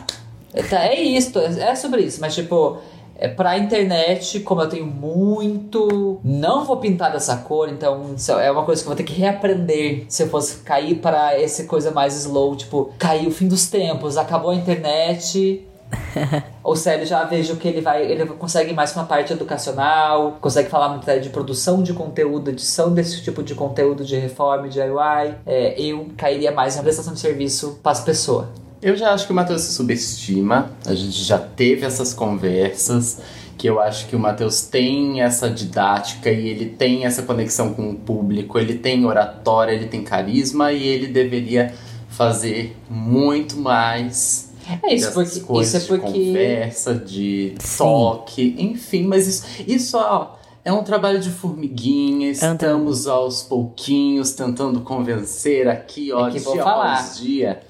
É, 0.53 0.61
tá, 0.65 0.85
é 0.85 1.01
isso, 1.01 1.39
é 1.39 1.77
sobre 1.77 2.03
isso, 2.03 2.21
mas 2.21 2.35
tipo, 2.35 2.79
é 3.15 3.29
pra 3.29 3.57
internet, 3.57 4.41
como 4.41 4.63
eu 4.63 4.69
tenho 4.69 4.85
muito, 4.85 6.19
não 6.25 6.65
vou 6.65 6.79
pintar 6.79 7.13
dessa 7.13 7.37
cor, 7.37 7.69
então 7.69 8.17
é 8.41 8.51
uma 8.51 8.65
coisa 8.65 8.83
que 8.83 8.89
eu 8.89 8.91
vou 8.91 8.97
ter 8.97 9.05
que 9.05 9.13
reaprender 9.13 10.07
se 10.09 10.25
eu 10.25 10.29
fosse 10.29 10.57
cair 10.63 10.97
para 10.97 11.41
essa 11.41 11.65
coisa 11.65 11.93
mais 11.93 12.17
slow, 12.17 12.57
tipo, 12.57 12.93
cair 12.99 13.29
o 13.29 13.31
fim 13.31 13.47
dos 13.47 13.69
tempos, 13.69 14.17
acabou 14.17 14.51
a 14.51 14.57
internet, 14.57 15.65
o 16.63 16.77
Célio 16.77 17.07
já 17.07 17.25
vejo 17.25 17.57
que 17.57 17.69
ele 17.69 17.81
vai, 17.81 18.05
ele 18.05 18.27
consegue 18.27 18.73
mais 18.73 18.95
uma 18.95 19.05
parte 19.05 19.33
educacional, 19.33 20.37
consegue 20.41 20.69
falar 20.69 20.89
muito 20.91 21.07
de 21.21 21.31
produção 21.31 21.83
de 21.83 21.93
conteúdo, 21.93 22.51
edição 22.51 22.93
desse 22.93 23.23
tipo 23.23 23.43
de 23.43 23.55
conteúdo 23.55 24.05
de 24.05 24.17
reforma, 24.17 24.69
de 24.69 24.75
DIY. 24.75 25.35
É, 25.47 25.81
eu 25.81 26.09
cairia 26.17 26.53
mais 26.53 26.77
na 26.77 26.83
prestação 26.83 27.15
de 27.15 27.21
serviço 27.21 27.79
para 27.83 27.93
as 27.93 28.01
pessoas. 28.01 28.47
Eu 28.81 28.97
já 28.97 29.13
acho 29.13 29.27
que 29.27 29.33
o 29.33 29.35
Matheus 29.35 29.63
se 29.63 29.73
subestima. 29.73 30.71
A 30.87 30.95
gente 30.95 31.23
já 31.23 31.39
teve 31.39 31.85
essas 31.85 32.15
conversas 32.15 33.21
que 33.57 33.69
eu 33.69 33.81
acho 33.81 34.07
que 34.07 34.15
o 34.15 34.21
Matheus 34.21 34.63
tem 34.63 35.21
essa 35.21 35.51
didática 35.51 36.31
e 36.31 36.49
ele 36.49 36.67
tem 36.67 37.05
essa 37.05 37.23
conexão 37.23 37.75
com 37.75 37.91
o 37.91 37.97
público, 37.97 38.57
ele 38.57 38.75
tem 38.75 39.05
oratória, 39.05 39.73
ele 39.73 39.87
tem 39.87 40.05
carisma 40.05 40.71
e 40.73 40.87
ele 40.87 41.09
deveria 41.09 41.75
fazer 42.09 42.77
muito 42.89 43.57
mais 43.57 44.48
é 44.83 44.95
isso, 44.95 45.13
porque, 45.13 45.41
coisas 45.41 45.83
isso 45.83 45.95
é 45.95 45.97
porque... 45.97 46.13
de 46.13 46.27
conversa, 46.27 46.95
de 46.95 47.55
Sim. 47.59 47.79
toque, 47.79 48.57
enfim, 48.59 49.05
mas 49.05 49.27
isso, 49.27 49.47
isso 49.67 49.99
ó, 49.99 50.37
é 50.65 50.73
um 50.73 50.83
trabalho 50.83 51.19
de 51.21 51.31
formiguinha, 51.31 52.31
estamos 52.31 53.07
aos 53.07 53.43
pouquinhos 53.43 54.33
tentando 54.33 54.81
convencer 54.81 55.69
aqui, 55.69 56.13
ó, 56.13 56.29
é 56.29 56.31
que 56.31 56.39
dia 56.39 56.45
vou 56.45 56.57
falar. 56.59 57.13
dia. 57.15 57.61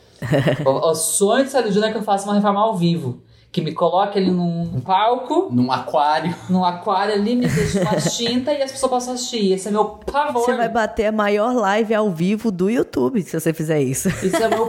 o, 0.67 0.71
o 0.71 0.95
sonho 0.95 1.45
de 1.45 1.51
Sérgio 1.51 1.73
Júnior 1.73 1.91
é 1.91 1.93
que 1.93 1.99
eu 1.99 2.03
faça 2.03 2.25
uma 2.25 2.35
reforma 2.35 2.61
ao 2.61 2.77
vivo 2.77 3.23
que 3.59 3.65
me 3.65 3.73
coloque 3.73 4.19
ali 4.19 4.31
num 4.31 4.81
palco. 4.81 5.49
Num 5.51 5.71
aquário. 5.73 6.35
Num 6.49 6.65
aquário 6.65 7.15
ali, 7.15 7.35
me 7.35 7.47
deixe 7.47 7.81
uma 7.81 7.97
tinta 7.97 8.53
e 8.53 8.63
as 8.63 8.71
pessoas 8.71 8.91
possam 8.91 9.15
assistir. 9.15 9.53
Esse 9.53 9.69
é 9.69 9.71
meu 9.71 9.85
pavor. 9.85 10.45
Você 10.45 10.55
vai 10.55 10.69
bater 10.69 11.07
a 11.07 11.13
maior 11.13 11.55
live 11.55 11.95
ao 11.95 12.11
vivo 12.11 12.51
do 12.51 12.71
YouTube 12.71 13.21
se 13.23 13.39
você 13.39 13.53
fizer 13.53 13.81
isso. 13.81 14.09
Isso 14.09 14.37
é 14.37 14.49
meu 14.49 14.67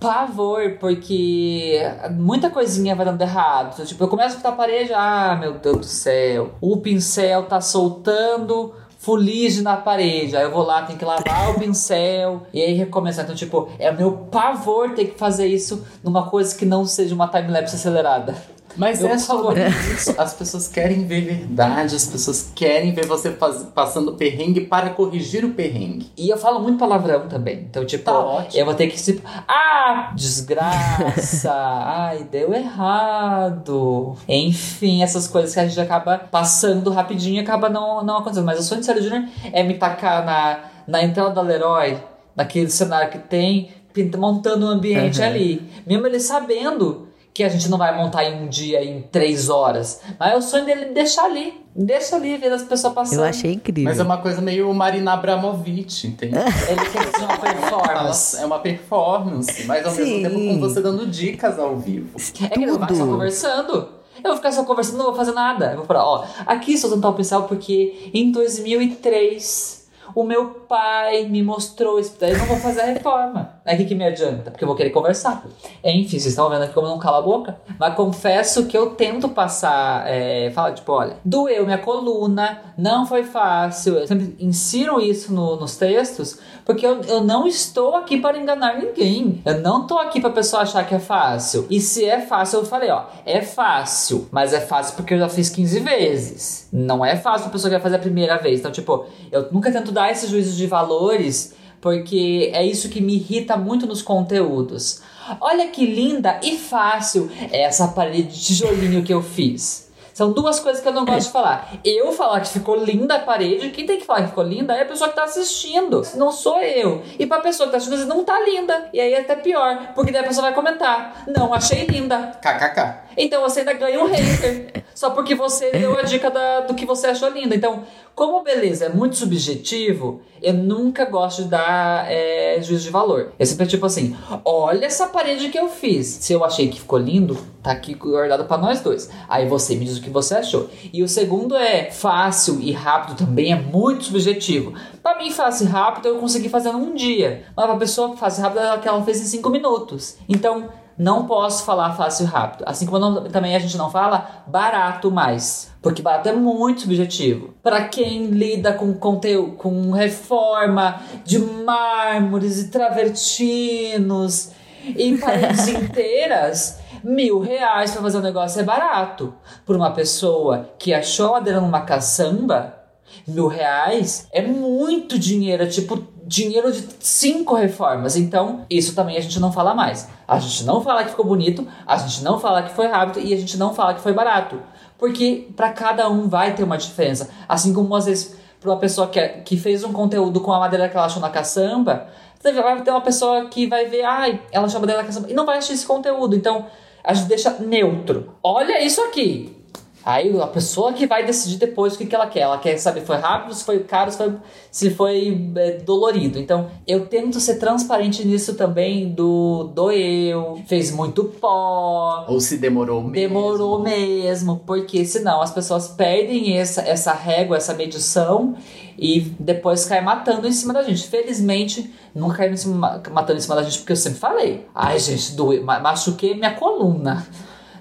pavor, 0.00 0.76
porque 0.80 1.80
muita 2.10 2.50
coisinha 2.50 2.96
vai 2.96 3.04
dando 3.04 3.22
errado. 3.22 3.84
Tipo, 3.84 4.04
eu 4.04 4.08
começo 4.08 4.34
a 4.34 4.36
pintar 4.36 4.52
a 4.52 4.56
parede, 4.56 4.92
ah, 4.92 5.36
meu 5.38 5.54
Deus 5.54 5.76
do 5.76 5.84
céu. 5.84 6.52
O 6.60 6.78
pincel 6.78 7.44
tá 7.44 7.60
soltando 7.60 8.74
fuligem 9.02 9.62
na 9.62 9.76
parede. 9.76 10.36
Aí 10.36 10.44
eu 10.44 10.52
vou 10.52 10.62
lá, 10.62 10.82
tenho 10.82 10.98
que 10.98 11.04
lavar 11.04 11.50
o 11.50 11.58
pincel 11.58 12.46
e 12.54 12.62
aí 12.62 12.72
recomeçar. 12.72 13.24
Então, 13.24 13.34
tipo, 13.34 13.68
é 13.78 13.90
meu 13.90 14.12
pavor 14.12 14.94
ter 14.94 15.06
que 15.06 15.18
fazer 15.18 15.46
isso 15.46 15.84
numa 16.04 16.30
coisa 16.30 16.56
que 16.56 16.64
não 16.64 16.86
seja 16.86 17.12
uma 17.12 17.26
timelapse 17.26 17.74
acelerada. 17.74 18.34
Mas 18.76 19.02
é 19.02 19.18
sobre 19.18 19.66
isso. 19.68 20.14
As 20.18 20.34
pessoas 20.34 20.68
querem 20.68 21.06
ver 21.06 21.20
verdade, 21.22 21.94
as 21.94 22.06
pessoas 22.06 22.50
querem 22.54 22.92
ver 22.92 23.06
você 23.06 23.32
faz, 23.32 23.64
passando 23.74 24.14
perrengue 24.14 24.62
para 24.62 24.90
corrigir 24.90 25.44
o 25.44 25.52
perrengue. 25.52 26.10
E 26.16 26.28
eu 26.28 26.36
falo 26.36 26.60
muito 26.60 26.78
palavrão 26.78 27.28
também. 27.28 27.66
Então, 27.68 27.84
tipo, 27.84 28.04
tá 28.04 28.46
eu 28.54 28.64
vou 28.64 28.74
ter 28.74 28.86
que 28.88 29.02
tipo, 29.02 29.22
ah, 29.48 30.12
desgraça, 30.14 31.52
ai, 31.52 32.24
deu 32.24 32.54
errado. 32.54 34.16
Enfim, 34.28 35.02
essas 35.02 35.26
coisas 35.26 35.52
que 35.52 35.60
a 35.60 35.66
gente 35.66 35.80
acaba 35.80 36.18
passando 36.18 36.90
rapidinho 36.90 37.36
e 37.36 37.40
acaba 37.40 37.68
não, 37.68 38.02
não 38.02 38.18
acontecendo. 38.18 38.44
Mas 38.44 38.60
o 38.60 38.62
sonho 38.62 38.80
de 38.80 38.86
Sérgio 38.86 39.04
Júnior 39.04 39.28
é 39.52 39.62
me 39.62 39.74
tacar 39.74 40.24
na, 40.24 40.60
na 40.86 41.02
entrada 41.02 41.30
da 41.30 41.42
Leroy, 41.42 41.98
naquele 42.34 42.70
cenário 42.70 43.10
que 43.10 43.18
tem, 43.18 43.70
montando 44.16 44.66
um 44.66 44.70
ambiente 44.70 45.20
uhum. 45.20 45.26
ali. 45.26 45.70
Mesmo 45.86 46.06
ele 46.06 46.20
sabendo 46.20 47.11
que 47.34 47.42
a 47.42 47.48
gente 47.48 47.68
não 47.70 47.78
vai 47.78 47.96
montar 47.96 48.24
em 48.24 48.42
um 48.42 48.48
dia, 48.48 48.84
em 48.84 49.02
três 49.02 49.48
horas. 49.48 50.00
Mas 50.18 50.32
é 50.32 50.36
o 50.36 50.42
sonho 50.42 50.66
dele 50.66 50.86
deixar 50.86 51.24
ali. 51.24 51.62
Deixa 51.74 52.16
ali, 52.16 52.36
ver 52.36 52.52
as 52.52 52.62
pessoas 52.62 52.92
passando. 52.92 53.20
Eu 53.20 53.24
achei 53.24 53.52
incrível. 53.52 53.84
Mas 53.88 53.98
é 53.98 54.02
uma 54.02 54.18
coisa 54.18 54.42
meio 54.42 54.72
Marina 54.74 55.14
Abramovic, 55.14 56.06
entende? 56.06 56.36
Ele 56.68 56.90
quer 56.90 57.04
fazer 57.10 57.24
uma 57.24 57.38
performance. 57.38 58.36
É 58.36 58.44
uma 58.44 58.58
performance, 58.58 59.64
mas 59.64 59.86
ao 59.86 59.92
Sim. 59.92 60.20
mesmo 60.20 60.38
tempo 60.38 60.54
com 60.54 60.60
você 60.60 60.82
dando 60.82 61.06
dicas 61.06 61.58
ao 61.58 61.76
vivo. 61.78 62.18
É 62.42 62.48
que 62.48 62.58
ele 62.58 62.66
não 62.66 62.78
vai 62.78 62.94
só 62.94 63.06
conversando. 63.06 63.88
Eu 64.22 64.30
vou 64.30 64.36
ficar 64.36 64.52
só 64.52 64.64
conversando, 64.64 64.98
não 64.98 65.06
vou 65.06 65.14
fazer 65.14 65.32
nada. 65.32 65.70
Eu 65.70 65.78
vou 65.78 65.86
falar, 65.86 66.04
ó, 66.04 66.24
aqui 66.46 66.74
estou 66.74 66.90
usando 66.90 67.02
tal 67.02 67.14
pincel 67.14 67.44
porque 67.44 68.10
em 68.12 68.30
2003 68.30 69.88
o 70.14 70.22
meu 70.24 70.46
pai 70.68 71.24
me 71.24 71.42
mostrou 71.42 71.98
isso. 71.98 72.16
Daí 72.20 72.32
eu 72.32 72.38
não 72.38 72.46
vou 72.46 72.58
fazer 72.58 72.82
a 72.82 72.86
reforma. 72.86 73.61
Aí 73.64 73.76
o 73.76 73.78
que, 73.78 73.84
que 73.84 73.94
me 73.94 74.04
adianta? 74.04 74.50
Porque 74.50 74.64
eu 74.64 74.66
vou 74.66 74.76
querer 74.76 74.90
conversar. 74.90 75.44
Enfim, 75.84 76.18
vocês 76.18 76.26
estão 76.26 76.50
vendo 76.50 76.62
aqui 76.62 76.74
como 76.74 76.88
eu 76.88 76.90
não 76.90 76.98
cala 76.98 77.18
a 77.18 77.22
boca. 77.22 77.56
Mas 77.78 77.94
confesso 77.94 78.66
que 78.66 78.76
eu 78.76 78.90
tento 78.90 79.28
passar, 79.28 80.04
é, 80.08 80.50
falar 80.50 80.72
tipo, 80.72 80.90
olha, 80.90 81.16
doeu 81.24 81.64
minha 81.64 81.78
coluna, 81.78 82.60
não 82.76 83.06
foi 83.06 83.22
fácil. 83.22 83.94
Eu 83.94 84.06
sempre 84.06 84.34
insiro 84.40 85.00
isso 85.00 85.32
no, 85.32 85.54
nos 85.56 85.76
textos, 85.76 86.40
porque 86.64 86.84
eu, 86.84 87.02
eu 87.02 87.20
não 87.22 87.46
estou 87.46 87.94
aqui 87.94 88.18
para 88.18 88.36
enganar 88.36 88.78
ninguém. 88.78 89.40
Eu 89.44 89.60
não 89.60 89.82
estou 89.82 89.98
aqui 89.98 90.20
para 90.20 90.30
a 90.30 90.34
pessoa 90.34 90.62
achar 90.62 90.84
que 90.84 90.96
é 90.96 90.98
fácil. 90.98 91.64
E 91.70 91.80
se 91.80 92.04
é 92.04 92.20
fácil, 92.20 92.60
eu 92.60 92.66
falei, 92.66 92.90
ó, 92.90 93.04
é 93.24 93.42
fácil, 93.42 94.28
mas 94.32 94.52
é 94.52 94.60
fácil 94.60 94.96
porque 94.96 95.14
eu 95.14 95.18
já 95.18 95.28
fiz 95.28 95.48
15 95.48 95.80
vezes. 95.80 96.68
Não 96.72 97.04
é 97.04 97.14
fácil 97.14 97.46
a 97.46 97.50
pessoa 97.50 97.70
que 97.70 97.76
vai 97.76 97.82
fazer 97.82 97.96
a 97.96 98.00
primeira 98.00 98.38
vez. 98.38 98.58
Então, 98.58 98.72
tipo, 98.72 99.06
eu 99.30 99.52
nunca 99.52 99.70
tento 99.70 99.92
dar 99.92 100.10
esses 100.10 100.28
juízos 100.28 100.56
de 100.56 100.66
valores 100.66 101.54
porque 101.82 102.50
é 102.54 102.64
isso 102.64 102.88
que 102.88 103.00
me 103.00 103.16
irrita 103.16 103.56
muito 103.56 103.86
nos 103.86 104.00
conteúdos. 104.00 105.02
Olha 105.40 105.66
que 105.66 105.84
linda 105.84 106.40
e 106.42 106.56
fácil 106.56 107.28
essa 107.50 107.88
parede 107.88 108.34
de 108.34 108.40
tijolinho 108.40 109.02
que 109.02 109.12
eu 109.12 109.20
fiz. 109.20 109.90
São 110.14 110.30
duas 110.30 110.60
coisas 110.60 110.82
que 110.82 110.88
eu 110.88 110.92
não 110.92 111.04
gosto 111.04 111.26
de 111.26 111.32
falar. 111.32 111.72
Eu 111.84 112.12
falar 112.12 112.40
que 112.40 112.50
ficou 112.50 112.76
linda 112.76 113.16
a 113.16 113.18
parede, 113.18 113.70
quem 113.70 113.86
tem 113.86 113.98
que 113.98 114.04
falar 114.04 114.22
que 114.22 114.28
ficou 114.28 114.44
linda 114.44 114.74
é 114.74 114.82
a 114.82 114.86
pessoa 114.86 115.08
que 115.08 115.16
tá 115.16 115.24
assistindo. 115.24 116.02
Não 116.14 116.30
sou 116.30 116.60
eu. 116.60 117.02
E 117.18 117.26
pra 117.26 117.40
pessoa 117.40 117.66
que 117.66 117.72
tá 117.72 117.78
assistindo, 117.78 118.06
não 118.06 118.22
tá 118.22 118.38
linda. 118.40 118.90
E 118.92 119.00
aí 119.00 119.14
é 119.14 119.20
até 119.20 119.34
pior, 119.34 119.92
porque 119.94 120.12
daí 120.12 120.22
a 120.22 120.28
pessoa 120.28 120.46
vai 120.46 120.54
comentar: 120.54 121.24
Não, 121.26 121.52
achei 121.52 121.86
linda. 121.86 122.38
KKK. 122.40 123.02
Então 123.16 123.40
você 123.40 123.60
ainda 123.60 123.72
ganha 123.72 124.00
um 124.00 124.06
hater. 124.06 124.84
só 124.94 125.10
porque 125.10 125.34
você 125.34 125.70
deu 125.70 125.98
a 125.98 126.02
dica 126.02 126.30
da, 126.30 126.60
do 126.60 126.74
que 126.74 126.84
você 126.84 127.08
achou 127.08 127.30
linda. 127.30 127.54
Então, 127.54 127.84
como 128.14 128.42
beleza 128.42 128.86
é 128.86 128.88
muito 128.88 129.16
subjetivo, 129.16 130.20
eu 130.42 130.52
nunca 130.52 131.04
gosto 131.04 131.44
de 131.44 131.48
dar 131.48 132.10
é, 132.10 132.60
juízo 132.60 132.84
de 132.84 132.90
valor. 132.90 133.32
Eu 133.38 133.46
sempre 133.46 133.66
tipo 133.66 133.86
assim: 133.86 134.16
olha 134.44 134.84
essa 134.84 135.06
parede 135.06 135.48
que 135.48 135.58
eu 135.58 135.68
fiz. 135.68 136.06
Se 136.06 136.32
eu 136.32 136.44
achei 136.44 136.68
que 136.68 136.80
ficou 136.80 136.98
lindo, 136.98 137.38
tá 137.62 137.72
aqui 137.72 137.94
guardado 137.94 138.44
para 138.44 138.58
nós 138.58 138.80
dois. 138.80 139.08
Aí 139.28 139.48
você 139.48 139.74
me 139.74 139.84
diz 139.84 139.96
o 139.96 140.02
que 140.02 140.10
você 140.10 140.34
achou. 140.34 140.68
E 140.92 141.02
o 141.02 141.08
segundo 141.08 141.56
é 141.56 141.90
fácil 141.90 142.60
e 142.60 142.70
rápido 142.72 143.16
também 143.16 143.52
é 143.52 143.56
muito 143.56 144.04
subjetivo. 144.04 144.74
Para 145.02 145.18
mim, 145.18 145.30
fácil 145.30 145.66
e 145.66 145.70
rápido 145.70 146.08
eu 146.08 146.18
consegui 146.18 146.48
fazer 146.48 146.72
num 146.72 146.94
dia. 146.94 147.44
Mas 147.56 147.66
pra 147.66 147.76
pessoa 147.76 148.16
fácil 148.16 148.40
e 148.40 148.42
rápido 148.42 148.60
é 148.60 148.78
que 148.78 148.88
ela 148.88 149.02
fez 149.02 149.20
em 149.20 149.24
cinco 149.24 149.48
minutos. 149.48 150.16
Então, 150.28 150.68
não 150.98 151.26
posso 151.26 151.64
falar 151.64 151.94
fácil 151.94 152.24
e 152.24 152.28
rápido. 152.28 152.64
Assim 152.66 152.84
como 152.84 152.98
não, 152.98 153.24
também 153.24 153.56
a 153.56 153.58
gente 153.58 153.76
não 153.76 153.90
fala 153.90 154.44
barato 154.46 155.10
mais. 155.10 155.71
Porque 155.82 156.00
barato 156.00 156.28
é 156.28 156.32
muito 156.32 156.82
subjetivo. 156.82 157.54
Para 157.60 157.88
quem 157.88 158.26
lida 158.26 158.72
com 158.72 158.94
conteúdo, 158.94 159.56
com 159.56 159.90
reforma 159.90 161.02
de 161.24 161.40
mármores 161.40 162.62
e 162.62 162.68
travertinos 162.68 164.52
e 164.84 165.18
paredes 165.18 165.66
inteiras, 165.66 166.78
mil 167.02 167.40
reais 167.40 167.90
para 167.90 168.00
fazer 168.02 168.18
um 168.18 168.22
negócio 168.22 168.60
é 168.60 168.64
barato. 168.64 169.34
Por 169.66 169.74
uma 169.74 169.90
pessoa 169.90 170.70
que 170.78 170.94
achou 170.94 171.30
a 171.30 171.32
madeira 171.32 171.60
numa 171.60 171.80
caçamba, 171.80 172.78
mil 173.26 173.48
reais 173.48 174.28
é 174.32 174.40
muito 174.40 175.18
dinheiro. 175.18 175.64
É 175.64 175.66
tipo 175.66 176.06
dinheiro 176.24 176.70
de 176.70 176.86
cinco 177.00 177.54
reformas. 177.56 178.16
Então, 178.16 178.64
isso 178.70 178.94
também 178.94 179.16
a 179.16 179.20
gente 179.20 179.40
não 179.40 179.52
fala 179.52 179.74
mais. 179.74 180.08
A 180.26 180.38
gente 180.38 180.64
não 180.64 180.80
fala 180.80 181.02
que 181.02 181.10
ficou 181.10 181.26
bonito, 181.26 181.66
a 181.84 181.96
gente 181.96 182.22
não 182.22 182.38
fala 182.38 182.62
que 182.62 182.72
foi 182.72 182.86
rápido 182.86 183.20
e 183.20 183.34
a 183.34 183.36
gente 183.36 183.58
não 183.58 183.74
fala 183.74 183.94
que 183.94 184.00
foi 184.00 184.12
barato. 184.12 184.58
Porque 185.02 185.48
para 185.56 185.72
cada 185.72 186.08
um 186.08 186.28
vai 186.28 186.54
ter 186.54 186.62
uma 186.62 186.78
diferença. 186.78 187.28
Assim 187.48 187.74
como 187.74 187.92
às 187.96 188.04
vezes 188.04 188.36
para 188.60 188.70
uma 188.70 188.78
pessoa 188.78 189.08
que, 189.08 189.18
é, 189.18 189.26
que 189.40 189.56
fez 189.56 189.82
um 189.82 189.92
conteúdo 189.92 190.40
com 190.40 190.52
a 190.52 190.60
madeira 190.60 190.88
que 190.88 190.96
ela 190.96 191.06
achou 191.06 191.20
na 191.20 191.28
caçamba, 191.28 192.06
vai 192.40 192.82
ter 192.82 192.90
uma 192.92 193.00
pessoa 193.00 193.46
que 193.46 193.66
vai 193.66 193.86
ver, 193.86 194.04
ai, 194.04 194.40
ela 194.52 194.66
achou 194.66 194.76
a 194.76 194.80
madeira 194.80 195.02
na 195.02 195.06
caçamba 195.08 195.28
e 195.28 195.34
não 195.34 195.44
vai 195.44 195.58
assistir 195.58 195.74
esse 195.74 195.86
conteúdo. 195.86 196.36
Então, 196.36 196.66
a 197.02 197.14
gente 197.14 197.26
deixa 197.26 197.50
neutro. 197.58 198.32
Olha 198.44 198.80
isso 198.80 199.02
aqui. 199.02 199.61
Aí 200.04 200.38
a 200.40 200.46
pessoa 200.46 200.92
que 200.92 201.06
vai 201.06 201.24
decidir 201.24 201.58
depois 201.58 201.94
o 201.94 201.98
que, 201.98 202.06
que 202.06 202.14
ela 202.14 202.26
quer. 202.26 202.40
Ela 202.40 202.58
quer 202.58 202.76
saber 202.78 203.00
se 203.00 203.06
foi 203.06 203.16
rápido, 203.16 203.54
se 203.54 203.64
foi 203.64 203.78
caro, 203.80 204.10
se 204.10 204.18
foi, 204.18 204.34
se 204.70 204.90
foi 204.90 205.52
é, 205.56 205.70
dolorido. 205.78 206.38
Então 206.38 206.70
eu 206.86 207.06
tento 207.06 207.38
ser 207.38 207.56
transparente 207.56 208.26
nisso 208.26 208.54
também 208.54 209.12
do 209.12 209.70
doeu, 209.74 210.60
fez 210.66 210.90
muito 210.90 211.24
pó. 211.24 212.26
Ou 212.28 212.40
se 212.40 212.58
demorou 212.58 213.00
mesmo. 213.00 213.12
Demorou 213.14 213.78
mesmo, 213.80 214.60
porque 214.66 215.04
senão 215.04 215.40
as 215.40 215.52
pessoas 215.52 215.88
perdem 215.88 216.58
essa, 216.58 216.82
essa 216.82 217.12
régua, 217.12 217.56
essa 217.56 217.74
medição 217.74 218.56
e 218.98 219.20
depois 219.38 219.84
cai 219.84 220.00
matando 220.00 220.46
em 220.46 220.52
cima 220.52 220.72
da 220.72 220.82
gente. 220.82 221.06
Felizmente, 221.06 221.92
nunca 222.14 222.38
caiu 222.38 222.52
em 222.52 222.56
cima, 222.56 223.02
matando 223.10 223.38
em 223.38 223.42
cima 223.42 223.54
da 223.54 223.62
gente, 223.62 223.78
porque 223.78 223.92
eu 223.92 223.96
sempre 223.96 224.18
falei. 224.18 224.66
Ai, 224.74 224.98
gente, 224.98 225.34
doeu, 225.34 225.64
machuquei 225.64 226.34
minha 226.34 226.54
coluna. 226.54 227.26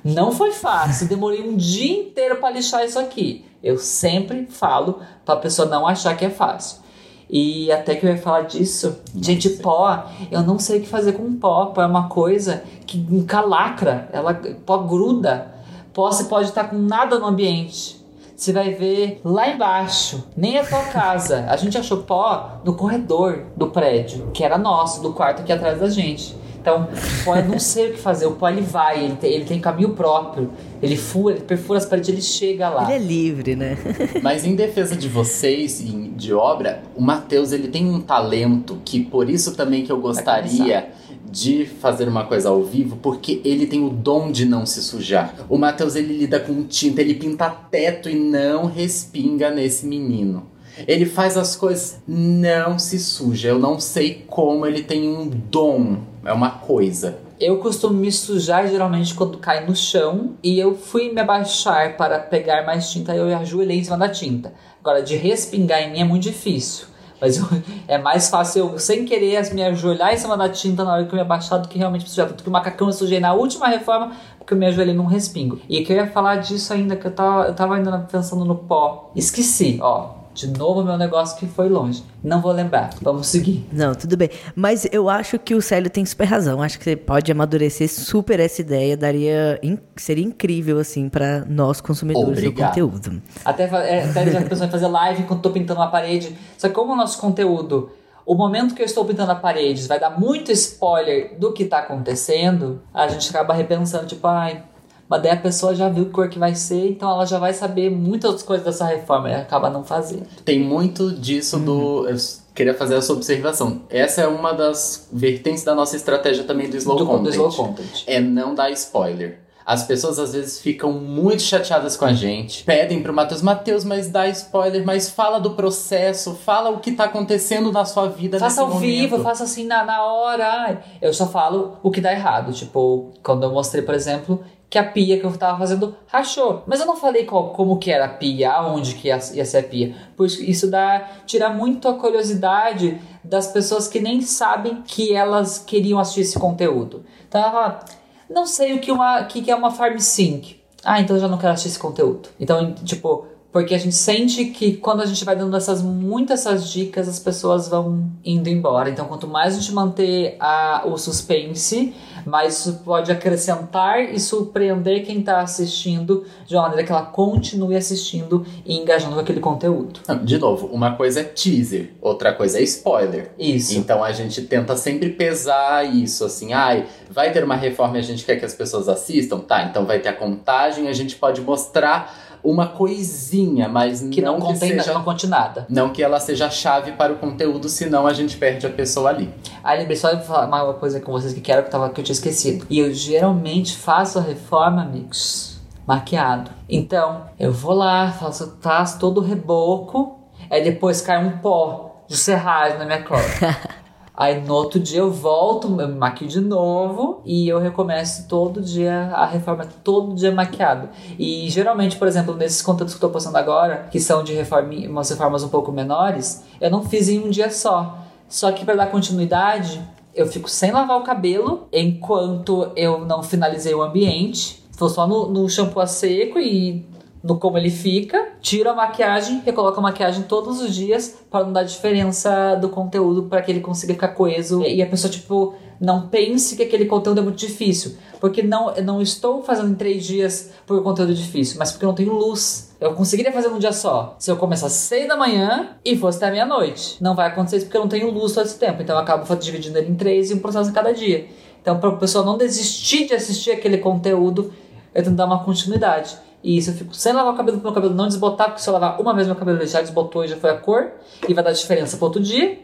Não 0.03 0.31
foi 0.31 0.51
fácil, 0.51 1.07
demorei 1.07 1.47
um 1.47 1.55
dia 1.55 2.01
inteiro 2.01 2.37
para 2.37 2.51
lixar 2.51 2.83
isso 2.83 2.97
aqui. 2.97 3.45
Eu 3.63 3.77
sempre 3.77 4.47
falo 4.49 4.99
para 5.23 5.35
a 5.35 5.37
pessoa 5.37 5.67
não 5.67 5.85
achar 5.85 6.17
que 6.17 6.25
é 6.25 6.29
fácil. 6.29 6.81
E 7.29 7.71
até 7.71 7.95
que 7.95 8.05
eu 8.05 8.09
ia 8.09 8.17
falar 8.17 8.41
disso, 8.41 8.99
gente, 9.15 9.49
pó, 9.49 10.05
eu 10.29 10.41
não 10.41 10.59
sei 10.59 10.79
o 10.79 10.81
que 10.81 10.87
fazer 10.87 11.13
com 11.13 11.33
pó. 11.37 11.67
Pó 11.67 11.81
é 11.81 11.85
uma 11.85 12.09
coisa 12.09 12.63
que 12.85 12.97
encalacra, 12.97 14.09
ela 14.11 14.33
pó 14.65 14.79
gruda. 14.79 15.53
Pó 15.93 16.11
você 16.11 16.25
pode 16.25 16.49
estar 16.49 16.65
com 16.65 16.77
nada 16.77 17.17
no 17.19 17.27
ambiente. 17.27 18.01
Você 18.35 18.51
vai 18.51 18.71
ver 18.71 19.21
lá 19.23 19.47
embaixo, 19.49 20.27
nem 20.35 20.57
a 20.57 20.65
tua 20.65 20.83
casa. 20.85 21.45
A 21.47 21.55
gente 21.55 21.77
achou 21.77 21.99
pó 21.99 22.59
no 22.65 22.73
corredor 22.73 23.43
do 23.55 23.67
prédio, 23.67 24.31
que 24.33 24.43
era 24.43 24.57
nosso, 24.57 25.01
do 25.01 25.13
quarto 25.13 25.41
aqui 25.41 25.53
atrás 25.53 25.79
da 25.79 25.89
gente. 25.89 26.35
Então, 26.61 26.83
o 26.83 27.25
pó 27.25 27.35
eu 27.35 27.45
não 27.45 27.57
sei 27.57 27.89
o 27.89 27.93
que 27.93 27.99
fazer. 27.99 28.27
O 28.27 28.33
pó 28.33 28.47
ele 28.47 28.61
vai, 28.61 29.03
ele 29.03 29.15
tem, 29.15 29.33
ele 29.33 29.45
tem 29.45 29.59
caminho 29.59 29.89
próprio. 29.89 30.51
Ele 30.79 30.95
fura, 30.95 31.33
ele 31.35 31.43
perfura 31.43 31.79
as 31.79 31.85
paredes, 31.87 32.09
ele 32.09 32.21
chega 32.21 32.69
lá. 32.69 32.83
Ele 32.83 33.03
é 33.03 33.07
livre, 33.07 33.55
né? 33.55 33.77
Mas 34.21 34.45
em 34.45 34.55
defesa 34.55 34.95
de 34.95 35.07
vocês 35.07 35.83
de 36.15 36.33
obra, 36.33 36.83
o 36.95 37.01
Matheus 37.01 37.51
ele 37.51 37.67
tem 37.67 37.89
um 37.89 37.99
talento 37.99 38.79
que 38.85 38.99
por 39.03 39.27
isso 39.27 39.55
também 39.55 39.83
que 39.83 39.91
eu 39.91 39.99
gostaria 39.99 40.89
de 41.31 41.65
fazer 41.65 42.07
uma 42.07 42.25
coisa 42.25 42.49
ao 42.49 42.61
vivo, 42.63 42.97
porque 42.97 43.41
ele 43.43 43.65
tem 43.65 43.83
o 43.83 43.89
dom 43.89 44.31
de 44.31 44.45
não 44.45 44.65
se 44.65 44.83
sujar. 44.83 45.33
O 45.49 45.57
Matheus 45.57 45.95
ele 45.95 46.15
lida 46.15 46.39
com 46.39 46.63
tinta, 46.63 47.01
ele 47.01 47.15
pinta 47.15 47.49
teto 47.49 48.07
e 48.07 48.15
não 48.15 48.65
respinga 48.65 49.49
nesse 49.49 49.87
menino. 49.87 50.50
Ele 50.87 51.05
faz 51.05 51.37
as 51.37 51.55
coisas, 51.55 52.01
não 52.07 52.79
se 52.79 52.99
suja. 52.99 53.49
Eu 53.49 53.59
não 53.59 53.79
sei 53.79 54.25
como 54.27 54.65
ele 54.65 54.83
tem 54.83 55.09
um 55.09 55.27
dom. 55.27 55.97
É 56.23 56.31
uma 56.31 56.51
coisa. 56.51 57.19
Eu 57.39 57.57
costumo 57.57 57.95
me 57.95 58.11
sujar 58.11 58.67
geralmente 58.67 59.15
quando 59.15 59.39
cai 59.39 59.65
no 59.65 59.75
chão 59.75 60.35
e 60.43 60.59
eu 60.59 60.75
fui 60.75 61.11
me 61.11 61.21
abaixar 61.21 61.97
para 61.97 62.19
pegar 62.19 62.63
mais 62.65 62.91
tinta 62.91 63.15
e 63.15 63.17
eu 63.17 63.35
ajoelhei 63.35 63.79
em 63.79 63.83
cima 63.83 63.97
da 63.97 64.07
tinta. 64.07 64.53
Agora, 64.79 65.01
de 65.01 65.15
respingar 65.15 65.81
em 65.81 65.91
mim 65.91 65.99
é 66.01 66.03
muito 66.03 66.23
difícil. 66.23 66.85
Mas 67.19 67.37
eu, 67.37 67.45
é 67.87 67.97
mais 67.97 68.29
fácil 68.29 68.71
eu, 68.71 68.79
sem 68.79 69.05
querer, 69.05 69.53
me 69.53 69.63
ajoelhar 69.63 70.13
em 70.13 70.17
cima 70.17 70.37
da 70.37 70.49
tinta 70.49 70.83
na 70.83 70.93
hora 70.93 71.05
que 71.05 71.11
eu 71.11 71.15
me 71.15 71.21
abaixar 71.21 71.59
do 71.59 71.67
que 71.67 71.77
realmente 71.77 72.03
me 72.03 72.09
sujar. 72.09 72.27
Tanto 72.27 72.43
que 72.43 72.49
o 72.49 72.51
macacão 72.51 72.87
eu 72.87 72.93
sujei 72.93 73.19
na 73.19 73.33
última 73.33 73.67
reforma 73.67 74.11
porque 74.37 74.53
eu 74.53 74.57
me 74.57 74.65
ajoelhei 74.65 74.93
num 74.93 75.05
respingo. 75.05 75.59
E 75.69 75.83
que 75.83 75.93
eu 75.93 75.97
ia 75.97 76.07
falar 76.07 76.37
disso 76.37 76.73
ainda, 76.73 76.95
que 76.95 77.05
eu 77.05 77.11
tava, 77.11 77.47
eu 77.47 77.55
tava 77.55 77.75
ainda 77.75 77.99
pensando 78.11 78.43
no 78.43 78.55
pó. 78.55 79.11
Esqueci, 79.15 79.79
ó. 79.81 80.20
De 80.33 80.47
novo, 80.47 80.83
meu 80.83 80.97
negócio 80.97 81.37
que 81.37 81.45
foi 81.45 81.67
longe. 81.67 82.03
Não 82.23 82.41
vou 82.41 82.51
lembrar. 82.51 82.91
Vamos 83.01 83.27
seguir. 83.27 83.67
Não, 83.71 83.93
tudo 83.93 84.15
bem. 84.15 84.29
Mas 84.55 84.87
eu 84.91 85.09
acho 85.09 85.37
que 85.37 85.53
o 85.53 85.61
Célio 85.61 85.89
tem 85.89 86.05
super 86.05 86.25
razão. 86.25 86.61
Acho 86.61 86.77
que 86.77 86.83
você 86.85 86.95
pode 86.95 87.31
amadurecer 87.31 87.89
super 87.89 88.39
essa 88.39 88.61
ideia. 88.61 88.95
Daria. 88.95 89.59
Seria 89.95 90.23
incrível, 90.23 90.79
assim, 90.79 91.09
para 91.09 91.45
nós 91.45 91.81
consumidores 91.81 92.29
Obrigado. 92.29 92.73
do 92.75 92.89
conteúdo. 92.89 93.21
Até, 93.43 93.63
é, 93.63 94.09
até 94.09 94.31
já 94.31 94.41
pensou 94.41 94.67
em 94.67 94.69
fazer 94.69 94.87
live 94.87 95.23
enquanto 95.23 95.41
tô 95.41 95.49
pintando 95.49 95.79
uma 95.79 95.91
parede. 95.91 96.35
Só 96.57 96.67
que 96.67 96.73
como 96.73 96.93
o 96.93 96.95
nosso 96.95 97.19
conteúdo 97.19 97.91
o 98.25 98.35
momento 98.35 98.75
que 98.75 98.81
eu 98.81 98.85
estou 98.85 99.03
pintando 99.03 99.31
a 99.31 99.35
parede 99.35 99.87
vai 99.87 99.99
dar 99.99 100.11
muito 100.11 100.51
spoiler 100.51 101.37
do 101.37 101.51
que 101.51 101.63
está 101.63 101.79
acontecendo, 101.79 102.81
a 102.93 103.07
gente 103.07 103.29
acaba 103.29 103.53
repensando, 103.53 104.05
tipo, 104.05 104.25
ai, 104.27 104.63
mas 105.11 105.23
daí 105.23 105.33
a 105.33 105.37
pessoa 105.37 105.75
já 105.75 105.89
viu 105.89 106.05
que 106.05 106.11
cor 106.11 106.29
que 106.29 106.39
vai 106.39 106.55
ser, 106.55 106.87
então 106.87 107.11
ela 107.11 107.25
já 107.25 107.37
vai 107.37 107.53
saber 107.53 107.89
muitas 107.89 108.29
outras 108.29 108.47
coisas 108.47 108.65
dessa 108.65 108.85
reforma 108.85 109.29
e 109.29 109.33
acaba 109.33 109.69
não 109.69 109.83
fazendo. 109.83 110.25
Tem 110.45 110.57
muito 110.57 111.11
disso 111.11 111.57
uhum. 111.57 111.65
do. 111.65 112.07
Eu 112.07 112.15
queria 112.55 112.73
fazer 112.73 112.95
essa 112.95 113.11
observação. 113.11 113.81
Essa 113.89 114.21
é 114.21 114.27
uma 114.27 114.53
das 114.53 115.09
vertentes 115.11 115.65
da 115.65 115.75
nossa 115.75 115.97
estratégia 115.97 116.45
também 116.45 116.69
do 116.69 116.77
slow, 116.77 116.95
do, 116.95 117.05
content, 117.05 117.23
do 117.23 117.29
slow 117.29 117.51
content. 117.51 118.03
É 118.07 118.21
não 118.21 118.55
dar 118.55 118.71
spoiler. 118.71 119.39
As 119.65 119.83
pessoas 119.83 120.17
às 120.17 120.31
vezes 120.31 120.61
ficam 120.61 120.93
muito 120.93 121.41
chateadas 121.43 121.97
com 121.97 122.05
a 122.05 122.13
gente, 122.13 122.63
pedem 122.63 123.03
pro 123.03 123.13
Matheus, 123.13 123.41
Matheus, 123.41 123.83
mas 123.83 124.09
dá 124.09 124.29
spoiler, 124.29 124.85
mas 124.85 125.09
fala 125.09 125.39
do 125.39 125.51
processo, 125.51 126.35
fala 126.35 126.69
o 126.69 126.79
que 126.79 126.93
tá 126.93 127.03
acontecendo 127.03 127.69
na 127.69 127.83
sua 127.83 128.07
vida. 128.07 128.39
Faça 128.39 128.61
ao 128.61 128.67
momento. 128.67 128.81
vivo, 128.81 129.19
faça 129.19 129.43
assim 129.43 129.65
na, 129.65 129.83
na 129.83 130.03
hora. 130.05 130.81
Eu 131.01 131.13
só 131.13 131.27
falo 131.27 131.77
o 131.83 131.91
que 131.91 131.99
dá 131.99 132.13
errado. 132.13 132.53
Tipo, 132.53 133.11
quando 133.21 133.43
eu 133.43 133.51
mostrei, 133.51 133.83
por 133.83 133.93
exemplo, 133.93 134.41
que 134.71 134.77
a 134.77 134.83
pia 134.85 135.19
que 135.19 135.25
eu 135.25 135.37
tava 135.37 135.59
fazendo 135.59 135.93
rachou. 136.07 136.63
Mas 136.65 136.79
eu 136.79 136.85
não 136.85 136.95
falei 136.95 137.25
qual, 137.25 137.49
como 137.49 137.77
que 137.77 137.91
era 137.91 138.05
a 138.05 138.09
pia, 138.09 138.53
aonde 138.53 138.95
que 138.95 139.09
ia, 139.09 139.19
ia 139.33 139.43
ser 139.43 139.57
a 139.57 139.63
pia. 139.63 139.93
Pois 140.15 140.39
isso 140.39 140.71
dá, 140.71 141.09
tira 141.25 141.49
muito 141.49 141.89
a 141.89 141.93
curiosidade 141.95 142.97
das 143.21 143.47
pessoas 143.47 143.89
que 143.89 143.99
nem 143.99 144.21
sabem 144.21 144.81
que 144.81 145.13
elas 145.13 145.59
queriam 145.59 145.99
assistir 145.99 146.21
esse 146.21 146.39
conteúdo. 146.39 147.03
Então 147.27 147.41
ela 147.41 147.83
não 148.29 148.45
sei 148.45 148.73
o 148.73 148.79
que, 148.79 148.93
uma, 148.93 149.25
que, 149.25 149.41
que 149.41 149.51
é 149.51 149.55
uma 149.55 149.71
farm 149.71 149.97
sync. 149.97 150.61
Ah, 150.85 151.01
então 151.01 151.17
eu 151.17 151.21
já 151.21 151.27
não 151.27 151.37
quero 151.37 151.51
assistir 151.51 151.71
esse 151.71 151.79
conteúdo. 151.79 152.29
Então, 152.39 152.73
tipo, 152.75 153.25
porque 153.51 153.75
a 153.75 153.77
gente 153.77 153.95
sente 153.95 154.45
que 154.45 154.77
quando 154.77 155.01
a 155.01 155.05
gente 155.05 155.23
vai 155.25 155.35
dando 155.35 155.55
essas 155.55 155.81
muitas 155.81 156.41
essas 156.41 156.69
dicas, 156.69 157.07
as 157.07 157.19
pessoas 157.19 157.67
vão 157.67 158.09
indo 158.23 158.49
embora. 158.49 158.89
Então, 158.89 159.05
quanto 159.05 159.27
mais 159.27 159.55
a 159.55 159.59
gente 159.59 159.73
manter 159.73 160.35
a, 160.39 160.83
o 160.85 160.97
suspense, 160.97 161.93
mais 162.25 162.59
isso 162.59 162.81
pode 162.85 163.11
acrescentar 163.11 164.01
e 164.01 164.19
surpreender 164.19 165.05
quem 165.05 165.19
está 165.19 165.41
assistindo 165.41 166.25
de 166.45 166.55
uma 166.55 166.63
maneira 166.63 166.83
que 166.83 166.91
ela 166.91 167.03
continue 167.03 167.75
assistindo 167.75 168.45
e 168.65 168.77
engajando 168.77 169.15
com 169.15 169.21
aquele 169.21 169.39
conteúdo. 169.39 169.99
De 170.23 170.37
novo, 170.37 170.67
uma 170.67 170.95
coisa 170.95 171.21
é 171.21 171.23
teaser, 171.23 171.91
outra 172.01 172.33
coisa 172.33 172.59
é 172.59 172.63
spoiler. 172.63 173.31
Isso. 173.37 173.77
Então 173.77 174.03
a 174.03 174.11
gente 174.11 174.41
tenta 174.43 174.75
sempre 174.75 175.09
pesar 175.09 175.83
isso, 175.83 176.25
assim, 176.25 176.53
ai, 176.53 176.85
vai 177.09 177.31
ter 177.31 177.43
uma 177.43 177.55
reforma 177.55 177.97
e 177.97 177.99
a 177.99 178.03
gente 178.03 178.23
quer 178.23 178.37
que 178.37 178.45
as 178.45 178.53
pessoas 178.53 178.87
assistam? 178.87 179.39
Tá, 179.39 179.63
então 179.63 179.85
vai 179.85 179.99
ter 179.99 180.09
a 180.09 180.13
contagem, 180.13 180.87
a 180.87 180.93
gente 180.93 181.15
pode 181.15 181.41
mostrar 181.41 182.30
uma 182.43 182.67
coisinha, 182.67 183.69
mas 183.69 184.01
que 184.01 184.21
não, 184.21 184.33
não 184.33 184.39
contém, 184.39 184.71
que 184.71 184.79
seja, 184.79 184.93
não 184.93 185.03
conte 185.03 185.27
nada. 185.27 185.65
Não 185.69 185.89
que 185.89 186.03
ela 186.03 186.19
seja 186.19 186.47
a 186.47 186.49
chave 186.49 186.93
para 186.93 187.13
o 187.13 187.17
conteúdo, 187.17 187.69
senão 187.69 188.07
a 188.07 188.13
gente 188.13 188.37
perde 188.37 188.65
a 188.65 188.69
pessoa 188.69 189.09
ali. 189.09 189.33
Aí 189.63 189.79
lembrei 189.79 189.97
só 189.97 190.13
de 190.13 190.25
falar 190.25 190.45
uma 190.47 190.73
coisa 190.73 190.99
com 190.99 191.11
vocês 191.11 191.33
que 191.33 191.41
quero 191.41 191.63
que, 191.63 191.69
tava, 191.69 191.89
que 191.89 191.99
eu 191.99 192.03
tinha 192.03 192.13
esquecido. 192.13 192.65
E 192.69 192.79
eu 192.79 192.93
geralmente 192.93 193.77
faço 193.77 194.19
a 194.19 194.21
reforma, 194.21 194.81
amigos, 194.81 195.59
maquiado. 195.85 196.51
Então, 196.67 197.25
eu 197.39 197.51
vou 197.51 197.73
lá, 197.73 198.11
faço, 198.11 198.57
faço 198.61 198.99
todo 198.99 199.19
o 199.19 199.23
reboco, 199.23 200.19
aí 200.49 200.63
depois 200.63 201.01
cai 201.01 201.23
um 201.23 201.37
pó 201.37 202.03
de 202.07 202.17
serragem 202.17 202.77
na 202.77 202.85
minha 202.85 203.03
cor. 203.03 203.19
Aí 204.15 204.41
no 204.41 204.53
outro 204.53 204.79
dia 204.79 204.99
eu 204.99 205.11
volto, 205.11 205.67
eu 205.79 205.87
me 205.87 205.95
maquio 205.95 206.27
de 206.27 206.41
novo 206.41 207.21
e 207.25 207.47
eu 207.47 207.59
recomeço 207.59 208.27
todo 208.27 208.61
dia 208.61 209.09
a 209.13 209.25
reforma, 209.25 209.65
todo 209.83 210.15
dia 210.15 210.31
maquiado. 210.31 210.89
E 211.17 211.49
geralmente, 211.49 211.95
por 211.95 212.07
exemplo, 212.07 212.35
nesses 212.35 212.61
conteúdos 212.61 212.93
que 212.93 213.03
eu 213.03 213.07
tô 213.07 213.13
postando 213.13 213.37
agora, 213.37 213.87
que 213.89 213.99
são 213.99 214.23
de 214.23 214.33
reforma, 214.33 214.73
umas 214.89 215.09
reformas 215.09 215.43
um 215.43 215.49
pouco 215.49 215.71
menores, 215.71 216.43
eu 216.59 216.69
não 216.69 216.83
fiz 216.83 217.07
em 217.07 217.19
um 217.19 217.29
dia 217.29 217.49
só. 217.49 217.99
Só 218.27 218.51
que 218.51 218.65
para 218.65 218.75
dar 218.75 218.87
continuidade, 218.87 219.81
eu 220.13 220.27
fico 220.27 220.49
sem 220.49 220.71
lavar 220.71 220.97
o 220.97 221.03
cabelo 221.03 221.67
enquanto 221.71 222.71
eu 222.75 223.05
não 223.05 223.23
finalizei 223.23 223.73
o 223.73 223.81
ambiente. 223.81 224.61
Estou 224.69 224.89
só 224.89 225.07
no, 225.07 225.27
no 225.27 225.49
shampoo 225.49 225.81
a 225.81 225.87
seco 225.87 226.39
e 226.39 226.85
no 227.23 227.37
como 227.37 227.57
ele 227.57 227.69
fica, 227.69 228.29
tira 228.41 228.71
a 228.71 228.75
maquiagem, 228.75 229.41
recoloca 229.45 229.79
a 229.79 229.83
maquiagem 229.83 230.23
todos 230.23 230.61
os 230.61 230.73
dias 230.73 231.19
para 231.29 231.45
não 231.45 231.53
dar 231.53 231.63
diferença 231.63 232.55
do 232.55 232.69
conteúdo 232.69 233.23
para 233.23 233.41
que 233.41 233.51
ele 233.51 233.59
consiga 233.59 233.93
ficar 233.93 234.09
coeso 234.09 234.63
e 234.63 234.81
a 234.81 234.87
pessoa 234.87 235.11
tipo 235.11 235.53
não 235.79 236.07
pense 236.07 236.55
que 236.55 236.61
aquele 236.61 236.85
conteúdo 236.85 237.19
é 237.19 237.23
muito 237.23 237.37
difícil, 237.37 237.97
porque 238.19 238.43
não 238.43 238.71
eu 238.71 238.83
não 238.83 239.01
estou 239.01 239.41
fazendo 239.41 239.71
em 239.71 239.75
três 239.75 240.05
dias 240.05 240.51
por 240.65 240.79
um 240.79 240.83
conteúdo 240.83 241.13
difícil, 241.13 241.57
mas 241.57 241.71
porque 241.71 241.85
eu 241.85 241.87
não 241.87 241.95
tenho 241.95 242.13
luz. 242.13 242.71
Eu 242.79 242.93
conseguiria 242.93 243.31
fazer 243.31 243.47
num 243.47 243.59
dia 243.59 243.71
só. 243.71 244.15
Se 244.19 244.31
eu 244.31 244.37
começar 244.37 244.67
às 244.67 244.73
seis 244.73 245.07
da 245.07 245.15
manhã 245.15 245.75
e 245.85 245.95
fosse 245.95 246.17
até 246.17 246.31
meia-noite. 246.31 246.97
Não 247.01 247.15
vai 247.15 247.27
acontecer 247.27 247.57
isso 247.57 247.65
porque 247.65 247.77
eu 247.77 247.81
não 247.81 247.87
tenho 247.87 248.09
luz 248.09 248.33
todo 248.33 248.45
esse 248.45 248.57
tempo. 248.57 248.81
Então 248.81 248.95
eu 248.95 249.01
acabo 249.01 249.35
dividindo 249.35 249.77
ele 249.77 249.89
em 249.89 249.95
três 249.95 250.31
e 250.31 250.33
um 250.33 250.39
processo 250.39 250.69
a 250.69 250.73
cada 250.73 250.91
dia. 250.91 251.27
Então, 251.61 251.79
para 251.79 251.89
a 251.89 251.95
pessoa 251.95 252.25
não 252.25 252.37
desistir 252.37 253.05
de 253.05 253.13
assistir 253.13 253.51
aquele 253.51 253.77
conteúdo, 253.77 254.51
eu 254.93 255.03
tento 255.03 255.15
dar 255.15 255.25
uma 255.25 255.43
continuidade. 255.43 256.17
E 256.43 256.57
isso 256.57 256.71
eu 256.71 256.73
fico 256.73 256.93
sem 256.93 257.13
lavar 257.13 257.33
o 257.33 257.37
cabelo 257.37 257.57
pro 257.57 257.67
meu 257.67 257.73
cabelo 257.73 257.93
não 257.93 258.07
desbotar, 258.07 258.47
porque 258.47 258.61
se 258.61 258.69
eu 258.69 258.73
lavar 258.73 258.99
uma 258.99 259.13
vez 259.13 259.27
meu 259.27 259.35
cabelo 259.35 259.65
já 259.65 259.81
desbotou 259.81 260.25
e 260.25 260.27
já 260.27 260.37
foi 260.37 260.49
a 260.49 260.57
cor, 260.57 260.91
e 261.27 261.33
vai 261.33 261.43
dar 261.43 261.51
diferença 261.51 261.97
pro 261.97 262.07
outro 262.07 262.21
dia. 262.21 262.59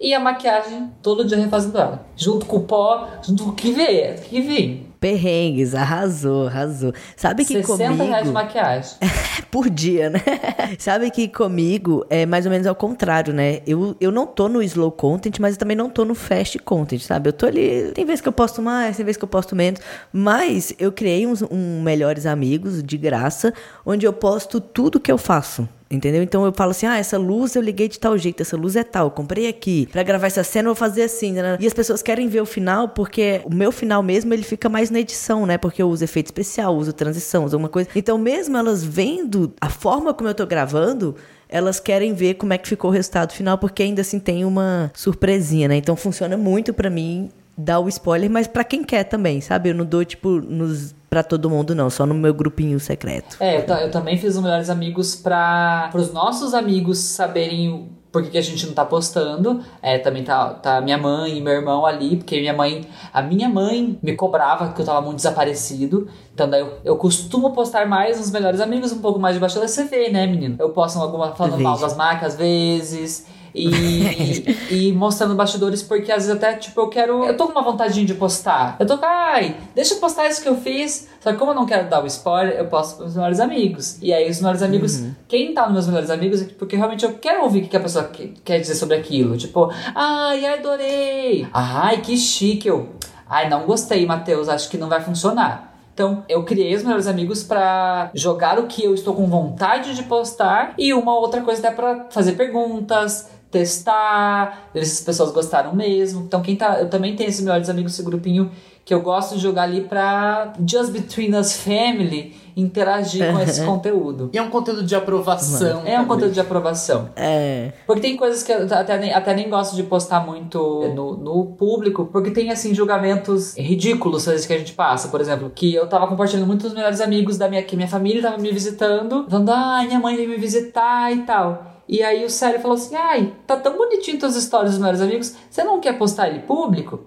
E 0.00 0.14
a 0.14 0.18
maquiagem, 0.18 0.90
todo 1.02 1.24
dia 1.24 1.36
refazendo 1.36 1.78
ela. 1.78 2.06
Junto 2.16 2.46
com 2.46 2.56
o 2.56 2.60
pó, 2.60 3.06
junto 3.22 3.44
com 3.44 3.50
o 3.50 3.54
que 3.54 3.70
vem, 3.70 4.14
que 4.16 4.40
vem. 4.40 4.89
Perrengues, 5.00 5.74
arrasou, 5.74 6.46
arrasou. 6.46 6.92
Sabe 7.16 7.42
que 7.42 7.54
60 7.54 7.66
comigo... 7.66 8.04
reais 8.04 8.26
de 8.26 8.32
maquiagem. 8.32 8.90
Por 9.50 9.70
dia, 9.70 10.10
né? 10.10 10.20
Sabe 10.78 11.10
que 11.10 11.26
comigo 11.26 12.04
é 12.10 12.26
mais 12.26 12.44
ou 12.44 12.52
menos 12.52 12.66
ao 12.66 12.74
contrário, 12.74 13.32
né? 13.32 13.62
Eu, 13.66 13.96
eu 13.98 14.12
não 14.12 14.26
tô 14.26 14.46
no 14.46 14.62
slow 14.62 14.92
content, 14.92 15.38
mas 15.40 15.54
eu 15.54 15.58
também 15.58 15.76
não 15.76 15.88
tô 15.88 16.04
no 16.04 16.14
fast 16.14 16.58
content, 16.58 17.00
sabe? 17.00 17.30
Eu 17.30 17.32
tô 17.32 17.46
ali... 17.46 17.90
Tem 17.94 18.04
vezes 18.04 18.20
que 18.20 18.28
eu 18.28 18.32
posto 18.32 18.60
mais, 18.60 18.96
tem 18.96 19.04
vezes 19.06 19.16
que 19.16 19.24
eu 19.24 19.28
posto 19.28 19.56
menos. 19.56 19.80
Mas 20.12 20.74
eu 20.78 20.92
criei 20.92 21.26
uns 21.26 21.40
um 21.42 21.80
Melhores 21.82 22.26
Amigos, 22.26 22.82
de 22.82 22.98
graça, 22.98 23.54
onde 23.86 24.06
eu 24.06 24.12
posto 24.12 24.60
tudo 24.60 25.00
que 25.00 25.10
eu 25.10 25.18
faço. 25.18 25.66
Entendeu? 25.90 26.22
Então 26.22 26.44
eu 26.44 26.52
falo 26.52 26.70
assim: 26.70 26.86
ah, 26.86 26.96
essa 26.96 27.18
luz 27.18 27.56
eu 27.56 27.62
liguei 27.62 27.88
de 27.88 27.98
tal 27.98 28.16
jeito, 28.16 28.40
essa 28.40 28.56
luz 28.56 28.76
é 28.76 28.84
tal, 28.84 29.06
eu 29.06 29.10
comprei 29.10 29.48
aqui. 29.48 29.88
Pra 29.90 30.04
gravar 30.04 30.28
essa 30.28 30.44
cena 30.44 30.68
eu 30.68 30.74
vou 30.74 30.76
fazer 30.76 31.02
assim. 31.02 31.32
Né? 31.32 31.58
E 31.58 31.66
as 31.66 31.74
pessoas 31.74 32.00
querem 32.00 32.28
ver 32.28 32.40
o 32.40 32.46
final 32.46 32.90
porque 32.90 33.40
o 33.44 33.52
meu 33.52 33.72
final 33.72 34.00
mesmo 34.00 34.32
ele 34.32 34.44
fica 34.44 34.68
mais 34.68 34.88
na 34.88 35.00
edição, 35.00 35.44
né? 35.46 35.58
Porque 35.58 35.82
eu 35.82 35.88
uso 35.88 36.04
efeito 36.04 36.26
especial, 36.26 36.76
uso 36.76 36.92
transição, 36.92 37.44
uso 37.44 37.56
alguma 37.56 37.68
coisa. 37.68 37.90
Então, 37.96 38.16
mesmo 38.16 38.56
elas 38.56 38.84
vendo 38.84 39.52
a 39.60 39.68
forma 39.68 40.14
como 40.14 40.28
eu 40.28 40.34
tô 40.34 40.46
gravando, 40.46 41.16
elas 41.48 41.80
querem 41.80 42.14
ver 42.14 42.34
como 42.34 42.52
é 42.52 42.58
que 42.58 42.68
ficou 42.68 42.90
o 42.90 42.94
resultado 42.94 43.32
final, 43.32 43.58
porque 43.58 43.82
ainda 43.82 44.02
assim 44.02 44.20
tem 44.20 44.44
uma 44.44 44.92
surpresinha, 44.94 45.66
né? 45.66 45.76
Então 45.76 45.96
funciona 45.96 46.36
muito 46.36 46.72
para 46.72 46.88
mim 46.88 47.30
dar 47.60 47.80
o 47.80 47.88
spoiler, 47.88 48.30
mas 48.30 48.46
para 48.46 48.64
quem 48.64 48.82
quer 48.82 49.04
também, 49.04 49.40
sabe? 49.40 49.70
Eu 49.70 49.74
não 49.74 49.84
dou, 49.84 50.04
tipo, 50.04 50.28
nos 50.40 50.94
para 51.08 51.24
todo 51.24 51.50
mundo, 51.50 51.74
não, 51.74 51.90
só 51.90 52.06
no 52.06 52.14
meu 52.14 52.32
grupinho 52.32 52.78
secreto. 52.78 53.36
É, 53.40 53.56
eu, 53.56 53.74
eu 53.76 53.90
também 53.90 54.16
fiz 54.16 54.36
os 54.36 54.42
melhores 54.42 54.70
amigos 54.70 55.16
para 55.16 55.90
os 55.92 56.12
nossos 56.12 56.54
amigos 56.54 56.98
saberem 56.98 57.90
por 58.12 58.22
que, 58.22 58.38
a 58.38 58.42
gente 58.42 58.66
não 58.66 58.74
tá 58.74 58.84
postando. 58.84 59.60
É, 59.82 59.98
também 59.98 60.22
tá, 60.22 60.50
tá 60.54 60.80
minha 60.80 60.98
mãe 60.98 61.36
e 61.36 61.40
meu 61.40 61.52
irmão 61.52 61.84
ali, 61.84 62.16
porque 62.16 62.38
minha 62.40 62.54
mãe, 62.54 62.86
a 63.12 63.22
minha 63.22 63.48
mãe 63.48 63.98
me 64.02 64.14
cobrava 64.14 64.72
que 64.72 64.80
eu 64.80 64.86
tava 64.86 65.00
muito 65.00 65.16
desaparecido. 65.16 66.08
Então 66.32 66.48
daí 66.48 66.60
eu, 66.60 66.78
eu 66.84 66.96
costumo 66.96 67.52
postar 67.52 67.86
mais 67.86 68.18
nos 68.18 68.30
melhores 68.30 68.60
amigos, 68.60 68.92
um 68.92 69.00
pouco 69.00 69.18
mais 69.18 69.34
de 69.34 69.40
bastidor. 69.40 69.68
Você 69.68 69.84
vê, 69.84 70.10
né, 70.10 70.26
menino? 70.26 70.56
Eu 70.58 70.70
posto 70.70 70.98
alguma 70.98 71.32
falando 71.32 71.60
mal 71.60 71.78
das 71.78 71.96
marcas 71.96 72.34
às 72.34 72.38
vezes. 72.38 73.26
E, 73.54 74.56
e 74.70 74.92
mostrando 74.92 75.34
bastidores, 75.34 75.82
porque 75.82 76.10
às 76.10 76.26
vezes 76.26 76.30
até, 76.30 76.54
tipo, 76.54 76.80
eu 76.80 76.88
quero. 76.88 77.24
Eu 77.24 77.36
tô 77.36 77.46
com 77.46 77.52
uma 77.52 77.62
vontade 77.62 78.04
de 78.04 78.14
postar. 78.14 78.76
Eu 78.78 78.86
tô 78.86 78.98
com, 78.98 79.06
ai, 79.06 79.56
deixa 79.74 79.94
eu 79.94 79.98
postar 79.98 80.28
isso 80.28 80.42
que 80.42 80.48
eu 80.48 80.56
fiz. 80.56 81.08
Só 81.20 81.32
que 81.32 81.38
como 81.38 81.50
eu 81.50 81.54
não 81.54 81.66
quero 81.66 81.88
dar 81.88 82.02
o 82.02 82.06
spoiler, 82.06 82.56
eu 82.56 82.66
posto 82.66 82.96
pros 82.96 83.14
meus 83.14 83.16
melhores 83.16 83.40
amigos. 83.40 83.98
E 84.00 84.12
aí, 84.12 84.30
os 84.30 84.38
melhores 84.38 84.62
amigos, 84.62 85.00
uhum. 85.00 85.14
quem 85.28 85.52
tá 85.52 85.62
nos 85.64 85.72
meus 85.72 85.86
melhores 85.86 86.10
amigos, 86.10 86.42
é 86.42 86.44
porque 86.46 86.76
realmente 86.76 87.04
eu 87.04 87.14
quero 87.14 87.42
ouvir 87.42 87.64
o 87.64 87.68
que 87.68 87.76
a 87.76 87.80
pessoa 87.80 88.10
quer 88.44 88.60
dizer 88.60 88.74
sobre 88.74 88.96
aquilo. 88.96 89.36
Tipo, 89.36 89.70
ai, 89.94 90.46
adorei. 90.46 91.46
Ai, 91.52 92.00
que 92.00 92.16
chique. 92.16 92.68
Eu, 92.68 92.88
ai, 93.28 93.48
não 93.48 93.66
gostei, 93.66 94.06
Matheus, 94.06 94.48
acho 94.48 94.70
que 94.70 94.78
não 94.78 94.88
vai 94.88 95.00
funcionar. 95.00 95.70
Então, 96.00 96.24
eu 96.28 96.44
criei 96.44 96.74
os 96.74 96.82
melhores 96.82 97.06
amigos 97.06 97.42
para 97.42 98.10
jogar 98.14 98.58
o 98.58 98.66
que 98.66 98.82
eu 98.82 98.94
estou 98.94 99.14
com 99.14 99.26
vontade 99.26 99.94
de 99.94 100.02
postar 100.04 100.72
e 100.78 100.94
uma 100.94 101.14
outra 101.14 101.42
coisa 101.42 101.60
até 101.60 101.76
para 101.76 102.06
fazer 102.08 102.32
perguntas, 102.32 103.28
testar, 103.50 104.70
ver 104.72 104.84
se 104.84 105.00
as 105.00 105.04
pessoas 105.04 105.32
gostaram 105.32 105.74
mesmo. 105.74 106.22
Então, 106.22 106.40
quem 106.40 106.56
tá. 106.56 106.80
Eu 106.80 106.88
também 106.88 107.16
tenho 107.16 107.28
esses 107.28 107.40
melhores 107.40 107.68
amigos, 107.68 107.92
esse 107.92 108.02
grupinho 108.02 108.50
que 108.84 108.94
eu 108.94 109.02
gosto 109.02 109.36
de 109.36 109.42
jogar 109.42 109.62
ali 109.62 109.82
pra 109.82 110.52
Just 110.66 110.90
Between 110.90 111.36
Us 111.36 111.56
Family 111.56 112.34
interagir 112.56 113.32
com 113.32 113.38
esse 113.38 113.64
conteúdo. 113.64 114.30
E 114.32 114.38
é 114.38 114.42
um 114.42 114.50
conteúdo 114.50 114.82
de 114.82 114.94
aprovação. 114.94 115.82
É 115.84 116.00
um 116.00 116.06
conteúdo 116.06 116.32
de 116.32 116.40
aprovação. 116.40 117.08
É. 117.14 117.72
Porque 117.86 118.00
tem 118.00 118.16
coisas 118.16 118.42
que 118.42 118.52
eu 118.52 118.66
até 118.70 118.98
nem, 118.98 119.12
até 119.12 119.34
nem 119.34 119.48
gosto 119.48 119.76
de 119.76 119.84
postar 119.84 120.26
muito 120.26 120.88
no, 120.94 121.16
no 121.16 121.46
público, 121.56 122.06
porque 122.06 122.30
tem, 122.30 122.50
assim, 122.50 122.74
julgamentos 122.74 123.56
ridículos 123.56 124.26
às 124.26 124.32
vezes 124.32 124.46
que 124.46 124.52
a 124.52 124.58
gente 124.58 124.72
passa. 124.72 125.08
Por 125.08 125.20
exemplo, 125.20 125.52
que 125.54 125.72
eu 125.72 125.86
tava 125.86 126.06
compartilhando 126.06 126.46
muitos 126.46 126.74
melhores 126.74 127.00
amigos 127.00 127.38
da 127.38 127.48
minha, 127.48 127.62
que 127.62 127.76
minha 127.76 127.88
família 127.88 128.22
tava 128.22 128.38
me 128.38 128.50
visitando, 128.50 129.26
falando, 129.28 129.50
ah, 129.50 129.84
minha 129.86 130.00
mãe 130.00 130.16
veio 130.16 130.28
me 130.28 130.36
visitar 130.36 131.12
e 131.12 131.22
tal. 131.22 131.79
E 131.90 132.04
aí 132.04 132.24
o 132.24 132.30
Célio 132.30 132.60
falou 132.60 132.76
assim: 132.76 132.94
ai, 132.94 133.34
tá 133.48 133.56
tão 133.56 133.76
bonitinho 133.76 134.20
tuas 134.20 134.36
histórias 134.36 134.70
dos 134.70 134.78
melhores 134.78 135.00
amigos, 135.00 135.34
você 135.50 135.64
não 135.64 135.80
quer 135.80 135.98
postar 135.98 136.28
ele 136.28 136.38
público? 136.38 137.00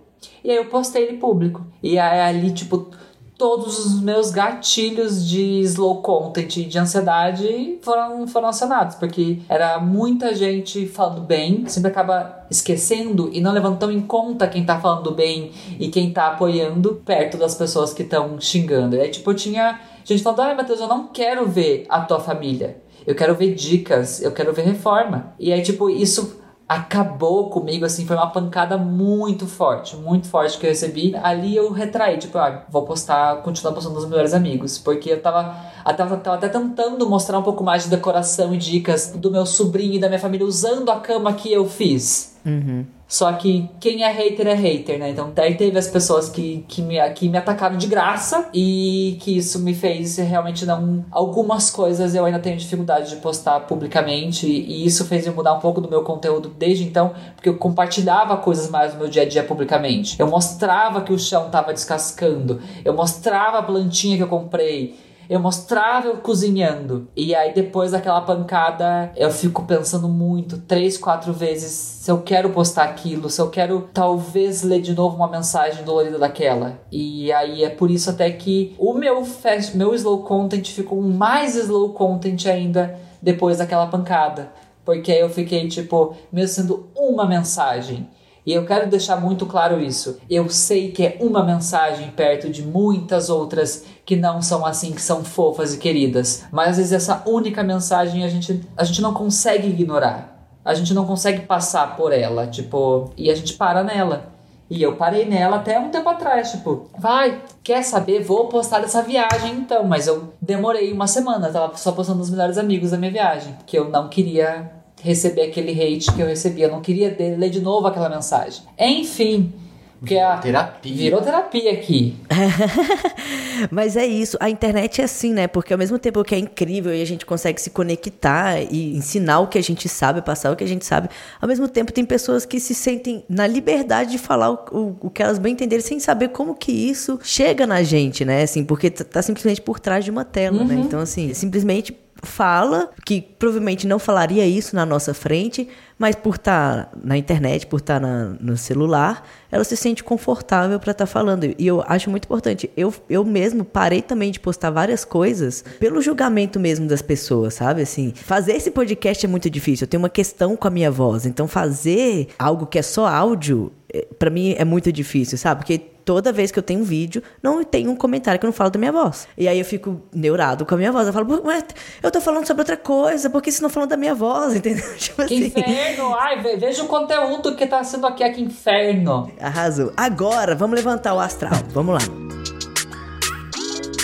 E 0.44 0.52
aí 0.52 0.58
eu 0.58 0.66
postei 0.66 1.04
ele 1.04 1.18
público. 1.18 1.66
E 1.82 1.98
aí 1.98 2.20
ali, 2.20 2.52
tipo, 2.52 2.92
todos 3.38 3.86
os 3.86 4.02
meus 4.02 4.30
gatilhos 4.30 5.26
de 5.26 5.62
slow 5.62 6.02
content 6.02 6.58
e 6.58 6.66
de 6.66 6.78
ansiedade 6.78 7.80
foram, 7.82 8.28
foram 8.28 8.50
acionados, 8.50 8.98
porque 8.98 9.40
era 9.48 9.80
muita 9.80 10.36
gente 10.36 10.86
falando 10.86 11.22
bem, 11.22 11.66
sempre 11.68 11.90
acaba 11.90 12.46
esquecendo 12.52 13.30
e 13.32 13.40
não 13.40 13.54
levando 13.54 13.80
tão 13.80 13.90
em 13.90 14.02
conta 14.02 14.48
quem 14.50 14.66
tá 14.66 14.82
falando 14.82 15.12
bem 15.12 15.52
e 15.80 15.88
quem 15.88 16.12
tá 16.12 16.28
apoiando 16.28 17.02
perto 17.06 17.38
das 17.38 17.56
pessoas 17.56 17.94
que 17.94 18.04
estão 18.04 18.38
xingando. 18.38 18.98
E 18.98 19.00
aí, 19.00 19.10
tipo, 19.10 19.34
tinha 19.34 19.80
gente 20.04 20.22
falando: 20.22 20.42
ai, 20.42 20.56
Matheus, 20.56 20.82
eu 20.82 20.90
não 20.90 21.08
quero 21.08 21.48
ver 21.48 21.86
a 21.88 22.02
tua 22.02 22.20
família. 22.20 22.83
Eu 23.06 23.16
quero 23.16 23.36
ver 23.36 23.54
dicas, 23.54 24.22
eu 24.22 24.32
quero 24.32 24.54
ver 24.54 24.64
reforma. 24.64 25.34
E 25.40 25.52
aí, 25.52 25.62
tipo, 25.62 25.90
isso 25.90 26.42
acabou 26.68 27.50
comigo, 27.50 27.86
assim, 27.86 28.06
foi 28.06 28.16
uma 28.16 28.32
pancada 28.32 28.78
muito 28.78 29.46
forte, 29.46 29.96
muito 29.96 30.28
forte 30.28 30.58
que 30.58 30.66
eu 30.66 30.70
recebi. 30.70 31.16
Ali 31.22 31.56
eu 31.56 31.72
retraí, 31.72 32.18
tipo, 32.18 32.38
ah, 32.38 32.66
vou 32.70 32.84
postar, 32.84 33.42
continuar 33.42 33.74
postando 33.74 33.96
dos 33.96 34.08
melhores 34.08 34.34
amigos, 34.34 34.78
porque 34.78 35.12
eu 35.12 35.22
tava, 35.22 35.56
eu 35.86 35.96
tava, 35.96 36.18
tava 36.18 36.38
até 36.38 36.50
tentando 36.50 37.08
mostrar 37.08 37.38
um 37.38 37.44
pouco 37.44 37.64
mais 37.64 37.84
de 37.84 37.90
decoração 37.90 38.54
e 38.54 38.58
dicas 38.58 39.12
do 39.16 39.30
meu 39.30 39.46
sobrinho 39.46 39.94
e 39.94 40.00
da 40.00 40.08
minha 40.08 40.20
família 40.20 40.46
usando 40.46 40.90
a 40.90 41.00
cama 41.00 41.34
que 41.34 41.52
eu 41.52 41.66
fiz. 41.66 42.33
Uhum. 42.46 42.86
Só 43.08 43.32
que 43.34 43.70
quem 43.80 44.04
é 44.04 44.12
hater 44.12 44.48
é 44.48 44.56
hater, 44.56 44.98
né? 44.98 45.12
Então 45.12 45.32
daí 45.36 45.56
teve 45.56 45.78
as 45.78 45.88
pessoas 45.88 46.30
que, 46.30 46.66
que, 46.68 46.82
me, 46.82 46.98
que 47.12 47.30
me 47.30 47.38
atacaram 47.38 47.78
de 47.78 47.86
graça 47.86 48.50
e 48.52 49.18
que 49.22 49.38
isso 49.38 49.60
me 49.60 49.76
fez 49.76 50.18
realmente 50.18 50.66
não. 50.66 51.06
Algumas 51.12 51.70
coisas 51.70 52.16
eu 52.16 52.26
ainda 52.26 52.40
tenho 52.40 52.58
dificuldade 52.58 53.12
de 53.12 53.18
postar 53.18 53.60
publicamente 53.62 54.48
e 54.48 54.84
isso 54.84 55.06
fez 55.06 55.28
eu 55.28 55.34
mudar 55.34 55.54
um 55.54 55.60
pouco 55.60 55.80
do 55.80 55.88
meu 55.88 56.02
conteúdo 56.02 56.52
desde 56.58 56.84
então, 56.84 57.14
porque 57.36 57.50
eu 57.50 57.58
compartilhava 57.58 58.36
coisas 58.38 58.70
mais 58.70 58.94
no 58.94 59.00
meu 59.02 59.10
dia 59.10 59.22
a 59.22 59.28
dia 59.28 59.44
publicamente. 59.44 60.20
Eu 60.20 60.28
mostrava 60.28 61.02
que 61.02 61.14
o 61.14 61.20
chão 61.20 61.50
tava 61.52 61.72
descascando, 61.72 62.62
eu 62.84 62.94
mostrava 62.96 63.60
a 63.60 63.64
plantinha 63.64 64.18
que 64.18 64.24
eu 64.24 64.28
comprei 64.28 64.96
eu 65.34 65.40
mostrava 65.40 66.06
eu 66.06 66.18
cozinhando. 66.18 67.08
E 67.16 67.34
aí 67.34 67.56
depois 67.56 67.90
daquela 67.90 68.22
pancada, 68.22 69.12
eu 69.16 69.32
fico 69.32 69.64
pensando 69.64 70.08
muito, 70.08 70.60
três, 70.60 70.96
quatro 70.96 71.34
vezes, 71.34 71.72
se 71.72 72.12
eu 72.12 72.22
quero 72.22 72.52
postar 72.52 72.84
aquilo, 72.84 73.32
se 73.32 73.42
eu 73.42 73.50
quero 73.50 73.90
talvez 73.92 74.62
ler 74.62 74.80
de 74.80 74.94
novo 74.94 75.16
uma 75.16 75.28
mensagem 75.28 75.84
dolorida 75.84 76.20
daquela. 76.20 76.80
E 76.92 77.34
aí 77.34 77.64
é 77.64 77.70
por 77.72 77.90
isso 77.90 78.12
até 78.12 78.30
que 78.30 78.76
o 78.78 78.94
meu 78.94 79.26
fast, 79.26 79.76
meu 79.76 79.96
slow 79.96 80.22
content 80.22 80.70
ficou 80.70 81.02
mais 81.02 81.56
slow 81.56 81.90
content 81.94 82.46
ainda 82.46 83.00
depois 83.20 83.58
daquela 83.58 83.88
pancada. 83.88 84.52
Porque 84.86 85.12
aí 85.12 85.22
eu 85.22 85.32
fiquei 85.32 85.68
tipo, 85.68 86.16
mesmo 86.32 86.62
sendo 86.62 86.90
uma 86.96 87.26
mensagem. 87.26 88.08
E 88.46 88.54
eu 88.54 88.66
quero 88.66 88.90
deixar 88.90 89.16
muito 89.16 89.46
claro 89.46 89.80
isso. 89.80 90.20
Eu 90.30 90.50
sei 90.50 90.92
que 90.92 91.06
é 91.06 91.18
uma 91.20 91.44
mensagem 91.44 92.10
perto 92.12 92.50
de 92.50 92.62
muitas 92.62 93.30
outras 93.30 93.86
que 94.06 94.16
não 94.16 94.42
são 94.42 94.66
assim, 94.66 94.92
que 94.92 95.02
são 95.02 95.24
fofas 95.24 95.74
e 95.74 95.78
queridas. 95.78 96.44
Mas 96.52 96.72
às 96.72 96.78
vezes 96.78 96.92
essa 96.92 97.24
única 97.26 97.64
mensagem 97.64 98.24
a 98.24 98.28
gente, 98.28 98.62
a 98.76 98.84
gente 98.84 99.02
não 99.02 99.14
consegue 99.14 99.70
ignorar. 99.70 100.34
A 100.66 100.74
gente 100.74 100.94
não 100.94 101.06
consegue 101.06 101.42
passar 101.42 101.96
por 101.96 102.14
ela, 102.14 102.48
tipo, 102.48 103.12
e 103.18 103.30
a 103.30 103.36
gente 103.36 103.54
para 103.54 103.84
nela. 103.84 104.34
E 104.70 104.82
eu 104.82 104.96
parei 104.96 105.26
nela 105.26 105.58
até 105.58 105.78
um 105.78 105.90
tempo 105.90 106.08
atrás, 106.10 106.52
tipo, 106.52 106.90
vai, 106.98 107.42
quer 107.62 107.84
saber? 107.84 108.24
Vou 108.24 108.48
postar 108.48 108.80
dessa 108.80 109.02
viagem 109.02 109.56
então. 109.56 109.84
Mas 109.84 110.08
eu 110.08 110.34
demorei 110.42 110.92
uma 110.92 111.06
semana, 111.06 111.52
tava 111.52 111.76
só 111.78 111.92
postando 111.92 112.22
os 112.22 112.30
melhores 112.30 112.58
amigos 112.58 112.92
da 112.92 112.98
minha 112.98 113.12
viagem, 113.12 113.54
porque 113.54 113.78
eu 113.78 113.90
não 113.90 114.10
queria 114.10 114.83
receber 115.04 115.44
aquele 115.44 115.72
hate 115.72 116.12
que 116.14 116.22
eu 116.22 116.28
recebia. 116.28 116.66
Eu 116.66 116.72
não 116.72 116.82
queria 116.82 117.16
ler 117.38 117.50
de 117.50 117.60
novo 117.60 117.86
aquela 117.86 118.10
mensagem. 118.10 118.64
Enfim. 118.80 119.52
Porque 120.00 120.16
Virou 120.16 120.30
a, 120.30 120.38
terapia. 120.38 120.96
Virou 120.96 121.22
terapia 121.22 121.72
aqui. 121.72 122.16
Mas 123.72 123.96
é 123.96 124.06
isso, 124.06 124.36
a 124.38 124.50
internet 124.50 125.00
é 125.00 125.06
assim, 125.06 125.32
né? 125.32 125.48
Porque 125.48 125.72
ao 125.72 125.80
mesmo 125.80 125.98
tempo 125.98 126.22
que 126.26 126.36
é 126.36 126.38
incrível 126.38 126.94
e 126.94 127.02
a 127.02 127.06
gente 127.06 127.26
consegue 127.26 127.62
se 127.62 127.70
conectar 127.70 128.60
e 128.62 128.98
ensinar 128.98 129.40
o 129.40 129.48
que 129.48 129.58
a 129.58 129.64
gente 129.64 129.88
sabe, 129.88 130.22
passar 130.22 130.52
o 130.52 130.58
que 130.58 130.64
a 130.64 130.68
gente 130.68 130.86
sabe, 130.86 131.08
ao 131.40 131.48
mesmo 131.48 131.70
tempo 131.70 131.94
tem 131.94 132.04
pessoas 132.04 132.46
que 132.46 132.60
se 132.60 132.76
sentem 132.76 133.24
na 133.30 133.48
liberdade 133.48 134.12
de 134.12 134.18
falar 134.18 134.52
o, 134.52 134.60
o, 134.72 134.98
o 135.04 135.10
que 135.10 135.24
elas 135.24 135.40
bem 135.40 135.54
entenderem 135.54 135.86
sem 135.86 136.02
saber 136.02 136.30
como 136.30 136.54
que 136.54 136.74
isso 136.74 137.18
chega 137.24 137.66
na 137.66 137.82
gente, 137.82 138.26
né? 138.26 138.44
Assim, 138.44 138.66
porque 138.66 138.90
tá, 138.90 139.06
tá 139.06 139.22
simplesmente 139.22 139.62
por 139.62 139.80
trás 139.80 140.04
de 140.04 140.12
uma 140.12 140.26
tela, 140.26 140.66
né? 140.66 140.76
Então, 140.76 141.00
assim, 141.00 141.34
simplesmente 141.34 141.96
fala, 142.24 142.90
que 143.06 143.22
provavelmente 143.22 143.86
não 143.86 144.00
falaria 144.00 144.46
isso 144.46 144.76
na 144.76 144.86
nossa 144.86 145.14
frente, 145.14 145.68
mas 145.98 146.16
por 146.16 146.36
estar 146.36 146.86
tá 146.86 146.98
na 147.04 147.18
internet, 147.18 147.68
por 147.68 147.80
estar 147.80 148.00
tá 148.00 148.08
no 148.40 148.58
celular, 148.58 149.28
ela 149.52 149.64
se 149.64 149.78
sente 149.78 150.04
confortável 150.04 150.80
para 150.80 150.92
estar 150.92 151.06
tá 151.06 151.12
falando. 151.12 151.46
E 151.58 151.68
eu 151.68 151.84
acho 151.88 152.10
muito 152.10 152.26
importante. 152.26 152.70
Eu, 152.76 152.94
eu 153.10 153.24
mesmo 153.24 153.64
parei 153.64 154.02
também 154.02 154.32
de 154.32 154.40
postar 154.40 154.70
várias 154.72 155.06
coisas 155.06 155.64
pelo 155.80 156.02
julgamento 156.02 156.60
mesmo 156.60 156.88
das 156.88 157.02
pessoas, 157.02 157.54
sabe? 157.54 157.82
Assim, 157.82 158.14
fazer 158.16 158.54
esse 158.54 158.72
podcast 158.72 159.26
é 159.26 159.30
muito 159.30 159.50
difícil. 159.50 159.86
Eu 159.86 159.90
tenho 159.90 160.02
uma 160.02 160.10
questão 160.10 160.56
com 160.58 160.68
a 160.68 160.72
minha 160.72 160.92
voz. 160.92 161.26
Então, 161.26 161.48
fazer 161.48 162.28
algo 162.38 162.66
que 162.66 162.80
é 162.80 162.82
só 162.82 163.08
áudio, 163.08 163.72
eh, 163.94 164.08
para 164.18 164.30
mim 164.30 164.56
é 164.58 164.66
muito 164.66 164.92
difícil, 164.92 165.38
sabe? 165.38 165.62
Porque 165.62 165.93
toda 166.06 166.32
vez 166.32 166.52
que 166.52 166.60
eu 166.60 166.64
tenho 166.64 166.82
um 166.82 166.84
vídeo, 166.84 167.22
não 167.42 167.64
tem 167.64 167.88
um 167.88 167.96
comentário 167.96 168.40
que 168.40 168.46
eu 168.46 168.50
não 168.50 168.54
falo 168.54 168.70
da 168.70 168.80
minha 168.80 168.92
voz. 168.92 169.28
E 169.38 169.48
aí 169.48 169.60
eu 169.60 169.66
fico 169.66 170.02
neurado 170.14 170.66
com 170.66 170.76
a 170.76 170.78
minha 170.78 170.92
voz. 170.92 171.08
Eu 171.08 171.14
falo, 171.14 171.42
mas 171.44 171.66
eu 172.02 172.12
tô 172.12 172.22
falando 172.22 172.46
sobre 172.46 172.62
outra 172.62 172.78
coisa, 172.78 173.30
por 173.30 173.42
que 173.42 173.52
vocês 173.52 173.62
não 173.62 173.70
falando 173.70 173.90
da 173.90 173.98
minha 173.98 174.16
voz, 174.16 174.56
entendeu? 174.58 174.84
Tipo 174.98 175.26
que 175.26 175.36
assim. 175.36 175.46
inferno! 175.46 176.16
Ai, 176.16 176.42
veja 176.58 176.84
o 176.84 176.88
conteúdo 176.88 177.56
que 177.56 177.66
tá 177.66 177.84
sendo 177.84 178.08
aqui, 178.08 178.28
que 178.32 178.42
inferno! 178.42 179.32
Arrasou. 179.40 179.92
Agora, 179.96 180.56
vamos 180.56 180.76
levantar 180.76 181.14
o 181.14 181.20
astral. 181.20 181.54
Vamos 181.74 181.96
lá. 181.96 182.63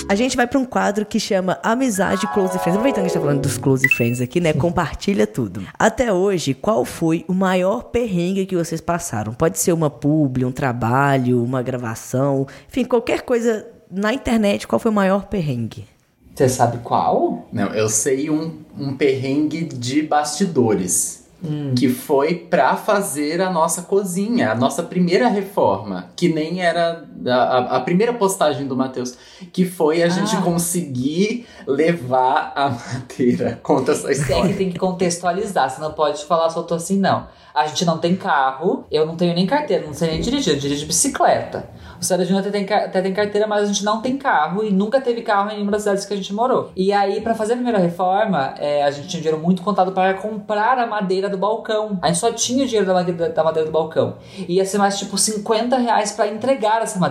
A 0.09 0.15
gente 0.15 0.35
vai 0.35 0.47
para 0.47 0.57
um 0.57 0.65
quadro 0.65 1.05
que 1.05 1.19
chama 1.19 1.59
Amizade 1.61 2.25
Close 2.33 2.57
Friends. 2.57 2.75
Aproveitando 2.75 2.93
que 2.93 2.99
a 3.01 3.03
gente 3.03 3.13
tá 3.13 3.19
falando 3.19 3.41
dos 3.41 3.59
Close 3.59 3.87
Friends 3.89 4.19
aqui, 4.19 4.41
né? 4.41 4.53
Compartilha 4.53 5.27
tudo. 5.27 5.61
Até 5.77 6.11
hoje, 6.11 6.55
qual 6.55 6.83
foi 6.83 7.23
o 7.27 7.33
maior 7.33 7.83
perrengue 7.83 8.47
que 8.47 8.55
vocês 8.55 8.81
passaram? 8.81 9.35
Pode 9.35 9.59
ser 9.59 9.71
uma 9.71 9.87
publi, 9.87 10.45
um 10.45 10.51
trabalho, 10.51 11.43
uma 11.43 11.61
gravação, 11.61 12.47
enfim, 12.67 12.85
qualquer 12.85 13.21
coisa 13.21 13.67
na 13.91 14.11
internet. 14.11 14.67
Qual 14.67 14.79
foi 14.79 14.89
o 14.89 14.95
maior 14.95 15.27
perrengue? 15.27 15.85
Você 16.33 16.49
sabe 16.49 16.79
qual? 16.79 17.47
Não, 17.53 17.67
eu 17.67 17.87
sei 17.87 18.31
um, 18.31 18.63
um 18.75 18.97
perrengue 18.97 19.65
de 19.65 20.01
bastidores. 20.01 21.19
Hum. 21.43 21.73
Que 21.73 21.87
foi 21.87 22.35
para 22.35 22.75
fazer 22.75 23.41
a 23.41 23.49
nossa 23.49 23.83
cozinha, 23.83 24.51
a 24.51 24.55
nossa 24.55 24.83
primeira 24.83 25.29
reforma, 25.29 26.09
que 26.15 26.27
nem 26.27 26.61
era 26.61 27.07
a, 27.27 27.77
a 27.77 27.79
primeira 27.81 28.13
postagem 28.13 28.67
do 28.67 28.75
Matheus, 28.75 29.17
que 29.51 29.65
foi 29.65 30.01
a 30.03 30.05
ah. 30.05 30.09
gente 30.09 30.35
conseguir 30.37 31.47
levar 31.67 32.53
a 32.55 32.69
madeira. 32.69 33.59
Conta 33.63 33.91
essa 33.91 34.11
história. 34.11 34.43
Tem 34.43 34.51
que, 34.51 34.57
tem 34.57 34.69
que 34.71 34.79
contextualizar, 34.79 35.69
você 35.69 35.81
não 35.81 35.93
pode 35.93 36.25
falar 36.25 36.49
solto 36.49 36.73
assim, 36.73 36.99
não. 36.99 37.27
A 37.53 37.67
gente 37.67 37.83
não 37.83 37.97
tem 37.97 38.15
carro, 38.15 38.85
eu 38.91 39.05
não 39.05 39.15
tenho 39.15 39.33
nem 39.33 39.45
carteira, 39.45 39.85
não 39.85 39.93
sei 39.93 40.11
nem 40.11 40.21
dirigir, 40.21 40.53
eu 40.53 40.59
dirijo 40.59 40.85
bicicleta. 40.85 41.67
O 41.99 42.05
Ceradinho 42.05 42.39
até 42.39 42.49
tem, 42.49 42.63
até 42.63 43.01
tem 43.01 43.13
carteira, 43.13 43.45
mas 43.45 43.63
a 43.63 43.65
gente 43.65 43.83
não 43.83 44.01
tem 44.01 44.17
carro 44.17 44.63
e 44.63 44.71
nunca 44.71 45.01
teve 45.01 45.21
carro 45.21 45.49
em 45.49 45.55
nenhuma 45.55 45.71
das 45.71 45.81
cidades 45.81 46.05
que 46.05 46.13
a 46.13 46.17
gente 46.17 46.33
morou. 46.33 46.71
E 46.75 46.93
aí, 46.93 47.19
para 47.19 47.35
fazer 47.35 47.53
a 47.53 47.55
primeira 47.57 47.77
reforma, 47.77 48.53
é, 48.57 48.83
a 48.83 48.91
gente 48.91 49.09
tinha 49.09 49.21
dinheiro 49.21 49.41
muito 49.41 49.61
contado 49.61 49.91
para 49.91 50.13
comprar 50.13 50.79
a 50.79 50.87
madeira 50.87 51.27
do 51.27 51.37
balcão. 51.37 51.99
A 52.01 52.07
gente 52.07 52.19
só 52.19 52.31
tinha 52.31 52.63
o 52.63 52.67
dinheiro 52.67 52.87
da 52.87 52.93
madeira, 52.93 53.29
da 53.29 53.43
madeira 53.43 53.67
do 53.67 53.73
balcão. 53.73 54.15
E 54.37 54.55
ia 54.55 54.65
ser 54.65 54.77
mais 54.77 54.97
tipo 54.97 55.17
50 55.17 55.77
reais 55.77 56.13
para 56.13 56.27
entregar 56.29 56.81
essa 56.81 56.97
madeira. 56.97 57.08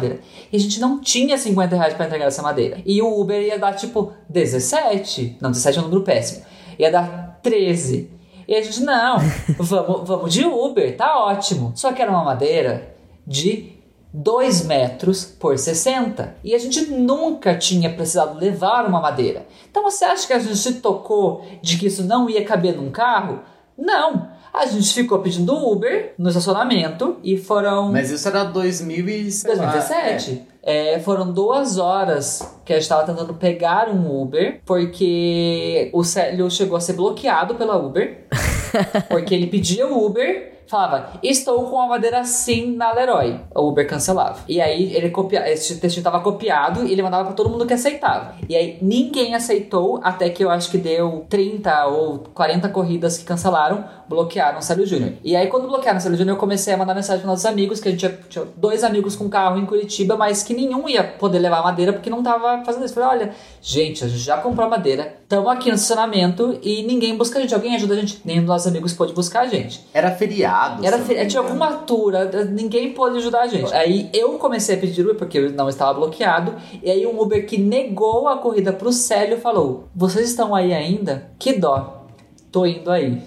E 0.52 0.56
a 0.56 0.60
gente 0.60 0.80
não 0.80 1.00
tinha 1.00 1.36
50 1.36 1.76
reais 1.76 1.94
para 1.94 2.06
entregar 2.06 2.26
essa 2.26 2.42
madeira. 2.42 2.78
E 2.84 3.00
o 3.02 3.20
Uber 3.20 3.40
ia 3.40 3.58
dar 3.58 3.74
tipo 3.74 4.12
17. 4.28 5.38
Não, 5.40 5.50
17 5.50 5.78
é 5.78 5.80
um 5.80 5.84
número 5.84 6.02
péssimo. 6.02 6.44
Ia 6.78 6.90
dar 6.90 7.40
13. 7.42 8.10
E 8.46 8.54
a 8.54 8.62
gente, 8.62 8.80
não, 8.80 9.18
vamos, 9.58 10.08
vamos 10.08 10.32
de 10.32 10.44
Uber, 10.44 10.96
tá 10.96 11.18
ótimo. 11.26 11.72
Só 11.74 11.92
que 11.92 12.00
era 12.00 12.10
uma 12.10 12.24
madeira 12.24 12.94
de 13.26 13.78
2 14.12 14.64
metros 14.64 15.24
por 15.24 15.58
60. 15.58 16.36
E 16.42 16.54
a 16.54 16.58
gente 16.58 16.80
nunca 16.90 17.56
tinha 17.56 17.92
precisado 17.92 18.38
levar 18.38 18.86
uma 18.86 19.00
madeira. 19.00 19.46
Então 19.70 19.82
você 19.82 20.04
acha 20.04 20.26
que 20.26 20.32
a 20.32 20.38
gente 20.38 20.56
se 20.56 20.74
tocou 20.74 21.44
de 21.60 21.76
que 21.76 21.86
isso 21.86 22.04
não 22.04 22.28
ia 22.28 22.44
caber 22.44 22.74
num 22.74 22.90
carro? 22.90 23.40
Não. 23.76 24.28
A 24.58 24.66
gente 24.66 24.92
ficou 24.92 25.20
pedindo 25.20 25.54
Uber 25.54 26.14
no 26.18 26.28
estacionamento 26.28 27.16
e 27.22 27.36
foram. 27.36 27.92
Mas 27.92 28.10
isso 28.10 28.26
era 28.26 28.42
2017. 28.42 29.56
2017. 29.56 30.46
É. 30.60 30.96
É, 30.96 30.98
foram 30.98 31.32
duas 31.32 31.78
horas 31.78 32.58
que 32.64 32.72
a 32.72 32.76
gente 32.76 32.82
estava 32.82 33.04
tentando 33.04 33.34
pegar 33.34 33.88
um 33.88 34.20
Uber, 34.20 34.60
porque 34.66 35.90
o 35.94 36.02
Célio 36.02 36.50
chegou 36.50 36.76
a 36.76 36.80
ser 36.80 36.94
bloqueado 36.94 37.54
pela 37.54 37.76
Uber. 37.76 38.26
porque 39.08 39.32
ele 39.32 39.46
pedia 39.46 39.86
o 39.86 40.04
Uber 40.04 40.58
falava, 40.68 41.18
estou 41.22 41.64
com 41.64 41.80
a 41.80 41.86
madeira 41.86 42.22
sim 42.24 42.76
na 42.76 42.92
Leroy. 42.92 43.40
O 43.54 43.68
Uber 43.68 43.88
cancelava. 43.88 44.40
E 44.46 44.60
aí 44.60 44.94
ele 44.94 45.10
copia, 45.10 45.50
esse 45.50 45.80
textinho 45.80 46.04
tava 46.04 46.20
copiado 46.20 46.86
e 46.86 46.92
ele 46.92 47.02
mandava 47.02 47.24
para 47.24 47.32
todo 47.32 47.48
mundo 47.48 47.66
que 47.66 47.72
aceitava. 47.72 48.34
E 48.48 48.54
aí 48.54 48.78
ninguém 48.82 49.34
aceitou 49.34 49.98
até 50.04 50.28
que 50.28 50.44
eu 50.44 50.50
acho 50.50 50.70
que 50.70 50.78
deu 50.78 51.26
30 51.28 51.86
ou 51.86 52.18
40 52.34 52.68
corridas 52.68 53.16
que 53.16 53.24
cancelaram, 53.24 53.84
bloquearam 54.08 54.58
o 54.58 54.62
Célio 54.62 54.86
Júnior. 54.86 55.12
E 55.22 55.36
aí 55.36 55.46
quando 55.48 55.68
bloquearam 55.68 55.98
o 55.98 56.00
Célio 56.00 56.16
Júnior, 56.16 56.36
eu 56.36 56.40
comecei 56.40 56.74
a 56.74 56.76
mandar 56.76 56.94
mensagem 56.94 57.20
para 57.20 57.30
nossos 57.30 57.46
amigos, 57.46 57.80
que 57.80 57.88
a 57.88 57.90
gente 57.90 58.00
tinha, 58.00 58.18
tinha, 58.28 58.44
dois 58.56 58.82
amigos 58.82 59.14
com 59.14 59.28
carro 59.28 59.58
em 59.58 59.66
Curitiba, 59.66 60.16
mas 60.16 60.42
que 60.42 60.54
nenhum 60.54 60.88
ia 60.88 61.04
poder 61.04 61.38
levar 61.38 61.62
madeira 61.62 61.92
porque 61.92 62.10
não 62.10 62.22
tava 62.22 62.64
fazendo 62.64 62.84
isso. 62.84 62.98
Eu 62.98 63.02
falei, 63.04 63.20
olha, 63.20 63.34
gente, 63.60 64.04
a 64.04 64.08
gente 64.08 64.20
já 64.20 64.38
comprou 64.38 64.68
madeira, 64.68 65.16
estamos 65.22 65.48
aqui 65.50 65.68
no 65.68 65.74
estacionamento 65.74 66.58
e 66.62 66.82
ninguém 66.82 67.16
busca 67.16 67.38
a 67.38 67.42
gente. 67.42 67.54
Alguém 67.54 67.74
ajuda 67.76 67.94
a 67.94 67.96
gente. 67.96 68.20
Nenhum 68.24 68.40
dos 68.40 68.48
nossos 68.48 68.66
amigos 68.66 68.92
pôde 68.92 69.12
buscar 69.12 69.40
a 69.40 69.46
gente. 69.46 69.86
Era 69.92 70.10
feriado 70.10 70.78
era 70.84 70.98
fe... 70.98 71.26
Tinha 71.26 71.42
alguma 71.42 71.66
altura, 71.66 72.44
ninguém 72.44 72.92
pôde 72.92 73.18
ajudar 73.18 73.42
a 73.42 73.46
gente. 73.46 73.72
Aí 73.74 74.08
eu 74.12 74.38
comecei 74.38 74.76
a 74.76 74.78
pedir 74.78 75.02
Uber 75.02 75.14
porque 75.14 75.38
eu 75.38 75.50
não 75.52 75.68
estava 75.68 75.94
bloqueado. 75.94 76.54
E 76.82 76.90
aí 76.90 77.06
um 77.06 77.20
Uber 77.20 77.46
que 77.46 77.58
negou 77.58 78.28
a 78.28 78.38
corrida 78.38 78.72
pro 78.72 78.92
Célio 78.92 79.38
falou: 79.38 79.88
Vocês 79.94 80.30
estão 80.30 80.54
aí 80.54 80.72
ainda? 80.72 81.30
Que 81.38 81.52
dó. 81.52 82.06
Tô 82.50 82.64
indo 82.64 82.90
aí. 82.90 83.22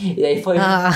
E 0.00 0.24
aí 0.24 0.42
foi. 0.42 0.58
Ah. 0.58 0.90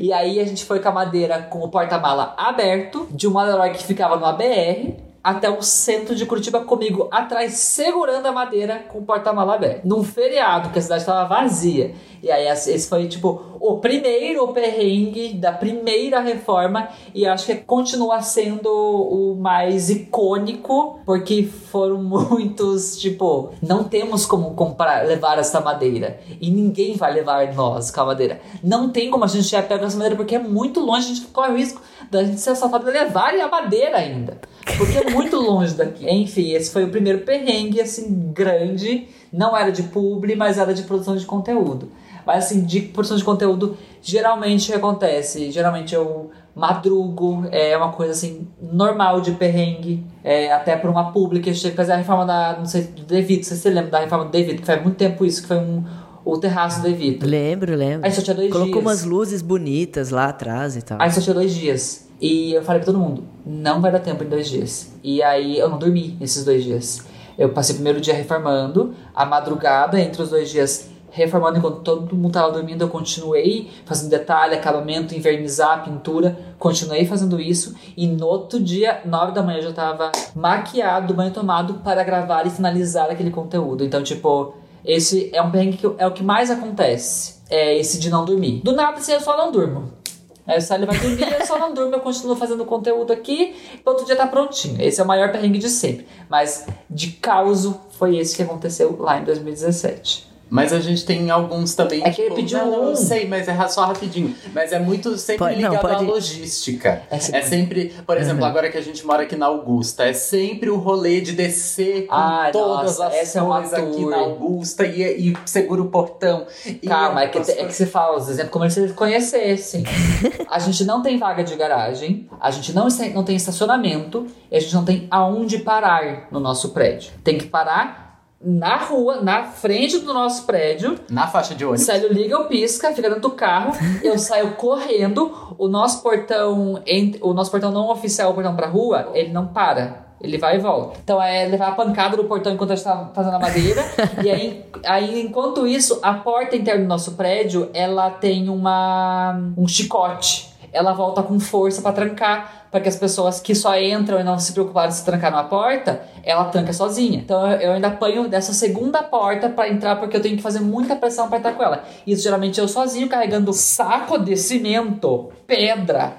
e 0.00 0.12
aí 0.12 0.40
a 0.40 0.44
gente 0.44 0.64
foi 0.64 0.80
com 0.80 0.88
a 0.88 0.92
madeira 0.92 1.42
com 1.42 1.60
o 1.60 1.68
porta-mala 1.68 2.34
aberto, 2.36 3.08
de 3.10 3.26
uma 3.26 3.44
Leroy 3.44 3.70
que 3.70 3.84
ficava 3.84 4.16
no 4.16 4.26
ABR, 4.26 4.94
até 5.22 5.48
o 5.48 5.62
centro 5.62 6.16
de 6.16 6.26
Curitiba 6.26 6.60
comigo 6.60 7.08
atrás, 7.10 7.54
segurando 7.54 8.26
a 8.26 8.32
madeira 8.32 8.84
com 8.88 8.98
o 8.98 9.02
porta-mala 9.02 9.54
aberto. 9.54 9.84
Num 9.84 10.02
feriado, 10.02 10.70
que 10.70 10.78
a 10.78 10.82
cidade 10.82 11.02
estava 11.02 11.28
vazia. 11.28 11.94
E 12.22 12.30
aí 12.30 12.46
esse 12.48 12.88
foi, 12.88 13.06
tipo, 13.06 13.42
o 13.60 13.78
primeiro 13.78 14.46
perrengue 14.48 15.34
da 15.34 15.52
primeira 15.52 16.20
reforma. 16.20 16.88
E 17.14 17.26
acho 17.26 17.46
que 17.46 17.54
continua 17.56 18.20
sendo 18.20 18.68
o 18.68 19.36
mais 19.36 19.90
icônico, 19.90 20.98
porque 21.06 21.44
foram 21.44 22.02
muitos, 22.02 22.96
tipo, 22.96 23.50
não 23.62 23.84
temos 23.84 24.26
como 24.26 24.54
comprar, 24.54 25.06
levar 25.06 25.38
essa 25.38 25.60
madeira. 25.60 26.20
E 26.40 26.50
ninguém 26.50 26.96
vai 26.96 27.12
levar 27.12 27.52
nós 27.54 27.90
com 27.90 28.00
a 28.00 28.06
madeira. 28.06 28.40
Não 28.62 28.90
tem 28.90 29.10
como 29.10 29.24
a 29.24 29.28
gente 29.28 29.48
já 29.48 29.62
pegar 29.62 29.86
essa 29.86 29.96
madeira, 29.96 30.16
porque 30.16 30.34
é 30.34 30.40
muito 30.40 30.80
longe, 30.80 31.12
a 31.12 31.14
gente 31.14 31.26
corre 31.28 31.52
o 31.52 31.56
risco 31.56 31.80
da 32.10 32.24
gente 32.24 32.40
ser 32.40 32.50
assaltado 32.50 32.88
e 32.88 32.92
levar 32.92 33.34
a 33.34 33.48
madeira 33.48 33.96
ainda. 33.96 34.38
Porque 34.78 34.98
é 34.98 35.10
muito 35.10 35.36
longe 35.36 35.74
daqui. 35.74 36.08
Enfim, 36.08 36.52
esse 36.52 36.70
foi 36.70 36.84
o 36.84 36.88
primeiro 36.88 37.20
perrengue, 37.20 37.80
assim, 37.80 38.30
grande. 38.32 39.08
Não 39.32 39.56
era 39.56 39.70
de 39.72 39.82
publi, 39.84 40.36
mas 40.36 40.58
era 40.58 40.72
de 40.72 40.82
produção 40.82 41.16
de 41.16 41.26
conteúdo. 41.26 41.88
Mas 42.26 42.44
assim, 42.44 42.62
de 42.62 42.80
produção 42.82 43.16
de 43.16 43.24
conteúdo, 43.24 43.76
geralmente 44.00 44.72
acontece. 44.72 45.50
Geralmente 45.50 45.94
eu 45.94 46.30
madrugo, 46.54 47.46
é 47.50 47.76
uma 47.76 47.90
coisa 47.92 48.12
assim, 48.12 48.46
normal 48.60 49.20
de 49.20 49.32
perrengue. 49.32 50.04
É, 50.22 50.52
até 50.52 50.76
por 50.76 50.90
uma 50.90 51.10
pública, 51.12 51.50
eu 51.50 51.54
cheguei 51.54 51.72
a 51.72 51.76
fazer 51.76 51.92
a 51.92 51.96
reforma 51.96 52.24
da, 52.24 52.56
não 52.58 52.66
sei, 52.66 52.82
do 52.82 53.02
Devito, 53.02 53.46
você 53.46 53.56
se 53.56 53.68
lembra 53.68 53.90
da 53.90 54.00
reforma 54.00 54.26
do 54.26 54.30
Devito, 54.30 54.60
que 54.60 54.66
faz 54.66 54.82
muito 54.82 54.96
tempo 54.96 55.24
isso, 55.24 55.42
que 55.42 55.48
foi 55.48 55.56
um, 55.56 55.82
o 56.24 56.38
terraço 56.38 56.80
do 56.80 56.88
Devito. 56.88 57.26
Lembro, 57.26 57.74
lembro. 57.74 58.06
Aí 58.06 58.12
só 58.12 58.22
tinha 58.22 58.36
dois 58.36 58.52
Colocou 58.52 58.74
dias. 58.74 58.84
umas 58.84 59.04
luzes 59.04 59.42
bonitas 59.42 60.10
lá 60.10 60.26
atrás 60.26 60.76
e 60.76 60.82
tal. 60.82 60.98
Aí 61.00 61.10
só 61.10 61.20
tinha 61.20 61.34
dois 61.34 61.54
dias. 61.54 62.08
E 62.22 62.54
eu 62.54 62.62
falei 62.62 62.80
pra 62.80 62.86
todo 62.86 63.00
mundo, 63.00 63.24
não 63.44 63.80
vai 63.80 63.90
dar 63.90 63.98
tempo 63.98 64.22
em 64.22 64.28
dois 64.28 64.48
dias. 64.48 64.92
E 65.02 65.20
aí 65.20 65.58
eu 65.58 65.68
não 65.68 65.76
dormi 65.76 66.16
nesses 66.20 66.44
dois 66.44 66.62
dias. 66.62 67.04
Eu 67.36 67.48
passei 67.48 67.74
o 67.74 67.78
primeiro 67.78 68.00
dia 68.00 68.14
reformando, 68.14 68.94
a 69.12 69.26
madrugada 69.26 70.00
entre 70.00 70.22
os 70.22 70.30
dois 70.30 70.48
dias 70.48 70.88
reformando 71.10 71.58
enquanto 71.58 71.80
todo 71.80 72.16
mundo 72.16 72.32
tava 72.32 72.52
dormindo, 72.52 72.82
eu 72.82 72.88
continuei 72.88 73.70
fazendo 73.84 74.08
detalhe, 74.08 74.54
acabamento, 74.54 75.14
invernizar, 75.14 75.84
pintura, 75.84 76.38
continuei 76.58 77.04
fazendo 77.04 77.38
isso 77.38 77.74
e 77.96 78.06
no 78.06 78.26
outro 78.26 78.58
dia, 78.58 79.02
nove 79.04 79.32
da 79.32 79.42
manhã, 79.42 79.58
eu 79.58 79.64
já 79.64 79.72
tava 79.72 80.10
maquiado, 80.34 81.12
banho 81.12 81.30
tomado 81.30 81.74
para 81.74 82.02
gravar 82.02 82.46
e 82.46 82.50
finalizar 82.50 83.10
aquele 83.10 83.30
conteúdo. 83.30 83.84
Então, 83.84 84.02
tipo, 84.02 84.54
esse 84.84 85.28
é 85.34 85.42
um 85.42 85.50
perrengue 85.50 85.76
que 85.76 85.86
é 85.98 86.06
o 86.06 86.12
que 86.12 86.22
mais 86.22 86.50
acontece. 86.50 87.42
É 87.50 87.76
esse 87.76 87.98
de 87.98 88.08
não 88.08 88.24
dormir. 88.24 88.62
Do 88.64 88.72
nada, 88.72 88.96
assim, 88.96 89.12
eu 89.12 89.20
só 89.20 89.36
não 89.36 89.52
durmo. 89.52 90.01
Aí 90.46 90.58
o 90.58 90.60
Sally 90.60 90.86
vai 90.86 90.98
dormir, 90.98 91.32
eu 91.32 91.46
só 91.46 91.58
não 91.58 91.72
durmo, 91.72 91.94
eu 91.94 92.00
continuo 92.00 92.34
fazendo 92.34 92.64
conteúdo 92.64 93.12
aqui, 93.12 93.54
e 93.74 93.82
outro 93.84 94.04
dia 94.04 94.16
tá 94.16 94.26
prontinho. 94.26 94.80
Esse 94.82 95.00
é 95.00 95.04
o 95.04 95.06
maior 95.06 95.30
perrengue 95.30 95.58
de 95.58 95.68
sempre. 95.68 96.06
Mas 96.28 96.66
de 96.90 97.12
causo 97.12 97.80
foi 97.98 98.16
esse 98.16 98.34
que 98.34 98.42
aconteceu 98.42 98.96
lá 98.98 99.20
em 99.20 99.24
2017. 99.24 100.31
Mas 100.54 100.70
a 100.70 100.80
gente 100.80 101.02
tem 101.06 101.30
alguns 101.30 101.74
também. 101.74 102.02
É 102.04 102.10
que 102.10 102.24
tipo, 102.24 102.34
pediu 102.34 102.58
não, 102.58 102.70
não, 102.70 102.84
um. 102.84 102.88
eu 102.90 102.96
sei, 102.96 103.26
mas 103.26 103.48
é 103.48 103.68
só 103.68 103.86
rapidinho. 103.86 104.36
Mas 104.52 104.70
é 104.70 104.78
muito 104.78 105.16
sempre 105.16 105.38
Pode- 105.38 105.62
não, 105.62 105.70
ligado 105.70 105.80
pode- 105.80 105.94
à 105.94 106.00
logística. 106.00 107.02
É 107.10 107.16
É, 107.16 107.18
sempre- 107.18 107.42
sempre, 107.48 107.94
por 108.06 108.18
exemplo, 108.18 108.44
agora 108.44 108.70
que 108.70 108.76
a 108.76 108.82
gente 108.82 109.04
mora 109.06 109.22
aqui 109.22 109.34
na 109.34 109.46
Augusta, 109.46 110.04
é 110.04 110.12
sempre 110.12 110.68
o 110.68 110.76
rolê 110.76 111.22
de 111.22 111.32
descer 111.32 112.06
com 112.06 112.14
Ai, 112.14 112.52
todas 112.52 112.98
nossa, 112.98 113.06
as 113.06 113.34
é 113.34 113.40
coisas 113.40 113.72
aqui 113.72 113.90
tour. 113.92 114.10
na 114.10 114.16
Augusta 114.18 114.84
e, 114.84 115.30
e 115.30 115.36
segura 115.46 115.80
o 115.80 115.86
portão. 115.86 116.46
Calma, 116.86 117.22
é 117.22 117.28
que, 117.28 117.38
as 117.38 117.48
é 117.48 117.64
que 117.64 117.72
você 117.72 117.86
fala 117.86 118.18
os 118.18 118.28
exemplos 118.28 118.50
como 118.52 118.70
se 118.70 118.78
eles 118.80 118.92
conhecessem. 118.92 119.84
a 120.50 120.58
gente 120.58 120.84
não 120.84 121.00
tem 121.02 121.16
vaga 121.18 121.42
de 121.42 121.56
garagem, 121.56 122.28
a 122.38 122.50
gente 122.50 122.74
não, 122.74 122.88
não 123.14 123.24
tem 123.24 123.36
estacionamento 123.36 124.26
e 124.50 124.56
a 124.56 124.60
gente 124.60 124.74
não 124.74 124.84
tem 124.84 125.06
aonde 125.10 125.58
parar 125.60 126.28
no 126.30 126.38
nosso 126.40 126.70
prédio. 126.70 127.10
Tem 127.24 127.38
que 127.38 127.46
parar 127.46 128.01
na 128.44 128.76
rua, 128.76 129.20
na 129.20 129.44
frente 129.44 129.98
do 129.98 130.12
nosso 130.12 130.44
prédio. 130.44 130.98
Na 131.08 131.26
faixa 131.26 131.54
de 131.54 131.64
ônibus. 131.64 131.86
Célio 131.86 132.12
liga 132.12 132.38
o 132.38 132.46
pisca, 132.46 132.92
fica 132.92 133.08
dentro 133.08 133.22
do 133.22 133.30
carro, 133.30 133.72
eu 134.02 134.18
saio 134.18 134.52
correndo, 134.52 135.54
o 135.58 135.68
nosso 135.68 136.02
portão, 136.02 136.82
o 137.20 137.32
nosso 137.32 137.50
portão 137.50 137.70
não 137.70 137.88
oficial, 137.90 138.30
o 138.30 138.34
portão 138.34 138.54
pra 138.56 138.66
rua, 138.66 139.10
ele 139.14 139.32
não 139.32 139.46
para. 139.46 140.12
Ele 140.20 140.38
vai 140.38 140.56
e 140.56 140.60
volta. 140.60 141.00
Então 141.02 141.20
é 141.20 141.46
levar 141.46 141.68
a 141.68 141.72
pancada 141.72 142.16
do 142.16 142.24
portão 142.24 142.52
enquanto 142.52 142.70
a 142.70 142.76
gente 142.76 142.84
tá 142.84 143.10
fazendo 143.12 143.34
a 143.34 143.40
madeira. 143.40 143.82
e 144.22 144.30
aí, 144.30 144.64
aí, 144.86 145.20
enquanto 145.20 145.66
isso, 145.66 145.98
a 146.00 146.14
porta 146.14 146.54
interna 146.54 146.82
do 146.82 146.88
nosso 146.88 147.12
prédio, 147.12 147.68
ela 147.74 148.08
tem 148.08 148.48
uma 148.48 149.36
um 149.56 149.66
chicote. 149.66 150.51
Ela 150.72 150.92
volta 150.92 151.22
com 151.22 151.38
força 151.38 151.82
pra 151.82 151.92
trancar, 151.92 152.66
para 152.70 152.80
que 152.80 152.88
as 152.88 152.96
pessoas 152.96 153.40
que 153.40 153.54
só 153.54 153.78
entram 153.78 154.18
e 154.18 154.24
não 154.24 154.38
se 154.38 154.52
preocuparam 154.52 154.88
de 154.88 154.94
se 154.94 155.04
trancar 155.04 155.30
numa 155.30 155.44
porta, 155.44 156.00
ela 156.24 156.46
tranca 156.46 156.72
sozinha. 156.72 157.18
Então 157.18 157.50
eu, 157.52 157.72
ainda 157.72 157.88
apanho 157.88 158.28
dessa 158.28 158.54
segunda 158.54 159.02
porta 159.02 159.50
pra 159.50 159.68
entrar 159.68 159.96
porque 159.96 160.16
eu 160.16 160.22
tenho 160.22 160.36
que 160.36 160.42
fazer 160.42 160.60
muita 160.60 160.96
pressão 160.96 161.28
pra 161.28 161.38
entrar 161.38 161.52
com 161.52 161.62
ela. 161.62 161.84
Isso 162.06 162.22
geralmente 162.22 162.58
eu 162.58 162.66
sozinho 162.66 163.08
carregando 163.08 163.52
saco 163.52 164.18
de 164.18 164.36
cimento, 164.36 165.30
pedra, 165.46 166.14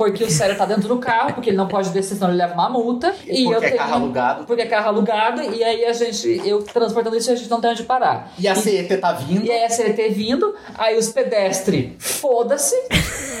porque 0.00 0.24
o 0.24 0.30
Sério 0.30 0.56
tá 0.56 0.64
dentro 0.64 0.88
do 0.88 0.96
carro, 0.96 1.34
porque 1.34 1.50
ele 1.50 1.58
não 1.58 1.68
pode 1.68 1.90
descer, 1.90 2.14
senão 2.14 2.30
ele 2.30 2.38
leva 2.38 2.54
uma 2.54 2.70
multa. 2.70 3.14
E 3.26 3.44
Porque 3.44 3.54
eu 3.54 3.58
é 3.58 3.60
tenho... 3.60 3.76
carro 3.76 3.94
alugado. 3.96 4.44
Porque 4.46 4.62
é 4.62 4.66
carro 4.66 4.88
alugado, 4.88 5.42
e 5.42 5.62
aí 5.62 5.84
a 5.84 5.92
gente, 5.92 6.40
eu 6.42 6.62
transportando 6.62 7.14
isso, 7.18 7.30
a 7.30 7.34
gente 7.34 7.50
não 7.50 7.60
tem 7.60 7.70
onde 7.70 7.82
parar. 7.82 8.32
E 8.38 8.48
a 8.48 8.54
CET 8.54 8.96
tá 8.96 9.12
vindo. 9.12 9.44
E 9.44 9.52
aí 9.52 9.62
a 9.62 9.68
CLT 9.68 10.08
vindo, 10.08 10.54
aí 10.78 10.96
os 10.96 11.10
pedestres, 11.10 11.92
foda-se. 11.98 12.74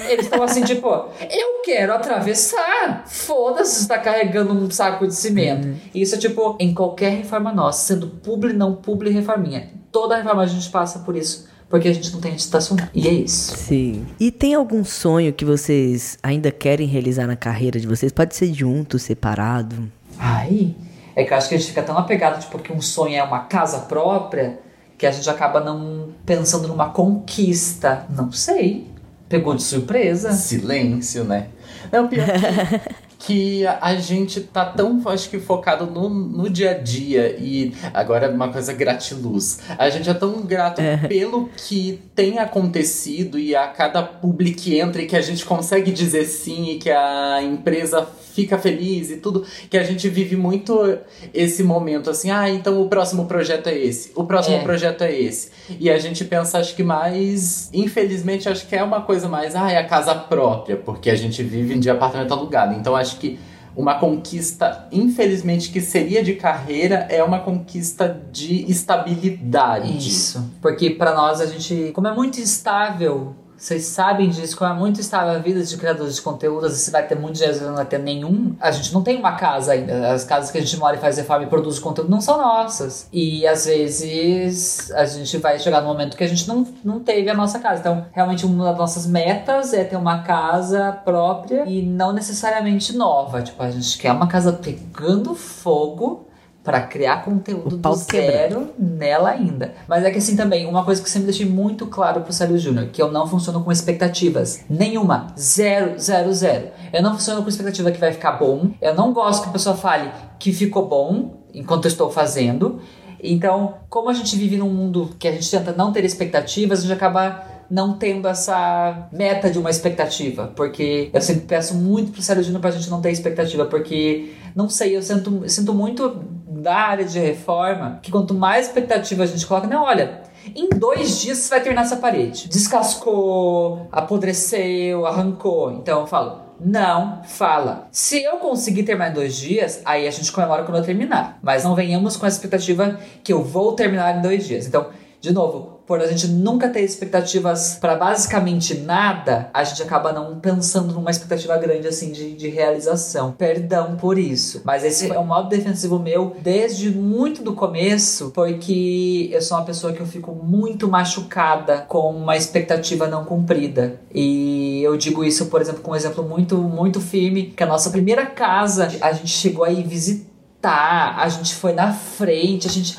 Eles 0.06 0.26
estão 0.26 0.42
assim, 0.42 0.62
tipo, 0.62 0.86
eu 0.86 1.62
quero 1.64 1.94
atravessar. 1.94 3.04
Foda-se, 3.06 3.80
você 3.80 3.88
tá 3.88 3.98
carregando 3.98 4.52
um 4.52 4.70
saco 4.70 5.06
de 5.06 5.14
cimento. 5.14 5.66
Isso 5.94 6.14
é 6.14 6.18
tipo, 6.18 6.58
em 6.60 6.74
qualquer 6.74 7.12
reforma 7.12 7.54
nossa, 7.54 7.94
sendo 7.94 8.06
publi, 8.06 8.52
não 8.52 8.74
publi, 8.74 9.08
reforminha. 9.08 9.70
Toda 9.90 10.16
reforma 10.16 10.42
a 10.42 10.46
gente 10.46 10.68
passa 10.68 10.98
por 10.98 11.16
isso. 11.16 11.48
Porque 11.70 11.86
a 11.86 11.94
gente 11.94 12.12
não 12.12 12.20
tem 12.20 12.32
onde 12.32 12.40
estacionar. 12.40 12.90
E 12.92 13.06
é 13.06 13.12
isso. 13.12 13.56
Sim. 13.56 14.04
E 14.18 14.32
tem 14.32 14.54
algum 14.54 14.84
sonho 14.84 15.32
que 15.32 15.44
vocês 15.44 16.18
ainda 16.20 16.50
querem 16.50 16.88
realizar 16.88 17.28
na 17.28 17.36
carreira 17.36 17.78
de 17.78 17.86
vocês? 17.86 18.10
Pode 18.10 18.34
ser 18.34 18.52
junto, 18.52 18.98
separado. 18.98 19.90
Ai, 20.18 20.74
é 21.14 21.22
que 21.22 21.32
eu 21.32 21.36
acho 21.36 21.48
que 21.48 21.54
a 21.54 21.58
gente 21.58 21.68
fica 21.68 21.82
tão 21.82 21.96
apegado, 21.96 22.40
tipo, 22.40 22.58
que 22.58 22.72
um 22.72 22.80
sonho 22.80 23.14
é 23.14 23.22
uma 23.22 23.44
casa 23.44 23.78
própria, 23.82 24.58
que 24.98 25.06
a 25.06 25.12
gente 25.12 25.30
acaba 25.30 25.60
não 25.60 26.08
pensando 26.26 26.66
numa 26.66 26.90
conquista. 26.90 28.04
Não 28.10 28.32
sei. 28.32 28.88
Pegou 29.28 29.54
de 29.54 29.62
surpresa. 29.62 30.32
Silêncio, 30.32 31.22
né? 31.22 31.46
Não, 31.92 32.08
pior 32.08 32.26
que, 33.20 33.66
a- 33.66 33.78
gente 33.96 34.40
tá 34.40 34.64
tão, 34.64 35.00
acho 35.06 35.28
que, 35.28 35.38
focado 35.38 35.86
no, 35.86 36.08
no 36.08 36.48
dia 36.50 36.70
a 36.72 36.74
dia. 36.74 37.36
E 37.38 37.72
agora 37.92 38.30
uma 38.30 38.48
coisa 38.48 38.72
gratiluz. 38.72 39.60
A 39.78 39.88
gente 39.90 40.08
é 40.08 40.14
tão 40.14 40.42
grato 40.42 40.80
pelo 41.08 41.48
que 41.56 42.00
tem 42.14 42.38
acontecido 42.38 43.38
e 43.38 43.54
a 43.54 43.68
cada 43.68 44.02
publi 44.02 44.52
que 44.54 44.78
entra 44.78 45.02
e 45.02 45.06
que 45.06 45.16
a 45.16 45.20
gente 45.20 45.44
consegue 45.44 45.92
dizer 45.92 46.24
sim 46.24 46.70
e 46.72 46.78
que 46.78 46.90
a 46.90 47.42
empresa 47.42 48.06
fica 48.32 48.58
feliz 48.58 49.10
e 49.10 49.16
tudo, 49.16 49.44
que 49.68 49.76
a 49.76 49.82
gente 49.82 50.08
vive 50.08 50.36
muito 50.36 50.98
esse 51.34 51.62
momento 51.62 52.10
assim, 52.10 52.30
ah, 52.30 52.48
então 52.48 52.80
o 52.80 52.88
próximo 52.88 53.26
projeto 53.26 53.66
é 53.68 53.76
esse, 53.78 54.12
o 54.14 54.24
próximo 54.24 54.56
É. 54.56 54.62
projeto 54.62 55.02
é 55.02 55.12
esse. 55.18 55.50
E 55.78 55.90
a 55.90 55.98
gente 55.98 56.24
pensa, 56.24 56.58
acho 56.58 56.74
que 56.74 56.82
mais, 56.82 57.68
infelizmente, 57.72 58.48
acho 58.48 58.66
que 58.66 58.74
é 58.76 58.82
uma 58.82 59.02
coisa 59.02 59.28
mais, 59.28 59.54
ah, 59.54 59.70
é 59.70 59.76
a 59.78 59.86
casa 59.86 60.14
própria, 60.14 60.76
porque 60.76 61.10
a 61.10 61.16
gente 61.16 61.42
vive 61.42 61.78
de 61.78 61.90
apartamento 61.90 62.32
alugado. 62.32 62.74
Então 62.74 62.96
acho 62.96 63.18
que 63.18 63.38
uma 63.76 63.94
conquista, 64.00 64.88
infelizmente, 64.90 65.70
que 65.70 65.80
seria 65.80 66.22
de 66.24 66.34
carreira 66.34 67.06
é 67.08 67.22
uma 67.22 67.38
conquista 67.38 68.20
de 68.32 68.70
estabilidade. 68.70 69.96
Isso. 69.96 70.44
Porque 70.60 70.90
pra 70.90 71.14
nós 71.14 71.40
a 71.40 71.46
gente, 71.46 71.92
como 71.94 72.08
é 72.08 72.14
muito 72.14 72.40
instável, 72.40 73.34
vocês 73.60 73.84
sabem 73.84 74.30
disso, 74.30 74.56
como 74.56 74.72
é 74.72 74.74
muito 74.74 75.00
instável 75.00 75.34
a 75.34 75.38
vida 75.38 75.62
de 75.62 75.76
criadores 75.76 76.16
de 76.16 76.22
conteúdo, 76.22 76.64
às 76.64 76.72
vezes 76.72 76.86
você 76.86 76.90
vai 76.90 77.06
ter 77.06 77.14
muitos 77.14 77.42
dias, 77.42 77.60
não 77.60 77.74
vai 77.74 77.84
ter 77.84 77.98
nenhum. 77.98 78.56
A 78.58 78.70
gente 78.70 78.90
não 78.94 79.02
tem 79.02 79.18
uma 79.18 79.32
casa 79.32 79.72
ainda. 79.72 80.10
As 80.12 80.24
casas 80.24 80.50
que 80.50 80.56
a 80.56 80.62
gente 80.62 80.78
mora 80.78 80.96
e 80.96 80.98
faz 80.98 81.18
reforma 81.18 81.44
e 81.44 81.46
produz 81.46 81.78
conteúdo 81.78 82.10
não 82.10 82.22
são 82.22 82.38
nossas. 82.38 83.06
E 83.12 83.46
às 83.46 83.66
vezes 83.66 84.90
a 84.92 85.04
gente 85.04 85.36
vai 85.36 85.58
chegar 85.58 85.82
no 85.82 85.88
momento 85.88 86.16
que 86.16 86.24
a 86.24 86.26
gente 86.26 86.48
não, 86.48 86.66
não 86.82 87.00
teve 87.00 87.28
a 87.28 87.34
nossa 87.34 87.58
casa. 87.58 87.80
Então, 87.80 88.06
realmente, 88.12 88.46
uma 88.46 88.64
das 88.64 88.78
nossas 88.78 89.06
metas 89.06 89.74
é 89.74 89.84
ter 89.84 89.96
uma 89.96 90.22
casa 90.22 90.92
própria 91.04 91.66
e 91.66 91.82
não 91.82 92.14
necessariamente 92.14 92.96
nova. 92.96 93.42
Tipo, 93.42 93.62
a 93.62 93.70
gente 93.70 93.98
quer 93.98 94.12
uma 94.12 94.26
casa 94.26 94.54
pegando 94.54 95.34
fogo. 95.34 96.29
Pra 96.62 96.82
criar 96.82 97.24
conteúdo 97.24 97.78
do 97.78 97.94
zero 97.94 98.74
nela 98.78 99.30
ainda. 99.30 99.72
Mas 99.88 100.04
é 100.04 100.10
que 100.10 100.18
assim 100.18 100.36
também, 100.36 100.66
uma 100.66 100.84
coisa 100.84 101.00
que 101.00 101.08
eu 101.08 101.12
sempre 101.12 101.28
deixei 101.28 101.46
muito 101.46 101.86
claro 101.86 102.20
pro 102.20 102.32
Célio 102.32 102.58
Júnior, 102.58 102.88
que 102.88 103.00
eu 103.00 103.10
não 103.10 103.26
funciono 103.26 103.64
com 103.64 103.72
expectativas. 103.72 104.64
Nenhuma. 104.68 105.28
Zero, 105.38 105.98
zero, 105.98 106.32
zero. 106.34 106.68
Eu 106.92 107.02
não 107.02 107.14
funciono 107.14 107.42
com 107.42 107.48
expectativa 107.48 107.90
que 107.90 107.98
vai 107.98 108.12
ficar 108.12 108.32
bom. 108.32 108.70
Eu 108.80 108.94
não 108.94 109.12
gosto 109.12 109.44
que 109.44 109.48
a 109.48 109.52
pessoa 109.52 109.74
fale 109.74 110.10
que 110.38 110.52
ficou 110.52 110.86
bom 110.86 111.44
enquanto 111.54 111.86
eu 111.86 111.90
estou 111.90 112.10
fazendo. 112.10 112.80
Então, 113.22 113.74
como 113.88 114.08
a 114.08 114.14
gente 114.14 114.36
vive 114.36 114.56
num 114.56 114.70
mundo 114.70 115.10
que 115.18 115.28
a 115.28 115.32
gente 115.32 115.50
tenta 115.50 115.72
não 115.72 115.92
ter 115.92 116.04
expectativas, 116.04 116.80
a 116.80 116.82
gente 116.82 116.92
acaba 116.92 117.42
não 117.70 117.96
tendo 117.96 118.26
essa 118.26 119.08
meta 119.12 119.50
de 119.50 119.58
uma 119.58 119.70
expectativa. 119.70 120.52
Porque 120.56 121.10
eu 121.12 121.20
sempre 121.20 121.42
peço 121.42 121.74
muito 121.74 122.12
pro 122.12 122.42
Júnior 122.42 122.60
pra 122.60 122.70
gente 122.70 122.90
não 122.90 123.00
ter 123.00 123.10
expectativa, 123.10 123.64
porque, 123.64 124.32
não 124.54 124.68
sei, 124.68 124.96
eu 124.96 125.02
sinto, 125.02 125.48
sinto 125.48 125.72
muito 125.72 126.22
da 126.46 126.74
área 126.74 127.04
de 127.04 127.18
reforma 127.18 128.00
que 128.02 128.10
quanto 128.10 128.34
mais 128.34 128.66
expectativa 128.66 129.22
a 129.22 129.26
gente 129.26 129.46
coloca, 129.46 129.66
não, 129.66 129.84
olha. 129.84 130.22
Em 130.56 130.68
dois 130.70 131.20
dias 131.20 131.38
você 131.38 131.50
vai 131.50 131.60
terminar 131.60 131.82
essa 131.82 131.96
parede. 131.96 132.48
Descascou, 132.48 133.86
apodreceu, 133.92 135.06
arrancou. 135.06 135.70
Então 135.72 136.00
eu 136.00 136.06
falo, 136.06 136.40
não 136.58 137.22
fala. 137.24 137.88
Se 137.90 138.22
eu 138.22 138.38
conseguir 138.38 138.82
terminar 138.82 139.10
em 139.10 139.14
dois 139.14 139.36
dias, 139.36 139.82
aí 139.84 140.06
a 140.06 140.10
gente 140.10 140.32
comemora 140.32 140.64
quando 140.64 140.78
eu 140.78 140.84
terminar. 140.84 141.38
Mas 141.42 141.64
não 141.64 141.74
venhamos 141.74 142.16
com 142.16 142.24
a 142.24 142.28
expectativa 142.28 142.98
que 143.22 143.32
eu 143.32 143.42
vou 143.42 143.74
terminar 143.74 144.16
em 144.16 144.22
dois 144.22 144.46
dias. 144.46 144.66
Então, 144.66 144.88
de 145.20 145.32
novo, 145.32 145.79
por 145.90 146.00
a 146.00 146.06
gente 146.06 146.28
nunca 146.28 146.68
ter 146.68 146.82
expectativas 146.82 147.76
para 147.80 147.96
basicamente 147.96 148.74
nada, 148.78 149.50
a 149.52 149.64
gente 149.64 149.82
acaba 149.82 150.12
não 150.12 150.38
pensando 150.38 150.94
numa 150.94 151.10
expectativa 151.10 151.56
grande 151.56 151.88
assim 151.88 152.12
de, 152.12 152.32
de 152.36 152.48
realização. 152.48 153.32
Perdão 153.32 153.96
por 153.96 154.16
isso. 154.16 154.62
Mas 154.64 154.84
esse 154.84 155.10
é 155.10 155.18
um 155.18 155.26
modo 155.26 155.48
defensivo 155.48 155.98
meu 155.98 156.36
desde 156.40 156.92
muito 156.92 157.42
do 157.42 157.54
começo, 157.54 158.30
porque 158.32 159.28
eu 159.32 159.42
sou 159.42 159.58
uma 159.58 159.64
pessoa 159.64 159.92
que 159.92 159.98
eu 159.98 160.06
fico 160.06 160.32
muito 160.32 160.86
machucada 160.86 161.78
com 161.88 162.08
uma 162.14 162.36
expectativa 162.36 163.08
não 163.08 163.24
cumprida. 163.24 164.00
E 164.14 164.80
eu 164.84 164.96
digo 164.96 165.24
isso, 165.24 165.46
por 165.46 165.60
exemplo, 165.60 165.80
com 165.82 165.90
um 165.90 165.96
exemplo 165.96 166.22
muito, 166.22 166.56
muito 166.56 167.00
firme, 167.00 167.46
que 167.46 167.64
a 167.64 167.66
nossa 167.66 167.90
primeira 167.90 168.26
casa, 168.26 168.92
a 169.00 169.12
gente 169.12 169.32
chegou 169.32 169.64
aí 169.64 169.82
visitar 169.82 170.29
tá, 170.60 171.16
a 171.16 171.28
gente 171.28 171.54
foi 171.54 171.72
na 171.72 171.92
frente, 171.92 172.66
a 172.66 172.70
gente. 172.70 172.96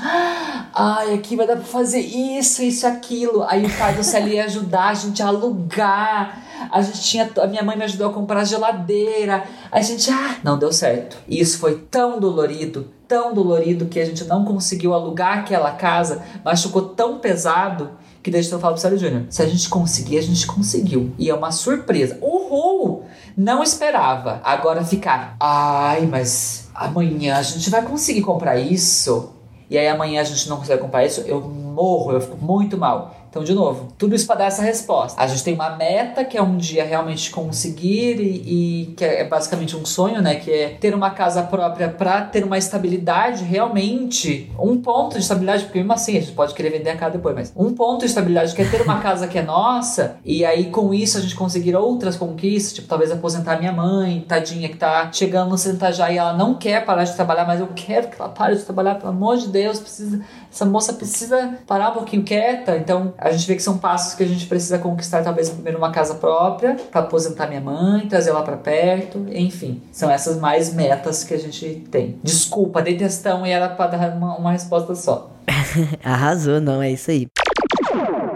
Ai, 0.73 1.13
aqui 1.13 1.35
vai 1.35 1.45
dar 1.45 1.55
pra 1.55 1.65
fazer 1.65 1.99
isso, 1.99 2.63
isso, 2.63 2.87
aquilo. 2.87 3.43
Aí 3.43 3.65
o 3.65 3.77
pai 3.77 3.93
do 3.93 4.03
Célio 4.03 4.33
ia 4.33 4.45
ajudar 4.45 4.89
a 4.89 4.93
gente 4.93 5.21
a 5.21 5.27
alugar. 5.27 6.41
A 6.71 6.81
gente 6.81 7.01
tinha. 7.01 7.29
A 7.37 7.47
minha 7.47 7.63
mãe 7.63 7.77
me 7.77 7.83
ajudou 7.83 8.09
a 8.09 8.13
comprar 8.13 8.45
geladeira. 8.45 9.43
A 9.71 9.81
gente. 9.81 10.09
Ah, 10.09 10.37
não 10.43 10.57
deu 10.57 10.71
certo. 10.71 11.17
E 11.27 11.39
isso 11.39 11.59
foi 11.59 11.75
tão 11.75 12.19
dolorido, 12.19 12.87
tão 13.07 13.33
dolorido, 13.33 13.85
que 13.85 13.99
a 13.99 14.05
gente 14.05 14.23
não 14.23 14.43
conseguiu 14.43 14.93
alugar 14.93 15.39
aquela 15.39 15.71
casa, 15.71 16.23
machucou 16.43 16.89
tão 16.89 17.19
pesado. 17.19 17.91
Que 18.23 18.29
desde 18.29 18.51
eu 18.51 18.59
falo 18.59 18.75
pro 18.75 18.81
Célio 18.81 18.99
Júnior, 18.99 19.25
se 19.31 19.41
a 19.41 19.47
gente 19.47 19.67
conseguir, 19.67 20.19
a 20.19 20.21
gente 20.21 20.45
conseguiu. 20.45 21.11
E 21.17 21.27
é 21.27 21.33
uma 21.33 21.51
surpresa. 21.51 22.19
Uhul! 22.21 23.03
Não 23.35 23.63
esperava. 23.63 24.39
Agora 24.43 24.85
ficar, 24.85 25.35
ai, 25.39 26.05
mas 26.05 26.60
amanhã 26.73 27.37
a 27.37 27.41
gente 27.41 27.69
vai 27.69 27.81
conseguir 27.81 28.21
comprar 28.21 28.57
isso. 28.57 29.31
E 29.69 29.77
aí 29.77 29.87
amanhã 29.87 30.21
a 30.21 30.23
gente 30.25 30.49
não 30.49 30.57
consegue 30.57 30.81
comprar 30.81 31.05
isso, 31.05 31.21
eu 31.21 31.41
morro, 31.71 32.11
eu 32.11 32.21
fico 32.21 32.37
muito 32.39 32.77
mal. 32.77 33.15
Então, 33.31 33.45
de 33.45 33.53
novo, 33.53 33.87
tudo 33.97 34.13
isso 34.13 34.27
para 34.27 34.39
dar 34.39 34.45
essa 34.47 34.61
resposta. 34.61 35.21
A 35.21 35.25
gente 35.25 35.41
tem 35.41 35.53
uma 35.53 35.69
meta 35.77 36.25
que 36.25 36.37
é 36.37 36.41
um 36.41 36.57
dia 36.57 36.83
realmente 36.83 37.31
conseguir 37.31 38.19
e, 38.19 38.81
e, 38.81 38.85
que 38.87 39.05
é 39.05 39.23
basicamente 39.23 39.73
um 39.73 39.85
sonho, 39.85 40.21
né? 40.21 40.35
Que 40.35 40.51
é 40.51 40.69
ter 40.69 40.93
uma 40.93 41.11
casa 41.11 41.41
própria 41.41 41.87
para 41.87 42.23
ter 42.23 42.43
uma 42.43 42.57
estabilidade 42.57 43.45
realmente, 43.45 44.51
um 44.59 44.81
ponto 44.81 45.13
de 45.13 45.21
estabilidade, 45.21 45.63
porque 45.63 45.79
mesmo 45.79 45.93
assim 45.93 46.17
a 46.17 46.19
gente 46.19 46.33
pode 46.33 46.53
querer 46.53 46.71
vender 46.71 46.89
a 46.89 46.97
casa 46.97 47.13
depois, 47.13 47.33
mas 47.33 47.53
um 47.55 47.73
ponto 47.73 48.01
de 48.01 48.07
estabilidade 48.07 48.53
que 48.53 48.63
é 48.63 48.65
ter 48.65 48.81
uma 48.81 48.99
casa 49.01 49.25
que 49.29 49.37
é 49.37 49.41
nossa 49.41 50.17
e 50.25 50.43
aí 50.43 50.65
com 50.65 50.93
isso 50.93 51.17
a 51.17 51.21
gente 51.21 51.35
conseguir 51.35 51.73
outras 51.73 52.17
conquistas, 52.17 52.73
tipo 52.73 52.87
talvez 52.89 53.11
aposentar 53.11 53.57
minha 53.57 53.71
mãe, 53.71 54.25
tadinha 54.27 54.67
que 54.67 54.77
tá 54.77 55.09
chegando 55.09 55.51
no 55.51 55.57
sentar 55.57 55.93
e 56.11 56.17
ela 56.17 56.33
não 56.33 56.55
quer 56.55 56.83
parar 56.83 57.05
de 57.05 57.15
trabalhar, 57.15 57.45
mas 57.45 57.61
eu 57.61 57.69
quero 57.73 58.09
que 58.09 58.15
ela 58.19 58.29
pare 58.29 58.57
de 58.57 58.63
trabalhar, 58.63 58.95
pelo 58.95 59.09
amor 59.09 59.37
de 59.37 59.47
Deus, 59.47 59.79
precisa 59.79 60.21
essa 60.51 60.65
moça 60.65 60.91
precisa 60.91 61.57
parar 61.65 61.89
um 61.89 61.93
pouquinho 61.93 62.23
quieta. 62.23 62.77
Então, 62.77 63.13
a 63.17 63.31
gente 63.31 63.47
vê 63.47 63.55
que 63.55 63.63
são 63.63 63.77
passos 63.77 64.13
que 64.15 64.23
a 64.23 64.27
gente 64.27 64.45
precisa 64.45 64.77
conquistar, 64.77 65.23
talvez 65.23 65.49
primeiro 65.49 65.77
uma 65.77 65.91
casa 65.91 66.15
própria, 66.15 66.75
para 66.91 67.01
aposentar 67.01 67.47
minha 67.47 67.61
mãe, 67.61 68.07
trazer 68.07 68.31
ela 68.31 68.43
para 68.43 68.57
perto, 68.57 69.25
enfim. 69.31 69.81
São 69.91 70.09
essas 70.09 70.39
mais 70.39 70.73
metas 70.73 71.23
que 71.23 71.33
a 71.33 71.39
gente 71.39 71.87
tem. 71.91 72.19
Desculpa, 72.23 72.81
dei 72.81 72.97
testão 72.97 73.45
e 73.45 73.51
era 73.51 73.69
para 73.69 73.97
dar 73.97 74.15
uma, 74.15 74.35
uma 74.37 74.51
resposta 74.51 74.95
só. 74.95 75.31
Arrasou, 76.03 76.59
não, 76.59 76.81
é 76.81 76.91
isso 76.91 77.11
aí. 77.11 77.27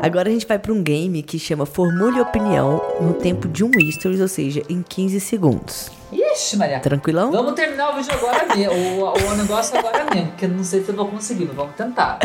Agora 0.02 0.30
a 0.30 0.32
gente 0.32 0.46
vai 0.46 0.60
para 0.60 0.72
um 0.72 0.84
game 0.84 1.24
que 1.24 1.40
chama 1.40 1.66
Formule 1.66 2.20
Opinião 2.20 2.82
no 3.02 3.14
tempo 3.14 3.48
de 3.48 3.64
um 3.64 3.72
stories, 3.92 4.22
ou 4.22 4.28
seja, 4.28 4.62
em 4.70 4.84
15 4.84 5.20
segundos. 5.20 5.90
Ixi, 6.36 6.58
Maria. 6.58 6.80
Tranquilão? 6.80 7.32
Vamos 7.32 7.54
terminar 7.54 7.94
o 7.94 7.96
vídeo 7.96 8.14
agora 8.14 8.46
mesmo. 8.54 8.74
o, 8.74 9.14
o 9.14 9.36
negócio 9.36 9.78
agora 9.78 10.04
mesmo, 10.14 10.28
porque 10.28 10.46
eu 10.46 10.50
não 10.50 10.64
sei 10.64 10.84
se 10.84 10.90
eu 10.90 10.96
vou 10.96 11.08
conseguir, 11.08 11.46
mas 11.46 11.56
vamos 11.56 11.76
tentar. 11.76 12.20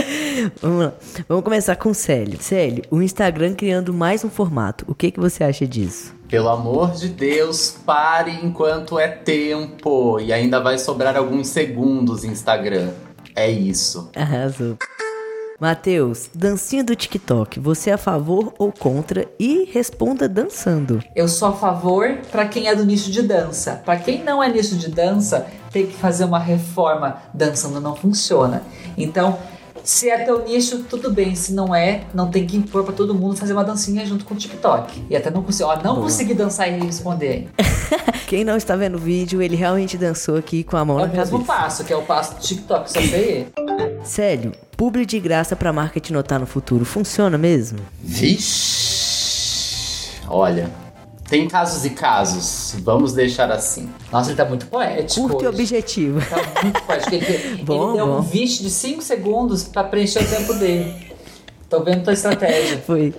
vamos 0.61 0.85
lá. 0.85 0.93
Vamos 1.29 1.45
começar 1.45 1.77
com 1.77 1.91
o 1.91 1.95
Célio. 1.95 2.43
Célio, 2.43 2.83
o 2.91 3.01
Instagram 3.01 3.55
criando 3.55 3.95
mais 3.95 4.25
um 4.25 4.31
formato. 4.31 4.85
O 4.89 4.95
que, 4.95 5.13
que 5.13 5.21
você 5.21 5.45
acha 5.45 5.67
disso? 5.67 6.15
Pelo 6.29 6.49
amor 6.49 6.93
de 6.93 7.09
Deus, 7.09 7.77
pare 7.87 8.33
enquanto 8.43 8.99
é 8.99 9.09
tempo. 9.09 10.19
E 10.21 10.33
ainda 10.33 10.61
vai 10.61 10.79
sobrar 10.79 11.17
alguns 11.17 11.49
segundos 11.49 12.25
Instagram. 12.25 12.91
É 13.35 13.49
isso. 13.49 14.11
Arrasou. 14.17 14.77
Matheus, 15.61 16.31
dancinha 16.35 16.83
do 16.83 16.97
TikTok, 16.97 17.61
você 17.61 17.91
é 17.91 17.93
a 17.93 17.99
favor 17.99 18.55
ou 18.59 18.73
contra? 18.73 19.29
E 19.39 19.69
responda 19.71 20.27
dançando. 20.27 21.05
Eu 21.15 21.29
sou 21.29 21.49
a 21.49 21.53
favor 21.53 22.17
para 22.33 22.49
quem 22.49 22.67
é 22.67 22.75
do 22.75 22.83
nicho 22.83 23.11
de 23.11 23.21
dança. 23.21 23.83
Para 23.85 23.99
quem 23.99 24.25
não 24.25 24.43
é 24.43 24.49
nicho 24.49 24.75
de 24.77 24.89
dança, 24.89 25.47
tem 25.71 25.87
que 25.87 25.93
fazer 25.93 26.25
uma 26.25 26.39
reforma. 26.39 27.19
Dançando 27.35 27.79
não 27.79 27.95
funciona. 27.95 28.63
Então, 28.97 29.39
se 29.85 30.09
é 30.09 30.25
teu 30.25 30.43
nicho, 30.47 30.85
tudo 30.85 31.13
bem. 31.13 31.35
Se 31.35 31.53
não 31.53 31.75
é, 31.75 32.05
não 32.15 32.31
tem 32.31 32.47
que 32.47 32.57
impor 32.57 32.83
pra 32.83 32.95
todo 32.95 33.15
mundo 33.15 33.37
fazer 33.37 33.53
uma 33.53 33.63
dancinha 33.63 34.07
junto 34.07 34.25
com 34.25 34.33
o 34.33 34.39
TikTok. 34.39 35.05
E 35.11 35.15
até 35.15 35.31
não 35.31 35.43
consegui, 35.43 35.65
ó, 35.65 35.77
não 35.77 35.95
Boa. 35.95 36.03
consegui 36.05 36.33
dançar 36.33 36.73
e 36.73 36.81
responder. 36.81 37.51
Quem 38.27 38.45
não 38.45 38.57
está 38.57 38.77
vendo 38.77 38.95
o 38.95 38.99
vídeo, 38.99 39.43
ele 39.43 39.57
realmente 39.57 39.99
dançou 39.99 40.37
aqui 40.37 40.65
com 40.65 40.79
a 40.79 40.85
mão 40.87 41.01
é 41.01 41.03
na 41.03 41.09
cabeça. 41.09 41.33
É 41.33 41.35
o 41.35 41.39
mesmo 41.39 41.45
passo, 41.45 41.85
que 41.85 41.93
é 41.93 41.97
o 41.97 42.03
passo 42.03 42.37
do 42.37 42.41
TikTok, 42.41 42.91
só 42.91 43.01
sei. 43.01 43.49
Sério, 44.05 44.53
publi 44.81 45.05
de 45.05 45.21
graça 45.21 45.55
pra 45.55 45.75
marca 45.75 46.01
te 46.01 46.11
notar 46.11 46.41
no 46.41 46.47
futuro, 46.47 46.87
funciona 46.87 47.37
mesmo? 47.37 47.81
Vixe. 48.03 49.43
Olha, 50.27 50.71
tem 51.29 51.47
casos 51.47 51.85
e 51.85 51.91
casos, 51.91 52.77
vamos 52.83 53.13
deixar 53.13 53.53
assim. 53.53 53.91
Nossa, 54.11 54.31
ele 54.31 54.39
tá 54.39 54.47
muito 54.47 54.65
poético. 54.69 55.29
Curto 55.29 55.37
hoje. 55.37 55.45
e 55.45 55.49
objetivo. 55.49 56.21
Tá 56.27 56.63
muito 56.63 56.83
poético. 56.83 57.15
Ele, 57.15 57.61
bom, 57.63 57.89
ele 57.91 57.99
deu 57.99 58.07
bom. 58.07 58.21
um 58.21 58.23
vixe 58.23 58.63
de 58.63 58.71
5 58.71 59.03
segundos 59.03 59.65
para 59.65 59.85
preencher 59.85 60.23
o 60.23 60.27
tempo 60.27 60.55
dele. 60.55 61.13
Tô 61.69 61.85
vendo 61.85 62.03
tua 62.03 62.15
estratégia. 62.15 62.79
Foi. 62.79 63.13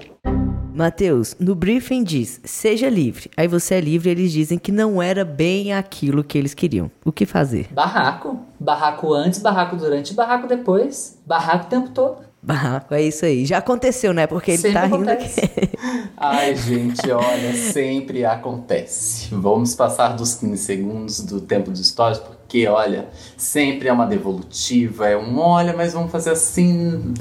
Matheus, 0.73 1.35
no 1.39 1.53
briefing 1.53 2.03
diz: 2.03 2.39
seja 2.43 2.89
livre. 2.89 3.29
Aí 3.35 3.47
você 3.47 3.75
é 3.75 3.81
livre, 3.81 4.09
eles 4.09 4.31
dizem 4.31 4.57
que 4.57 4.71
não 4.71 5.01
era 5.01 5.25
bem 5.25 5.73
aquilo 5.73 6.23
que 6.23 6.37
eles 6.37 6.53
queriam. 6.53 6.89
O 7.03 7.11
que 7.11 7.25
fazer? 7.25 7.67
Barraco. 7.71 8.39
Barraco 8.59 9.13
antes, 9.13 9.39
barraco 9.39 9.75
durante, 9.75 10.13
barraco 10.13 10.47
depois. 10.47 11.19
Barraco 11.25 11.65
o 11.65 11.69
tempo 11.69 11.89
todo. 11.89 12.31
Barraco, 12.43 12.95
é 12.95 13.03
isso 13.03 13.23
aí. 13.23 13.45
Já 13.45 13.59
aconteceu, 13.59 14.13
né? 14.13 14.25
Porque 14.25 14.51
ele 14.51 14.57
sempre 14.57 14.79
tá 14.79 14.85
rindo 14.85 15.09
acontece. 15.09 15.41
aqui. 15.41 15.69
Ai, 16.17 16.55
gente, 16.55 17.11
olha, 17.11 17.53
sempre 17.53 18.25
acontece. 18.25 19.27
Vamos 19.31 19.75
passar 19.75 20.15
dos 20.15 20.33
15 20.35 20.57
segundos 20.57 21.19
do 21.19 21.39
tempo 21.39 21.69
dos 21.69 21.87
stories, 21.87 22.17
porque, 22.17 22.67
olha, 22.67 23.09
sempre 23.37 23.89
é 23.89 23.93
uma 23.93 24.07
devolutiva, 24.07 25.07
é 25.07 25.15
um 25.15 25.37
olha, 25.37 25.75
mas 25.75 25.93
vamos 25.93 26.11
fazer 26.11 26.31
assim. 26.31 27.13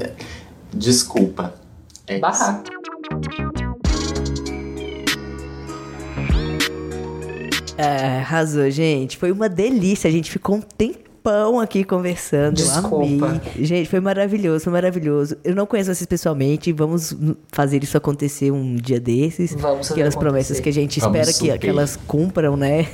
Desculpa. 0.73 1.55
É 2.07 2.19
Barraco. 2.19 2.71
É, 2.73 2.80
arrasou, 8.31 8.71
gente. 8.71 9.17
Foi 9.17 9.33
uma 9.33 9.49
delícia. 9.49 10.09
A 10.09 10.13
gente 10.13 10.31
ficou 10.31 10.57
um 10.57 10.61
tempo 10.61 11.10
tempão 11.23 11.61
aqui 11.61 11.85
conversando. 11.85 12.55
Desculpa. 12.57 13.27
Amei. 13.27 13.41
Gente, 13.65 13.89
foi 13.89 14.01
maravilhoso, 14.01 14.65
foi 14.65 14.73
maravilhoso. 14.73 15.37
Eu 15.45 15.55
não 15.55 15.67
conheço 15.67 15.95
vocês 15.95 16.07
pessoalmente, 16.07 16.73
vamos 16.73 17.15
fazer 17.53 17.83
isso 17.83 17.97
acontecer 17.97 18.51
um 18.51 18.75
dia 18.77 18.99
desses. 18.99 19.53
Vamos 19.55 19.89
fazer 19.89 19.93
Aquelas 19.93 20.15
acontecer. 20.15 20.19
promessas 20.19 20.61
que 20.61 20.69
a 20.69 20.73
gente 20.73 21.01
Vamos 21.01 21.19
espera 21.19 21.33
que, 21.33 21.47
subir. 21.53 21.59
que 21.59 21.69
elas 21.69 21.99
cumpram, 22.07 22.57
né? 22.57 22.87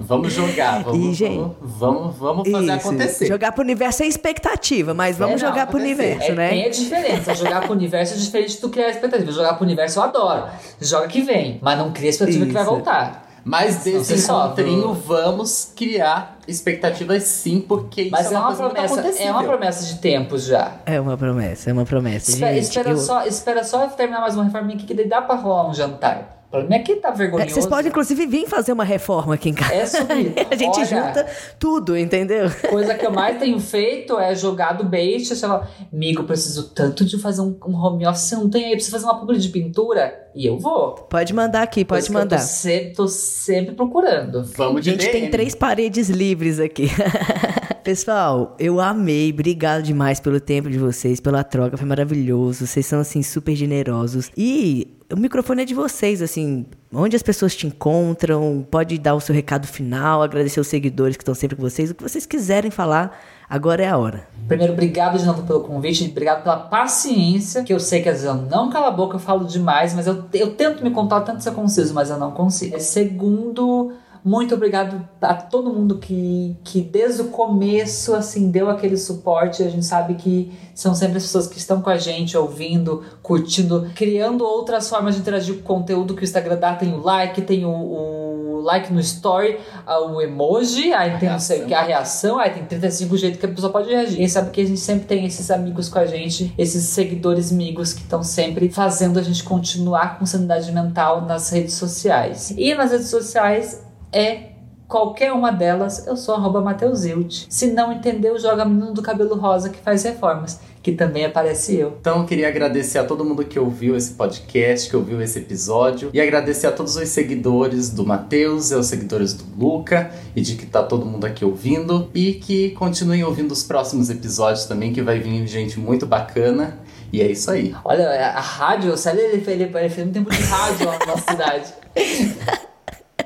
Vamos 0.00 0.32
jogar, 0.32 0.82
vamos, 0.84 1.06
E, 1.06 1.14
gente, 1.14 1.36
vamos, 1.60 2.16
vamos, 2.16 2.16
vamos 2.16 2.50
fazer 2.50 2.64
Isso. 2.76 2.88
acontecer. 2.88 3.26
Jogar 3.26 3.52
pro 3.52 3.62
universo 3.62 3.98
sem 3.98 4.08
expectativa, 4.08 4.94
mas 4.94 5.16
vamos 5.18 5.40
É, 5.42 5.44
não, 5.44 5.50
jogar 5.50 5.66
pro 5.66 5.78
universo, 5.78 6.30
é, 6.30 6.34
né? 6.34 6.48
Tem 6.50 6.64
a 6.66 6.70
diferença. 6.70 7.34
Jogar 7.34 7.62
pro 7.62 7.72
universo 7.72 8.14
é 8.14 8.16
diferente 8.16 8.60
do 8.60 8.68
criar 8.68 8.90
expectativa. 8.90 9.30
Jogar 9.32 9.54
pro 9.54 9.64
universo 9.64 9.98
eu 9.98 10.02
adoro. 10.04 10.46
Joga 10.80 11.08
que 11.08 11.20
vem, 11.22 11.58
mas 11.62 11.78
não 11.78 11.92
cria 11.92 12.10
expectativa 12.10 12.46
que 12.46 12.52
vai 12.52 12.62
Isso. 12.62 12.70
voltar. 12.70 13.28
Mas 13.44 13.82
desse 13.84 14.14
encontrinho, 14.14 14.92
vamos 14.92 15.72
criar 15.74 16.37
expectativas 16.48 17.22
sim, 17.24 17.60
porque 17.60 18.08
Mas 18.10 18.26
isso 18.26 18.32
é 18.32 18.36
é 18.36 18.38
uma, 18.40 18.48
uma 18.48 18.56
coisa 18.56 18.72
promessa, 18.74 19.22
é 19.22 19.30
uma 19.30 19.44
promessa 19.44 19.84
de 19.86 20.00
tempos 20.00 20.44
já. 20.44 20.72
É 20.86 21.00
uma 21.00 21.16
promessa, 21.16 21.70
é 21.70 21.72
uma 21.72 21.84
promessa. 21.84 22.30
Espera, 22.30 22.54
gente, 22.54 22.62
espera 22.64 22.90
eu- 22.90 22.96
só, 22.96 23.24
espera 23.26 23.64
só 23.64 23.86
terminar 23.88 24.20
mais 24.20 24.34
uma 24.34 24.44
reforminha 24.44 24.76
aqui 24.76 24.86
que 24.86 24.94
daí 24.94 25.06
dá 25.08 25.20
pra 25.22 25.34
rolar 25.36 25.68
um 25.68 25.74
jantar. 25.74 26.37
Pra 26.50 26.64
mim 26.64 26.76
aqui 26.76 26.96
tá 26.96 27.10
vergonhoso. 27.10 27.50
É, 27.50 27.52
vocês 27.52 27.66
podem, 27.66 27.90
inclusive, 27.90 28.26
vir 28.26 28.48
fazer 28.48 28.72
uma 28.72 28.84
reforma 28.84 29.34
aqui 29.34 29.50
em 29.50 29.54
casa. 29.54 29.74
É 29.74 29.86
sobre. 29.86 30.34
a 30.50 30.56
gente 30.56 30.76
Olha, 30.76 30.84
junta 30.86 31.26
tudo, 31.58 31.96
entendeu? 31.96 32.50
Coisa 32.70 32.94
que 32.94 33.04
eu 33.04 33.10
mais 33.10 33.38
tenho 33.38 33.60
feito 33.60 34.18
é 34.18 34.34
jogar 34.34 34.72
do 34.72 34.84
bait. 34.84 35.26
Você 35.26 35.36
fala, 35.36 35.68
amigo, 35.92 36.22
eu 36.22 36.26
preciso 36.26 36.70
tanto 36.70 37.04
de 37.04 37.18
fazer 37.18 37.42
um, 37.42 37.54
um 37.66 37.76
home 37.76 38.06
office. 38.06 38.22
Você 38.22 38.36
não 38.36 38.48
tem 38.48 38.64
aí, 38.64 38.72
preciso 38.72 38.92
fazer 38.92 39.04
uma 39.04 39.20
publi 39.20 39.38
de 39.38 39.48
pintura? 39.50 40.26
E 40.34 40.46
eu 40.46 40.58
vou. 40.58 40.94
Pode 40.94 41.34
mandar 41.34 41.62
aqui, 41.62 41.84
pode 41.84 42.00
Coisa 42.00 42.08
que 42.08 42.16
eu 42.16 42.20
mandar. 42.20 42.38
Tô 42.38 42.42
sempre, 42.42 42.92
tô 42.94 43.08
sempre 43.08 43.74
procurando. 43.74 44.42
Vamos 44.56 44.82
de 44.82 44.90
gente 44.90 45.10
tem 45.10 45.22
DM. 45.22 45.30
três 45.30 45.54
paredes 45.54 46.08
livres 46.08 46.58
aqui. 46.58 46.88
Pessoal, 47.88 48.54
eu 48.58 48.82
amei. 48.82 49.30
Obrigado 49.32 49.82
demais 49.82 50.20
pelo 50.20 50.38
tempo 50.38 50.68
de 50.68 50.76
vocês, 50.76 51.20
pela 51.20 51.42
troca. 51.42 51.74
Foi 51.78 51.88
maravilhoso. 51.88 52.66
Vocês 52.66 52.84
são, 52.84 53.00
assim, 53.00 53.22
super 53.22 53.56
generosos. 53.56 54.30
E 54.36 54.98
o 55.10 55.16
microfone 55.16 55.62
é 55.62 55.64
de 55.64 55.72
vocês, 55.72 56.20
assim. 56.20 56.66
Onde 56.92 57.16
as 57.16 57.22
pessoas 57.22 57.56
te 57.56 57.66
encontram, 57.66 58.62
pode 58.70 58.98
dar 58.98 59.14
o 59.14 59.20
seu 59.20 59.34
recado 59.34 59.66
final, 59.66 60.22
agradecer 60.22 60.60
os 60.60 60.66
seguidores 60.66 61.16
que 61.16 61.22
estão 61.22 61.34
sempre 61.34 61.56
com 61.56 61.62
vocês. 61.62 61.90
O 61.90 61.94
que 61.94 62.02
vocês 62.02 62.26
quiserem 62.26 62.70
falar, 62.70 63.18
agora 63.48 63.82
é 63.82 63.88
a 63.88 63.96
hora. 63.96 64.28
Primeiro, 64.46 64.74
obrigado 64.74 65.16
de 65.16 65.24
novo 65.24 65.44
pelo 65.44 65.60
convite, 65.60 66.10
obrigado 66.10 66.42
pela 66.42 66.58
paciência, 66.58 67.64
que 67.64 67.72
eu 67.72 67.80
sei 67.80 68.02
que 68.02 68.10
às 68.10 68.22
vezes 68.22 68.28
eu 68.28 68.34
não 68.34 68.68
calo 68.68 68.84
a 68.84 68.90
boca, 68.90 69.16
eu 69.16 69.20
falo 69.20 69.46
demais, 69.46 69.94
mas 69.94 70.06
eu, 70.06 70.26
eu 70.34 70.54
tento 70.54 70.84
me 70.84 70.90
contar, 70.90 71.20
eu 71.20 71.24
tento 71.24 71.40
ser 71.40 71.52
conciso, 71.52 71.94
mas 71.94 72.10
eu 72.10 72.18
não 72.18 72.32
consigo. 72.32 72.78
Segundo, 72.80 73.92
muito 74.24 74.54
obrigado 74.54 75.06
a 75.20 75.34
todo 75.34 75.72
mundo 75.72 75.98
que, 75.98 76.56
que 76.64 76.80
desde 76.80 77.22
o 77.22 77.28
começo, 77.28 78.14
assim, 78.14 78.50
deu 78.50 78.68
aquele 78.68 78.96
suporte. 78.96 79.62
A 79.62 79.68
gente 79.68 79.84
sabe 79.84 80.14
que 80.14 80.52
são 80.74 80.94
sempre 80.94 81.18
as 81.18 81.24
pessoas 81.24 81.46
que 81.46 81.58
estão 81.58 81.80
com 81.80 81.90
a 81.90 81.96
gente, 81.96 82.36
ouvindo, 82.36 83.04
curtindo, 83.22 83.90
criando 83.94 84.44
outras 84.44 84.88
formas 84.88 85.14
de 85.14 85.20
interagir 85.20 85.56
com 85.56 85.60
o 85.60 85.78
conteúdo 85.78 86.14
que 86.14 86.22
o 86.22 86.24
Instagram 86.24 86.56
dá. 86.56 86.74
Tem 86.74 86.92
o 86.92 87.00
like, 87.00 87.42
tem 87.42 87.64
o, 87.64 87.70
o 87.70 88.60
like 88.62 88.92
no 88.92 89.00
story, 89.00 89.58
o 89.86 90.20
emoji, 90.20 90.92
aí 90.92 91.18
tem 91.18 91.28
não 91.28 91.38
sei 91.38 91.62
o 91.62 91.66
que, 91.66 91.74
a 91.74 91.82
reação, 91.82 92.38
aí 92.38 92.50
tem 92.50 92.64
35 92.64 93.16
jeitos 93.16 93.40
que 93.40 93.46
a 93.46 93.48
pessoa 93.48 93.72
pode 93.72 93.88
reagir. 93.88 94.20
E 94.20 94.28
sabe 94.28 94.50
que 94.50 94.60
a 94.60 94.66
gente 94.66 94.80
sempre 94.80 95.06
tem 95.06 95.24
esses 95.24 95.50
amigos 95.50 95.88
com 95.88 95.98
a 95.98 96.06
gente, 96.06 96.52
esses 96.58 96.84
seguidores 96.84 97.52
amigos 97.52 97.92
que 97.92 98.02
estão 98.02 98.22
sempre 98.22 98.68
fazendo 98.68 99.18
a 99.18 99.22
gente 99.22 99.42
continuar 99.42 100.18
com 100.18 100.26
sanidade 100.26 100.70
mental 100.72 101.22
nas 101.22 101.50
redes 101.50 101.74
sociais. 101.74 102.52
E 102.56 102.74
nas 102.74 102.90
redes 102.90 103.08
sociais 103.08 103.87
é 104.12 104.58
qualquer 104.88 105.32
uma 105.32 105.52
delas, 105.52 106.06
eu 106.06 106.16
sou 106.16 106.34
arroba 106.34 106.62
Mateusilt. 106.62 107.44
Se 107.50 107.68
não 107.68 107.92
entendeu, 107.92 108.38
joga 108.38 108.64
menino 108.64 108.92
do 108.94 109.02
cabelo 109.02 109.36
rosa 109.36 109.68
que 109.68 109.78
faz 109.78 110.02
reformas, 110.02 110.60
que 110.82 110.92
também 110.92 111.26
aparece 111.26 111.76
eu. 111.76 111.98
Então, 112.00 112.20
eu 112.20 112.24
queria 112.24 112.48
agradecer 112.48 112.98
a 112.98 113.04
todo 113.04 113.22
mundo 113.22 113.44
que 113.44 113.58
ouviu 113.58 113.94
esse 113.94 114.14
podcast, 114.14 114.88
que 114.88 114.96
ouviu 114.96 115.20
esse 115.20 115.38
episódio, 115.38 116.08
e 116.14 116.20
agradecer 116.20 116.66
a 116.66 116.72
todos 116.72 116.96
os 116.96 117.08
seguidores 117.10 117.90
do 117.90 118.04
Matheus, 118.06 118.70
e 118.70 118.74
aos 118.74 118.86
seguidores 118.86 119.34
do 119.34 119.44
Luca, 119.62 120.10
e 120.34 120.40
de 120.40 120.56
que 120.56 120.64
tá 120.64 120.82
todo 120.82 121.04
mundo 121.04 121.26
aqui 121.26 121.44
ouvindo, 121.44 122.08
e 122.14 122.32
que 122.32 122.70
continuem 122.70 123.22
ouvindo 123.22 123.52
os 123.52 123.62
próximos 123.62 124.08
episódios 124.08 124.64
também, 124.64 124.92
que 124.92 125.02
vai 125.02 125.20
vir 125.20 125.46
gente 125.46 125.78
muito 125.78 126.06
bacana. 126.06 126.78
E 127.12 127.20
é 127.20 127.30
isso 127.30 127.50
aí. 127.50 127.74
Olha, 127.84 128.08
a 128.08 128.40
rádio, 128.40 128.96
sabe 128.96 129.20
ele, 129.20 129.42
ele, 129.46 129.64
ele 129.64 129.88
fez 129.88 130.06
um 130.06 130.12
tempo 130.12 130.30
de 130.30 130.42
rádio 130.42 130.86
lá 130.86 130.98
na 130.98 131.06
nossa 131.06 131.30
cidade. 131.30 131.74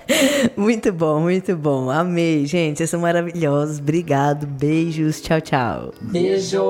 Muito 0.56 0.92
bom, 0.92 1.20
muito 1.20 1.56
bom. 1.56 1.90
Amei, 1.90 2.46
gente. 2.46 2.78
Vocês 2.78 2.90
são 2.90 3.00
maravilhosos. 3.00 3.78
Obrigado. 3.78 4.46
Beijos. 4.46 5.20
Tchau, 5.20 5.40
tchau. 5.40 5.94
Beijo! 6.00 6.62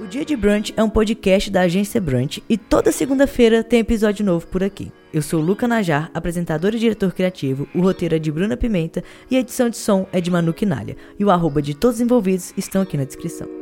O 0.00 0.06
Dia 0.06 0.24
de 0.24 0.36
Brunch 0.36 0.72
é 0.76 0.82
um 0.82 0.88
podcast 0.88 1.50
da 1.50 1.62
agência 1.62 2.00
Brunch 2.00 2.42
e 2.48 2.56
toda 2.56 2.92
segunda-feira 2.92 3.64
tem 3.64 3.80
episódio 3.80 4.24
novo 4.24 4.46
por 4.46 4.62
aqui. 4.62 4.92
Eu 5.12 5.20
sou 5.20 5.40
Luca 5.40 5.66
Najar, 5.66 6.08
apresentador 6.14 6.72
e 6.74 6.78
diretor 6.78 7.12
criativo, 7.12 7.66
o 7.74 7.80
roteiro 7.80 8.14
é 8.14 8.18
de 8.18 8.30
Bruna 8.30 8.56
Pimenta 8.56 9.02
e 9.28 9.36
a 9.36 9.40
edição 9.40 9.68
de 9.68 9.76
som 9.76 10.06
é 10.12 10.20
de 10.20 10.30
Manu 10.30 10.54
Quinalha. 10.54 10.96
E 11.18 11.24
o 11.24 11.30
arroba 11.30 11.60
de 11.60 11.74
todos 11.74 11.96
os 11.96 12.02
envolvidos 12.02 12.54
estão 12.56 12.82
aqui 12.82 12.96
na 12.96 13.04
descrição. 13.04 13.57